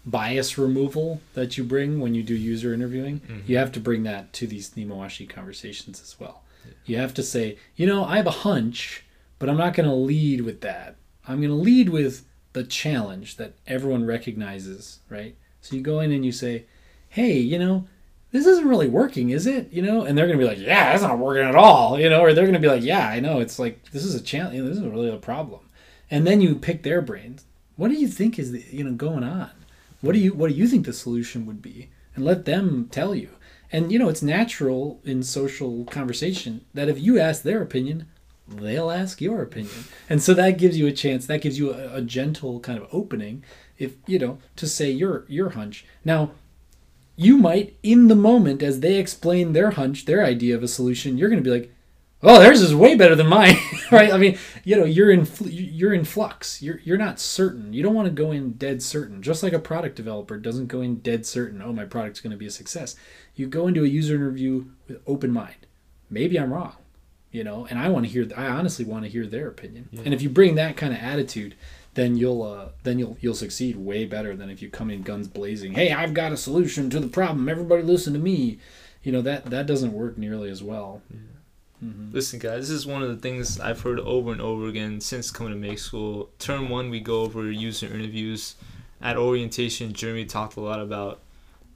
bias 0.07 0.57
removal 0.57 1.20
that 1.34 1.59
you 1.59 1.64
bring 1.64 2.00
when 2.00 2.14
you 2.14 2.22
do 2.22 2.34
user 2.34 2.72
interviewing. 2.72 3.20
mhm. 3.20 3.42
You 3.48 3.57
have 3.59 3.72
to 3.72 3.80
bring 3.80 4.04
that 4.04 4.32
to 4.34 4.46
these 4.46 4.70
Nemawashi 4.70 5.28
conversations 5.28 6.00
as 6.00 6.18
well. 6.20 6.42
Yeah. 6.64 6.72
You 6.86 6.96
have 6.98 7.12
to 7.14 7.22
say, 7.22 7.59
you 7.74 7.86
know, 7.86 8.04
I 8.04 8.16
have 8.16 8.26
a 8.26 8.30
hunch, 8.30 9.04
but 9.38 9.48
I'm 9.48 9.57
not 9.57 9.74
going 9.74 9.88
to 9.88 9.94
lead 9.94 10.42
with 10.42 10.61
that. 10.62 10.96
I'm 11.26 11.38
going 11.38 11.48
to 11.50 11.54
lead 11.54 11.88
with 11.88 12.24
the 12.52 12.62
challenge 12.64 13.36
that 13.36 13.54
everyone 13.66 14.07
recognizes, 14.07 15.00
right? 15.11 15.34
So 15.61 15.74
you 15.76 15.82
go 15.82 15.98
in 16.00 16.12
and 16.12 16.24
you 16.24 16.32
say, 16.32 16.64
hey, 17.09 17.36
you 17.38 17.59
know, 17.59 17.86
this 18.30 18.46
isn't 18.46 18.68
really 18.68 18.88
working, 18.88 19.30
is 19.30 19.46
it? 19.46 19.72
You 19.72 19.82
know, 19.82 20.04
and 20.04 20.16
they're 20.16 20.26
going 20.26 20.38
to 20.38 20.44
be 20.44 20.48
like, 20.48 20.59
yeah, 20.64 20.92
it's 20.92 21.02
not 21.02 21.18
working 21.18 21.44
at 21.44 21.54
all, 21.57 21.98
you 21.98 22.09
know, 22.09 22.20
or 22.20 22.32
they're 22.32 22.44
going 22.44 22.54
to 22.54 22.61
be 22.61 22.68
like, 22.68 22.82
yeah, 22.82 23.09
I 23.09 23.18
know, 23.20 23.40
it's 23.40 23.59
like, 23.59 23.90
this 23.90 24.04
is 24.04 24.14
a 24.14 24.20
challenge, 24.22 24.59
this 24.61 24.78
is 24.78 24.84
really 24.84 25.11
a 25.11 25.16
problem. 25.16 25.61
And 26.11 26.26
then 26.26 26.40
you 26.40 26.54
pick 26.54 26.82
their 26.82 27.02
brains. 27.02 27.44
What 27.76 27.88
do 27.88 27.94
you 27.94 28.09
think 28.09 28.38
is, 28.38 28.52
the, 28.52 28.64
you 28.70 28.84
know, 28.84 28.92
going 28.92 29.24
on? 29.24 29.50
What 30.07 30.14
do 30.14 30.20
you, 30.20 30.32
what 30.32 30.48
do 30.48 30.54
you 30.54 30.68
think 30.68 30.86
the 30.86 30.92
solution 30.92 31.46
would 31.46 31.61
be? 31.61 31.90
And 32.14 32.24
let 32.24 32.44
them 32.44 32.88
tell 32.90 33.14
you. 33.14 33.30
And 33.72 33.90
you 33.90 33.98
know, 33.98 34.09
it's 34.09 34.22
natural 34.22 35.00
in 35.04 35.22
social 35.22 35.84
conversation 35.84 36.64
that 36.72 36.88
if 36.88 37.00
you 37.00 37.18
ask 37.18 37.42
their 37.42 37.61
opinion, 37.61 38.07
they'll 38.48 38.90
ask 38.90 39.20
your 39.20 39.42
opinion. 39.42 39.84
And 40.09 40.22
so 40.22 40.32
that 40.34 40.59
gives 40.59 40.78
you 40.78 40.86
a 40.86 40.92
chance, 40.92 41.26
that 41.26 41.42
gives 41.42 41.59
you 41.59 41.74
a, 41.74 41.96
a 41.96 42.02
gentle 42.02 42.61
kind 42.61 42.78
of 42.78 42.88
opening 42.92 43.44
if, 43.76 43.96
you 44.07 44.18
know, 44.18 44.38
to 44.54 44.66
say 44.66 44.90
your 44.90 45.24
your 45.28 45.50
hunch. 45.50 45.84
Now, 46.04 46.30
you 47.16 47.36
might 47.36 47.76
in 47.82 48.09
the 48.09 48.14
moment 48.14 48.62
as 48.62 48.80
they 48.80 48.96
explain 48.96 49.52
their 49.52 49.72
hunch, 49.72 50.04
their 50.04 50.24
idea 50.24 50.54
of 50.54 50.62
a 50.62 50.68
solution, 50.68 51.18
you're 51.18 51.28
going 51.28 51.42
to 51.42 51.50
be 51.50 51.54
like, 51.59 51.72
"Oh, 52.27 52.39
theirs 52.39 52.61
is 52.61 52.74
way 52.74 52.95
better 52.95 53.14
than 53.14 53.29
mine." 53.29 53.57
right? 53.91 54.12
I 54.12 54.18
mean, 54.18 54.39
you 54.64 54.77
know, 54.77 54.85
you're 54.85 55.11
in 55.11 55.27
you're 55.45 55.95
in 55.95 56.05
flux. 56.05 56.61
You're 56.61 56.81
you're 56.85 56.99
not 56.99 57.18
certain. 57.18 57.72
You 57.72 57.83
don't 57.83 57.95
want 57.95 58.07
to 58.07 58.12
go 58.12 58.33
in 58.33 58.53
dead 58.53 58.83
certain. 58.83 59.22
Just 59.22 59.43
like 59.43 59.53
a 59.53 59.59
product 59.59 59.97
developer 59.97 60.37
doesn't 60.37 60.66
go 60.66 60.81
in 60.83 60.97
dead 60.97 61.24
certain, 61.24 61.62
"Oh, 61.62 61.72
my 61.72 61.85
product's 61.85 62.20
going 62.20 62.33
to 62.33 62.37
be 62.37 62.47
a 62.47 62.51
success." 62.51 62.97
You 63.35 63.47
go 63.47 63.68
into 63.68 63.85
a 63.85 63.89
user 63.89 64.16
interview 64.16 64.66
with 64.89 65.01
open 65.07 65.31
mind. 65.31 65.66
Maybe 66.11 66.39
I'm 66.39 66.53
wrong, 66.53 66.77
you 67.31 67.45
know, 67.45 67.66
and 67.68 67.79
I 67.79 67.89
want 67.89 68.07
to 68.07 68.12
hear 68.12 68.29
I 68.37 68.47
honestly 68.47 68.85
want 68.85 69.05
to 69.05 69.11
hear 69.11 69.27
their 69.27 69.49
opinion. 69.49 69.89
Yeah. 69.93 70.03
And 70.05 70.14
if 70.14 70.22
you 70.22 70.29
bring 70.29 70.55
that 70.57 70.77
kind 70.77 70.93
of 70.93 71.01
attitude, 71.01 71.55
then 71.95 72.16
you'll 72.16 72.43
uh, 72.43 72.68
then 72.83 72.99
you'll 72.99 73.16
you'll 73.20 73.35
succeed 73.35 73.77
way 73.77 74.05
better 74.05 74.37
than 74.37 74.51
if 74.51 74.62
you 74.62 74.70
come 74.70 74.91
in 74.91 75.03
guns 75.03 75.29
blazing. 75.29 75.72
Hey, 75.72 75.93
I've 75.93 76.14
got 76.14 76.33
a 76.33 76.37
solution 76.37 76.89
to 76.91 77.01
the 77.01 77.09
problem. 77.09 77.49
Everybody 77.49 77.83
listen 77.83 78.12
to 78.12 78.18
me. 78.18 78.59
You 79.03 79.12
know 79.12 79.22
that 79.22 79.47
that 79.47 79.66
doesn't 79.66 79.93
work 79.93 80.16
nearly 80.18 80.51
as 80.51 80.62
well. 80.62 81.03
Mhm. 81.85 82.12
Listen, 82.12 82.39
guys, 82.39 82.68
this 82.68 82.70
is 82.70 82.87
one 82.87 83.03
of 83.03 83.09
the 83.09 83.16
things 83.16 83.61
I've 83.61 83.81
heard 83.83 84.01
over 84.01 84.33
and 84.33 84.41
over 84.41 84.66
again 84.66 85.01
since 85.01 85.31
coming 85.31 85.53
to 85.53 85.59
make 85.59 85.79
school. 85.79 86.31
Term 86.39 86.68
one, 86.68 86.89
we 86.91 87.01
go 87.01 87.22
over 87.22 87.51
user 87.51 87.87
interviews. 87.87 88.55
At 89.01 89.16
orientation, 89.18 89.93
Jeremy 89.93 90.24
talked 90.24 90.57
a 90.57 90.61
lot 90.61 90.81
about 90.81 91.20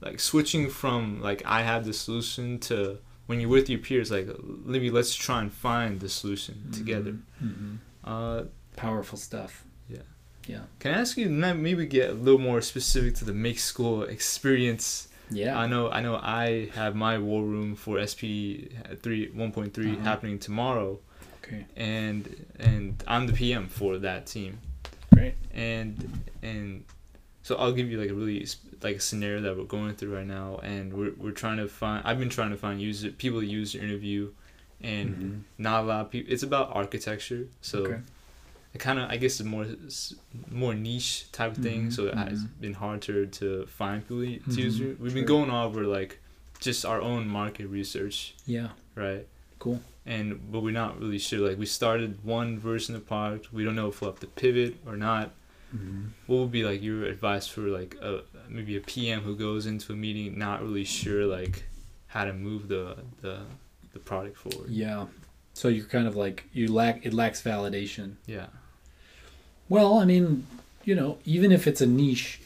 like 0.01 0.19
switching 0.19 0.69
from 0.69 1.21
like 1.21 1.43
I 1.45 1.61
have 1.61 1.85
the 1.85 1.93
solution 1.93 2.57
to 2.61 2.97
when 3.27 3.39
you're 3.39 3.49
with 3.49 3.69
your 3.69 3.79
peers, 3.79 4.09
like 4.09 4.27
maybe 4.65 4.89
let's 4.89 5.13
try 5.13 5.39
and 5.41 5.53
find 5.53 5.99
the 5.99 6.09
solution 6.09 6.71
together. 6.71 7.15
Mhm. 7.43 7.77
Uh, 8.03 8.43
Powerful 8.75 9.17
stuff. 9.19 9.65
Yeah. 9.87 9.99
Yeah. 10.47 10.61
Can 10.79 10.95
I 10.95 11.01
ask 11.01 11.17
you 11.17 11.29
maybe 11.29 11.85
get 11.85 12.09
a 12.09 12.13
little 12.13 12.39
more 12.39 12.61
specific 12.61 13.13
to 13.15 13.25
the 13.25 13.33
make 13.33 13.59
school 13.59 14.01
experience? 14.03 15.07
Yeah. 15.31 15.57
I 15.57 15.65
know 15.67 15.89
I 15.89 16.01
know 16.01 16.15
I 16.15 16.69
have 16.75 16.95
my 16.95 17.17
war 17.17 17.43
room 17.43 17.75
for 17.75 17.93
SP 18.05 18.21
three 19.01 19.29
one 19.33 19.51
point 19.51 19.73
three 19.73 19.93
Uh-huh. 19.93 20.03
happening 20.03 20.37
tomorrow. 20.39 20.99
okay. 21.43 21.65
and 21.75 22.45
and 22.59 23.03
I'm 23.07 23.27
the 23.27 23.33
PM 23.33 23.67
for 23.67 23.97
that 23.99 24.25
team. 24.27 24.59
Great. 25.13 25.35
And 25.53 25.93
and 26.43 26.83
so 27.43 27.55
I'll 27.55 27.73
give 27.73 27.89
you 27.91 27.99
like 27.99 28.09
a 28.09 28.13
really 28.13 28.45
like 28.83 28.97
a 28.97 28.99
scenario 28.99 29.41
that 29.41 29.57
we're 29.57 29.63
going 29.77 29.93
through 29.95 30.13
right 30.15 30.27
now, 30.27 30.59
and 30.63 30.93
we're 30.93 31.13
we're 31.17 31.31
trying 31.43 31.57
to 31.57 31.67
find. 31.67 31.99
I've 32.05 32.19
been 32.19 32.29
trying 32.29 32.51
to 32.51 32.57
find 32.57 32.79
user 32.81 33.09
people 33.11 33.39
to 33.41 33.45
use 33.47 33.73
the 33.73 33.79
interview, 33.81 34.31
and 34.81 35.09
Mhm. 35.15 35.41
not 35.57 35.83
a 35.83 35.87
lot 35.87 36.01
of 36.05 36.11
people. 36.11 36.31
It's 36.33 36.43
about 36.43 36.65
architecture, 36.75 37.47
so 37.61 37.77
Okay. 37.85 37.99
It 38.73 38.79
kind 38.79 38.99
of 38.99 39.09
I 39.09 39.17
guess 39.17 39.39
it's 39.39 39.47
more 39.49 39.65
more 40.49 40.73
niche 40.73 41.31
type 41.31 41.57
of 41.57 41.63
thing. 41.63 41.87
Mhm, 41.87 41.93
So 41.93 42.07
it 42.07 42.15
has 42.15 42.39
mhm. 42.43 42.49
been 42.61 42.73
hard 42.73 43.01
to 43.03 43.25
to 43.27 43.65
find 43.67 44.01
people 44.01 44.23
to 44.55 44.61
use 44.61 44.79
Mhm, 44.79 44.91
it. 44.91 44.99
We've 44.99 45.13
been 45.13 45.25
going 45.25 45.49
over 45.51 45.83
like 45.85 46.19
just 46.59 46.85
our 46.85 47.01
own 47.01 47.27
market 47.27 47.67
research, 47.67 48.35
Yeah. 48.45 48.69
right? 48.95 49.25
Cool. 49.59 49.81
And 50.05 50.51
but 50.51 50.61
we're 50.63 50.71
not 50.83 50.99
really 50.99 51.19
sure. 51.19 51.47
Like 51.49 51.57
we 51.59 51.65
started 51.65 52.23
one 52.23 52.59
version 52.59 52.95
of 52.95 53.01
the 53.01 53.07
product. 53.07 53.51
We 53.53 53.63
don't 53.63 53.75
know 53.75 53.87
if 53.89 54.01
we'll 54.01 54.11
have 54.11 54.19
to 54.21 54.27
pivot 54.27 54.75
or 54.85 54.95
not. 54.97 55.31
Mm-hmm. 55.75 56.01
What 56.27 56.37
would 56.39 56.51
be 56.51 56.63
like 56.63 56.81
your 56.81 57.05
advice 57.05 57.47
for 57.47 57.61
like 57.79 57.95
a 58.01 58.23
maybe 58.49 58.75
a 58.77 58.81
PM 58.81 59.21
who 59.21 59.35
goes 59.35 59.65
into 59.65 59.93
a 59.93 59.95
meeting 59.95 60.37
not 60.37 60.61
really 60.61 60.83
sure 60.83 61.25
like 61.25 61.63
how 62.07 62.25
to 62.25 62.33
move 62.33 62.67
the 62.67 62.97
the 63.21 63.41
the 63.93 63.99
product 63.99 64.37
forward? 64.37 64.69
Yeah. 64.69 65.07
So 65.53 65.67
you're 65.67 65.85
kind 65.85 66.07
of 66.07 66.15
like 66.15 66.45
you 66.53 66.71
lack 66.71 67.05
it 67.05 67.13
lacks 67.13 67.41
validation. 67.41 68.15
Yeah. 68.25 68.47
Well, 69.71 69.99
I 69.99 70.05
mean, 70.05 70.45
you 70.83 70.95
know, 70.95 71.17
even 71.23 71.53
if 71.53 71.65
it's 71.65 71.79
a 71.79 71.87
niche, 71.87 72.41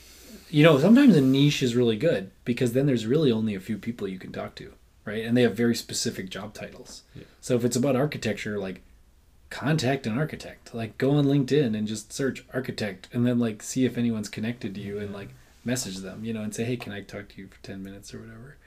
you 0.52 0.64
know, 0.64 0.78
sometimes 0.78 1.16
a 1.16 1.22
niche 1.22 1.64
is 1.64 1.76
really 1.76 1.98
good 1.98 2.30
because 2.44 2.74
then 2.74 2.86
there's 2.86 3.08
really 3.08 3.32
only 3.32 3.56
a 3.56 3.60
few 3.60 3.80
people 3.80 4.08
you 4.08 4.20
can 4.20 4.32
talk 4.32 4.54
to, 4.56 4.74
right? 5.06 5.26
And 5.26 5.36
they 5.36 5.42
have 5.42 5.58
very 5.58 5.76
specific 5.76 6.30
job 6.30 6.54
titles. 6.54 7.02
Yeah. 7.16 7.24
So 7.42 7.56
if 7.56 7.66
it's 7.66 7.76
about 7.76 7.96
architecture, 7.96 8.60
like 8.60 8.84
contact 9.50 10.06
an 10.06 10.18
architect. 10.18 10.76
Like 10.76 11.00
go 11.00 11.12
on 11.12 11.26
LinkedIn 11.26 11.76
and 11.76 11.88
just 11.88 12.14
search 12.14 12.46
architect 12.54 13.08
and 13.12 13.26
then 13.26 13.40
like 13.40 13.64
see 13.64 13.86
if 13.86 13.98
anyone's 13.98 14.30
connected 14.30 14.76
to 14.76 14.82
you 14.82 15.00
and 15.00 15.12
like 15.12 15.30
message 15.64 15.98
them, 15.98 16.24
you 16.24 16.32
know, 16.32 16.42
and 16.42 16.54
say, 16.54 16.64
"Hey, 16.64 16.78
can 16.78 16.94
I 16.94 17.02
talk 17.02 17.30
to 17.30 17.42
you 17.42 17.48
for 17.48 17.58
10 17.64 17.82
minutes 17.82 18.14
or 18.14 18.20
whatever?" 18.20 18.58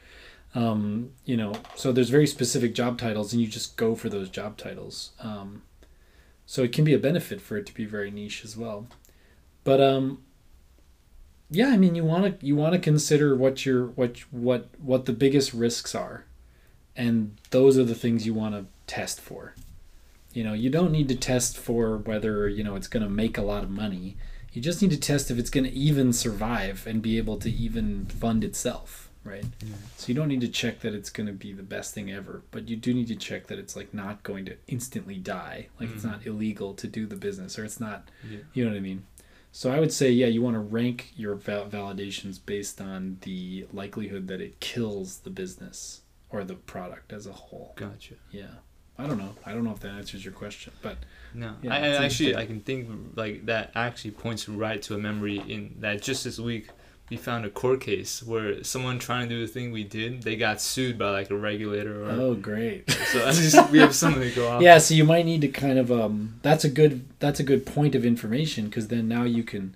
Um, 0.55 1.11
you 1.25 1.37
know, 1.37 1.53
so 1.77 1.93
there's 1.93 2.11
very 2.11 2.27
specific 2.27 2.75
job 2.75 2.99
titles 2.99 3.33
and 3.33 3.41
you 3.41 3.47
just 3.47 3.77
go 3.77 3.95
for 3.95 4.09
those 4.09 4.31
job 4.31 4.57
titles. 4.57 5.11
Um, 5.21 5.63
so 6.51 6.63
it 6.63 6.73
can 6.73 6.83
be 6.83 6.95
a 6.95 6.99
benefit 6.99 7.43
for 7.43 7.59
it 7.59 7.67
to 7.67 7.75
be 7.75 7.85
very 7.85 8.11
niche 8.11 8.43
as 8.43 8.57
well. 8.57 8.87
But 9.65 9.83
um 9.83 10.23
yeah, 11.51 11.69
I 11.69 11.77
mean 11.77 11.95
you 11.95 12.05
want 12.05 12.41
to 12.41 12.47
you 12.47 12.57
want 12.57 12.73
to 12.73 12.79
consider 12.79 13.37
what 13.37 13.67
your 13.67 13.89
what 13.89 14.19
what 14.31 14.69
what 14.81 15.05
the 15.05 15.13
biggest 15.13 15.53
risks 15.53 15.95
are. 15.95 16.25
And 16.97 17.37
those 17.51 17.77
are 17.77 17.85
the 17.85 17.95
things 17.95 18.25
you 18.25 18.33
want 18.33 18.55
to 18.55 18.65
test 18.87 19.21
for. 19.21 19.55
You 20.33 20.43
know, 20.43 20.55
you 20.55 20.71
don't 20.71 20.91
need 20.91 21.09
to 21.09 21.15
test 21.15 21.59
for 21.59 21.99
whether, 21.99 22.49
you 22.49 22.65
know, 22.65 22.77
it's 22.77 22.89
going 22.89 23.03
to 23.03 23.11
make 23.11 23.37
a 23.37 23.43
lot 23.43 23.63
of 23.63 23.71
money. 23.71 24.17
You 24.53 24.63
just 24.63 24.81
need 24.81 24.91
to 24.91 24.97
test 24.97 25.31
if 25.31 25.39
it's 25.39 25.51
going 25.51 25.65
to 25.65 25.73
even 25.73 26.13
survive 26.15 26.87
and 26.87 27.03
be 27.03 27.19
able 27.19 27.37
to 27.39 27.51
even 27.51 28.07
fund 28.07 28.43
itself, 28.43 29.08
right? 29.29 29.45
So 29.97 30.09
you 30.09 30.15
don't 30.15 30.29
need 30.29 30.41
to 30.41 30.49
check 30.49 30.81
that 30.81 30.95
it's 30.95 31.11
going 31.11 31.27
to 31.27 31.33
be 31.33 31.53
the 31.53 31.63
best 31.63 31.95
thing 31.95 32.11
ever, 32.11 32.43
but 32.51 32.69
you 32.69 32.77
do 32.77 32.93
need 32.95 33.09
to 33.09 33.17
check 33.17 33.47
that 33.49 33.59
it's 33.59 33.77
like 33.77 33.93
not 33.95 34.23
going 34.23 34.45
to 34.47 34.57
instantly 34.67 35.17
die. 35.17 35.69
Like 35.79 35.91
it's 35.91 36.03
Mhm. 36.05 36.11
not 36.13 36.27
illegal 36.27 36.75
to 36.75 36.87
do 36.87 37.07
the 37.07 37.17
business 37.17 37.59
or 37.59 37.65
it's 37.65 37.79
not, 37.81 38.09
Yeah. 38.29 38.39
you 38.55 38.65
know 38.65 38.71
what 38.71 38.77
I 38.79 38.81
mean? 38.81 39.05
So 39.53 39.71
I 39.71 39.81
would 39.81 39.93
say, 39.93 40.11
yeah, 40.11 40.27
you 40.27 40.43
want 40.43 40.55
to 40.55 40.61
rank 40.61 41.13
your 41.17 41.35
val- 41.35 41.69
validations 41.69 42.39
based 42.45 42.81
on 42.81 43.19
the 43.23 43.67
likelihood 43.73 44.29
that 44.29 44.41
it 44.41 44.61
kills 44.61 45.19
the 45.21 45.31
business 45.31 46.03
or 46.31 46.45
the 46.45 46.55
product 46.55 47.13
as 47.13 47.27
a 47.27 47.33
whole. 47.33 47.73
Gotcha. 47.77 48.15
Yeah. 48.31 48.57
I 49.01 49.07
don't 49.07 49.17
know. 49.19 49.37
I 49.47 49.53
don't 49.53 49.63
know 49.65 49.71
if 49.73 49.81
that 49.81 49.93
answers 49.93 50.25
your 50.25 50.35
question, 50.35 50.73
but 50.83 50.99
No, 51.35 51.55
Yeah, 51.63 51.73
I, 51.75 51.79
I 51.79 52.05
actually. 52.05 52.35
I 52.35 52.47
can 52.47 52.61
think 52.61 52.89
like 53.17 53.47
that 53.47 53.71
actually 53.75 54.11
points 54.13 54.49
right 54.49 54.81
to 54.83 54.95
a 54.95 54.99
memory 54.99 55.37
in 55.47 55.77
that 55.81 56.03
just 56.03 56.25
this 56.25 56.39
week 56.39 56.69
we 57.11 57.17
found 57.17 57.45
a 57.45 57.51
court 57.51 57.81
case 57.81 58.23
where 58.23 58.63
someone 58.63 58.99
trying 58.99 59.29
to 59.29 59.35
do 59.35 59.47
the 59.47 59.53
thing 59.53 59.73
we 59.73 59.85
did 59.85 60.23
they 60.23 60.37
got 60.37 60.61
sued 60.61 60.99
by 60.99 61.11
like 61.11 61.31
a 61.31 61.37
regulator 61.37 62.05
or 62.05 62.11
oh, 62.11 62.35
great. 62.35 62.91
so 63.13 63.27
at 63.27 63.37
least 63.37 63.71
we 63.71 63.79
have 63.79 63.95
something 63.95 64.23
to 64.23 64.35
go 64.35 64.49
off. 64.49 64.63
yeah 64.63 64.79
so 64.79 64.95
you 64.95 65.05
might 65.05 65.25
need 65.25 65.41
to 65.41 65.49
kind 65.49 65.79
of 65.79 65.91
um 65.91 66.39
that's 66.43 66.65
a 66.65 66.69
good 66.69 67.05
that's 67.19 67.41
a 67.41 67.45
good 67.45 67.65
point 67.65 67.95
of 67.95 68.05
information 68.05 68.67
because 68.67 68.89
then 68.89 69.09
now 69.09 69.23
you 69.23 69.43
can 69.43 69.75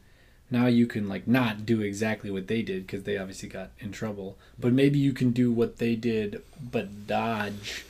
now 0.50 0.66
you 0.66 0.86
can 0.86 1.08
like 1.08 1.26
not 1.26 1.64
do 1.64 1.80
exactly 1.80 2.30
what 2.30 2.46
they 2.46 2.62
did 2.62 2.86
because 2.86 3.04
they 3.04 3.16
obviously 3.16 3.48
got 3.48 3.70
in 3.78 3.90
trouble 3.90 4.36
but 4.58 4.72
maybe 4.72 4.98
you 4.98 5.12
can 5.12 5.30
do 5.30 5.50
what 5.50 5.78
they 5.78 5.96
did 5.96 6.42
but 6.70 7.06
dodge 7.06 7.84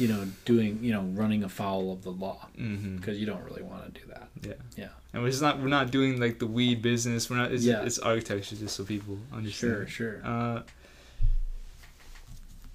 you 0.00 0.08
know 0.08 0.22
doing 0.44 0.78
you 0.82 0.92
know 0.94 1.02
running 1.22 1.42
afoul 1.44 1.92
of 1.92 2.02
the 2.02 2.10
law 2.10 2.38
Mm-hmm. 2.58 2.96
because 2.96 3.16
you 3.20 3.26
don't 3.26 3.44
really 3.48 3.62
want 3.70 3.82
to 3.94 4.00
do 4.00 4.06
that 4.14 4.28
Yeah. 4.48 4.54
Yeah. 4.82 4.88
And 5.12 5.22
we're 5.22 5.30
just 5.30 5.42
not 5.42 5.54
we're 5.60 5.68
not 5.80 5.90
doing 5.90 6.12
like 6.24 6.38
the 6.38 6.46
weed 6.46 6.78
business. 6.82 7.28
We're 7.28 7.36
not. 7.42 7.50
It's, 7.52 7.64
Yeah. 7.64 7.82
it's 7.86 7.98
architecture 7.98 8.56
just 8.56 8.74
so 8.76 8.84
people 8.84 9.18
understand. 9.32 9.72
sure 9.72 9.86
sure 9.98 10.16
Uh, 10.24 10.62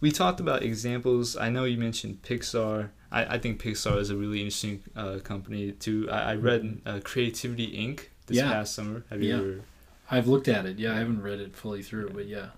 we 0.01 0.11
talked 0.11 0.39
about 0.39 0.61
examples. 0.61 1.35
I 1.37 1.49
know 1.49 1.63
you 1.63 1.77
mentioned 1.77 2.21
Pixar. 2.21 2.89
I, 3.11 3.35
I 3.35 3.37
think 3.39 3.61
Pixar 3.63 3.97
is 3.97 4.09
a 4.09 4.15
really 4.17 4.39
interesting 4.39 4.83
uh, 4.95 5.19
company 5.23 5.71
too. 5.71 6.07
I, 6.11 6.31
I 6.31 6.35
read 6.35 6.81
uh, 6.85 6.99
Creativity 7.03 7.67
Inc. 7.77 7.97
this 8.27 8.37
Yeah. 8.37 8.51
past 8.51 8.75
summer. 8.75 9.03
Have 9.09 9.21
you 9.23 9.29
Yeah. 9.29 9.37
ever? 9.41 9.61
i've 10.11 10.27
looked 10.27 10.47
at 10.47 10.67
it 10.67 10.77
yeah 10.77 10.93
i 10.93 10.97
haven't 10.99 11.19
read 11.23 11.39
it 11.39 11.55
fully 11.55 11.81
through 11.81 12.07
but 12.11 12.27
yeah 12.27 12.49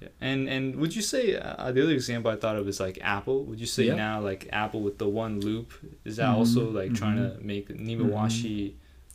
Yeah. 0.00 0.08
And 0.20 0.48
and 0.48 0.76
would 0.76 0.94
you 0.94 1.02
say 1.02 1.36
uh, 1.36 1.70
the 1.72 1.82
other 1.82 1.92
example 1.92 2.30
I 2.30 2.36
thought 2.36 2.56
of 2.56 2.66
is 2.68 2.80
like 2.80 2.98
Apple? 3.00 3.44
Would 3.44 3.60
you 3.60 3.66
say 3.66 3.88
now 3.88 4.20
like 4.20 4.48
Apple 4.52 4.80
with 4.80 4.98
the 4.98 5.08
one 5.08 5.40
loop 5.40 5.72
is 6.04 6.16
that 6.16 6.28
Mhm, 6.28 6.34
also 6.38 6.68
like 6.70 6.94
trying 6.94 7.16
mhm. 7.18 7.38
to 7.38 7.44
make 7.44 7.68
Nemawashi 7.68 8.72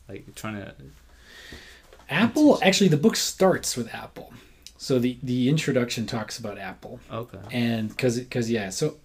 like 0.08 0.34
trying 0.36 0.56
to 0.56 0.74
apple 2.10 2.60
actually 2.64 2.88
the 2.88 2.98
book 2.98 3.16
starts 3.16 3.78
with 3.78 3.94
apple. 3.94 4.34
So 4.78 4.98
the 4.98 5.18
the 5.22 5.50
introduction 5.50 6.06
talks 6.08 6.40
about 6.40 6.58
apple. 6.58 7.00
Okay. 7.12 7.38
And 7.52 7.90
because 7.90 8.20
because 8.20 8.50
yeah 8.50 8.70
so 8.70 8.96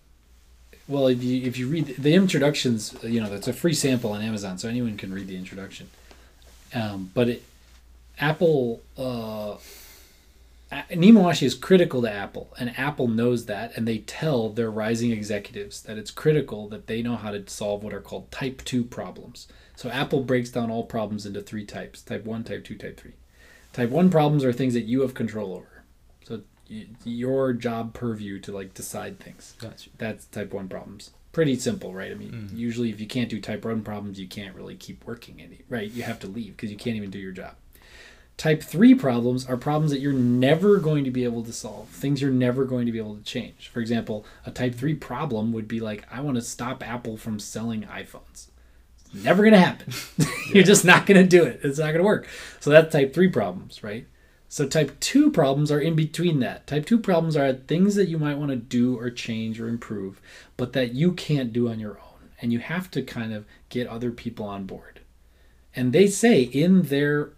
well 0.88 1.08
if 1.08 1.22
you 1.22 1.42
if 1.42 1.58
you 1.58 1.66
read 1.68 1.86
the, 1.86 1.94
the 1.94 2.14
introductions 2.14 2.94
you 3.02 3.20
know 3.20 3.28
that's 3.28 3.48
a 3.48 3.52
free 3.52 3.74
sample 3.74 4.12
on 4.12 4.22
amazon 4.22 4.56
so 4.58 4.68
anyone 4.68 4.96
can 4.96 5.12
read 5.12 5.26
the 5.26 5.36
introduction. 5.36 5.90
Um, 6.74 7.10
but 7.12 7.28
it 7.28 7.42
apple 8.18 8.80
uh 8.96 9.56
Nemawashi 10.72 11.42
is 11.44 11.54
critical 11.54 12.02
to 12.02 12.10
Apple, 12.10 12.52
and 12.58 12.76
Apple 12.78 13.06
knows 13.08 13.46
that, 13.46 13.76
and 13.76 13.86
they 13.86 13.98
tell 13.98 14.48
their 14.48 14.70
rising 14.70 15.10
executives 15.12 15.82
that 15.82 15.98
it's 15.98 16.10
critical 16.10 16.68
that 16.68 16.86
they 16.86 17.02
know 17.02 17.16
how 17.16 17.30
to 17.30 17.46
solve 17.48 17.84
what 17.84 17.94
are 17.94 18.00
called 18.00 18.30
Type 18.30 18.62
2 18.64 18.84
problems. 18.84 19.46
So 19.76 19.88
Apple 19.90 20.22
breaks 20.22 20.50
down 20.50 20.70
all 20.70 20.84
problems 20.84 21.26
into 21.26 21.42
three 21.42 21.64
types 21.64 22.02
Type 22.02 22.24
1, 22.24 22.44
Type 22.44 22.64
2, 22.64 22.76
Type 22.76 22.98
3. 22.98 23.12
Type 23.72 23.90
1 23.90 24.10
problems 24.10 24.44
are 24.44 24.52
things 24.52 24.74
that 24.74 24.82
you 24.84 25.02
have 25.02 25.14
control 25.14 25.52
over. 25.54 25.82
So 26.24 26.42
your 27.04 27.52
job 27.52 27.92
purview 27.92 28.38
to 28.40 28.52
like 28.52 28.72
decide 28.74 29.20
things. 29.20 29.54
gotcha 29.58 29.90
That's 29.98 30.24
type 30.26 30.52
1 30.54 30.68
problems. 30.68 31.10
Pretty 31.32 31.56
simple, 31.56 31.92
right? 31.92 32.10
I 32.12 32.14
mean, 32.14 32.48
Mhm. 32.52 32.56
usually 32.56 32.90
if 32.90 33.00
you 33.00 33.06
can't 33.06 33.28
do 33.28 33.40
type 33.40 33.64
1 33.64 33.82
problems, 33.82 34.18
you 34.20 34.28
can't 34.28 34.54
really 34.56 34.76
keep 34.76 35.04
working 35.04 35.40
any, 35.42 35.62
right? 35.68 35.90
You 35.90 36.04
have 36.04 36.20
to 36.20 36.26
leave 36.28 36.56
because 36.56 36.70
you 36.70 36.76
can't 36.76 36.96
even 36.96 37.10
do 37.10 37.18
your 37.18 37.32
job. 37.32 37.56
Type 38.36 38.62
3 38.62 38.94
problems 38.94 39.46
are 39.46 39.56
problems 39.56 39.92
that 39.92 40.00
you're 40.00 40.12
never 40.12 40.78
going 40.78 41.04
to 41.04 41.10
be 41.10 41.24
able 41.24 41.44
to 41.44 41.52
solve, 41.52 41.88
things 41.88 42.20
you're 42.20 42.30
never 42.32 42.64
going 42.64 42.84
to 42.86 42.92
be 42.92 42.98
able 42.98 43.14
to 43.14 43.22
change. 43.22 43.68
For 43.68 43.80
example, 43.80 44.26
a 44.44 44.50
type 44.50 44.74
3 44.74 44.94
problem 44.94 45.52
would 45.52 45.68
be 45.68 45.78
like, 45.78 46.04
I 46.10 46.20
want 46.20 46.36
to 46.36 46.42
stop 46.42 46.86
Apple 46.86 47.16
from 47.16 47.38
selling 47.38 47.82
iPhones. 47.82 48.48
It's 48.98 49.24
never 49.24 49.42
going 49.42 49.54
to 49.54 49.60
happen. 49.60 49.92
you're 50.52 50.64
just 50.64 50.84
not 50.84 51.06
going 51.06 51.20
to 51.20 51.28
do 51.28 51.44
it. 51.44 51.60
It's 51.62 51.78
not 51.78 51.86
going 51.86 51.98
to 51.98 52.04
work. 52.04 52.26
So 52.58 52.70
that's 52.70 52.92
type 52.92 53.14
3 53.14 53.28
problems, 53.28 53.84
right? 53.84 54.06
So 54.48 54.66
type 54.66 54.98
2 54.98 55.30
problems 55.30 55.70
are 55.70 55.80
in 55.80 55.94
between 55.94 56.40
that. 56.40 56.66
Type 56.66 56.86
2 56.86 56.98
problems 56.98 57.36
are 57.36 57.52
things 57.52 57.94
that 57.94 58.08
you 58.08 58.18
might 58.18 58.38
want 58.38 58.50
to 58.50 58.56
do 58.56 58.98
or 58.98 59.10
change 59.10 59.60
or 59.60 59.68
improve, 59.68 60.20
but 60.56 60.72
that 60.72 60.92
you 60.92 61.12
can't 61.12 61.52
do 61.52 61.68
on 61.68 61.78
your 61.78 61.98
own. 61.98 62.30
And 62.42 62.52
you 62.52 62.58
have 62.58 62.90
to 62.90 63.02
kind 63.02 63.32
of 63.32 63.46
get 63.68 63.86
other 63.86 64.10
people 64.10 64.46
on 64.46 64.64
board. 64.64 65.00
And 65.76 65.92
they 65.92 66.06
say 66.06 66.42
in 66.42 66.82
their 66.82 67.30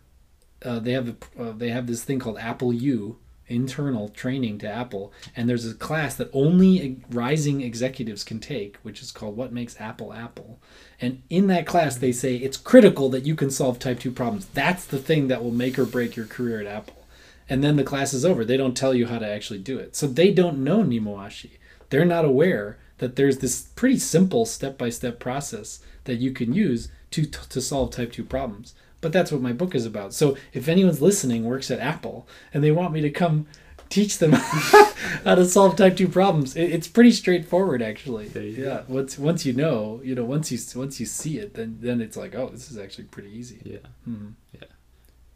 uh, 0.67 0.79
they 0.81 0.93
have 0.93 1.09
a, 1.09 1.43
uh, 1.43 1.53
they 1.53 1.71
have 1.71 1.87
this 1.87 2.05
thing 2.05 2.19
called 2.19 2.39
Apple 2.39 2.73
U 2.73 3.19
internal 3.49 4.09
training 4.09 4.59
to 4.59 4.69
Apple, 4.69 5.13
and 5.37 5.49
there's 5.49 5.67
a 5.67 5.75
class 5.75 6.17
that 6.17 6.29
only 6.33 7.01
rising 7.11 7.61
executives 7.61 8.25
can 8.25 8.41
take, 8.41 8.77
which 8.79 9.01
is 9.01 9.13
called 9.13 9.37
"What 9.37 9.53
Makes 9.53 9.81
Apple 9.81 10.13
Apple." 10.13 10.59
And 11.01 11.23
in 11.31 11.47
that 11.47 11.67
class, 11.67 11.97
they 11.97 12.13
say 12.13 12.35
it's 12.35 12.57
critical 12.57 13.09
that 13.11 13.25
you 13.25 13.37
can 13.37 13.51
solve 13.51 13.79
Type 13.79 14.01
Two 14.01 14.11
problems. 14.11 14.47
That's 14.47 14.85
the 14.85 14.99
thing 14.99 15.29
that 15.29 15.45
will 15.45 15.53
make 15.53 15.79
or 15.79 15.87
break 15.87 16.17
your 16.17 16.27
career 16.27 16.61
at 16.61 16.67
Apple. 16.67 17.07
And 17.49 17.63
then 17.63 17.77
the 17.77 17.85
class 17.85 18.13
is 18.13 18.25
over. 18.25 18.45
They 18.45 18.57
don't 18.57 18.77
tell 18.77 18.95
you 18.95 19.07
how 19.07 19.21
to 19.21 19.29
actually 19.29 19.61
do 19.61 19.79
it, 19.79 19.95
so 19.95 20.09
they 20.09 20.33
don't 20.33 20.65
know 20.65 20.83
Nemawashi. 20.83 21.51
They're 21.91 22.05
not 22.05 22.25
aware 22.25 22.79
that 22.99 23.15
there's 23.15 23.39
this 23.39 23.63
pretty 23.77 23.99
simple 23.99 24.45
step-by-step 24.47 25.21
process 25.21 25.81
that 26.05 26.17
you 26.17 26.33
can 26.33 26.53
use 26.53 26.89
to 27.13 27.27
to 27.27 27.61
solve 27.61 27.93
Type 27.93 28.11
Two 28.11 28.25
problems. 28.25 28.75
But 29.01 29.13
that's 29.13 29.31
what 29.31 29.43
my 29.43 29.53
book 29.53 29.75
is 29.75 29.85
about. 29.87 30.15
So 30.15 30.37
if 30.53 30.69
anyone's 30.69 31.03
listening 31.03 31.45
works 31.45 31.71
at 31.71 31.81
Apple 31.81 32.27
and 32.53 32.65
they 32.65 32.73
want 32.73 32.93
me 32.93 33.01
to 33.03 33.11
come 33.11 33.47
teach 33.89 34.19
them 34.19 34.33
how 35.25 35.35
to 35.37 35.45
solve 35.45 35.77
type 35.77 35.97
2 35.97 36.09
problems, 36.09 36.57
it, 36.57 36.71
it's 36.73 36.89
pretty 36.89 37.13
straightforward 37.13 37.83
actually. 37.83 38.29
Yeah, 38.59 38.83
once 38.89 39.19
once 39.19 39.45
you 39.47 39.53
know, 39.53 40.01
you 40.03 40.15
know, 40.15 40.25
once 40.25 40.51
you 40.51 40.59
once 40.81 40.99
you 40.99 41.07
see 41.07 41.39
it, 41.39 41.55
then 41.55 41.79
then 41.81 42.01
it's 42.01 42.17
like, 42.17 42.35
oh, 42.35 42.49
this 42.49 42.71
is 42.71 42.79
actually 42.79 43.05
pretty 43.05 43.31
easy. 43.31 43.61
yeah 43.65 43.87
Mhm. 44.09 44.35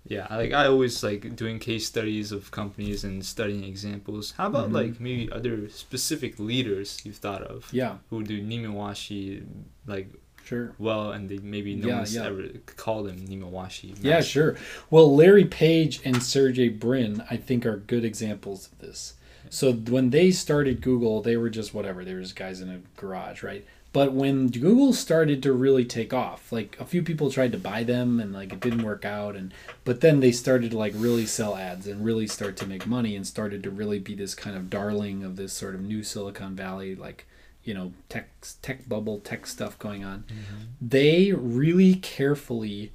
Yeah, 0.06 0.26
I- 0.30 0.36
like 0.38 0.52
I 0.52 0.66
always 0.66 1.02
like 1.04 1.36
doing 1.36 1.58
case 1.58 1.86
studies 1.86 2.32
of 2.32 2.50
companies 2.50 3.04
and 3.04 3.24
studying 3.24 3.62
examples. 3.64 4.32
How 4.38 4.46
about 4.46 4.70
Mhm. 4.70 4.74
like 4.74 5.00
maybe 5.00 5.30
other 5.30 5.68
specific 5.68 6.38
leaders 6.40 7.00
you've 7.04 7.18
thought 7.18 7.42
of 7.42 7.68
Yeah, 7.72 7.98
who 8.08 8.24
do 8.24 8.42
Nemawashi 8.42 9.44
like 9.86 10.08
sure. 10.50 10.74
well, 10.78 11.12
and 11.12 11.28
they 11.28 11.38
maybe 11.38 11.74
no 11.74 11.88
Yeah, 11.88 11.96
one's 11.96 12.14
yeah. 12.14 12.24
ever 12.26 12.42
called 12.76 13.06
them 13.08 13.26
Nemawashi. 13.26 13.96
Yeah, 14.02 14.20
sure. 14.20 14.56
Well, 14.90 15.14
Larry 15.14 15.44
Page 15.46 16.00
and 16.04 16.22
Sergey 16.22 16.68
Brin, 16.68 17.22
I 17.30 17.36
think, 17.36 17.64
are 17.64 17.76
good 17.78 18.04
examples 18.04 18.68
of 18.70 18.78
this. 18.80 19.14
So 19.48 19.72
when 19.72 20.10
they 20.10 20.30
started 20.30 20.80
Google, 20.80 21.22
they 21.22 21.36
were 21.36 21.50
just 21.50 21.72
whatever. 21.74 22.04
They 22.04 22.14
were 22.14 22.20
just 22.20 22.36
guys 22.36 22.60
in 22.60 22.68
a 22.68 22.80
garage, 23.00 23.42
right? 23.42 23.64
But 23.92 24.12
when 24.12 24.48
Google 24.50 24.92
started 24.92 25.42
to 25.42 25.52
really 25.52 25.84
take 25.84 26.12
off, 26.14 26.52
like 26.52 26.76
a 26.78 26.84
few 26.84 27.02
people 27.02 27.28
tried 27.32 27.50
to 27.52 27.58
buy 27.58 27.82
them 27.82 28.20
and 28.20 28.32
like 28.32 28.52
it 28.52 28.60
didn't 28.60 28.84
work 28.84 29.04
out 29.04 29.34
and 29.34 29.52
but 29.84 30.00
then 30.00 30.20
they 30.20 30.30
started 30.30 30.70
to 30.70 30.78
like 30.78 30.92
really 30.94 31.26
sell 31.26 31.56
ads 31.56 31.88
and 31.88 32.04
really 32.04 32.28
start 32.28 32.56
to 32.58 32.66
make 32.68 32.86
money 32.86 33.16
and 33.16 33.26
started 33.26 33.64
to 33.64 33.70
really 33.70 33.98
be 33.98 34.14
this 34.14 34.36
kind 34.36 34.54
of 34.56 34.70
darling 34.70 35.24
of 35.24 35.34
this 35.34 35.52
sort 35.52 35.74
of 35.74 35.80
new 35.80 36.04
Silicon 36.04 36.54
Valley 36.54 36.94
like 36.94 37.26
you 37.64 37.74
know 37.74 37.92
tech 38.08 38.30
tech 38.62 38.88
bubble 38.88 39.20
tech 39.20 39.46
stuff 39.46 39.78
going 39.78 40.04
on. 40.04 40.24
Mm-hmm. 40.28 40.64
They 40.80 41.32
really 41.32 41.94
carefully 41.94 42.92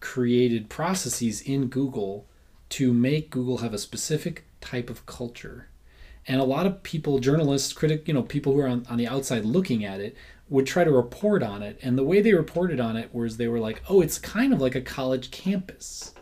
created 0.00 0.68
processes 0.68 1.40
in 1.40 1.66
Google 1.68 2.26
to 2.68 2.92
make 2.92 3.30
Google 3.30 3.58
have 3.58 3.72
a 3.72 3.78
specific 3.78 4.44
type 4.60 4.90
of 4.90 5.06
culture. 5.06 5.68
And 6.26 6.40
a 6.40 6.44
lot 6.44 6.66
of 6.66 6.82
people, 6.82 7.18
journalists, 7.18 7.72
critic, 7.72 8.08
you 8.08 8.14
know, 8.14 8.22
people 8.22 8.54
who 8.54 8.60
are 8.60 8.68
on, 8.68 8.86
on 8.88 8.96
the 8.96 9.06
outside 9.06 9.44
looking 9.44 9.84
at 9.84 10.00
it, 10.00 10.16
would 10.48 10.66
try 10.66 10.84
to 10.84 10.90
report 10.90 11.42
on 11.42 11.62
it. 11.62 11.78
And 11.82 11.96
the 11.98 12.04
way 12.04 12.20
they 12.20 12.34
reported 12.34 12.80
on 12.80 12.96
it 12.96 13.14
was 13.14 13.36
they 13.36 13.48
were 13.48 13.58
like, 13.58 13.82
oh, 13.88 14.00
it's 14.00 14.18
kind 14.18 14.52
of 14.52 14.60
like 14.60 14.74
a 14.74 14.80
college 14.80 15.30
campus, 15.30 16.14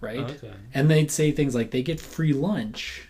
right? 0.00 0.18
Okay. 0.18 0.52
And 0.74 0.90
they'd 0.90 1.10
say 1.10 1.32
things 1.32 1.54
like 1.54 1.70
they 1.70 1.82
get 1.82 2.00
free 2.00 2.32
lunch. 2.32 3.09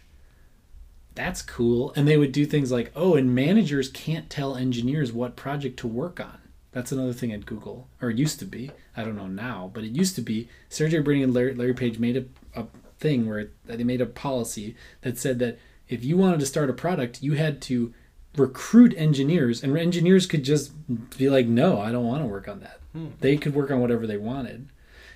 That's 1.20 1.42
cool. 1.42 1.92
And 1.96 2.08
they 2.08 2.16
would 2.16 2.32
do 2.32 2.46
things 2.46 2.72
like, 2.72 2.90
oh, 2.96 3.14
and 3.14 3.34
managers 3.34 3.90
can't 3.90 4.30
tell 4.30 4.56
engineers 4.56 5.12
what 5.12 5.36
project 5.36 5.78
to 5.80 5.86
work 5.86 6.18
on. 6.18 6.38
That's 6.72 6.92
another 6.92 7.12
thing 7.12 7.30
at 7.30 7.44
Google, 7.44 7.88
or 8.00 8.08
it 8.08 8.16
used 8.16 8.38
to 8.38 8.46
be. 8.46 8.70
I 8.96 9.04
don't 9.04 9.16
know 9.16 9.26
now, 9.26 9.70
but 9.74 9.84
it 9.84 9.90
used 9.90 10.14
to 10.14 10.22
be. 10.22 10.48
Sergey 10.70 11.00
Brin 11.00 11.22
and 11.22 11.34
Larry, 11.34 11.52
Larry 11.52 11.74
Page 11.74 11.98
made 11.98 12.16
a, 12.16 12.24
a 12.58 12.66
thing 12.98 13.28
where 13.28 13.50
they 13.66 13.84
made 13.84 14.00
a 14.00 14.06
policy 14.06 14.76
that 15.02 15.18
said 15.18 15.38
that 15.40 15.58
if 15.90 16.02
you 16.02 16.16
wanted 16.16 16.40
to 16.40 16.46
start 16.46 16.70
a 16.70 16.72
product, 16.72 17.22
you 17.22 17.34
had 17.34 17.60
to 17.62 17.92
recruit 18.34 18.94
engineers, 18.96 19.62
and 19.62 19.76
engineers 19.76 20.26
could 20.26 20.42
just 20.42 20.72
be 21.18 21.28
like, 21.28 21.46
no, 21.46 21.82
I 21.82 21.92
don't 21.92 22.06
want 22.06 22.22
to 22.22 22.28
work 22.28 22.48
on 22.48 22.60
that. 22.60 22.80
Hmm. 22.94 23.08
They 23.20 23.36
could 23.36 23.54
work 23.54 23.70
on 23.70 23.80
whatever 23.82 24.06
they 24.06 24.16
wanted. 24.16 24.70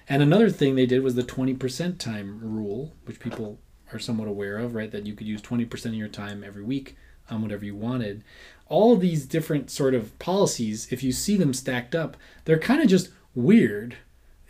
And 0.07 0.23
another 0.23 0.51
thing 0.51 0.75
they 0.75 0.85
did 0.85 1.03
was 1.03 1.15
the 1.15 1.23
20% 1.23 1.97
time 1.97 2.41
rule, 2.43 2.93
which 3.07 3.21
people 3.21 3.59
are 3.95 3.99
somewhat 3.99 4.28
aware 4.28 4.59
of, 4.59 4.74
right? 4.74 4.90
That 4.90 5.07
you 5.07 5.14
could 5.14 5.26
use 5.26 5.40
20% 5.40 5.86
of 5.86 5.95
your 5.95 6.09
time 6.09 6.42
every 6.45 6.62
week 6.62 6.97
on 7.30 7.42
whatever 7.42 7.64
you 7.64 7.74
wanted. 7.74 8.22
All 8.68 8.97
these 8.97 9.26
different 9.26 9.70
sort 9.70 9.95
of 9.95 10.18
policies, 10.18 10.88
if 10.90 11.03
you 11.03 11.12
see 11.12 11.36
them 11.36 11.55
stacked 11.55 11.95
up, 11.95 12.16
they're 12.45 12.59
kind 12.59 12.82
of 12.82 12.88
just 12.88 13.11
weird. 13.34 13.97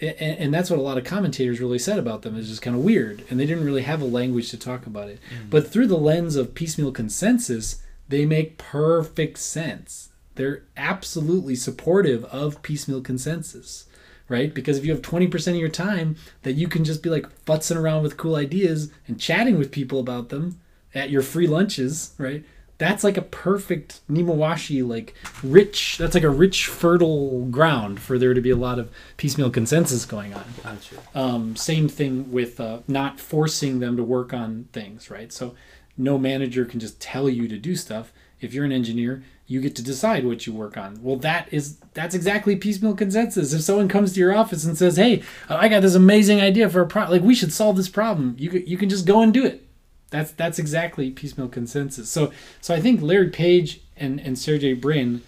A- 0.01 0.07
a- 0.07 0.40
And 0.40 0.53
that's 0.55 0.70
what 0.70 0.78
a 0.78 0.82
lot 0.82 0.99
of 0.99 1.05
commentators 1.05 1.61
really 1.61 1.78
said 1.78 1.99
about 1.99 2.22
them 2.22 2.36
is 2.36 2.49
just 2.49 2.62
kind 2.62 2.76
of 2.76 2.82
weird. 2.82 3.24
And 3.30 3.38
they 3.38 3.47
didn't 3.47 3.64
really 3.64 3.82
have 3.82 4.01
a 4.01 4.07
language 4.07 4.51
to 4.51 4.57
talk 4.57 4.86
about 4.86 5.09
it. 5.09 5.18
Mm-hmm. 5.32 5.51
But 5.51 5.68
through 5.68 5.88
the 5.88 5.97
lens 5.99 6.36
of 6.36 6.55
piecemeal 6.55 6.92
consensus, 6.92 7.82
they 8.09 8.24
make 8.26 8.59
perfect 8.59 9.38
sense. 9.38 10.11
They're 10.36 10.62
absolutely 10.76 11.55
supportive 11.55 12.24
of 12.26 12.61
piecemeal 12.62 13.03
consensus 13.03 13.86
right? 14.29 14.55
Because 14.55 14.79
if 14.79 14.85
you 14.85 14.93
have 14.93 15.03
20% 15.03 15.49
of 15.49 15.57
your 15.57 15.68
time 15.68 16.16
that 16.43 16.53
you 16.53 16.68
can 16.68 16.85
just 16.85 17.03
be 17.03 17.11
like 17.11 17.27
futzing 17.45 17.77
around 17.77 18.03
with 18.03 18.16
cool 18.16 18.37
ideas 18.37 18.91
and 19.07 19.20
chatting 19.20 19.59
with 19.59 19.70
people 19.70 20.01
about 20.01 20.29
them 20.29 20.61
at 20.95 21.11
your 21.11 21.22
free 21.22 21.47
lunches, 21.47 22.14
right? 22.18 22.45
That's 22.79 23.05
like 23.05 23.16
a 23.16 23.22
perfect 23.22 24.01
Nemawashi, 24.11 24.87
like 24.87 25.14
rich, 25.43 25.97
that's 25.97 26.14
like 26.14 26.25
a 26.25 26.31
rich, 26.31 26.66
fertile 26.66 27.45
ground 27.47 28.01
for 28.01 28.18
there 28.18 28.35
to 28.35 28.41
be 28.41 28.51
a 28.51 28.57
lot 28.57 28.79
of 28.79 28.91
piecemeal 29.16 29.51
consensus 29.51 30.05
going 30.05 30.35
on. 30.35 30.45
Gotcha. 30.62 30.97
Um, 31.14 31.57
same 31.57 31.89
thing 31.89 32.33
with 32.33 32.59
uh, 32.59 32.81
not 32.89 33.20
forcing 33.20 33.79
them 33.79 33.97
to 33.97 34.03
work 34.03 34.33
on 34.33 34.68
things, 34.72 35.09
right? 35.09 35.33
So 35.33 35.55
no 35.97 36.18
manager 36.18 36.64
can 36.64 36.81
just 36.81 37.01
tell 37.01 37.29
you 37.29 37.47
to 37.47 37.59
do 37.59 37.77
stuff. 37.77 38.12
If 38.41 38.53
you're 38.53 38.64
an 38.64 38.72
engineer, 38.72 39.22
you 39.47 39.61
get 39.61 39.76
to 39.76 39.82
decide 39.82 40.24
what 40.24 40.47
you 40.47 40.53
work 40.53 40.76
on. 40.76 40.99
Well, 41.03 41.16
that 41.16 41.49
is 41.53 41.78
that's 41.92 42.14
exactly 42.14 42.57
piecemeal 42.57 42.95
consensus. 42.95 43.53
If 43.53 43.62
someone 43.62 43.88
comes 43.88 44.12
to 44.14 44.20
your 44.20 44.34
office 44.34 44.64
and 44.64 44.76
says, 44.76 44.97
"Hey, 44.97 45.22
I 45.49 45.68
got 45.68 45.82
this 45.82 45.95
amazing 45.95 46.40
idea 46.40 46.68
for 46.68 46.80
a 46.80 46.86
problem, 46.86 47.18
like 47.18 47.26
we 47.26 47.34
should 47.34 47.53
solve 47.53 47.76
this 47.76 47.88
problem," 47.88 48.36
you 48.38 48.51
you 48.66 48.76
can 48.76 48.88
just 48.88 49.07
go 49.07 49.20
and 49.20 49.32
do 49.32 49.45
it. 49.45 49.66
That's 50.11 50.30
that's 50.30 50.59
exactly 50.59 51.11
piecemeal 51.11 51.49
consensus. 51.49 52.09
So 52.09 52.32
so 52.61 52.74
I 52.74 52.80
think 52.80 53.03
Larry 53.03 53.30
Page 53.30 53.80
and 53.97 54.20
and 54.20 54.38
Sergey 54.38 54.72
Brin 54.72 55.22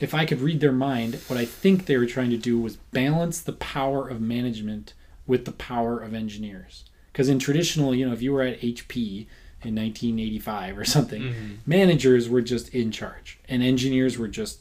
if 0.00 0.14
I 0.14 0.26
could 0.26 0.40
read 0.40 0.60
their 0.60 0.72
mind, 0.72 1.18
what 1.26 1.38
I 1.38 1.44
think 1.44 1.86
they 1.86 1.96
were 1.96 2.06
trying 2.06 2.30
to 2.30 2.36
do 2.36 2.58
was 2.58 2.76
balance 2.76 3.40
the 3.40 3.54
power 3.54 4.06
of 4.06 4.20
management 4.20 4.92
with 5.26 5.44
the 5.44 5.52
power 5.52 5.98
of 5.98 6.14
engineers. 6.14 6.84
Because 7.12 7.28
in 7.28 7.38
traditional, 7.38 7.94
you 7.94 8.06
know, 8.06 8.12
if 8.12 8.22
you 8.22 8.32
were 8.32 8.42
at 8.42 8.60
HP 8.60 9.26
in 9.66 9.74
1985 9.74 10.78
or 10.78 10.84
something, 10.84 11.22
mm-hmm. 11.22 11.54
managers 11.66 12.28
were 12.28 12.42
just 12.42 12.68
in 12.74 12.90
charge, 12.90 13.38
and 13.48 13.62
engineers 13.62 14.18
were 14.18 14.28
just 14.28 14.60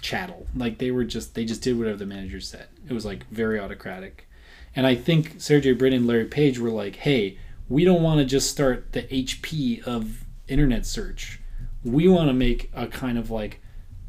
chattel. 0.00 0.46
Like 0.54 0.78
they 0.78 0.90
were 0.90 1.04
just 1.04 1.34
they 1.34 1.44
just 1.44 1.62
did 1.62 1.78
whatever 1.78 1.96
the 1.96 2.06
manager 2.06 2.40
said. 2.40 2.68
It 2.88 2.92
was 2.92 3.04
like 3.04 3.26
very 3.28 3.58
autocratic. 3.58 4.28
And 4.74 4.86
I 4.86 4.94
think 4.94 5.40
Sergey 5.40 5.72
Brin 5.72 5.94
and 5.94 6.06
Larry 6.06 6.26
Page 6.26 6.58
were 6.58 6.70
like, 6.70 6.96
"Hey, 6.96 7.38
we 7.68 7.84
don't 7.84 8.02
want 8.02 8.20
to 8.20 8.24
just 8.24 8.50
start 8.50 8.92
the 8.92 9.02
HP 9.02 9.82
of 9.86 10.24
internet 10.48 10.86
search. 10.86 11.40
We 11.82 12.08
want 12.08 12.28
to 12.28 12.34
make 12.34 12.70
a 12.74 12.86
kind 12.86 13.18
of 13.18 13.30
like 13.30 13.60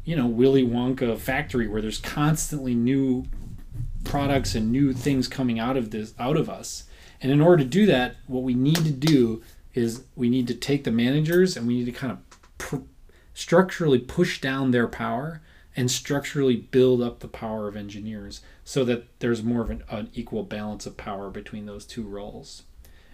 you 0.04 0.16
know 0.16 0.26
Willy 0.26 0.66
Wonka 0.66 1.18
factory 1.18 1.66
where 1.68 1.82
there's 1.82 1.98
constantly 1.98 2.74
new 2.74 3.24
products 4.04 4.54
and 4.54 4.70
new 4.70 4.92
things 4.92 5.28
coming 5.28 5.58
out 5.58 5.76
of 5.76 5.90
this 5.90 6.14
out 6.18 6.36
of 6.36 6.48
us. 6.48 6.84
And 7.20 7.32
in 7.32 7.40
order 7.40 7.64
to 7.64 7.68
do 7.68 7.86
that, 7.86 8.16
what 8.26 8.44
we 8.44 8.54
need 8.54 8.76
to 8.76 8.92
do 8.92 9.42
is 9.78 10.02
we 10.16 10.28
need 10.28 10.48
to 10.48 10.54
take 10.54 10.84
the 10.84 10.90
managers 10.90 11.56
and 11.56 11.66
we 11.66 11.78
need 11.78 11.86
to 11.86 11.92
kind 11.92 12.12
of 12.12 12.18
pr- 12.58 12.76
structurally 13.32 13.98
push 13.98 14.40
down 14.40 14.72
their 14.72 14.88
power 14.88 15.40
and 15.76 15.90
structurally 15.90 16.56
build 16.56 17.00
up 17.00 17.20
the 17.20 17.28
power 17.28 17.68
of 17.68 17.76
engineers 17.76 18.40
so 18.64 18.84
that 18.84 19.06
there's 19.20 19.44
more 19.44 19.62
of 19.62 19.70
an, 19.70 19.84
an 19.88 20.10
equal 20.12 20.42
balance 20.42 20.86
of 20.86 20.96
power 20.96 21.30
between 21.30 21.66
those 21.66 21.86
two 21.86 22.02
roles. 22.02 22.64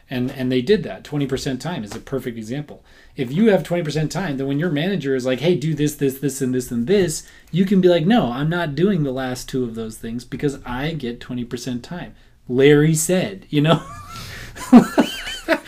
And 0.08 0.30
and 0.30 0.50
they 0.50 0.62
did 0.62 0.82
that 0.82 1.02
20% 1.02 1.60
time 1.60 1.82
is 1.82 1.94
a 1.94 2.00
perfect 2.00 2.36
example. 2.36 2.84
If 3.16 3.32
you 3.32 3.50
have 3.50 3.62
20% 3.62 4.10
time 4.10 4.36
then 4.36 4.46
when 4.46 4.58
your 4.58 4.70
manager 4.70 5.14
is 5.14 5.26
like 5.26 5.40
hey 5.40 5.54
do 5.56 5.74
this 5.74 5.94
this 5.94 6.18
this 6.18 6.40
and 6.40 6.54
this 6.54 6.70
and 6.70 6.86
this 6.86 7.26
you 7.50 7.64
can 7.64 7.80
be 7.80 7.88
like 7.88 8.04
no 8.04 8.30
i'm 8.30 8.50
not 8.50 8.74
doing 8.74 9.02
the 9.02 9.12
last 9.12 9.48
two 9.48 9.64
of 9.64 9.74
those 9.74 9.96
things 9.96 10.24
because 10.24 10.58
i 10.64 10.92
get 10.92 11.20
20% 11.20 11.82
time. 11.82 12.14
Larry 12.48 12.94
said 12.94 13.46
you 13.48 13.62
know 13.62 13.82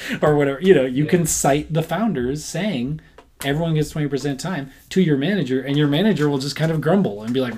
or 0.23 0.37
whatever 0.37 0.61
you 0.61 0.75
know 0.75 0.85
you 0.85 1.07
can 1.07 1.27
cite 1.27 1.73
the 1.73 1.83
founders 1.83 2.45
saying 2.45 3.01
everyone 3.45 3.75
gets 3.75 3.93
20% 3.93 4.39
time 4.39 4.71
to 4.89 5.03
your 5.03 5.17
manager 5.17 5.61
and 5.61 5.77
your 5.77 5.89
manager 5.89 6.29
will 6.29 6.39
just 6.39 6.57
kind 6.57 6.73
of 6.73 6.81
grumble 6.81 7.23
and 7.23 7.35
be 7.35 7.41
like 7.41 7.55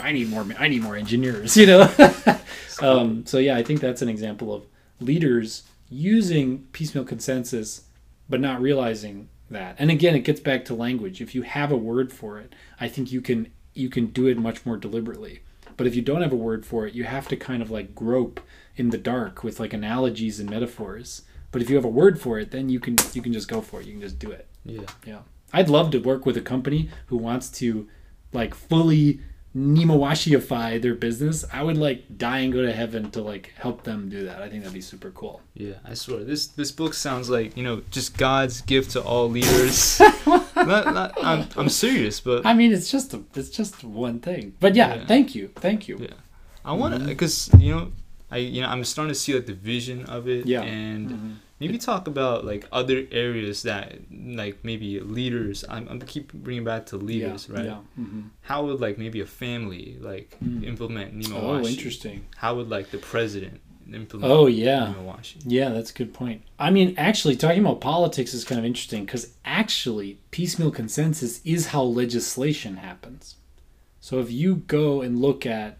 i 0.00 0.12
need 0.12 0.28
more 0.28 0.44
i 0.58 0.68
need 0.68 0.82
more 0.82 0.96
engineers 0.96 1.56
you 1.56 1.66
know? 1.66 1.90
Um, 2.82 3.24
so 3.24 3.38
yeah 3.38 3.56
i 3.56 3.62
think 3.62 3.80
that's 3.80 4.02
an 4.02 4.08
example 4.08 4.52
of 4.52 4.64
leaders 5.00 5.62
using 5.88 6.66
piecemeal 6.72 7.04
consensus 7.04 7.82
but 8.28 8.40
not 8.40 8.60
realizing 8.60 9.28
that. 9.50 9.76
And 9.78 9.90
again 9.90 10.14
it 10.14 10.20
gets 10.20 10.40
back 10.40 10.64
to 10.66 10.74
language. 10.74 11.20
If 11.20 11.34
you 11.34 11.42
have 11.42 11.70
a 11.70 11.76
word 11.76 12.12
for 12.12 12.38
it 12.38 12.54
i 12.80 12.88
think 12.88 13.12
you 13.12 13.20
can 13.20 13.52
you 13.74 13.88
can 13.88 14.06
do 14.06 14.26
it 14.26 14.38
much 14.38 14.64
more 14.64 14.76
deliberately. 14.76 15.40
But 15.76 15.88
if 15.88 15.96
you 15.96 16.02
don't 16.02 16.22
have 16.22 16.32
a 16.32 16.36
word 16.36 16.66
for 16.66 16.86
it 16.86 16.94
you 16.94 17.04
have 17.04 17.28
to 17.28 17.36
kind 17.36 17.62
of 17.62 17.70
like 17.70 17.94
grope 17.94 18.40
in 18.76 18.90
the 18.90 18.98
dark 18.98 19.44
with 19.44 19.60
like 19.60 19.72
analogies 19.72 20.40
and 20.40 20.50
metaphors 20.50 21.22
but 21.50 21.62
if 21.62 21.70
you 21.70 21.76
have 21.76 21.84
a 21.84 21.88
word 21.88 22.20
for 22.20 22.38
it 22.38 22.50
then 22.50 22.68
you 22.68 22.80
can 22.80 22.96
you 23.12 23.22
can 23.22 23.32
just 23.32 23.48
go 23.48 23.60
for 23.60 23.80
it 23.80 23.86
you 23.86 23.92
can 23.92 24.00
just 24.00 24.18
do 24.18 24.30
it 24.30 24.46
Yeah. 24.64 24.82
yeah 25.04 25.20
i'd 25.52 25.68
love 25.68 25.90
to 25.92 25.98
work 25.98 26.26
with 26.26 26.36
a 26.36 26.40
company 26.42 26.90
who 27.06 27.16
wants 27.16 27.50
to 27.60 27.88
like 28.32 28.54
fully 28.54 29.20
Nemawashify 29.56 30.82
their 30.82 30.96
business, 30.96 31.44
I 31.52 31.62
would 31.62 31.76
like 31.76 32.18
die 32.18 32.40
and 32.40 32.52
go 32.52 32.62
to 32.62 32.72
heaven 32.72 33.12
to 33.12 33.22
like 33.22 33.52
help 33.56 33.84
them 33.84 34.08
do 34.08 34.24
that. 34.24 34.42
I 34.42 34.48
think 34.48 34.62
that'd 34.62 34.74
be 34.74 34.80
super 34.80 35.12
cool. 35.12 35.42
Yeah. 35.54 35.74
I 35.84 35.94
swear, 35.94 36.24
this 36.24 36.48
this 36.48 36.72
book 36.72 36.92
sounds 36.92 37.30
like 37.30 37.56
you 37.56 37.62
know 37.62 37.82
just 37.92 38.18
God's 38.18 38.62
gift 38.62 38.90
to 38.92 39.02
all 39.02 39.30
leaders. 39.30 40.00
not, 40.26 40.92
not, 40.92 41.12
I'm, 41.22 41.46
I'm 41.56 41.68
serious, 41.68 42.18
but 42.18 42.44
I 42.44 42.52
mean, 42.54 42.72
it's 42.72 42.90
just 42.90 43.14
a, 43.14 43.22
it's 43.36 43.50
just 43.50 43.84
one 43.84 44.18
thing. 44.18 44.54
But 44.58 44.74
yeah, 44.74 44.96
Yeah. 44.96 45.06
thank 45.06 45.36
you, 45.36 45.50
thank 45.54 45.86
you. 45.86 45.98
Yeah. 46.00 46.08
I 46.64 46.72
want 46.72 46.94
to 46.94 46.98
mm-hmm. 46.98 47.08
because 47.10 47.48
you 47.56 47.76
know 47.76 47.92
I 48.34 48.38
you 48.54 48.60
know 48.62 48.68
I'm 48.72 48.84
starting 48.84 49.14
to 49.16 49.20
see 49.22 49.32
like 49.38 49.46
the 49.52 49.58
vision 49.74 49.98
of 50.16 50.22
it. 50.36 50.42
Yeah. 50.54 50.62
And 50.62 51.06
Mhm. 51.10 51.32
maybe 51.60 51.76
talk 51.90 52.04
about 52.14 52.38
like 52.52 52.62
other 52.80 52.98
areas 53.24 53.56
that 53.70 53.86
like 54.42 54.56
maybe 54.70 54.88
leaders. 55.18 55.56
I'm, 55.72 55.84
I'm 55.90 56.00
keep 56.14 56.26
bringing 56.46 56.64
back 56.72 56.82
to 56.90 56.96
leaders, 57.10 57.42
yeah, 57.48 57.56
right? 57.56 57.66
Yeah. 57.70 58.02
mhm. 58.04 58.22
How 58.50 58.58
would 58.66 58.80
like 58.86 58.96
maybe 59.04 59.20
a 59.28 59.30
family 59.44 59.84
like 60.10 60.28
Mm. 60.44 60.64
implement 60.72 61.08
Nemo 61.20 61.36
Oh, 61.40 61.66
interesting. 61.74 62.18
How 62.42 62.50
would 62.56 62.68
like 62.76 62.86
the 62.96 62.98
president 63.12 63.56
implement 64.00 64.32
Oh 64.32 64.46
yeah. 64.64 64.84
Nemo 64.92 65.18
Yeah, 65.58 65.68
that's 65.74 65.90
a 65.94 65.94
good 66.00 66.12
point. 66.20 66.40
I 66.58 66.68
mean, 66.76 66.88
actually, 67.08 67.36
talking 67.36 67.60
about 67.66 67.80
politics 67.80 68.32
is 68.34 68.42
kind 68.44 68.58
of 68.58 68.64
interesting 68.64 69.04
because 69.04 69.24
actually, 69.44 70.18
piecemeal 70.30 70.70
consensus 70.82 71.32
is 71.44 71.60
how 71.72 71.82
legislation 71.82 72.72
happens. 72.88 73.36
So 74.00 74.12
if 74.24 74.30
you 74.30 74.50
go 74.78 75.00
and 75.04 75.12
look 75.26 75.46
at 75.46 75.78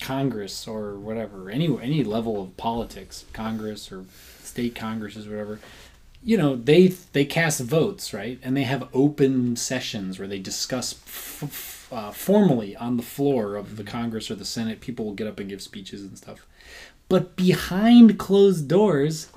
Congress 0.00 0.66
or 0.66 0.94
whatever, 0.94 1.50
any 1.50 1.66
any 1.80 2.04
level 2.04 2.42
of 2.42 2.56
politics, 2.56 3.24
Congress 3.32 3.92
or 3.92 4.04
state 4.42 4.74
congresses, 4.74 5.28
whatever, 5.28 5.60
you 6.22 6.36
know 6.36 6.56
they 6.56 6.88
they 7.12 7.24
cast 7.24 7.60
votes 7.60 8.12
right? 8.12 8.38
And 8.42 8.56
they 8.56 8.64
have 8.64 8.88
open 8.92 9.56
sessions 9.56 10.18
where 10.18 10.28
they 10.28 10.38
discuss 10.38 10.94
f- 10.94 11.42
f- 11.42 11.88
uh, 11.90 12.10
formally 12.10 12.76
on 12.76 12.96
the 12.96 13.02
floor 13.02 13.56
of 13.56 13.76
the 13.76 13.84
congress 13.84 14.30
or 14.30 14.34
the 14.34 14.44
senate. 14.44 14.80
People 14.80 15.04
will 15.04 15.14
get 15.14 15.26
up 15.26 15.38
and 15.40 15.48
give 15.48 15.62
speeches 15.62 16.02
and 16.02 16.18
stuff. 16.18 16.46
But 17.08 17.36
behind 17.36 18.18
closed 18.18 18.68
doors 18.68 19.28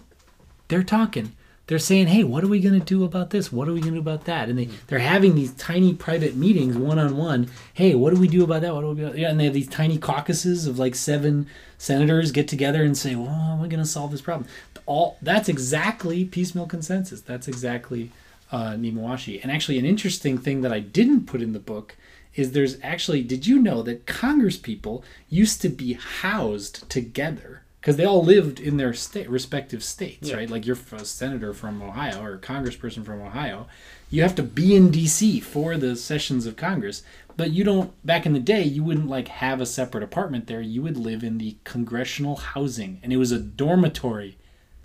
they're 0.68 0.84
talking 0.84 1.34
they're 1.68 1.80
saying 1.80 2.08
hey 2.08 2.24
what 2.24 2.44
are 2.44 2.48
we 2.48 2.60
going 2.60 2.78
to 2.78 2.86
do 2.86 3.04
about 3.04 3.30
this 3.30 3.52
what 3.52 3.68
are 3.68 3.74
we 3.74 3.80
going 3.80 3.94
to 3.94 4.02
do 4.02 4.10
about 4.10 4.26
that 4.26 4.50
and 4.50 4.58
they, 4.58 4.70
they're 4.88 5.00
having 5.00 5.36
these 5.36 5.54
tiny 5.54 5.94
private 5.94 6.36
meetings 6.36 6.76
one-on-one 6.76 7.50
hey 7.74 7.96
what 7.96 8.14
do 8.14 8.20
we 8.20 8.28
do 8.28 8.44
about 8.44 8.62
that 8.62 8.74
what 8.74 8.82
do 8.82 8.90
we 8.90 8.96
do? 8.96 9.18
yeah 9.18 9.30
and 9.30 9.40
they 9.40 9.46
have 9.46 9.54
these 9.54 9.68
tiny 9.68 9.98
caucuses 9.98 10.68
of 10.68 10.80
like 10.80 10.96
seven 10.96 11.48
senators 11.78 12.32
get 12.32 12.48
together 12.48 12.84
and 12.84 12.98
say 12.98 13.16
well 13.16 13.28
how 13.28 13.54
are 13.54 13.62
we 13.62 13.68
going 13.68 13.84
to 13.84 13.90
solve 13.90 14.12
this 14.12 14.22
problem 14.22 14.48
all 14.86 15.18
that's 15.22 15.50
exactly 15.50 16.26
piecemeal 16.26 16.68
consensus 16.68 17.22
that's 17.22 17.48
exactly 17.48 18.12
uh, 18.52 18.74
Nemawashi. 18.74 19.42
And 19.42 19.52
actually, 19.52 19.80
an 19.80 19.86
interesting 19.86 20.38
thing 20.38 20.62
that 20.62 20.74
I 20.74 20.80
didn't 20.80 21.26
put 21.26 21.42
in 21.42 21.54
the 21.54 21.60
book 21.60 21.96
is 22.36 22.52
there's 22.52 22.78
actually, 22.82 23.24
did 23.24 23.48
you 23.48 23.60
know 23.60 23.82
that 23.84 24.06
Congress 24.06 24.58
people 24.58 25.04
used 25.30 25.62
to 25.62 25.70
be 25.70 25.94
housed 25.94 26.90
together? 26.90 27.61
Because 27.82 27.98
they 27.98 28.06
all 28.06 28.24
lived 28.24 28.60
in 28.60 28.78
their 28.78 28.94
state, 28.94 29.28
respective 29.28 29.84
states, 29.84 30.30
Yeah. 30.30 30.36
right? 30.36 30.50
Like 30.50 30.68
you're 30.68 30.78
a 30.94 31.04
senator 31.04 31.52
from 31.52 31.82
Ohio 31.82 32.22
or 32.24 32.36
a 32.36 32.38
congressperson 32.38 33.04
from 33.04 33.22
Ohio. 33.22 33.66
You 34.12 34.22
have 34.22 34.36
to 34.36 34.44
be 34.44 34.76
in 34.76 34.92
D.C. 34.92 35.40
for 35.40 35.78
the 35.78 35.96
sessions 35.96 36.46
of 36.46 36.56
Congress. 36.56 37.02
But 37.38 37.52
you 37.52 37.64
don't, 37.64 37.92
back 38.06 38.28
in 38.28 38.34
the 38.34 38.40
day, 38.40 38.62
you 38.62 38.84
wouldn't 38.84 39.08
like 39.10 39.30
have 39.30 39.60
a 39.62 39.66
separate 39.66 40.04
apartment 40.04 40.46
there. 40.46 40.62
You 40.62 40.84
would 40.84 40.98
live 40.98 41.24
in 41.24 41.40
the 41.40 41.56
congressional 41.64 42.36
housing. 42.36 43.00
And 43.02 43.12
it 43.12 43.18
was 43.18 43.32
a 43.32 43.40
dormitory. 43.40 44.38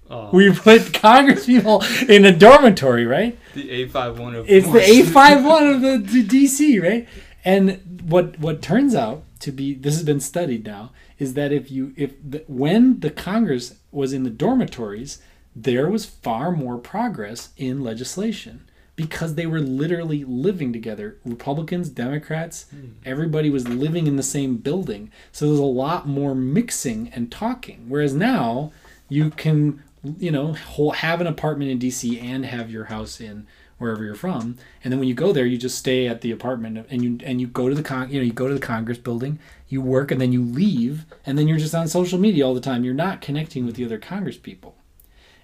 Oh, 0.09 0.31
We 0.33 0.51
put 0.55 0.95
Congress 0.95 1.45
people 1.45 1.85
in 2.09 2.25
a 2.25 2.33
dormitory, 2.33 3.05
right? 3.05 3.37
the 3.55 3.69
A 3.73 3.89
five 3.89 4.19
one 4.19 4.35
of 4.35 4.49
It's 4.49 4.71
the 4.71 4.81
A 4.81 5.03
five 5.03 5.45
one 5.45 5.67
of 5.67 5.81
the, 5.83 5.99
the 5.99 6.25
DC, 6.25 6.81
right? 6.83 7.07
And 7.45 8.01
what 8.09 8.39
what 8.39 8.63
turns 8.63 8.95
out 8.95 9.23
to 9.47 9.53
be 9.53 9.75
this 9.75 9.95
has 9.95 10.03
been 10.03 10.19
studied 10.19 10.65
now 10.65 10.91
is 11.21 11.35
that 11.35 11.53
if 11.53 11.71
you 11.71 11.95
if 11.97 12.15
the, 12.29 12.45
when 12.49 12.99
the 12.99 13.11
Congress 13.11 13.77
was 13.93 14.13
in 14.13 14.25
the 14.25 14.31
dormitories, 14.31 15.23
there 15.55 15.89
was 15.89 16.05
far 16.05 16.51
more 16.51 16.79
progress 16.79 17.51
in 17.57 17.85
legislation 17.85 18.69
because 18.97 19.37
they 19.37 19.47
were 19.47 19.61
literally 19.61 20.25
living 20.25 20.73
together. 20.73 21.19
Republicans, 21.25 21.89
Democrats, 21.89 22.67
hmm. 22.71 22.95
everybody 23.05 23.49
was 23.49 23.69
living 23.69 24.09
in 24.09 24.17
the 24.17 24.23
same 24.23 24.57
building. 24.57 25.13
So 25.31 25.47
there's 25.47 25.61
a 25.61 25.63
lot 25.63 26.09
more 26.09 26.35
mixing 26.35 27.09
and 27.11 27.31
talking. 27.31 27.85
Whereas 27.89 28.15
now 28.15 28.73
you 29.09 29.31
can 29.31 29.81
you 30.19 30.33
know 30.33 30.55
whole, 30.55 30.91
have 30.91 31.21
an 31.21 31.29
apartment 31.29 31.71
in 31.71 31.79
DC 31.79 32.21
and 32.21 32.45
have 32.45 32.69
your 32.69 32.87
house 32.87 33.21
in 33.21 33.47
wherever 33.79 34.05
you're 34.05 34.15
from 34.15 34.57
and 34.83 34.93
then 34.93 34.99
when 34.99 35.09
you 35.09 35.15
go 35.15 35.33
there 35.33 35.47
you 35.47 35.59
just 35.59 35.79
stay 35.79 36.09
at 36.09 36.23
the 36.23 36.31
apartment 36.31 36.87
and 36.91 37.03
you 37.03 37.19
and 37.25 37.41
you 37.41 37.47
go 37.47 37.69
to 37.69 37.75
the 37.75 37.83
con 37.83 38.09
you 38.11 38.19
know 38.19 38.25
you 38.25 38.33
go 38.33 38.49
to 38.49 38.55
the 38.55 38.61
congress 38.61 38.99
building 38.99 39.39
you 39.69 39.81
work 39.81 40.11
and 40.11 40.21
then 40.21 40.33
you 40.33 40.43
leave 40.43 41.05
and 41.25 41.37
then 41.37 41.49
you're 41.49 41.59
just 41.59 41.75
on 41.75 41.89
social 41.89 42.19
media 42.19 42.47
all 42.47 42.55
the 42.55 42.61
time. 42.61 42.85
You're 42.85 42.95
not 42.95 43.21
connecting 43.21 43.67
with 43.67 43.77
the 43.77 43.85
other 43.85 43.99
congress 43.99 44.37
people. 44.37 44.77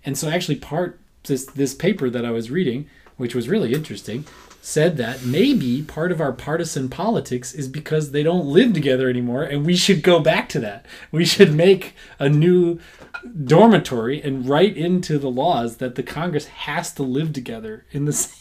And 0.05 0.17
so 0.17 0.29
actually 0.29 0.57
part 0.57 1.01
this 1.25 1.47
this 1.47 1.75
paper 1.75 2.11
that 2.11 2.25
I 2.25 2.31
was 2.31 2.51
reading, 2.51 2.89
which 3.17 3.35
was 3.35 3.49
really 3.49 3.73
interesting, 3.73 4.25
said 4.65 4.97
that 4.97 5.25
maybe 5.25 5.83
part 5.83 6.13
of 6.13 6.21
our 6.21 6.33
partisan 6.33 6.89
politics 6.89 7.53
is 7.53 7.67
because 7.67 8.13
they 8.13 8.23
don't 8.23 8.47
live 8.47 8.73
together 8.73 9.11
anymore 9.11 9.43
and 9.43 9.67
we 9.67 9.75
should 9.75 10.05
go 10.05 10.21
back 10.21 10.49
to 10.49 10.61
that. 10.61 10.87
We 11.11 11.25
should 11.25 11.53
make 11.53 11.95
a 12.21 12.29
new 12.29 12.79
dormitory 13.45 14.23
and 14.23 14.49
write 14.49 14.77
into 14.77 15.19
the 15.19 15.29
laws 15.29 15.79
that 15.79 15.97
the 15.97 16.03
Congress 16.05 16.47
has 16.47 16.93
to 16.95 17.03
live 17.03 17.33
together 17.33 17.85
in 17.91 18.05
the 18.05 18.13
same 18.13 18.39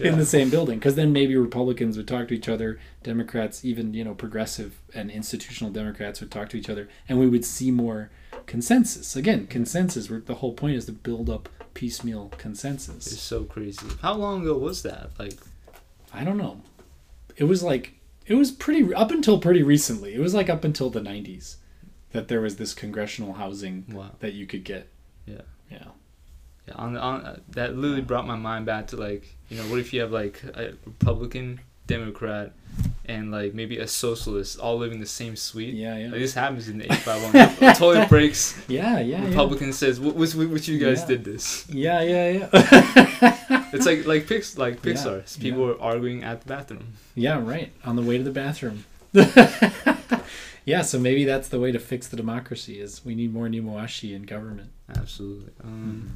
in 0.00 0.16
the 0.16 0.24
same 0.24 0.48
building 0.48 0.78
because 0.78 0.94
then 0.94 1.12
maybe 1.12 1.34
Republicans 1.36 1.96
would 1.96 2.06
talk 2.06 2.28
to 2.28 2.34
each 2.34 2.48
other, 2.48 2.78
Democrats, 3.02 3.64
even 3.64 3.92
you 3.92 4.04
know 4.04 4.14
progressive 4.14 4.80
and 4.94 5.10
institutional 5.10 5.72
Democrats 5.72 6.20
would 6.20 6.30
talk 6.30 6.48
to 6.50 6.56
each 6.56 6.70
other, 6.70 6.88
and 7.08 7.18
we 7.18 7.26
would 7.26 7.44
see 7.44 7.72
more 7.72 8.10
consensus. 8.46 9.16
Again, 9.16 9.48
consensus. 9.48 10.08
Where 10.08 10.20
the 10.20 10.36
whole 10.36 10.52
point 10.52 10.76
is 10.76 10.86
to 10.86 10.92
build 10.92 11.28
up 11.28 11.48
piecemeal 11.74 12.32
consensus. 12.38 13.06
It's 13.06 13.20
so 13.20 13.44
crazy. 13.44 13.86
How 14.02 14.14
long 14.14 14.42
ago 14.42 14.56
was 14.56 14.82
that? 14.82 15.10
Like, 15.18 15.38
I 16.12 16.24
don't 16.24 16.38
know. 16.38 16.62
It 17.36 17.44
was 17.44 17.62
like 17.62 17.94
it 18.26 18.34
was 18.34 18.50
pretty 18.50 18.92
up 18.94 19.10
until 19.10 19.38
pretty 19.38 19.62
recently. 19.62 20.14
It 20.14 20.20
was 20.20 20.34
like 20.34 20.50
up 20.50 20.64
until 20.64 20.90
the 20.90 21.00
'90s 21.00 21.56
that 22.12 22.28
there 22.28 22.40
was 22.40 22.56
this 22.56 22.74
congressional 22.74 23.34
housing 23.34 23.84
wow. 23.92 24.10
that 24.20 24.32
you 24.32 24.46
could 24.46 24.64
get. 24.64 24.88
Yeah. 25.26 25.42
Yeah. 25.70 25.84
Yeah, 26.68 26.74
on, 26.74 26.96
on 26.96 27.24
uh, 27.24 27.38
that 27.50 27.76
literally 27.76 28.02
brought 28.02 28.26
my 28.26 28.36
mind 28.36 28.66
back 28.66 28.88
to 28.88 28.96
like 28.96 29.36
you 29.48 29.56
know 29.56 29.64
what 29.64 29.78
if 29.78 29.92
you 29.92 30.00
have 30.02 30.12
like 30.12 30.42
a 30.44 30.74
Republican, 30.84 31.60
Democrat, 31.94 32.52
and 33.06 33.30
like 33.30 33.52
maybe 33.54 33.76
a 33.78 33.86
socialist 33.86 34.58
all 34.60 34.78
living 34.78 34.96
in 34.96 35.00
the 35.00 35.06
same 35.22 35.34
suite. 35.36 35.74
Yeah. 35.74 35.94
Like, 35.94 36.02
Yeah. 36.12 36.18
this 36.24 36.34
happens 36.34 36.68
in 36.68 36.78
the 36.78 36.84
eight 36.92 37.00
five 37.08 37.20
one. 37.22 37.74
Toilet 37.82 38.08
breaks. 38.08 38.42
Yeah. 38.68 39.00
Yeah. 39.00 39.22
Yeah. 39.22 39.28
Republican 39.28 39.72
says, 39.72 39.98
"What 40.00 40.14
was 40.14 40.34
which 40.36 40.68
you 40.68 40.78
guys 40.78 41.00
Yeah. 41.00 41.06
did 41.12 41.24
this?" 41.24 41.66
Yeah. 41.86 42.00
Yeah. 42.02 42.26
Yeah. 42.52 43.66
It's 43.74 43.86
like 43.86 44.04
like 44.06 44.26
Pix 44.26 44.58
like 44.58 44.74
Yeah, 44.84 44.92
Pixar. 44.94 45.40
People 45.40 45.62
are 45.70 45.80
arguing 45.80 46.24
at 46.24 46.36
the 46.42 46.48
bathroom. 46.48 46.86
Yeah, 47.14 47.38
right. 47.54 47.70
On 47.84 47.94
the 47.96 48.02
way 48.02 48.16
to 48.18 48.24
the 48.24 48.32
bathroom. 48.42 48.84
yeah, 50.64 50.82
so 50.82 50.98
maybe 50.98 51.24
that's 51.24 51.48
the 51.48 51.58
way 51.60 51.72
to 51.72 51.78
fix 51.78 52.08
the 52.08 52.16
democracy 52.16 52.80
is 52.80 53.04
we 53.04 53.14
need 53.14 53.32
more 53.32 53.48
Nemawashi 53.48 54.14
in 54.14 54.22
government. 54.24 54.70
Absolutely. 54.96 55.52
Um, 55.64 56.10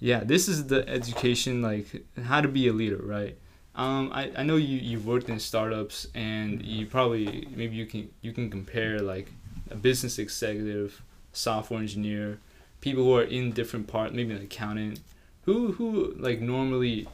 yeah, 0.00 0.24
this 0.24 0.48
is 0.48 0.66
the 0.66 0.88
education 0.88 1.62
like 1.62 1.86
how 2.24 2.40
to 2.40 2.48
be 2.48 2.66
a 2.68 2.72
leader, 2.72 3.00
right? 3.02 3.36
Um, 3.74 4.10
I, 4.12 4.30
I 4.36 4.42
know 4.42 4.56
you 4.56 4.76
you've 4.78 5.06
worked 5.06 5.28
in 5.30 5.38
startups 5.38 6.06
and 6.14 6.62
you 6.62 6.86
probably 6.86 7.48
maybe 7.54 7.74
you 7.76 7.86
can 7.86 8.10
you 8.20 8.32
can 8.32 8.50
compare 8.50 8.98
like 9.00 9.28
a 9.70 9.74
business 9.76 10.18
executive, 10.18 11.00
software 11.32 11.80
engineer, 11.80 12.38
people 12.80 13.04
who 13.04 13.16
are 13.16 13.22
in 13.24 13.52
different 13.52 13.86
part, 13.86 14.12
maybe 14.14 14.32
an 14.34 14.42
accountant, 14.42 15.00
who 15.46 15.72
who 15.72 16.14
like 16.18 16.40
normally. 16.40 17.08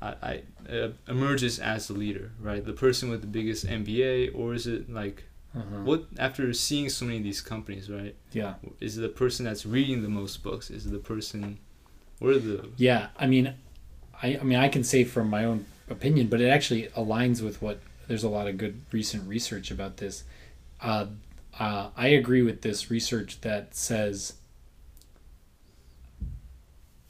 I, 0.00 0.14
I 0.22 0.72
uh, 0.72 0.90
emerges 1.08 1.58
as 1.58 1.88
the 1.88 1.92
leader, 1.94 2.30
right? 2.40 2.64
The 2.64 2.72
person 2.72 3.10
with 3.10 3.20
the 3.20 3.26
biggest 3.26 3.66
MBA, 3.66 4.30
or 4.32 4.54
is 4.54 4.66
it 4.68 4.88
like 4.88 5.24
Uh-huh. 5.56 5.82
what 5.82 6.04
after 6.18 6.52
seeing 6.54 6.88
so 6.88 7.04
many 7.04 7.18
of 7.18 7.24
these 7.24 7.40
companies, 7.40 7.90
right? 7.90 8.14
Yeah. 8.32 8.54
Is 8.80 8.96
it 8.96 9.00
the 9.00 9.08
person 9.08 9.44
that's 9.44 9.66
reading 9.66 10.02
the 10.02 10.08
most 10.20 10.42
books? 10.44 10.70
Is 10.70 10.86
it 10.86 10.92
the 10.92 10.98
person? 11.14 11.58
What 12.20 12.30
are 12.34 12.38
the? 12.38 12.68
Yeah, 12.76 13.08
I 13.18 13.26
mean 13.26 13.54
I 14.22 14.38
I 14.40 14.44
mean 14.44 14.58
I 14.66 14.68
can 14.68 14.84
say 14.84 15.02
from 15.04 15.28
my 15.30 15.44
own 15.44 15.64
opinion, 15.90 16.28
but 16.28 16.40
it 16.40 16.48
actually 16.48 16.88
aligns 16.88 17.42
with 17.42 17.60
what 17.62 17.80
there's 18.06 18.24
a 18.24 18.28
lot 18.28 18.48
of 18.48 18.58
good 18.58 18.80
recent 18.92 19.28
research 19.28 19.70
about 19.70 19.98
this. 19.98 20.24
Uh, 20.80 21.06
uh, 21.58 21.90
I 21.96 22.08
agree 22.08 22.42
with 22.42 22.62
this 22.62 22.90
research 22.90 23.40
that 23.42 23.74
says 23.74 24.34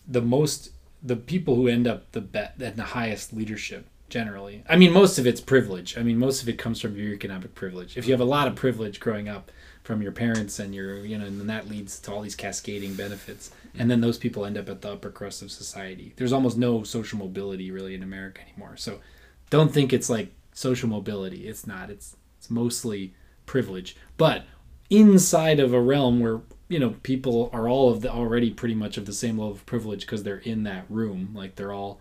the 0.07 0.23
most 0.23 0.71
the 1.03 1.17
people 1.17 1.55
who 1.55 1.69
end 1.69 1.87
up 1.87 2.11
the 2.13 2.21
bet 2.21 2.61
at 2.61 2.77
the 2.77 2.83
highest 2.83 3.33
leadership 3.33 3.87
generally. 4.09 4.65
I 4.69 4.77
mean, 4.77 4.93
most 4.93 5.19
of 5.19 5.27
it's 5.27 5.41
privilege. 5.41 5.97
I 5.97 6.03
mean, 6.03 6.19
most 6.19 6.43
of 6.43 6.49
it 6.49 6.59
comes 6.59 6.81
from 6.81 6.97
your 6.97 7.13
economic 7.13 7.55
privilege. 7.55 7.97
If 7.97 8.07
you 8.07 8.13
have 8.13 8.21
a 8.21 8.25
lot 8.25 8.49
of 8.49 8.57
privilege 8.57 8.99
growing 8.99 9.29
up 9.29 9.53
from 9.89 10.03
your 10.03 10.13
parents 10.13 10.59
and 10.59 10.75
your 10.75 10.99
you 10.99 11.17
know, 11.17 11.25
and 11.25 11.41
then 11.41 11.47
that 11.47 11.67
leads 11.67 11.99
to 11.99 12.13
all 12.13 12.21
these 12.21 12.35
cascading 12.35 12.93
benefits, 12.93 13.51
and 13.79 13.91
then 13.91 14.03
those 14.03 14.19
people 14.19 14.45
end 14.45 14.59
up 14.59 14.69
at 14.69 14.83
the 14.83 14.93
upper 14.93 15.09
crust 15.11 15.41
of 15.41 15.51
society. 15.51 16.13
There's 16.17 16.31
almost 16.31 16.59
no 16.59 16.83
social 16.83 17.19
mobility 17.19 17.71
really 17.71 17.95
in 17.95 18.03
America 18.03 18.43
anymore. 18.43 18.77
So, 18.77 19.01
don't 19.49 19.73
think 19.73 19.95
it's 19.95 20.11
like 20.11 20.35
social 20.53 20.91
mobility. 20.91 21.49
It's 21.49 21.67
not. 21.67 21.89
It's 21.89 22.17
it's 22.37 22.51
mostly 22.51 23.15
privilege, 23.47 23.97
but 24.19 24.45
inside 24.91 25.59
of 25.59 25.73
a 25.73 25.81
realm 25.81 26.21
where 26.21 26.43
you 26.69 26.79
know 26.79 26.97
people 27.03 27.49
are 27.55 27.67
all 27.67 27.91
of 27.91 28.03
the 28.03 28.13
already 28.13 28.51
pretty 28.51 28.75
much 28.75 28.99
of 28.99 29.07
the 29.07 29.13
same 29.15 29.39
level 29.39 29.55
of 29.55 29.65
privilege 29.65 30.03
because 30.03 30.23
they're 30.23 30.37
in 30.37 30.65
that 30.65 30.85
room 30.91 31.31
like 31.35 31.55
they're 31.57 31.73
all 31.73 32.01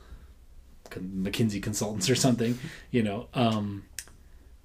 mckinsey 0.89 1.61
consultants 1.61 2.09
or 2.09 2.15
something 2.15 2.57
you 2.91 3.03
know 3.03 3.27
um, 3.33 3.83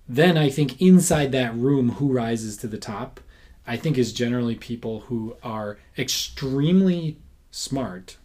then 0.08 0.36
i 0.36 0.48
think 0.48 0.80
inside 0.80 1.32
that 1.32 1.54
room 1.54 1.90
who 1.92 2.12
rises 2.12 2.56
to 2.56 2.66
the 2.66 2.78
top 2.78 3.20
i 3.66 3.76
think 3.76 3.96
is 3.96 4.12
generally 4.12 4.54
people 4.54 5.00
who 5.00 5.36
are 5.42 5.78
extremely 5.96 7.18
smart 7.50 8.16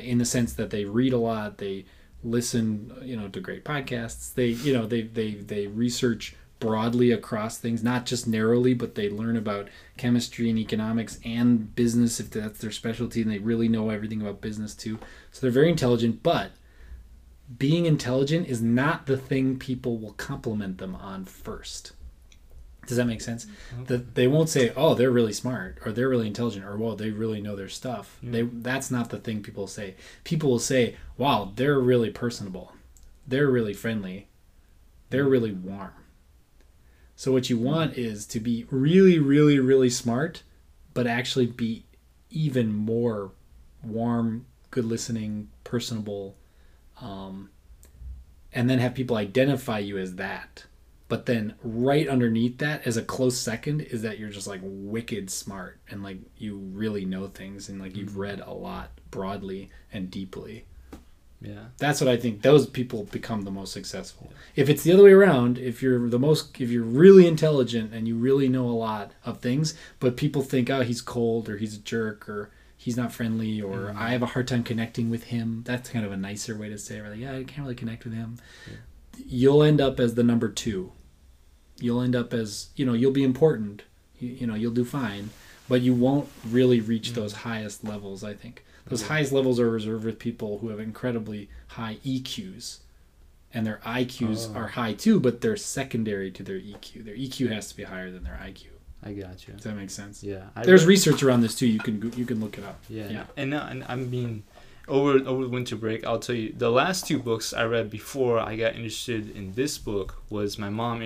in 0.00 0.18
the 0.18 0.24
sense 0.24 0.52
that 0.52 0.70
they 0.70 0.84
read 0.84 1.12
a 1.12 1.18
lot 1.18 1.58
they 1.58 1.84
listen 2.22 2.92
you 3.02 3.16
know 3.16 3.28
to 3.28 3.40
great 3.40 3.64
podcasts 3.64 4.34
they 4.34 4.46
you 4.46 4.72
know 4.72 4.86
they 4.86 5.02
they 5.02 5.34
they 5.34 5.66
research 5.66 6.34
broadly 6.60 7.10
across 7.10 7.56
things 7.58 7.82
not 7.82 8.06
just 8.06 8.28
narrowly 8.28 8.74
but 8.74 8.94
they 8.94 9.08
learn 9.08 9.36
about 9.36 9.68
chemistry 9.96 10.48
and 10.48 10.58
economics 10.58 11.18
and 11.24 11.74
business 11.74 12.20
if 12.20 12.30
that's 12.30 12.60
their 12.60 12.70
specialty 12.70 13.22
and 13.22 13.30
they 13.30 13.38
really 13.38 13.66
know 13.66 13.88
everything 13.88 14.20
about 14.20 14.42
business 14.42 14.74
too. 14.74 14.98
So 15.32 15.40
they're 15.40 15.50
very 15.50 15.70
intelligent 15.70 16.22
but 16.22 16.52
being 17.58 17.86
intelligent 17.86 18.46
is 18.46 18.62
not 18.62 19.06
the 19.06 19.16
thing 19.16 19.58
people 19.58 19.98
will 19.98 20.12
compliment 20.12 20.78
them 20.78 20.94
on 20.94 21.24
first 21.24 21.92
Does 22.86 22.96
that 22.96 23.06
make 23.06 23.20
sense? 23.20 23.46
Mm-hmm. 23.74 23.84
That 23.84 24.14
they 24.14 24.26
won't 24.26 24.48
say, 24.48 24.72
"Oh, 24.74 24.94
they're 24.94 25.10
really 25.10 25.32
smart," 25.32 25.78
or 25.84 25.92
"They're 25.92 26.08
really 26.08 26.26
intelligent," 26.26 26.64
or 26.64 26.76
"Well, 26.76 26.96
they 26.96 27.10
really 27.10 27.40
know 27.40 27.54
their 27.56 27.68
stuff." 27.68 28.18
Yeah. 28.22 28.30
They 28.32 28.42
that's 28.42 28.90
not 28.90 29.10
the 29.10 29.18
thing 29.18 29.42
people 29.42 29.66
say. 29.66 29.94
People 30.24 30.50
will 30.50 30.58
say, 30.58 30.96
"Wow, 31.16 31.52
they're 31.54 31.78
really 31.78 32.10
personable. 32.10 32.72
They're 33.26 33.50
really 33.50 33.74
friendly. 33.74 34.28
They're 35.10 35.28
really 35.28 35.52
warm." 35.52 35.92
So 37.16 37.32
what 37.32 37.50
you 37.50 37.58
want 37.58 37.98
is 37.98 38.26
to 38.26 38.40
be 38.40 38.66
really, 38.70 39.18
really, 39.18 39.58
really 39.58 39.90
smart, 39.90 40.42
but 40.94 41.06
actually 41.06 41.46
be 41.46 41.84
even 42.30 42.72
more 42.72 43.32
warm, 43.84 44.46
good 44.70 44.86
listening, 44.86 45.50
personable, 45.64 46.36
um, 47.00 47.50
and 48.52 48.68
then 48.68 48.78
have 48.78 48.94
people 48.94 49.16
identify 49.16 49.78
you 49.78 49.98
as 49.98 50.16
that. 50.16 50.64
But 51.08 51.26
then 51.26 51.54
right 51.64 52.06
underneath 52.06 52.58
that, 52.58 52.86
as 52.86 52.96
a 52.96 53.02
close 53.02 53.36
second, 53.36 53.80
is 53.80 54.02
that 54.02 54.18
you're 54.18 54.30
just 54.30 54.46
like 54.46 54.60
wicked 54.62 55.28
smart 55.28 55.80
and 55.88 56.04
like 56.04 56.18
you 56.36 56.56
really 56.56 57.04
know 57.04 57.26
things 57.26 57.68
and 57.68 57.80
like 57.80 57.96
you've 57.96 58.16
read 58.16 58.40
a 58.40 58.52
lot 58.52 58.90
broadly 59.10 59.70
and 59.92 60.08
deeply. 60.08 60.66
Yeah. 61.42 61.66
That's 61.78 62.00
what 62.00 62.08
I 62.08 62.16
think. 62.16 62.42
Those 62.42 62.66
people 62.66 63.04
become 63.04 63.42
the 63.42 63.50
most 63.50 63.72
successful. 63.72 64.32
If 64.54 64.68
it's 64.68 64.82
the 64.82 64.92
other 64.92 65.04
way 65.04 65.12
around, 65.12 65.58
if 65.58 65.82
you're 65.82 66.08
the 66.08 66.18
most, 66.18 66.60
if 66.60 66.70
you're 66.70 66.84
really 66.84 67.26
intelligent 67.26 67.92
and 67.94 68.06
you 68.06 68.16
really 68.16 68.48
know 68.48 68.66
a 68.66 68.70
lot 68.70 69.12
of 69.24 69.40
things, 69.40 69.74
but 69.98 70.16
people 70.16 70.42
think, 70.42 70.68
oh, 70.70 70.82
he's 70.82 71.00
cold 71.00 71.48
or 71.48 71.56
he's 71.56 71.74
a 71.74 71.80
jerk 71.80 72.28
or 72.28 72.50
he's 72.82 72.96
not 72.96 73.12
friendly 73.12 73.60
or 73.60 73.90
Mhm. 73.92 73.96
I 73.96 74.10
have 74.12 74.22
a 74.22 74.26
hard 74.26 74.48
time 74.48 74.62
connecting 74.62 75.10
with 75.10 75.24
him. 75.24 75.62
That's 75.66 75.90
kind 75.90 76.06
of 76.06 76.12
a 76.12 76.16
nicer 76.16 76.56
way 76.56 76.70
to 76.70 76.78
say 76.78 76.96
it. 76.96 77.04
Like, 77.06 77.18
yeah, 77.20 77.36
I 77.36 77.44
can't 77.44 77.60
really 77.60 77.74
connect 77.74 78.04
with 78.04 78.14
him. 78.14 78.38
You'll 79.26 79.62
end 79.62 79.82
up 79.82 80.00
as 80.00 80.14
the 80.14 80.22
number 80.22 80.48
two. 80.48 80.92
You'll 81.78 82.00
end 82.00 82.16
up 82.16 82.32
as, 82.32 82.70
you 82.76 82.86
know, 82.86 82.94
you'll 82.94 83.10
be 83.12 83.22
important. 83.22 83.82
You, 84.18 84.28
you 84.30 84.46
know, 84.46 84.54
you'll 84.54 84.72
do 84.72 84.86
fine, 84.86 85.28
but 85.68 85.82
you 85.82 85.92
won't 85.92 86.28
really 86.48 86.80
reach 86.80 87.12
those 87.12 87.32
highest 87.34 87.84
levels, 87.84 88.24
I 88.24 88.32
think. 88.32 88.64
Those 88.86 89.02
Yeah. 89.02 89.08
highest 89.08 89.32
levels 89.32 89.60
are 89.60 89.70
reserved 89.70 90.04
with 90.06 90.18
people 90.18 90.60
who 90.60 90.68
have 90.70 90.80
incredibly 90.80 91.50
high 91.68 91.98
EQs. 92.02 92.78
And 93.52 93.66
their 93.66 93.80
IQs 93.84 94.48
Oh. 94.50 94.54
are 94.54 94.68
high 94.68 94.94
too, 94.94 95.20
but 95.20 95.42
they're 95.42 95.56
secondary 95.58 96.30
to 96.30 96.42
their 96.42 96.56
EQ. 96.58 97.02
Their 97.02 97.14
EQ 97.16 97.48
has 97.48 97.68
to 97.68 97.76
be 97.76 97.82
higher 97.82 98.10
than 98.10 98.24
their 98.24 98.38
IQ. 98.42 98.68
I 99.02 99.12
got 99.12 99.46
you. 99.48 99.54
Does 99.54 99.64
that 99.64 99.74
make 99.76 99.90
sense? 99.90 100.22
Yeah. 100.22 100.44
I 100.54 100.62
There's 100.64 100.82
read- 100.82 100.88
research 100.94 101.22
around 101.22 101.40
this 101.40 101.54
too. 101.54 101.66
You 101.66 101.78
can 101.78 102.00
go- 102.00 102.10
you 102.16 102.26
can 102.26 102.38
look 102.40 102.58
it 102.58 102.64
up. 102.64 102.78
Yeah, 102.88 103.08
Yeah. 103.10 103.24
and 103.36 103.50
now, 103.50 103.66
and 103.66 103.84
I 103.88 103.96
mean, 103.96 104.42
over 104.88 105.12
over 105.26 105.48
winter 105.48 105.76
break, 105.76 106.04
I'll 106.04 106.18
tell 106.18 106.34
you 106.36 106.52
the 106.56 106.70
last 106.70 107.06
two 107.06 107.18
books 107.18 107.52
I 107.54 107.64
read 107.64 107.90
before 107.90 108.38
I 108.38 108.56
got 108.56 108.74
interested 108.74 109.34
in 109.34 109.54
this 109.54 109.78
book 109.78 110.22
was 110.28 110.58
my 110.58 110.68
mom 110.70 110.96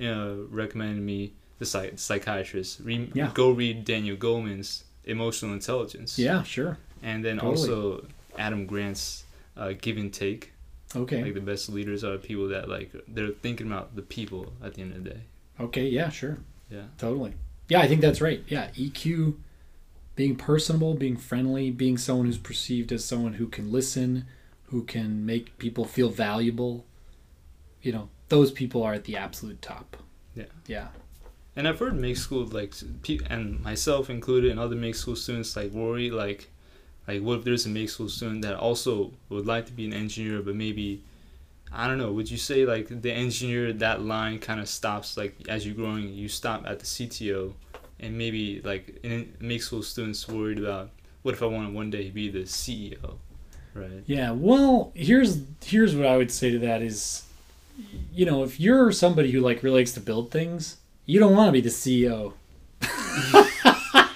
uh, 0.00 0.34
recommended 0.50 1.02
me 1.02 1.32
the 1.58 1.66
psych- 1.66 1.98
psychiatrist. 1.98 2.80
Re- 2.82 3.10
Yeah. 3.14 3.30
Go 3.34 3.50
read 3.50 3.84
Daniel 3.84 4.16
Goleman's 4.16 4.84
Emotional 5.04 5.52
Intelligence. 5.54 6.18
Yeah, 6.18 6.42
sure. 6.42 6.78
and 7.02 7.24
then 7.24 7.36
totally. 7.38 7.50
also 7.70 8.06
Adam 8.38 8.66
Grant's 8.66 9.24
uh, 9.56 9.72
Give 9.80 9.96
and 9.98 10.12
Take. 10.12 10.52
Okay. 10.94 11.22
Like 11.22 11.34
the 11.34 11.40
best 11.40 11.68
leaders 11.68 12.02
are 12.04 12.16
people 12.18 12.48
that 12.48 12.68
like 12.68 12.90
they're 13.06 13.30
thinking 13.30 13.66
about 13.68 13.94
the 13.94 14.02
people 14.02 14.52
at 14.64 14.74
the 14.74 14.82
end 14.82 14.96
of 14.96 15.04
the 15.04 15.10
day. 15.10 15.20
Okay, 15.60 15.86
yeah, 15.88 16.08
sure. 16.10 16.38
Yeah. 16.70 16.84
Totally. 16.98 17.34
Yeah, 17.68 17.80
I 17.80 17.88
think 17.88 18.00
that's 18.00 18.20
right. 18.20 18.42
Yeah, 18.48 18.68
EQ, 18.76 19.36
being 20.14 20.36
personable, 20.36 20.94
being 20.94 21.16
friendly, 21.16 21.70
being 21.70 21.98
someone 21.98 22.26
who's 22.26 22.38
perceived 22.38 22.92
as 22.92 23.04
someone 23.04 23.34
who 23.34 23.46
can 23.46 23.72
listen, 23.72 24.26
who 24.66 24.82
can 24.82 25.26
make 25.26 25.58
people 25.58 25.84
feel 25.84 26.08
valuable. 26.08 26.84
You 27.82 27.92
know, 27.92 28.08
those 28.28 28.50
people 28.50 28.82
are 28.82 28.94
at 28.94 29.04
the 29.04 29.16
absolute 29.16 29.62
top. 29.62 29.96
Yeah. 30.34 30.44
Yeah. 30.66 30.88
And 31.54 31.66
I've 31.66 31.78
heard 31.78 31.96
make 31.96 32.18
school 32.18 32.44
like 32.44 32.74
and 33.30 33.62
myself 33.62 34.10
included 34.10 34.50
and 34.50 34.60
other 34.60 34.76
make 34.76 34.94
school 34.94 35.16
students 35.16 35.56
like 35.56 35.72
worry 35.72 36.10
like 36.10 36.50
like 37.08 37.22
what 37.22 37.38
if 37.38 37.44
there's 37.44 37.64
a 37.64 37.70
make 37.70 37.88
school 37.88 38.10
student 38.10 38.42
that 38.42 38.56
also 38.56 39.12
would 39.30 39.46
like 39.46 39.64
to 39.66 39.72
be 39.72 39.86
an 39.86 39.94
engineer 39.94 40.42
but 40.42 40.54
maybe 40.54 41.02
I 41.76 41.86
don't 41.86 41.98
know 41.98 42.12
would 42.12 42.30
you 42.30 42.38
say 42.38 42.64
like 42.64 42.88
the 43.02 43.12
engineer 43.12 43.72
that 43.72 44.02
line 44.02 44.38
kind 44.38 44.60
of 44.60 44.68
stops 44.68 45.16
like 45.16 45.34
as 45.48 45.66
you're 45.66 45.74
growing 45.74 46.08
you 46.12 46.28
stop 46.28 46.64
at 46.66 46.78
the 46.78 46.86
CTO 46.86 47.52
and 48.00 48.16
maybe 48.16 48.60
like 48.62 48.98
it 49.02 49.40
makes 49.40 49.66
school 49.66 49.82
students 49.82 50.26
worried 50.26 50.58
about 50.58 50.90
what 51.22 51.34
if 51.34 51.42
I 51.42 51.46
want 51.46 51.68
to 51.68 51.74
one 51.74 51.90
day 51.90 52.10
be 52.10 52.28
the 52.28 52.40
CEO 52.40 53.18
right 53.76 54.02
Yeah. 54.06 54.32
Well, 54.32 54.92
here's 54.94 55.42
here's 55.64 55.94
what 55.94 56.06
I 56.06 56.16
would 56.16 56.32
say 56.32 56.50
to 56.50 56.58
that 56.60 56.82
is, 56.82 57.24
you 58.12 58.24
know, 58.26 58.42
if 58.42 58.58
you're 58.58 58.90
somebody 58.92 59.30
who 59.30 59.40
like 59.40 59.62
really 59.62 59.80
likes 59.80 59.92
to 59.92 60.00
build 60.00 60.30
things, 60.30 60.78
you 61.04 61.20
don't 61.20 61.36
want 61.36 61.48
to 61.48 61.52
be 61.52 61.60
the 61.60 61.68
CEO. 61.68 62.32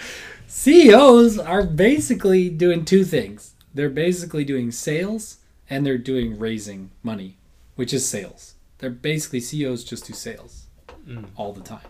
CEOs 0.46 1.38
are 1.38 1.62
basically 1.64 2.48
doing 2.48 2.84
two 2.84 3.04
things. 3.04 3.54
They're 3.72 3.88
basically 3.88 4.44
doing 4.44 4.70
sales 4.70 5.38
and 5.68 5.86
they're 5.86 5.98
doing 5.98 6.38
raising 6.38 6.90
money, 7.02 7.36
which 7.80 7.94
is 7.94 8.06
sales. 8.06 8.56
They're 8.76 8.90
basically 8.90 9.40
CEOs 9.40 9.84
just 9.84 10.06
do 10.06 10.12
sales 10.12 10.66
mm. 11.08 11.24
all 11.34 11.54
the 11.54 11.62
time. 11.62 11.88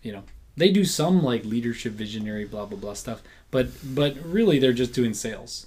You 0.00 0.12
know, 0.12 0.22
they 0.56 0.70
do 0.70 0.86
some 0.86 1.22
like 1.22 1.44
leadership, 1.44 1.92
visionary, 1.92 2.46
blah 2.46 2.64
blah 2.64 2.78
blah 2.78 2.94
stuff, 2.94 3.20
but 3.50 3.68
but 3.84 4.16
really 4.24 4.58
they're 4.58 4.72
just 4.72 4.94
doing 4.94 5.12
sales. 5.12 5.66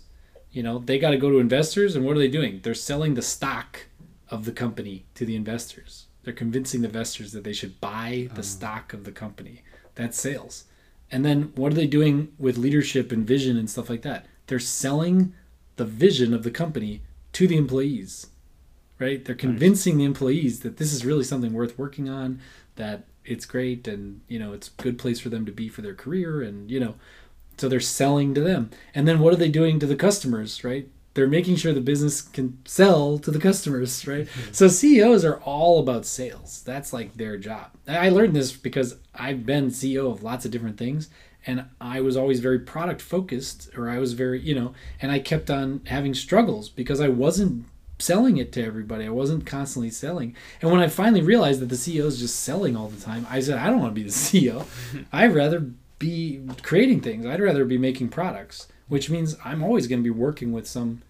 You 0.51 0.63
know, 0.63 0.79
they 0.79 0.97
got 0.97 1.11
to 1.11 1.17
go 1.17 1.29
to 1.29 1.37
investors, 1.37 1.95
and 1.95 2.03
what 2.03 2.15
are 2.15 2.19
they 2.19 2.27
doing? 2.27 2.61
They're 2.63 2.73
selling 2.73 3.13
the 3.13 3.21
stock 3.21 3.85
of 4.31 4.45
the 4.45 4.51
company 4.51 5.05
to 5.13 5.23
the 5.23 5.35
investors. 5.35 6.07
They're 6.23 6.33
convincing 6.33 6.81
the 6.81 6.87
investors 6.87 7.31
that 7.33 7.43
they 7.43 7.53
should 7.53 7.79
buy 7.79 8.29
the 8.33 8.41
stock 8.41 8.91
of 8.91 9.03
the 9.03 9.11
company. 9.11 9.61
That's 9.93 10.19
sales. 10.19 10.63
And 11.11 11.23
then 11.23 11.53
what 11.53 11.73
are 11.73 11.75
they 11.75 11.85
doing 11.85 12.33
with 12.39 12.57
leadership 12.57 13.11
and 13.11 13.23
vision 13.23 13.55
and 13.55 13.69
stuff 13.69 13.87
like 13.87 14.01
that? 14.01 14.25
They're 14.47 14.57
selling 14.57 15.35
the 15.75 15.85
vision 15.85 16.33
of 16.33 16.41
the 16.41 16.49
company 16.49 17.03
to 17.33 17.47
the 17.47 17.57
employees. 17.57 18.31
Right? 18.99 19.23
They're 19.23 19.35
convincing 19.35 19.97
the 19.97 20.05
employees 20.05 20.61
that 20.61 20.77
this 20.77 20.93
is 20.93 21.05
really 21.05 21.23
something 21.23 21.51
worth 21.51 21.77
working 21.77 22.09
on, 22.09 22.39
that 22.75 23.05
it's 23.25 23.45
great 23.45 23.87
and, 23.87 24.21
you 24.27 24.39
know, 24.39 24.53
it's 24.53 24.69
a 24.69 24.81
good 24.81 24.97
place 24.97 25.19
for 25.19 25.29
them 25.29 25.45
to 25.45 25.51
be 25.51 25.69
for 25.69 25.81
their 25.81 25.95
career 25.95 26.41
and, 26.41 26.69
you 26.69 26.79
know, 26.79 26.95
so 27.57 27.69
they're 27.69 27.79
selling 27.79 28.33
to 28.33 28.41
them. 28.41 28.71
And 28.93 29.07
then 29.07 29.19
what 29.19 29.33
are 29.33 29.37
they 29.37 29.49
doing 29.49 29.79
to 29.79 29.85
the 29.85 29.95
customers, 29.95 30.63
right? 30.63 30.87
They're 31.13 31.27
making 31.27 31.57
sure 31.57 31.73
the 31.73 31.81
business 31.81 32.21
can 32.21 32.57
sell 32.65 33.19
to 33.19 33.29
the 33.29 33.39
customers, 33.39 34.07
right? 34.07 34.25
Mm-hmm. 34.25 34.51
So 34.53 34.67
CEOs 34.67 35.23
are 35.23 35.39
all 35.41 35.79
about 35.79 36.05
sales. 36.05 36.63
That's 36.65 36.93
like 36.93 37.15
their 37.15 37.37
job. 37.37 37.71
I 37.87 38.09
learned 38.09 38.35
this 38.35 38.53
because 38.53 38.97
I've 39.13 39.45
been 39.45 39.67
CEO 39.67 40.11
of 40.11 40.23
lots 40.23 40.45
of 40.45 40.51
different 40.51 40.77
things 40.77 41.09
and 41.45 41.65
I 41.79 42.01
was 42.01 42.17
always 42.17 42.39
very 42.39 42.59
product 42.59 43.01
focused 43.01 43.69
or 43.77 43.89
I 43.89 43.99
was 43.99 44.13
very, 44.13 44.39
you 44.39 44.55
know, 44.55 44.73
and 45.01 45.11
I 45.11 45.19
kept 45.19 45.49
on 45.49 45.81
having 45.85 46.13
struggles 46.13 46.69
because 46.69 46.99
I 46.99 47.09
wasn't 47.09 47.65
selling 48.03 48.37
it 48.37 48.51
to 48.53 48.63
everybody. 48.63 49.05
I 49.05 49.09
wasn't 49.09 49.45
constantly 49.45 49.89
selling. 49.89 50.35
And 50.61 50.71
when 50.71 50.81
I 50.81 50.87
finally 50.87 51.21
realized 51.21 51.59
that 51.61 51.69
the 51.69 51.75
CEO 51.75 52.05
is 52.05 52.19
just 52.19 52.41
selling 52.41 52.75
all 52.75 52.87
the 52.87 53.01
time, 53.01 53.25
I 53.29 53.39
said, 53.39 53.57
I 53.57 53.67
don't 53.67 53.79
want 53.79 53.95
to 53.95 54.01
be 54.01 54.03
the 54.03 54.09
CEO. 54.11 54.65
I'd 55.11 55.33
rather 55.33 55.71
be 55.99 56.41
creating 56.61 57.01
things. 57.01 57.25
I'd 57.25 57.41
rather 57.41 57.65
be 57.65 57.77
making 57.77 58.09
products, 58.09 58.67
which 58.87 59.09
means 59.09 59.35
I'm 59.43 59.63
always 59.63 59.87
going 59.87 59.99
to 59.99 60.03
be 60.03 60.09
working 60.09 60.51
with 60.51 60.67
some 60.67 61.01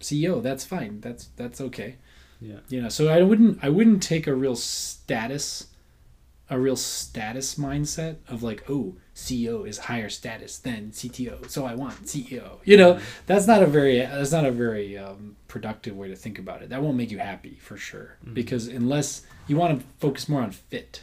CEO. 0.00 0.42
That's 0.42 0.64
fine. 0.64 1.00
That's 1.00 1.28
that's 1.36 1.60
okay. 1.60 1.96
yeah 2.40 2.60
You 2.68 2.82
know, 2.82 2.88
so 2.88 3.08
I 3.08 3.22
wouldn't 3.22 3.58
I 3.62 3.68
wouldn't 3.68 4.02
take 4.02 4.26
a 4.26 4.34
real 4.34 4.56
status 4.56 5.66
a 6.50 6.58
real 6.58 6.76
status 6.76 7.56
mindset 7.56 8.16
of 8.26 8.42
like, 8.42 8.64
oh, 8.70 8.96
CEO 9.18 9.66
is 9.66 9.78
higher 9.78 10.08
status 10.08 10.58
than 10.58 10.92
CTO, 10.92 11.50
so 11.50 11.66
I 11.66 11.74
want 11.74 12.04
CEO. 12.06 12.58
You 12.64 12.76
know, 12.76 13.00
that's 13.26 13.48
not 13.48 13.62
a 13.62 13.66
very 13.66 13.98
that's 13.98 14.30
not 14.30 14.44
a 14.46 14.52
very 14.52 14.96
um, 14.96 15.34
productive 15.48 15.96
way 15.96 16.06
to 16.08 16.14
think 16.16 16.38
about 16.38 16.62
it. 16.62 16.68
That 16.68 16.82
won't 16.82 16.96
make 16.96 17.10
you 17.10 17.18
happy 17.18 17.58
for 17.60 17.76
sure, 17.76 18.16
Mhm. 18.24 18.34
because 18.34 18.68
unless 18.68 19.22
you 19.48 19.56
want 19.56 19.80
to 19.80 19.86
focus 19.98 20.28
more 20.28 20.42
on 20.42 20.52
fit, 20.52 21.02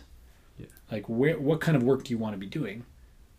Yeah. 0.58 0.68
like 0.90 1.10
where 1.10 1.38
what 1.38 1.60
kind 1.60 1.76
of 1.76 1.84
work 1.84 2.06
do 2.06 2.12
you 2.14 2.18
want 2.18 2.34
to 2.36 2.40
be 2.40 2.46
doing, 2.46 2.86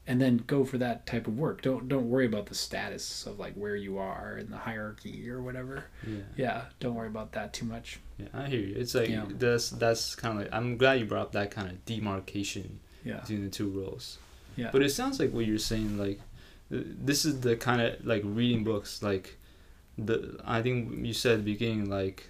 and 0.07 0.20
then 0.20 0.44
go 0.47 0.62
for 0.62 0.77
that 0.77 1.07
type 1.07 1.27
of 1.27 1.39
work. 1.39 1.62
Don't 1.62 1.89
don't 1.89 2.11
worry 2.11 2.27
about 2.27 2.47
the 2.47 2.55
status 2.55 3.24
of 3.27 3.39
like 3.39 3.55
where 3.55 3.77
you 3.77 3.97
are 3.97 4.36
in 4.36 4.51
the 4.51 4.59
hierarchy 4.59 5.28
or 5.31 5.40
whatever. 5.40 5.85
yeah 6.07 6.19
Yeah, 6.36 6.62
don't 6.81 6.94
worry 6.97 7.09
about 7.09 7.32
that 7.32 7.55
too 7.55 7.65
much. 7.65 7.98
Yeah, 8.19 8.28
I 8.35 8.47
hear 8.48 8.61
you. 8.61 8.74
It's 8.77 8.94
like 8.94 9.09
Yeah. 9.09 9.24
that's 9.39 9.70
that's 9.70 10.15
kind 10.15 10.36
of 10.36 10.44
like 10.44 10.53
I'm 10.55 10.77
glad 10.77 11.01
you 11.01 11.07
brought 11.07 11.23
up 11.28 11.32
that 11.32 11.51
kind 11.51 11.70
of 11.70 11.82
demarcation 11.86 12.81
Yeah. 13.05 13.20
between 13.20 13.43
the 13.44 13.51
two 13.51 13.70
roles. 13.70 14.19
Yeah. 14.57 14.70
But 14.73 14.83
it 14.83 14.91
sounds 14.91 15.19
like 15.20 15.33
what 15.33 15.47
you're 15.47 15.59
saying, 15.59 15.99
like 15.99 16.20
this 16.70 17.24
is 17.24 17.41
the 17.41 17.57
kind 17.57 17.81
of 17.81 18.05
like 18.05 18.23
reading 18.24 18.65
books, 18.65 19.03
like 19.03 19.37
the 19.99 20.39
I 20.45 20.62
think 20.62 21.07
you 21.07 21.12
said 21.12 21.33
at 21.33 21.45
the 21.45 21.53
beginning, 21.53 21.89
like 21.89 22.28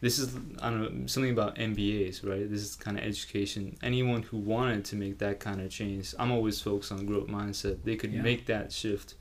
this 0.00 0.18
is 0.18 0.34
I 0.60 0.70
don't 0.70 1.00
know 1.00 1.06
something 1.06 1.32
about 1.32 1.56
MBAs, 1.56 2.28
right? 2.28 2.48
This 2.50 2.62
is 2.62 2.76
kind 2.76 2.98
of 2.98 3.04
education. 3.04 3.76
Anyone 3.82 4.22
who 4.22 4.38
wanted 4.38 4.84
to 4.86 4.96
make 4.96 5.18
that 5.18 5.40
kind 5.40 5.60
of 5.60 5.70
change, 5.70 6.14
I'm 6.18 6.30
always 6.32 6.60
focused 6.60 6.92
on 6.92 7.06
growth 7.06 7.28
mindset. 7.28 7.78
They 7.84 7.96
could 7.96 8.12
Yeah. 8.12 8.22
make 8.22 8.46
that 8.46 8.72
shift. 8.72 9.14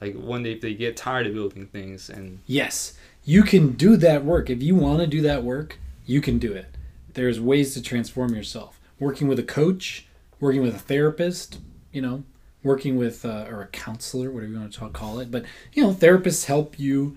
Like 0.00 0.14
one 0.14 0.42
day 0.44 0.52
if 0.52 0.60
they 0.60 0.74
get 0.74 0.96
tired 0.96 1.26
of 1.26 1.34
building 1.34 1.66
things 1.66 2.08
and 2.08 2.38
Yes, 2.46 2.96
you 3.24 3.42
can 3.42 3.72
do 3.72 3.96
that 3.96 4.24
work. 4.24 4.48
If 4.48 4.62
you 4.62 4.74
want 4.76 5.00
to 5.00 5.06
do 5.06 5.20
that 5.22 5.42
work, 5.42 5.78
you 6.06 6.20
can 6.20 6.38
do 6.38 6.52
it. 6.52 6.66
There's 7.14 7.40
ways 7.40 7.74
to 7.74 7.82
transform 7.82 8.34
yourself. 8.34 8.78
Working 9.00 9.26
with 9.28 9.38
a 9.38 9.42
coach, 9.44 10.06
working 10.40 10.62
with 10.62 10.74
a 10.74 10.78
therapist, 10.78 11.58
you 11.98 12.02
know, 12.02 12.22
working 12.62 12.96
with 12.96 13.24
uh, 13.24 13.46
or 13.50 13.60
a 13.60 13.66
counselor, 13.66 14.30
whatever 14.30 14.52
you 14.52 14.58
want 14.60 14.72
to 14.72 14.78
talk, 14.78 14.92
call 14.92 15.18
it. 15.18 15.32
But 15.32 15.44
you 15.72 15.82
know, 15.82 15.92
therapists 15.92 16.44
help 16.44 16.78
you 16.78 17.16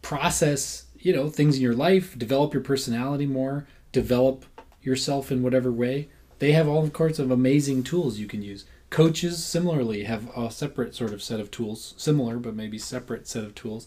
process, 0.00 0.86
you 0.98 1.12
know, 1.12 1.28
things 1.28 1.56
in 1.56 1.62
your 1.62 1.74
life, 1.74 2.18
develop 2.18 2.54
your 2.54 2.62
personality 2.62 3.26
more, 3.26 3.66
develop 3.92 4.46
yourself 4.80 5.30
in 5.30 5.42
whatever 5.42 5.70
way. 5.70 6.08
They 6.38 6.52
have 6.52 6.66
all 6.66 6.90
sorts 6.90 7.18
of 7.18 7.30
amazing 7.30 7.82
tools 7.82 8.18
you 8.18 8.26
can 8.26 8.40
use. 8.40 8.64
Coaches 8.88 9.44
similarly 9.44 10.04
have 10.04 10.34
a 10.34 10.50
separate 10.50 10.94
sort 10.94 11.12
of 11.12 11.22
set 11.22 11.38
of 11.38 11.50
tools, 11.50 11.92
similar 11.98 12.38
but 12.38 12.54
maybe 12.54 12.78
separate 12.78 13.28
set 13.28 13.44
of 13.44 13.54
tools. 13.54 13.86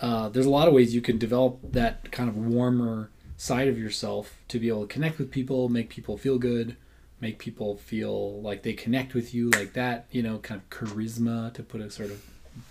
Uh, 0.00 0.30
there's 0.30 0.46
a 0.46 0.50
lot 0.50 0.66
of 0.66 0.72
ways 0.72 0.94
you 0.94 1.02
can 1.02 1.18
develop 1.18 1.58
that 1.62 2.10
kind 2.10 2.30
of 2.30 2.38
warmer 2.38 3.10
side 3.36 3.68
of 3.68 3.78
yourself 3.78 4.38
to 4.48 4.58
be 4.58 4.68
able 4.68 4.86
to 4.86 4.94
connect 4.94 5.18
with 5.18 5.30
people, 5.30 5.68
make 5.68 5.90
people 5.90 6.16
feel 6.16 6.38
good, 6.38 6.74
make 7.20 7.38
people 7.38 7.76
feel 7.76 8.40
like 8.42 8.62
they 8.62 8.72
connect 8.72 9.14
with 9.14 9.34
you 9.34 9.50
like 9.50 9.72
that, 9.74 10.06
you 10.10 10.22
know, 10.22 10.38
kind 10.38 10.60
of 10.60 10.68
charisma 10.70 11.52
to 11.54 11.62
put 11.62 11.80
a 11.80 11.90
sort 11.90 12.10
of 12.10 12.22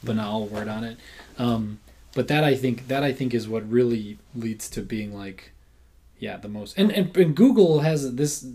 banal 0.03 0.45
word 0.47 0.67
on 0.67 0.83
it. 0.83 0.97
Um, 1.37 1.79
but 2.13 2.27
that 2.27 2.43
I 2.43 2.55
think 2.55 2.87
that 2.87 3.03
I 3.03 3.11
think 3.11 3.33
is 3.33 3.47
what 3.47 3.69
really 3.69 4.19
leads 4.35 4.69
to 4.71 4.81
being 4.81 5.15
like 5.15 5.51
yeah 6.19 6.37
the 6.37 6.47
most 6.47 6.77
and, 6.77 6.91
and, 6.91 7.17
and 7.17 7.35
google 7.35 7.79
has 7.79 8.15
this 8.15 8.45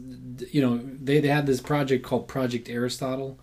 you 0.50 0.62
know 0.62 0.78
they, 0.78 1.18
they 1.18 1.28
had 1.28 1.44
this 1.44 1.60
project 1.60 2.04
called 2.04 2.28
project 2.28 2.68
aristotle 2.68 3.36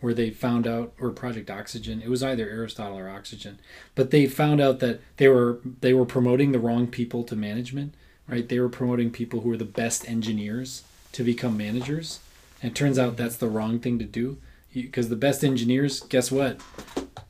where 0.00 0.12
they 0.12 0.30
found 0.30 0.66
out 0.66 0.92
or 1.00 1.10
project 1.10 1.48
oxygen. 1.48 2.02
It 2.02 2.10
was 2.10 2.24
either 2.24 2.48
aristotle 2.48 2.98
or 2.98 3.08
oxygen. 3.08 3.60
But 3.94 4.10
they 4.10 4.26
found 4.26 4.60
out 4.60 4.80
that 4.80 5.00
they 5.16 5.28
were 5.28 5.60
they 5.80 5.94
were 5.94 6.04
promoting 6.04 6.52
the 6.52 6.58
wrong 6.58 6.86
people 6.86 7.24
to 7.24 7.34
management 7.34 7.94
right? 8.28 8.48
They 8.48 8.58
were 8.60 8.68
promoting 8.68 9.10
people 9.10 9.40
who 9.40 9.48
were 9.50 9.56
the 9.56 9.64
best 9.64 10.08
engineers 10.08 10.84
to 11.12 11.22
become 11.22 11.56
managers 11.56 12.20
and 12.62 12.72
it 12.72 12.74
turns 12.74 12.98
out 12.98 13.16
that's 13.16 13.36
the 13.36 13.48
wrong 13.48 13.78
thing 13.78 13.98
to 13.98 14.04
do 14.04 14.38
because 14.72 15.08
the 15.08 15.16
best 15.16 15.44
engineers 15.44 16.00
guess 16.00 16.30
what 16.30 16.60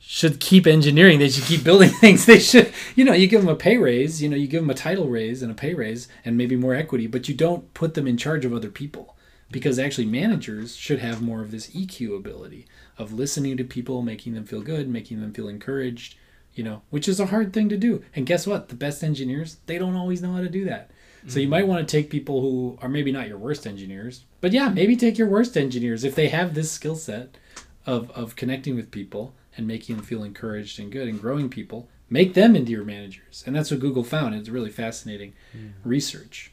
should 0.05 0.39
keep 0.39 0.67
engineering. 0.67 1.19
They 1.19 1.29
should 1.29 1.45
keep 1.45 1.63
building 1.63 1.89
things. 2.01 2.25
They 2.25 2.39
should, 2.39 2.73
you 2.95 3.05
know, 3.05 3.13
you 3.13 3.25
give 3.25 3.41
them 3.41 3.49
a 3.49 3.55
pay 3.55 3.77
raise, 3.77 4.21
you 4.21 4.29
know, 4.29 4.35
you 4.35 4.47
give 4.47 4.61
them 4.61 4.69
a 4.69 4.75
title 4.75 5.07
raise 5.07 5.41
and 5.41 5.51
a 5.51 5.55
pay 5.55 5.73
raise 5.73 6.07
and 6.25 6.37
maybe 6.37 6.55
more 6.55 6.75
equity, 6.75 7.07
but 7.07 7.27
you 7.29 7.33
don't 7.33 7.73
put 7.73 7.93
them 7.93 8.05
in 8.05 8.17
charge 8.17 8.43
of 8.43 8.53
other 8.53 8.69
people 8.69 9.15
because 9.49 9.79
actually 9.79 10.05
managers 10.05 10.75
should 10.75 10.99
have 10.99 11.21
more 11.21 11.41
of 11.41 11.51
this 11.51 11.67
EQ 11.71 12.17
ability 12.17 12.65
of 12.97 13.13
listening 13.13 13.55
to 13.57 13.63
people, 13.63 14.01
making 14.01 14.33
them 14.33 14.45
feel 14.45 14.61
good, 14.61 14.89
making 14.89 15.21
them 15.21 15.33
feel 15.33 15.47
encouraged, 15.47 16.15
you 16.53 16.63
know, 16.63 16.81
which 16.89 17.07
is 17.07 17.19
a 17.19 17.27
hard 17.27 17.53
thing 17.53 17.69
to 17.69 17.77
do. 17.77 18.03
And 18.15 18.25
guess 18.25 18.45
what? 18.45 18.69
The 18.69 18.75
best 18.75 19.03
engineers, 19.03 19.57
they 19.67 19.77
don't 19.77 19.95
always 19.95 20.21
know 20.21 20.33
how 20.33 20.41
to 20.41 20.49
do 20.49 20.65
that. 20.65 20.91
So 21.27 21.39
you 21.39 21.47
might 21.47 21.67
want 21.67 21.87
to 21.87 21.91
take 21.97 22.09
people 22.09 22.41
who 22.41 22.77
are 22.81 22.89
maybe 22.89 23.11
not 23.11 23.27
your 23.29 23.37
worst 23.37 23.65
engineers, 23.65 24.25
but 24.41 24.51
yeah, 24.51 24.67
maybe 24.69 24.95
take 24.97 25.17
your 25.17 25.29
worst 25.29 25.55
engineers 25.55 26.03
if 26.03 26.15
they 26.15 26.27
have 26.29 26.53
this 26.53 26.71
skill 26.71 26.95
set 26.97 27.37
of, 27.85 28.11
of 28.11 28.35
connecting 28.35 28.75
with 28.75 28.91
people 28.91 29.33
and 29.55 29.65
making 29.67 29.95
them 29.95 30.05
feel 30.05 30.23
encouraged 30.23 30.79
and 30.79 30.91
good 30.91 31.07
and 31.07 31.21
growing 31.21 31.49
people, 31.49 31.87
make 32.09 32.33
them 32.33 32.55
into 32.55 32.71
your 32.71 32.83
managers. 32.83 33.43
And 33.45 33.55
that's 33.55 33.71
what 33.71 33.79
Google 33.79 34.03
found. 34.03 34.35
It's 34.35 34.49
really 34.49 34.69
fascinating 34.69 35.33
Mm. 35.55 35.71
research. 35.85 36.51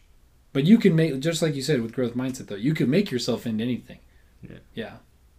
But 0.53 0.67
you 0.67 0.79
can 0.79 0.95
make 0.95 1.19
just 1.21 1.43
like 1.43 1.55
you 1.55 1.63
said 1.63 1.81
with 1.83 1.93
growth 1.95 2.15
mindset 2.15 2.47
though, 2.47 2.55
you 2.57 2.75
can 2.75 2.89
make 2.91 3.11
yourself 3.11 3.47
into 3.47 3.65
anything. 3.65 3.99
Yeah. 4.43 4.59
Yeah. 4.75 4.93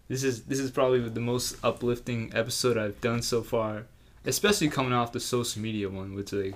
This 0.08 0.24
is 0.24 0.44
this 0.44 0.60
is 0.60 0.72
probably 0.72 1.00
the 1.08 1.20
most 1.22 1.56
uplifting 1.64 2.32
episode 2.34 2.78
I've 2.78 3.00
done 3.02 3.22
so 3.22 3.42
far, 3.44 3.86
especially 4.26 4.68
coming 4.70 4.94
off 4.94 5.14
the 5.14 5.20
social 5.22 5.62
media 5.62 5.88
one, 5.90 6.16
which 6.16 6.34
like. 6.34 6.56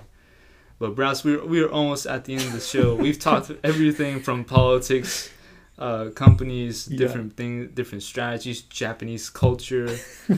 But 0.78 0.94
Braus, 0.94 1.24
we're 1.24 1.44
we're 1.44 1.68
almost 1.70 2.06
at 2.06 2.24
the 2.24 2.34
end 2.34 2.42
of 2.42 2.52
the 2.52 2.60
show. 2.60 2.94
We've 3.04 3.18
talked 3.18 3.50
everything 3.64 4.20
from 4.20 4.44
politics, 4.44 5.30
uh, 5.78 6.10
companies, 6.14 6.86
Yeah. 6.88 6.98
different 6.98 7.36
things, 7.36 7.70
different 7.74 8.02
strategies, 8.02 8.62
Japanese 8.62 9.30
culture. 9.30 9.88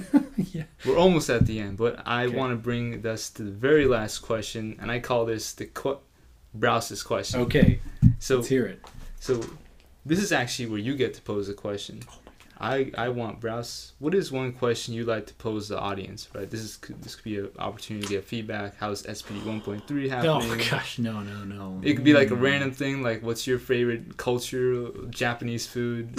yeah. 0.36 0.65
We're 0.86 0.97
almost 0.98 1.28
at 1.31 1.47
the 1.47 1.59
end, 1.60 1.77
but 1.77 2.01
I 2.06 2.27
Okay. 2.27 2.36
want 2.36 2.52
to 2.52 2.56
bring 2.56 3.05
us 3.06 3.31
to 3.31 3.43
the 3.43 3.51
very 3.51 3.86
last 3.86 4.19
question, 4.19 4.77
and 4.81 4.90
I 4.90 5.01
call 5.01 5.27
this 5.27 5.52
the 5.55 5.66
qu- 5.66 5.98
Braus's 6.56 7.02
question. 7.02 7.40
Okay. 7.40 7.81
So 8.20 8.36
Let's 8.36 8.48
hear 8.48 8.66
it. 8.66 8.81
so 9.20 9.40
this 10.06 10.20
is 10.20 10.31
actually 10.32 10.66
where 10.70 10.78
you 10.81 10.94
get 10.97 11.15
to 11.15 11.23
pose 11.23 11.48
a 11.48 11.55
question. 11.55 12.01
I, 12.61 12.91
I 12.99 13.09
want 13.11 13.41
Braus. 13.41 13.93
What 14.01 14.15
is 14.15 14.33
one 14.33 14.53
question 14.53 14.93
you'd 14.95 15.07
like 15.07 15.27
to 15.27 15.35
pose 15.35 15.69
the 15.69 15.79
audience? 15.79 16.29
Right. 16.35 16.51
This 16.51 16.61
is 16.61 16.79
this 17.01 17.15
could 17.15 17.25
be 17.25 17.39
an 17.39 17.51
opportunity 17.59 18.07
to 18.07 18.13
get 18.15 18.25
feedback. 18.25 18.75
How's 18.79 19.05
SPD 19.05 19.41
1.3 19.43 20.09
happening? 20.11 20.51
Oh 20.61 20.71
gosh, 20.71 20.99
no, 20.99 21.21
no, 21.21 21.45
no. 21.45 21.81
It 21.85 21.95
could 21.95 22.05
be 22.05 22.15
like 22.15 22.31
a 22.31 22.35
random 22.35 22.73
thing, 22.73 23.03
like 23.03 23.23
what's 23.23 23.47
your 23.47 23.59
favorite 23.61 24.17
culture, 24.17 24.89
Japanese 25.11 25.67
food. 25.67 26.19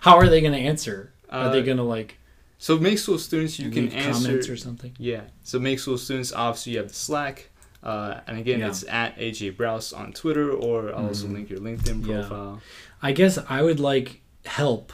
How 0.00 0.16
are 0.16 0.28
they 0.28 0.40
going 0.40 0.52
to 0.52 0.58
answer? 0.60 1.12
Are 1.28 1.50
they 1.50 1.60
Uh, 1.60 1.64
going 1.64 1.78
to 1.78 1.82
like 1.82 2.18
So 2.58 2.78
make 2.78 2.98
school 2.98 3.18
students, 3.18 3.58
you 3.58 3.70
can 3.70 3.88
answer. 3.88 4.22
comments 4.28 4.48
or 4.48 4.56
something? 4.56 4.92
Yeah. 4.98 5.22
So 5.42 5.58
make 5.58 5.80
school 5.80 5.98
students, 5.98 6.32
obviously 6.32 6.72
you 6.74 6.78
have 6.78 6.88
the 6.88 6.94
Slack. 6.94 7.48
Uh, 7.82 8.20
and 8.28 8.38
again, 8.38 8.60
Yeah. 8.60 8.68
it's 8.68 8.84
at 8.88 9.16
AJ 9.18 9.56
Braus 9.56 9.92
on 9.92 10.12
Twitter, 10.12 10.52
or 10.52 10.94
I'll 10.94 11.06
also 11.08 11.26
Mhm. 11.26 11.32
link 11.32 11.50
your 11.50 11.58
LinkedIn 11.58 12.06
Yeah. 12.06 12.20
profile. 12.20 12.62
I 13.02 13.10
guess 13.10 13.38
I 13.48 13.60
would 13.62 13.80
like 13.80 14.20
help 14.44 14.92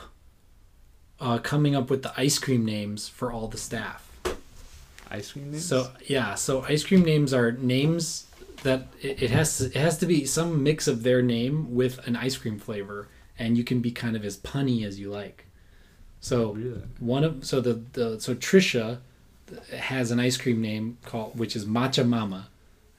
uh, 1.20 1.38
coming 1.38 1.74
up 1.74 1.90
with 1.90 2.02
the 2.02 2.12
ice 2.16 2.38
cream 2.38 2.64
names 2.64 3.08
for 3.08 3.32
all 3.32 3.48
the 3.48 3.58
staff. 3.58 4.10
Ice 5.10 5.32
cream 5.32 5.50
names? 5.50 5.64
So 5.64 5.90
yeah, 6.06 6.34
so 6.34 6.62
ice 6.62 6.84
cream 6.84 7.02
names 7.02 7.32
are 7.32 7.52
names 7.52 8.26
that 8.62 8.88
it, 9.00 9.22
it 9.22 9.30
has 9.30 9.58
to, 9.58 9.66
it 9.66 9.76
has 9.76 9.98
to 9.98 10.06
be 10.06 10.24
some 10.24 10.62
mix 10.62 10.86
of 10.86 11.02
their 11.02 11.22
name 11.22 11.74
with 11.74 11.98
an 12.06 12.16
ice 12.16 12.36
cream 12.36 12.58
flavor, 12.58 13.08
and 13.38 13.56
you 13.56 13.64
can 13.64 13.80
be 13.80 13.90
kind 13.90 14.16
of 14.16 14.24
as 14.24 14.36
punny 14.36 14.84
as 14.84 14.98
you 15.00 15.10
like. 15.10 15.46
So 16.20 16.52
Really? 16.52 16.82
one 16.98 17.24
of 17.24 17.44
so 17.44 17.60
the, 17.60 17.74
the 17.92 18.20
so 18.20 18.34
Trisha 18.34 18.98
has 19.74 20.10
an 20.10 20.20
ice 20.20 20.36
cream 20.36 20.60
name 20.60 20.98
called 21.04 21.38
which 21.38 21.56
is 21.56 21.64
Matcha 21.64 22.06
Mama. 22.06 22.48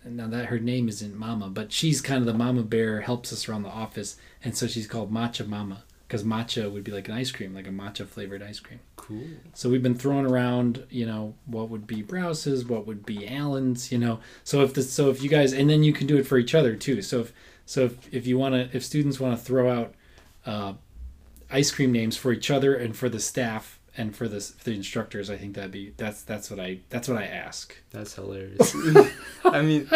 And 0.04 0.16
now 0.16 0.28
that 0.28 0.46
her 0.46 0.60
name 0.60 0.88
isn't 0.88 1.14
Mama, 1.14 1.50
but 1.50 1.74
she's 1.74 2.00
kind 2.00 2.22
of 2.22 2.26
the 2.26 2.34
mama 2.34 2.64
bear, 2.64 3.02
helps 3.02 3.34
us 3.34 3.50
around 3.50 3.64
the 3.64 3.70
office, 3.70 4.16
and 4.41 4.56
so 4.56 4.66
she's 4.66 4.88
called 4.88 5.14
Matcha 5.14 5.46
Mama 5.46 5.84
because 6.10 6.23
matcha 6.23 6.72
would 6.72 6.84
be 6.84 6.91
like 6.91 7.07
an 7.07 7.14
ice 7.14 7.31
cream, 7.31 7.53
like 7.53 7.68
a 7.68 7.72
matcha 7.72 8.07
flavored 8.07 8.41
ice 8.41 8.60
cream. 8.60 8.80
Cool. 8.95 9.27
So 9.53 9.69
we've 9.69 9.84
been 9.84 9.94
throwing 9.94 10.26
around, 10.26 10.84
you 10.90 11.06
know, 11.06 11.36
what 11.45 11.69
would 11.69 11.86
be 11.86 12.02
Braus's, 12.02 12.65
what 12.65 12.88
would 12.88 13.06
be 13.06 13.27
Allen's, 13.27 13.91
you 13.91 13.99
know. 13.99 14.19
So 14.44 14.64
if 14.64 14.73
the 14.73 14.81
so 14.81 15.11
if 15.11 15.22
you 15.22 15.30
guys, 15.30 15.53
and 15.53 15.69
then 15.69 15.84
you 15.84 15.94
can 15.94 16.07
do 16.07 16.18
it 16.18 16.26
for 16.26 16.40
each 16.40 16.56
other 16.56 16.76
too. 16.76 17.03
So 17.03 17.19
if, 17.19 17.34
so 17.68 17.86
if, 17.86 18.11
if 18.11 18.26
you 18.26 18.40
want 18.40 18.56
to, 18.56 18.76
if 18.76 18.84
students 18.84 19.19
want 19.19 19.38
to 19.38 19.45
throw 19.45 19.72
out 19.72 19.94
uh, 20.48 20.73
ice 21.52 21.69
cream 21.69 21.91
names 21.91 22.18
for 22.18 22.31
each 22.31 22.49
other 22.49 22.73
and 22.73 22.98
for 22.98 23.07
the 23.07 23.19
staff 23.19 23.80
and 23.95 24.15
for 24.15 24.27
the 24.27 24.40
for 24.40 24.64
the 24.64 24.76
instructors, 24.76 25.30
I 25.30 25.38
think 25.38 25.53
that'd 25.53 25.69
be 25.69 25.94
that's 25.95 26.23
that's 26.23 26.49
what 26.49 26.60
I 26.60 26.80
that's 26.90 27.07
what 27.07 27.19
I 27.19 27.26
ask. 27.26 27.76
That's 27.91 28.15
hilarious. 28.15 28.76
I 29.45 29.61
mean, 29.61 29.88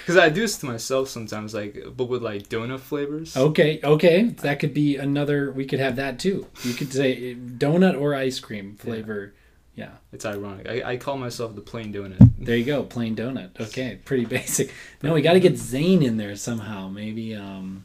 because 0.00 0.16
I 0.16 0.28
do 0.28 0.40
this 0.42 0.58
to 0.58 0.66
myself 0.66 1.08
sometimes, 1.08 1.54
like, 1.54 1.78
but 1.96 2.04
with 2.04 2.22
like 2.22 2.48
donut 2.48 2.80
flavors. 2.80 3.36
Okay, 3.36 3.80
okay, 3.82 4.22
that 4.22 4.58
could 4.60 4.74
be 4.74 4.96
another. 4.96 5.52
We 5.52 5.66
could 5.66 5.80
have 5.80 5.96
that 5.96 6.18
too. 6.18 6.46
You 6.62 6.74
could 6.74 6.92
say 6.92 7.34
donut 7.34 8.00
or 8.00 8.14
ice 8.14 8.40
cream 8.40 8.76
flavor. 8.76 9.34
Yeah. 9.74 9.92
It's 10.12 10.26
ironic. 10.26 10.68
I, 10.68 10.92
I 10.92 10.96
call 10.96 11.16
myself 11.16 11.54
the 11.54 11.62
plain 11.62 11.92
donut. 11.92 12.30
There 12.38 12.56
you 12.56 12.64
go, 12.64 12.82
plain 12.82 13.16
donut. 13.16 13.58
Okay, 13.58 13.98
pretty 14.04 14.26
basic. 14.26 14.72
No, 15.02 15.14
we 15.14 15.22
got 15.22 15.32
to 15.32 15.40
get 15.40 15.56
Zane 15.56 16.02
in 16.02 16.16
there 16.18 16.36
somehow. 16.36 16.88
Maybe 16.88 17.34
um, 17.34 17.84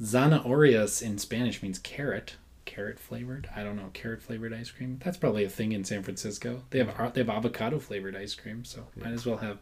zanahorias 0.00 1.02
in 1.02 1.18
Spanish 1.18 1.62
means 1.62 1.78
carrot, 1.78 2.36
carrot 2.64 2.98
flavored. 2.98 3.50
I 3.54 3.62
don't 3.62 3.76
know, 3.76 3.90
carrot 3.92 4.22
flavored 4.22 4.54
ice 4.54 4.70
cream. 4.70 4.98
That's 5.04 5.18
probably 5.18 5.44
a 5.44 5.50
thing 5.50 5.72
in 5.72 5.84
San 5.84 6.02
Francisco. 6.02 6.62
They 6.70 6.78
have 6.78 7.12
they 7.12 7.20
have 7.20 7.30
avocado 7.30 7.78
flavored 7.78 8.16
ice 8.16 8.34
cream, 8.34 8.64
so 8.64 8.86
might 8.96 9.12
as 9.12 9.26
well 9.26 9.38
have 9.38 9.58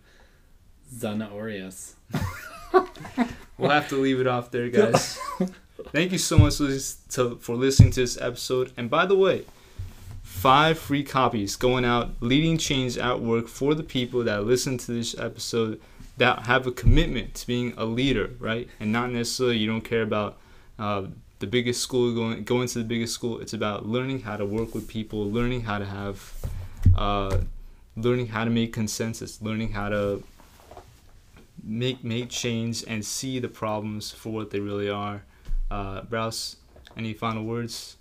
zanahorias. 0.92 1.94
We'll 3.58 3.70
have 3.70 3.88
to 3.88 3.96
leave 3.96 4.20
it 4.20 4.26
off 4.26 4.50
there, 4.50 4.68
guys. 4.68 5.18
Thank 5.88 6.12
you 6.12 6.18
so 6.18 6.36
much 6.36 6.56
for 6.58 7.54
listening 7.54 7.90
to 7.92 8.00
this 8.00 8.20
episode. 8.20 8.72
And 8.76 8.90
by 8.90 9.06
the 9.06 9.16
way, 9.16 9.44
five 10.22 10.78
free 10.78 11.02
copies 11.02 11.56
going 11.56 11.84
out, 11.84 12.10
leading 12.20 12.58
change 12.58 12.98
at 12.98 13.20
work 13.20 13.48
for 13.48 13.74
the 13.74 13.82
people 13.82 14.24
that 14.24 14.44
listen 14.44 14.76
to 14.78 14.92
this 14.92 15.18
episode 15.18 15.80
that 16.18 16.40
have 16.46 16.66
a 16.66 16.72
commitment 16.72 17.34
to 17.36 17.46
being 17.46 17.72
a 17.78 17.86
leader, 17.86 18.30
right? 18.38 18.68
And 18.78 18.92
not 18.92 19.10
necessarily 19.10 19.56
you 19.56 19.66
don't 19.66 19.82
care 19.82 20.02
about 20.02 20.36
uh, 20.78 21.06
the 21.38 21.46
biggest 21.46 21.82
school 21.82 22.14
going 22.14 22.44
going 22.44 22.68
to 22.68 22.78
the 22.78 22.84
biggest 22.84 23.14
school. 23.14 23.40
It's 23.40 23.54
about 23.54 23.86
learning 23.86 24.20
how 24.20 24.36
to 24.36 24.44
work 24.44 24.74
with 24.74 24.86
people, 24.86 25.30
learning 25.30 25.62
how 25.62 25.78
to 25.78 25.86
have, 25.86 26.32
uh, 26.94 27.38
learning 27.96 28.28
how 28.28 28.44
to 28.44 28.50
make 28.50 28.74
consensus, 28.74 29.40
learning 29.40 29.72
how 29.72 29.88
to 29.88 30.22
make 31.62 32.05
make 32.05 32.31
change 32.31 32.85
and 32.87 33.05
see 33.05 33.39
the 33.39 33.49
problems 33.49 34.11
for 34.11 34.31
what 34.31 34.51
they 34.51 34.61
really 34.61 34.89
are. 34.89 35.24
Uh, 35.70 36.03
Braus, 36.03 36.57
any 36.97 37.12
final 37.12 37.45
words? 37.45 37.97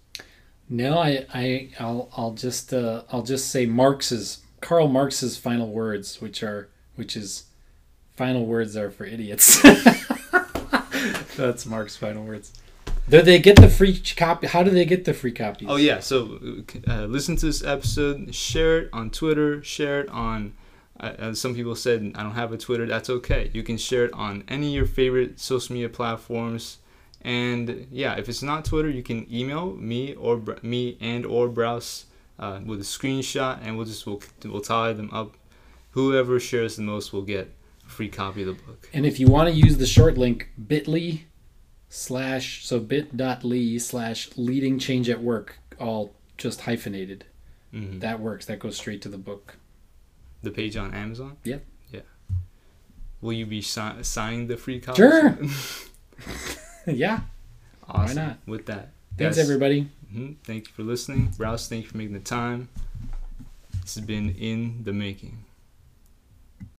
No, 0.69 0.97
I, 0.97 1.25
I, 1.33 1.69
I'll, 1.79 2.09
I'll 2.17 2.31
just, 2.31 2.73
uh, 2.73 3.03
I'll 3.11 3.23
just 3.23 3.51
say 3.51 3.65
Marx's 3.65 4.41
Karl 4.61 4.87
Marx's 4.87 5.37
final 5.37 5.71
words, 5.71 6.21
which 6.21 6.41
are, 6.41 6.69
which 6.95 7.15
is, 7.15 7.43
final 8.15 8.45
words 8.45 8.75
are 8.75 8.89
for 8.89 9.05
idiots. 9.05 9.61
That's 11.35 11.65
Marx's 11.65 11.97
final 11.97 12.23
words. 12.23 12.53
Do 13.07 13.21
they 13.21 13.37
get 13.37 13.57
the 13.57 13.69
free 13.69 13.99
copy? 13.99 14.47
How 14.47 14.63
do 14.63 14.71
they 14.71 14.85
get 14.85 15.05
the 15.05 15.13
free 15.13 15.31
copies? 15.31 15.67
Oh 15.69 15.75
yeah, 15.75 15.99
so 15.99 16.39
uh, 16.87 17.05
listen 17.05 17.35
to 17.35 17.45
this 17.45 17.63
episode, 17.63 18.33
share 18.33 18.79
it 18.79 18.89
on 18.91 19.11
Twitter, 19.11 19.61
share 19.63 19.99
it 19.99 20.09
on. 20.09 20.53
Uh, 20.99 21.13
uh, 21.19 21.33
some 21.33 21.53
people 21.55 21.75
said 21.75 22.11
I 22.15 22.23
don't 22.23 22.33
have 22.33 22.53
a 22.53 22.57
Twitter. 22.57 22.85
That's 22.85 23.09
okay. 23.09 23.49
You 23.53 23.63
can 23.63 23.77
share 23.77 24.05
it 24.05 24.13
on 24.13 24.43
any 24.47 24.67
of 24.69 24.73
your 24.73 24.85
favorite 24.85 25.39
social 25.39 25.73
media 25.73 25.89
platforms. 25.89 26.77
And 27.21 27.87
yeah, 27.91 28.15
if 28.15 28.29
it's 28.29 28.43
not 28.43 28.65
Twitter, 28.65 28.89
you 28.89 29.03
can 29.03 29.27
email 29.33 29.73
me 29.73 30.13
or 30.13 30.41
me 30.61 30.97
and 31.01 31.25
or 31.25 31.49
Braus 31.49 32.05
uh, 32.37 32.59
with 32.65 32.79
a 32.79 32.83
screenshot, 32.83 33.59
and 33.63 33.75
we'll 33.77 33.87
just 33.87 34.05
we'll, 34.05 34.21
we'll 34.43 34.61
tally 34.61 34.93
them 34.93 35.09
up. 35.11 35.35
Whoever 35.91 36.39
shares 36.39 36.75
the 36.75 36.83
most 36.83 37.11
will 37.13 37.23
get 37.23 37.51
a 37.85 37.89
free 37.89 38.09
copy 38.09 38.41
of 38.41 38.47
the 38.47 38.53
book. 38.63 38.89
And 38.93 39.05
if 39.05 39.19
you 39.19 39.27
want 39.27 39.49
to 39.49 39.55
use 39.55 39.77
the 39.77 39.87
short 39.87 40.17
link, 40.17 40.49
bit.ly 40.67 41.23
slash, 41.89 42.65
so 42.65 42.79
bit.ly 42.79 43.77
slash 43.77 44.29
leading 44.35 44.77
change 44.77 45.09
at 45.09 45.21
work, 45.21 45.57
all 45.79 46.13
just 46.37 46.61
hyphenated. 46.61 47.25
Mhm. 47.73 48.01
That 48.01 48.19
works. 48.19 48.45
That 48.45 48.59
goes 48.59 48.77
straight 48.77 49.01
to 49.03 49.09
the 49.09 49.17
book. 49.17 49.57
The 50.45 50.51
page 50.51 50.77
on 50.77 50.93
Amazon. 50.93 51.37
Yep. 51.43 51.65
Yeah. 51.91 51.99
Will 53.19 53.33
you 53.33 53.47
be 53.47 53.61
si- 53.63 54.03
signing 54.03 54.45
the 54.45 54.57
free 54.57 54.79
copy? 54.79 54.97
Sure. 54.97 55.37
yeah. 56.85 57.21
Awesome. 57.89 58.15
not? 58.15 58.37
With 58.45 58.67
that. 58.67 58.91
Thanks, 59.17 59.39
everybody. 59.39 59.89
mhm, 60.13 60.35
Thank 60.43 60.67
you 60.67 60.73
for 60.75 60.83
listening. 60.83 61.31
Rouse, 61.39 61.67
thank 61.67 61.85
you 61.85 61.89
for 61.89 61.97
making 61.97 62.13
the 62.13 62.19
time. 62.19 62.69
This 63.81 63.95
has 63.95 64.03
been 64.05 64.29
In 64.35 64.83
the 64.83 64.93
Making. 64.93 65.44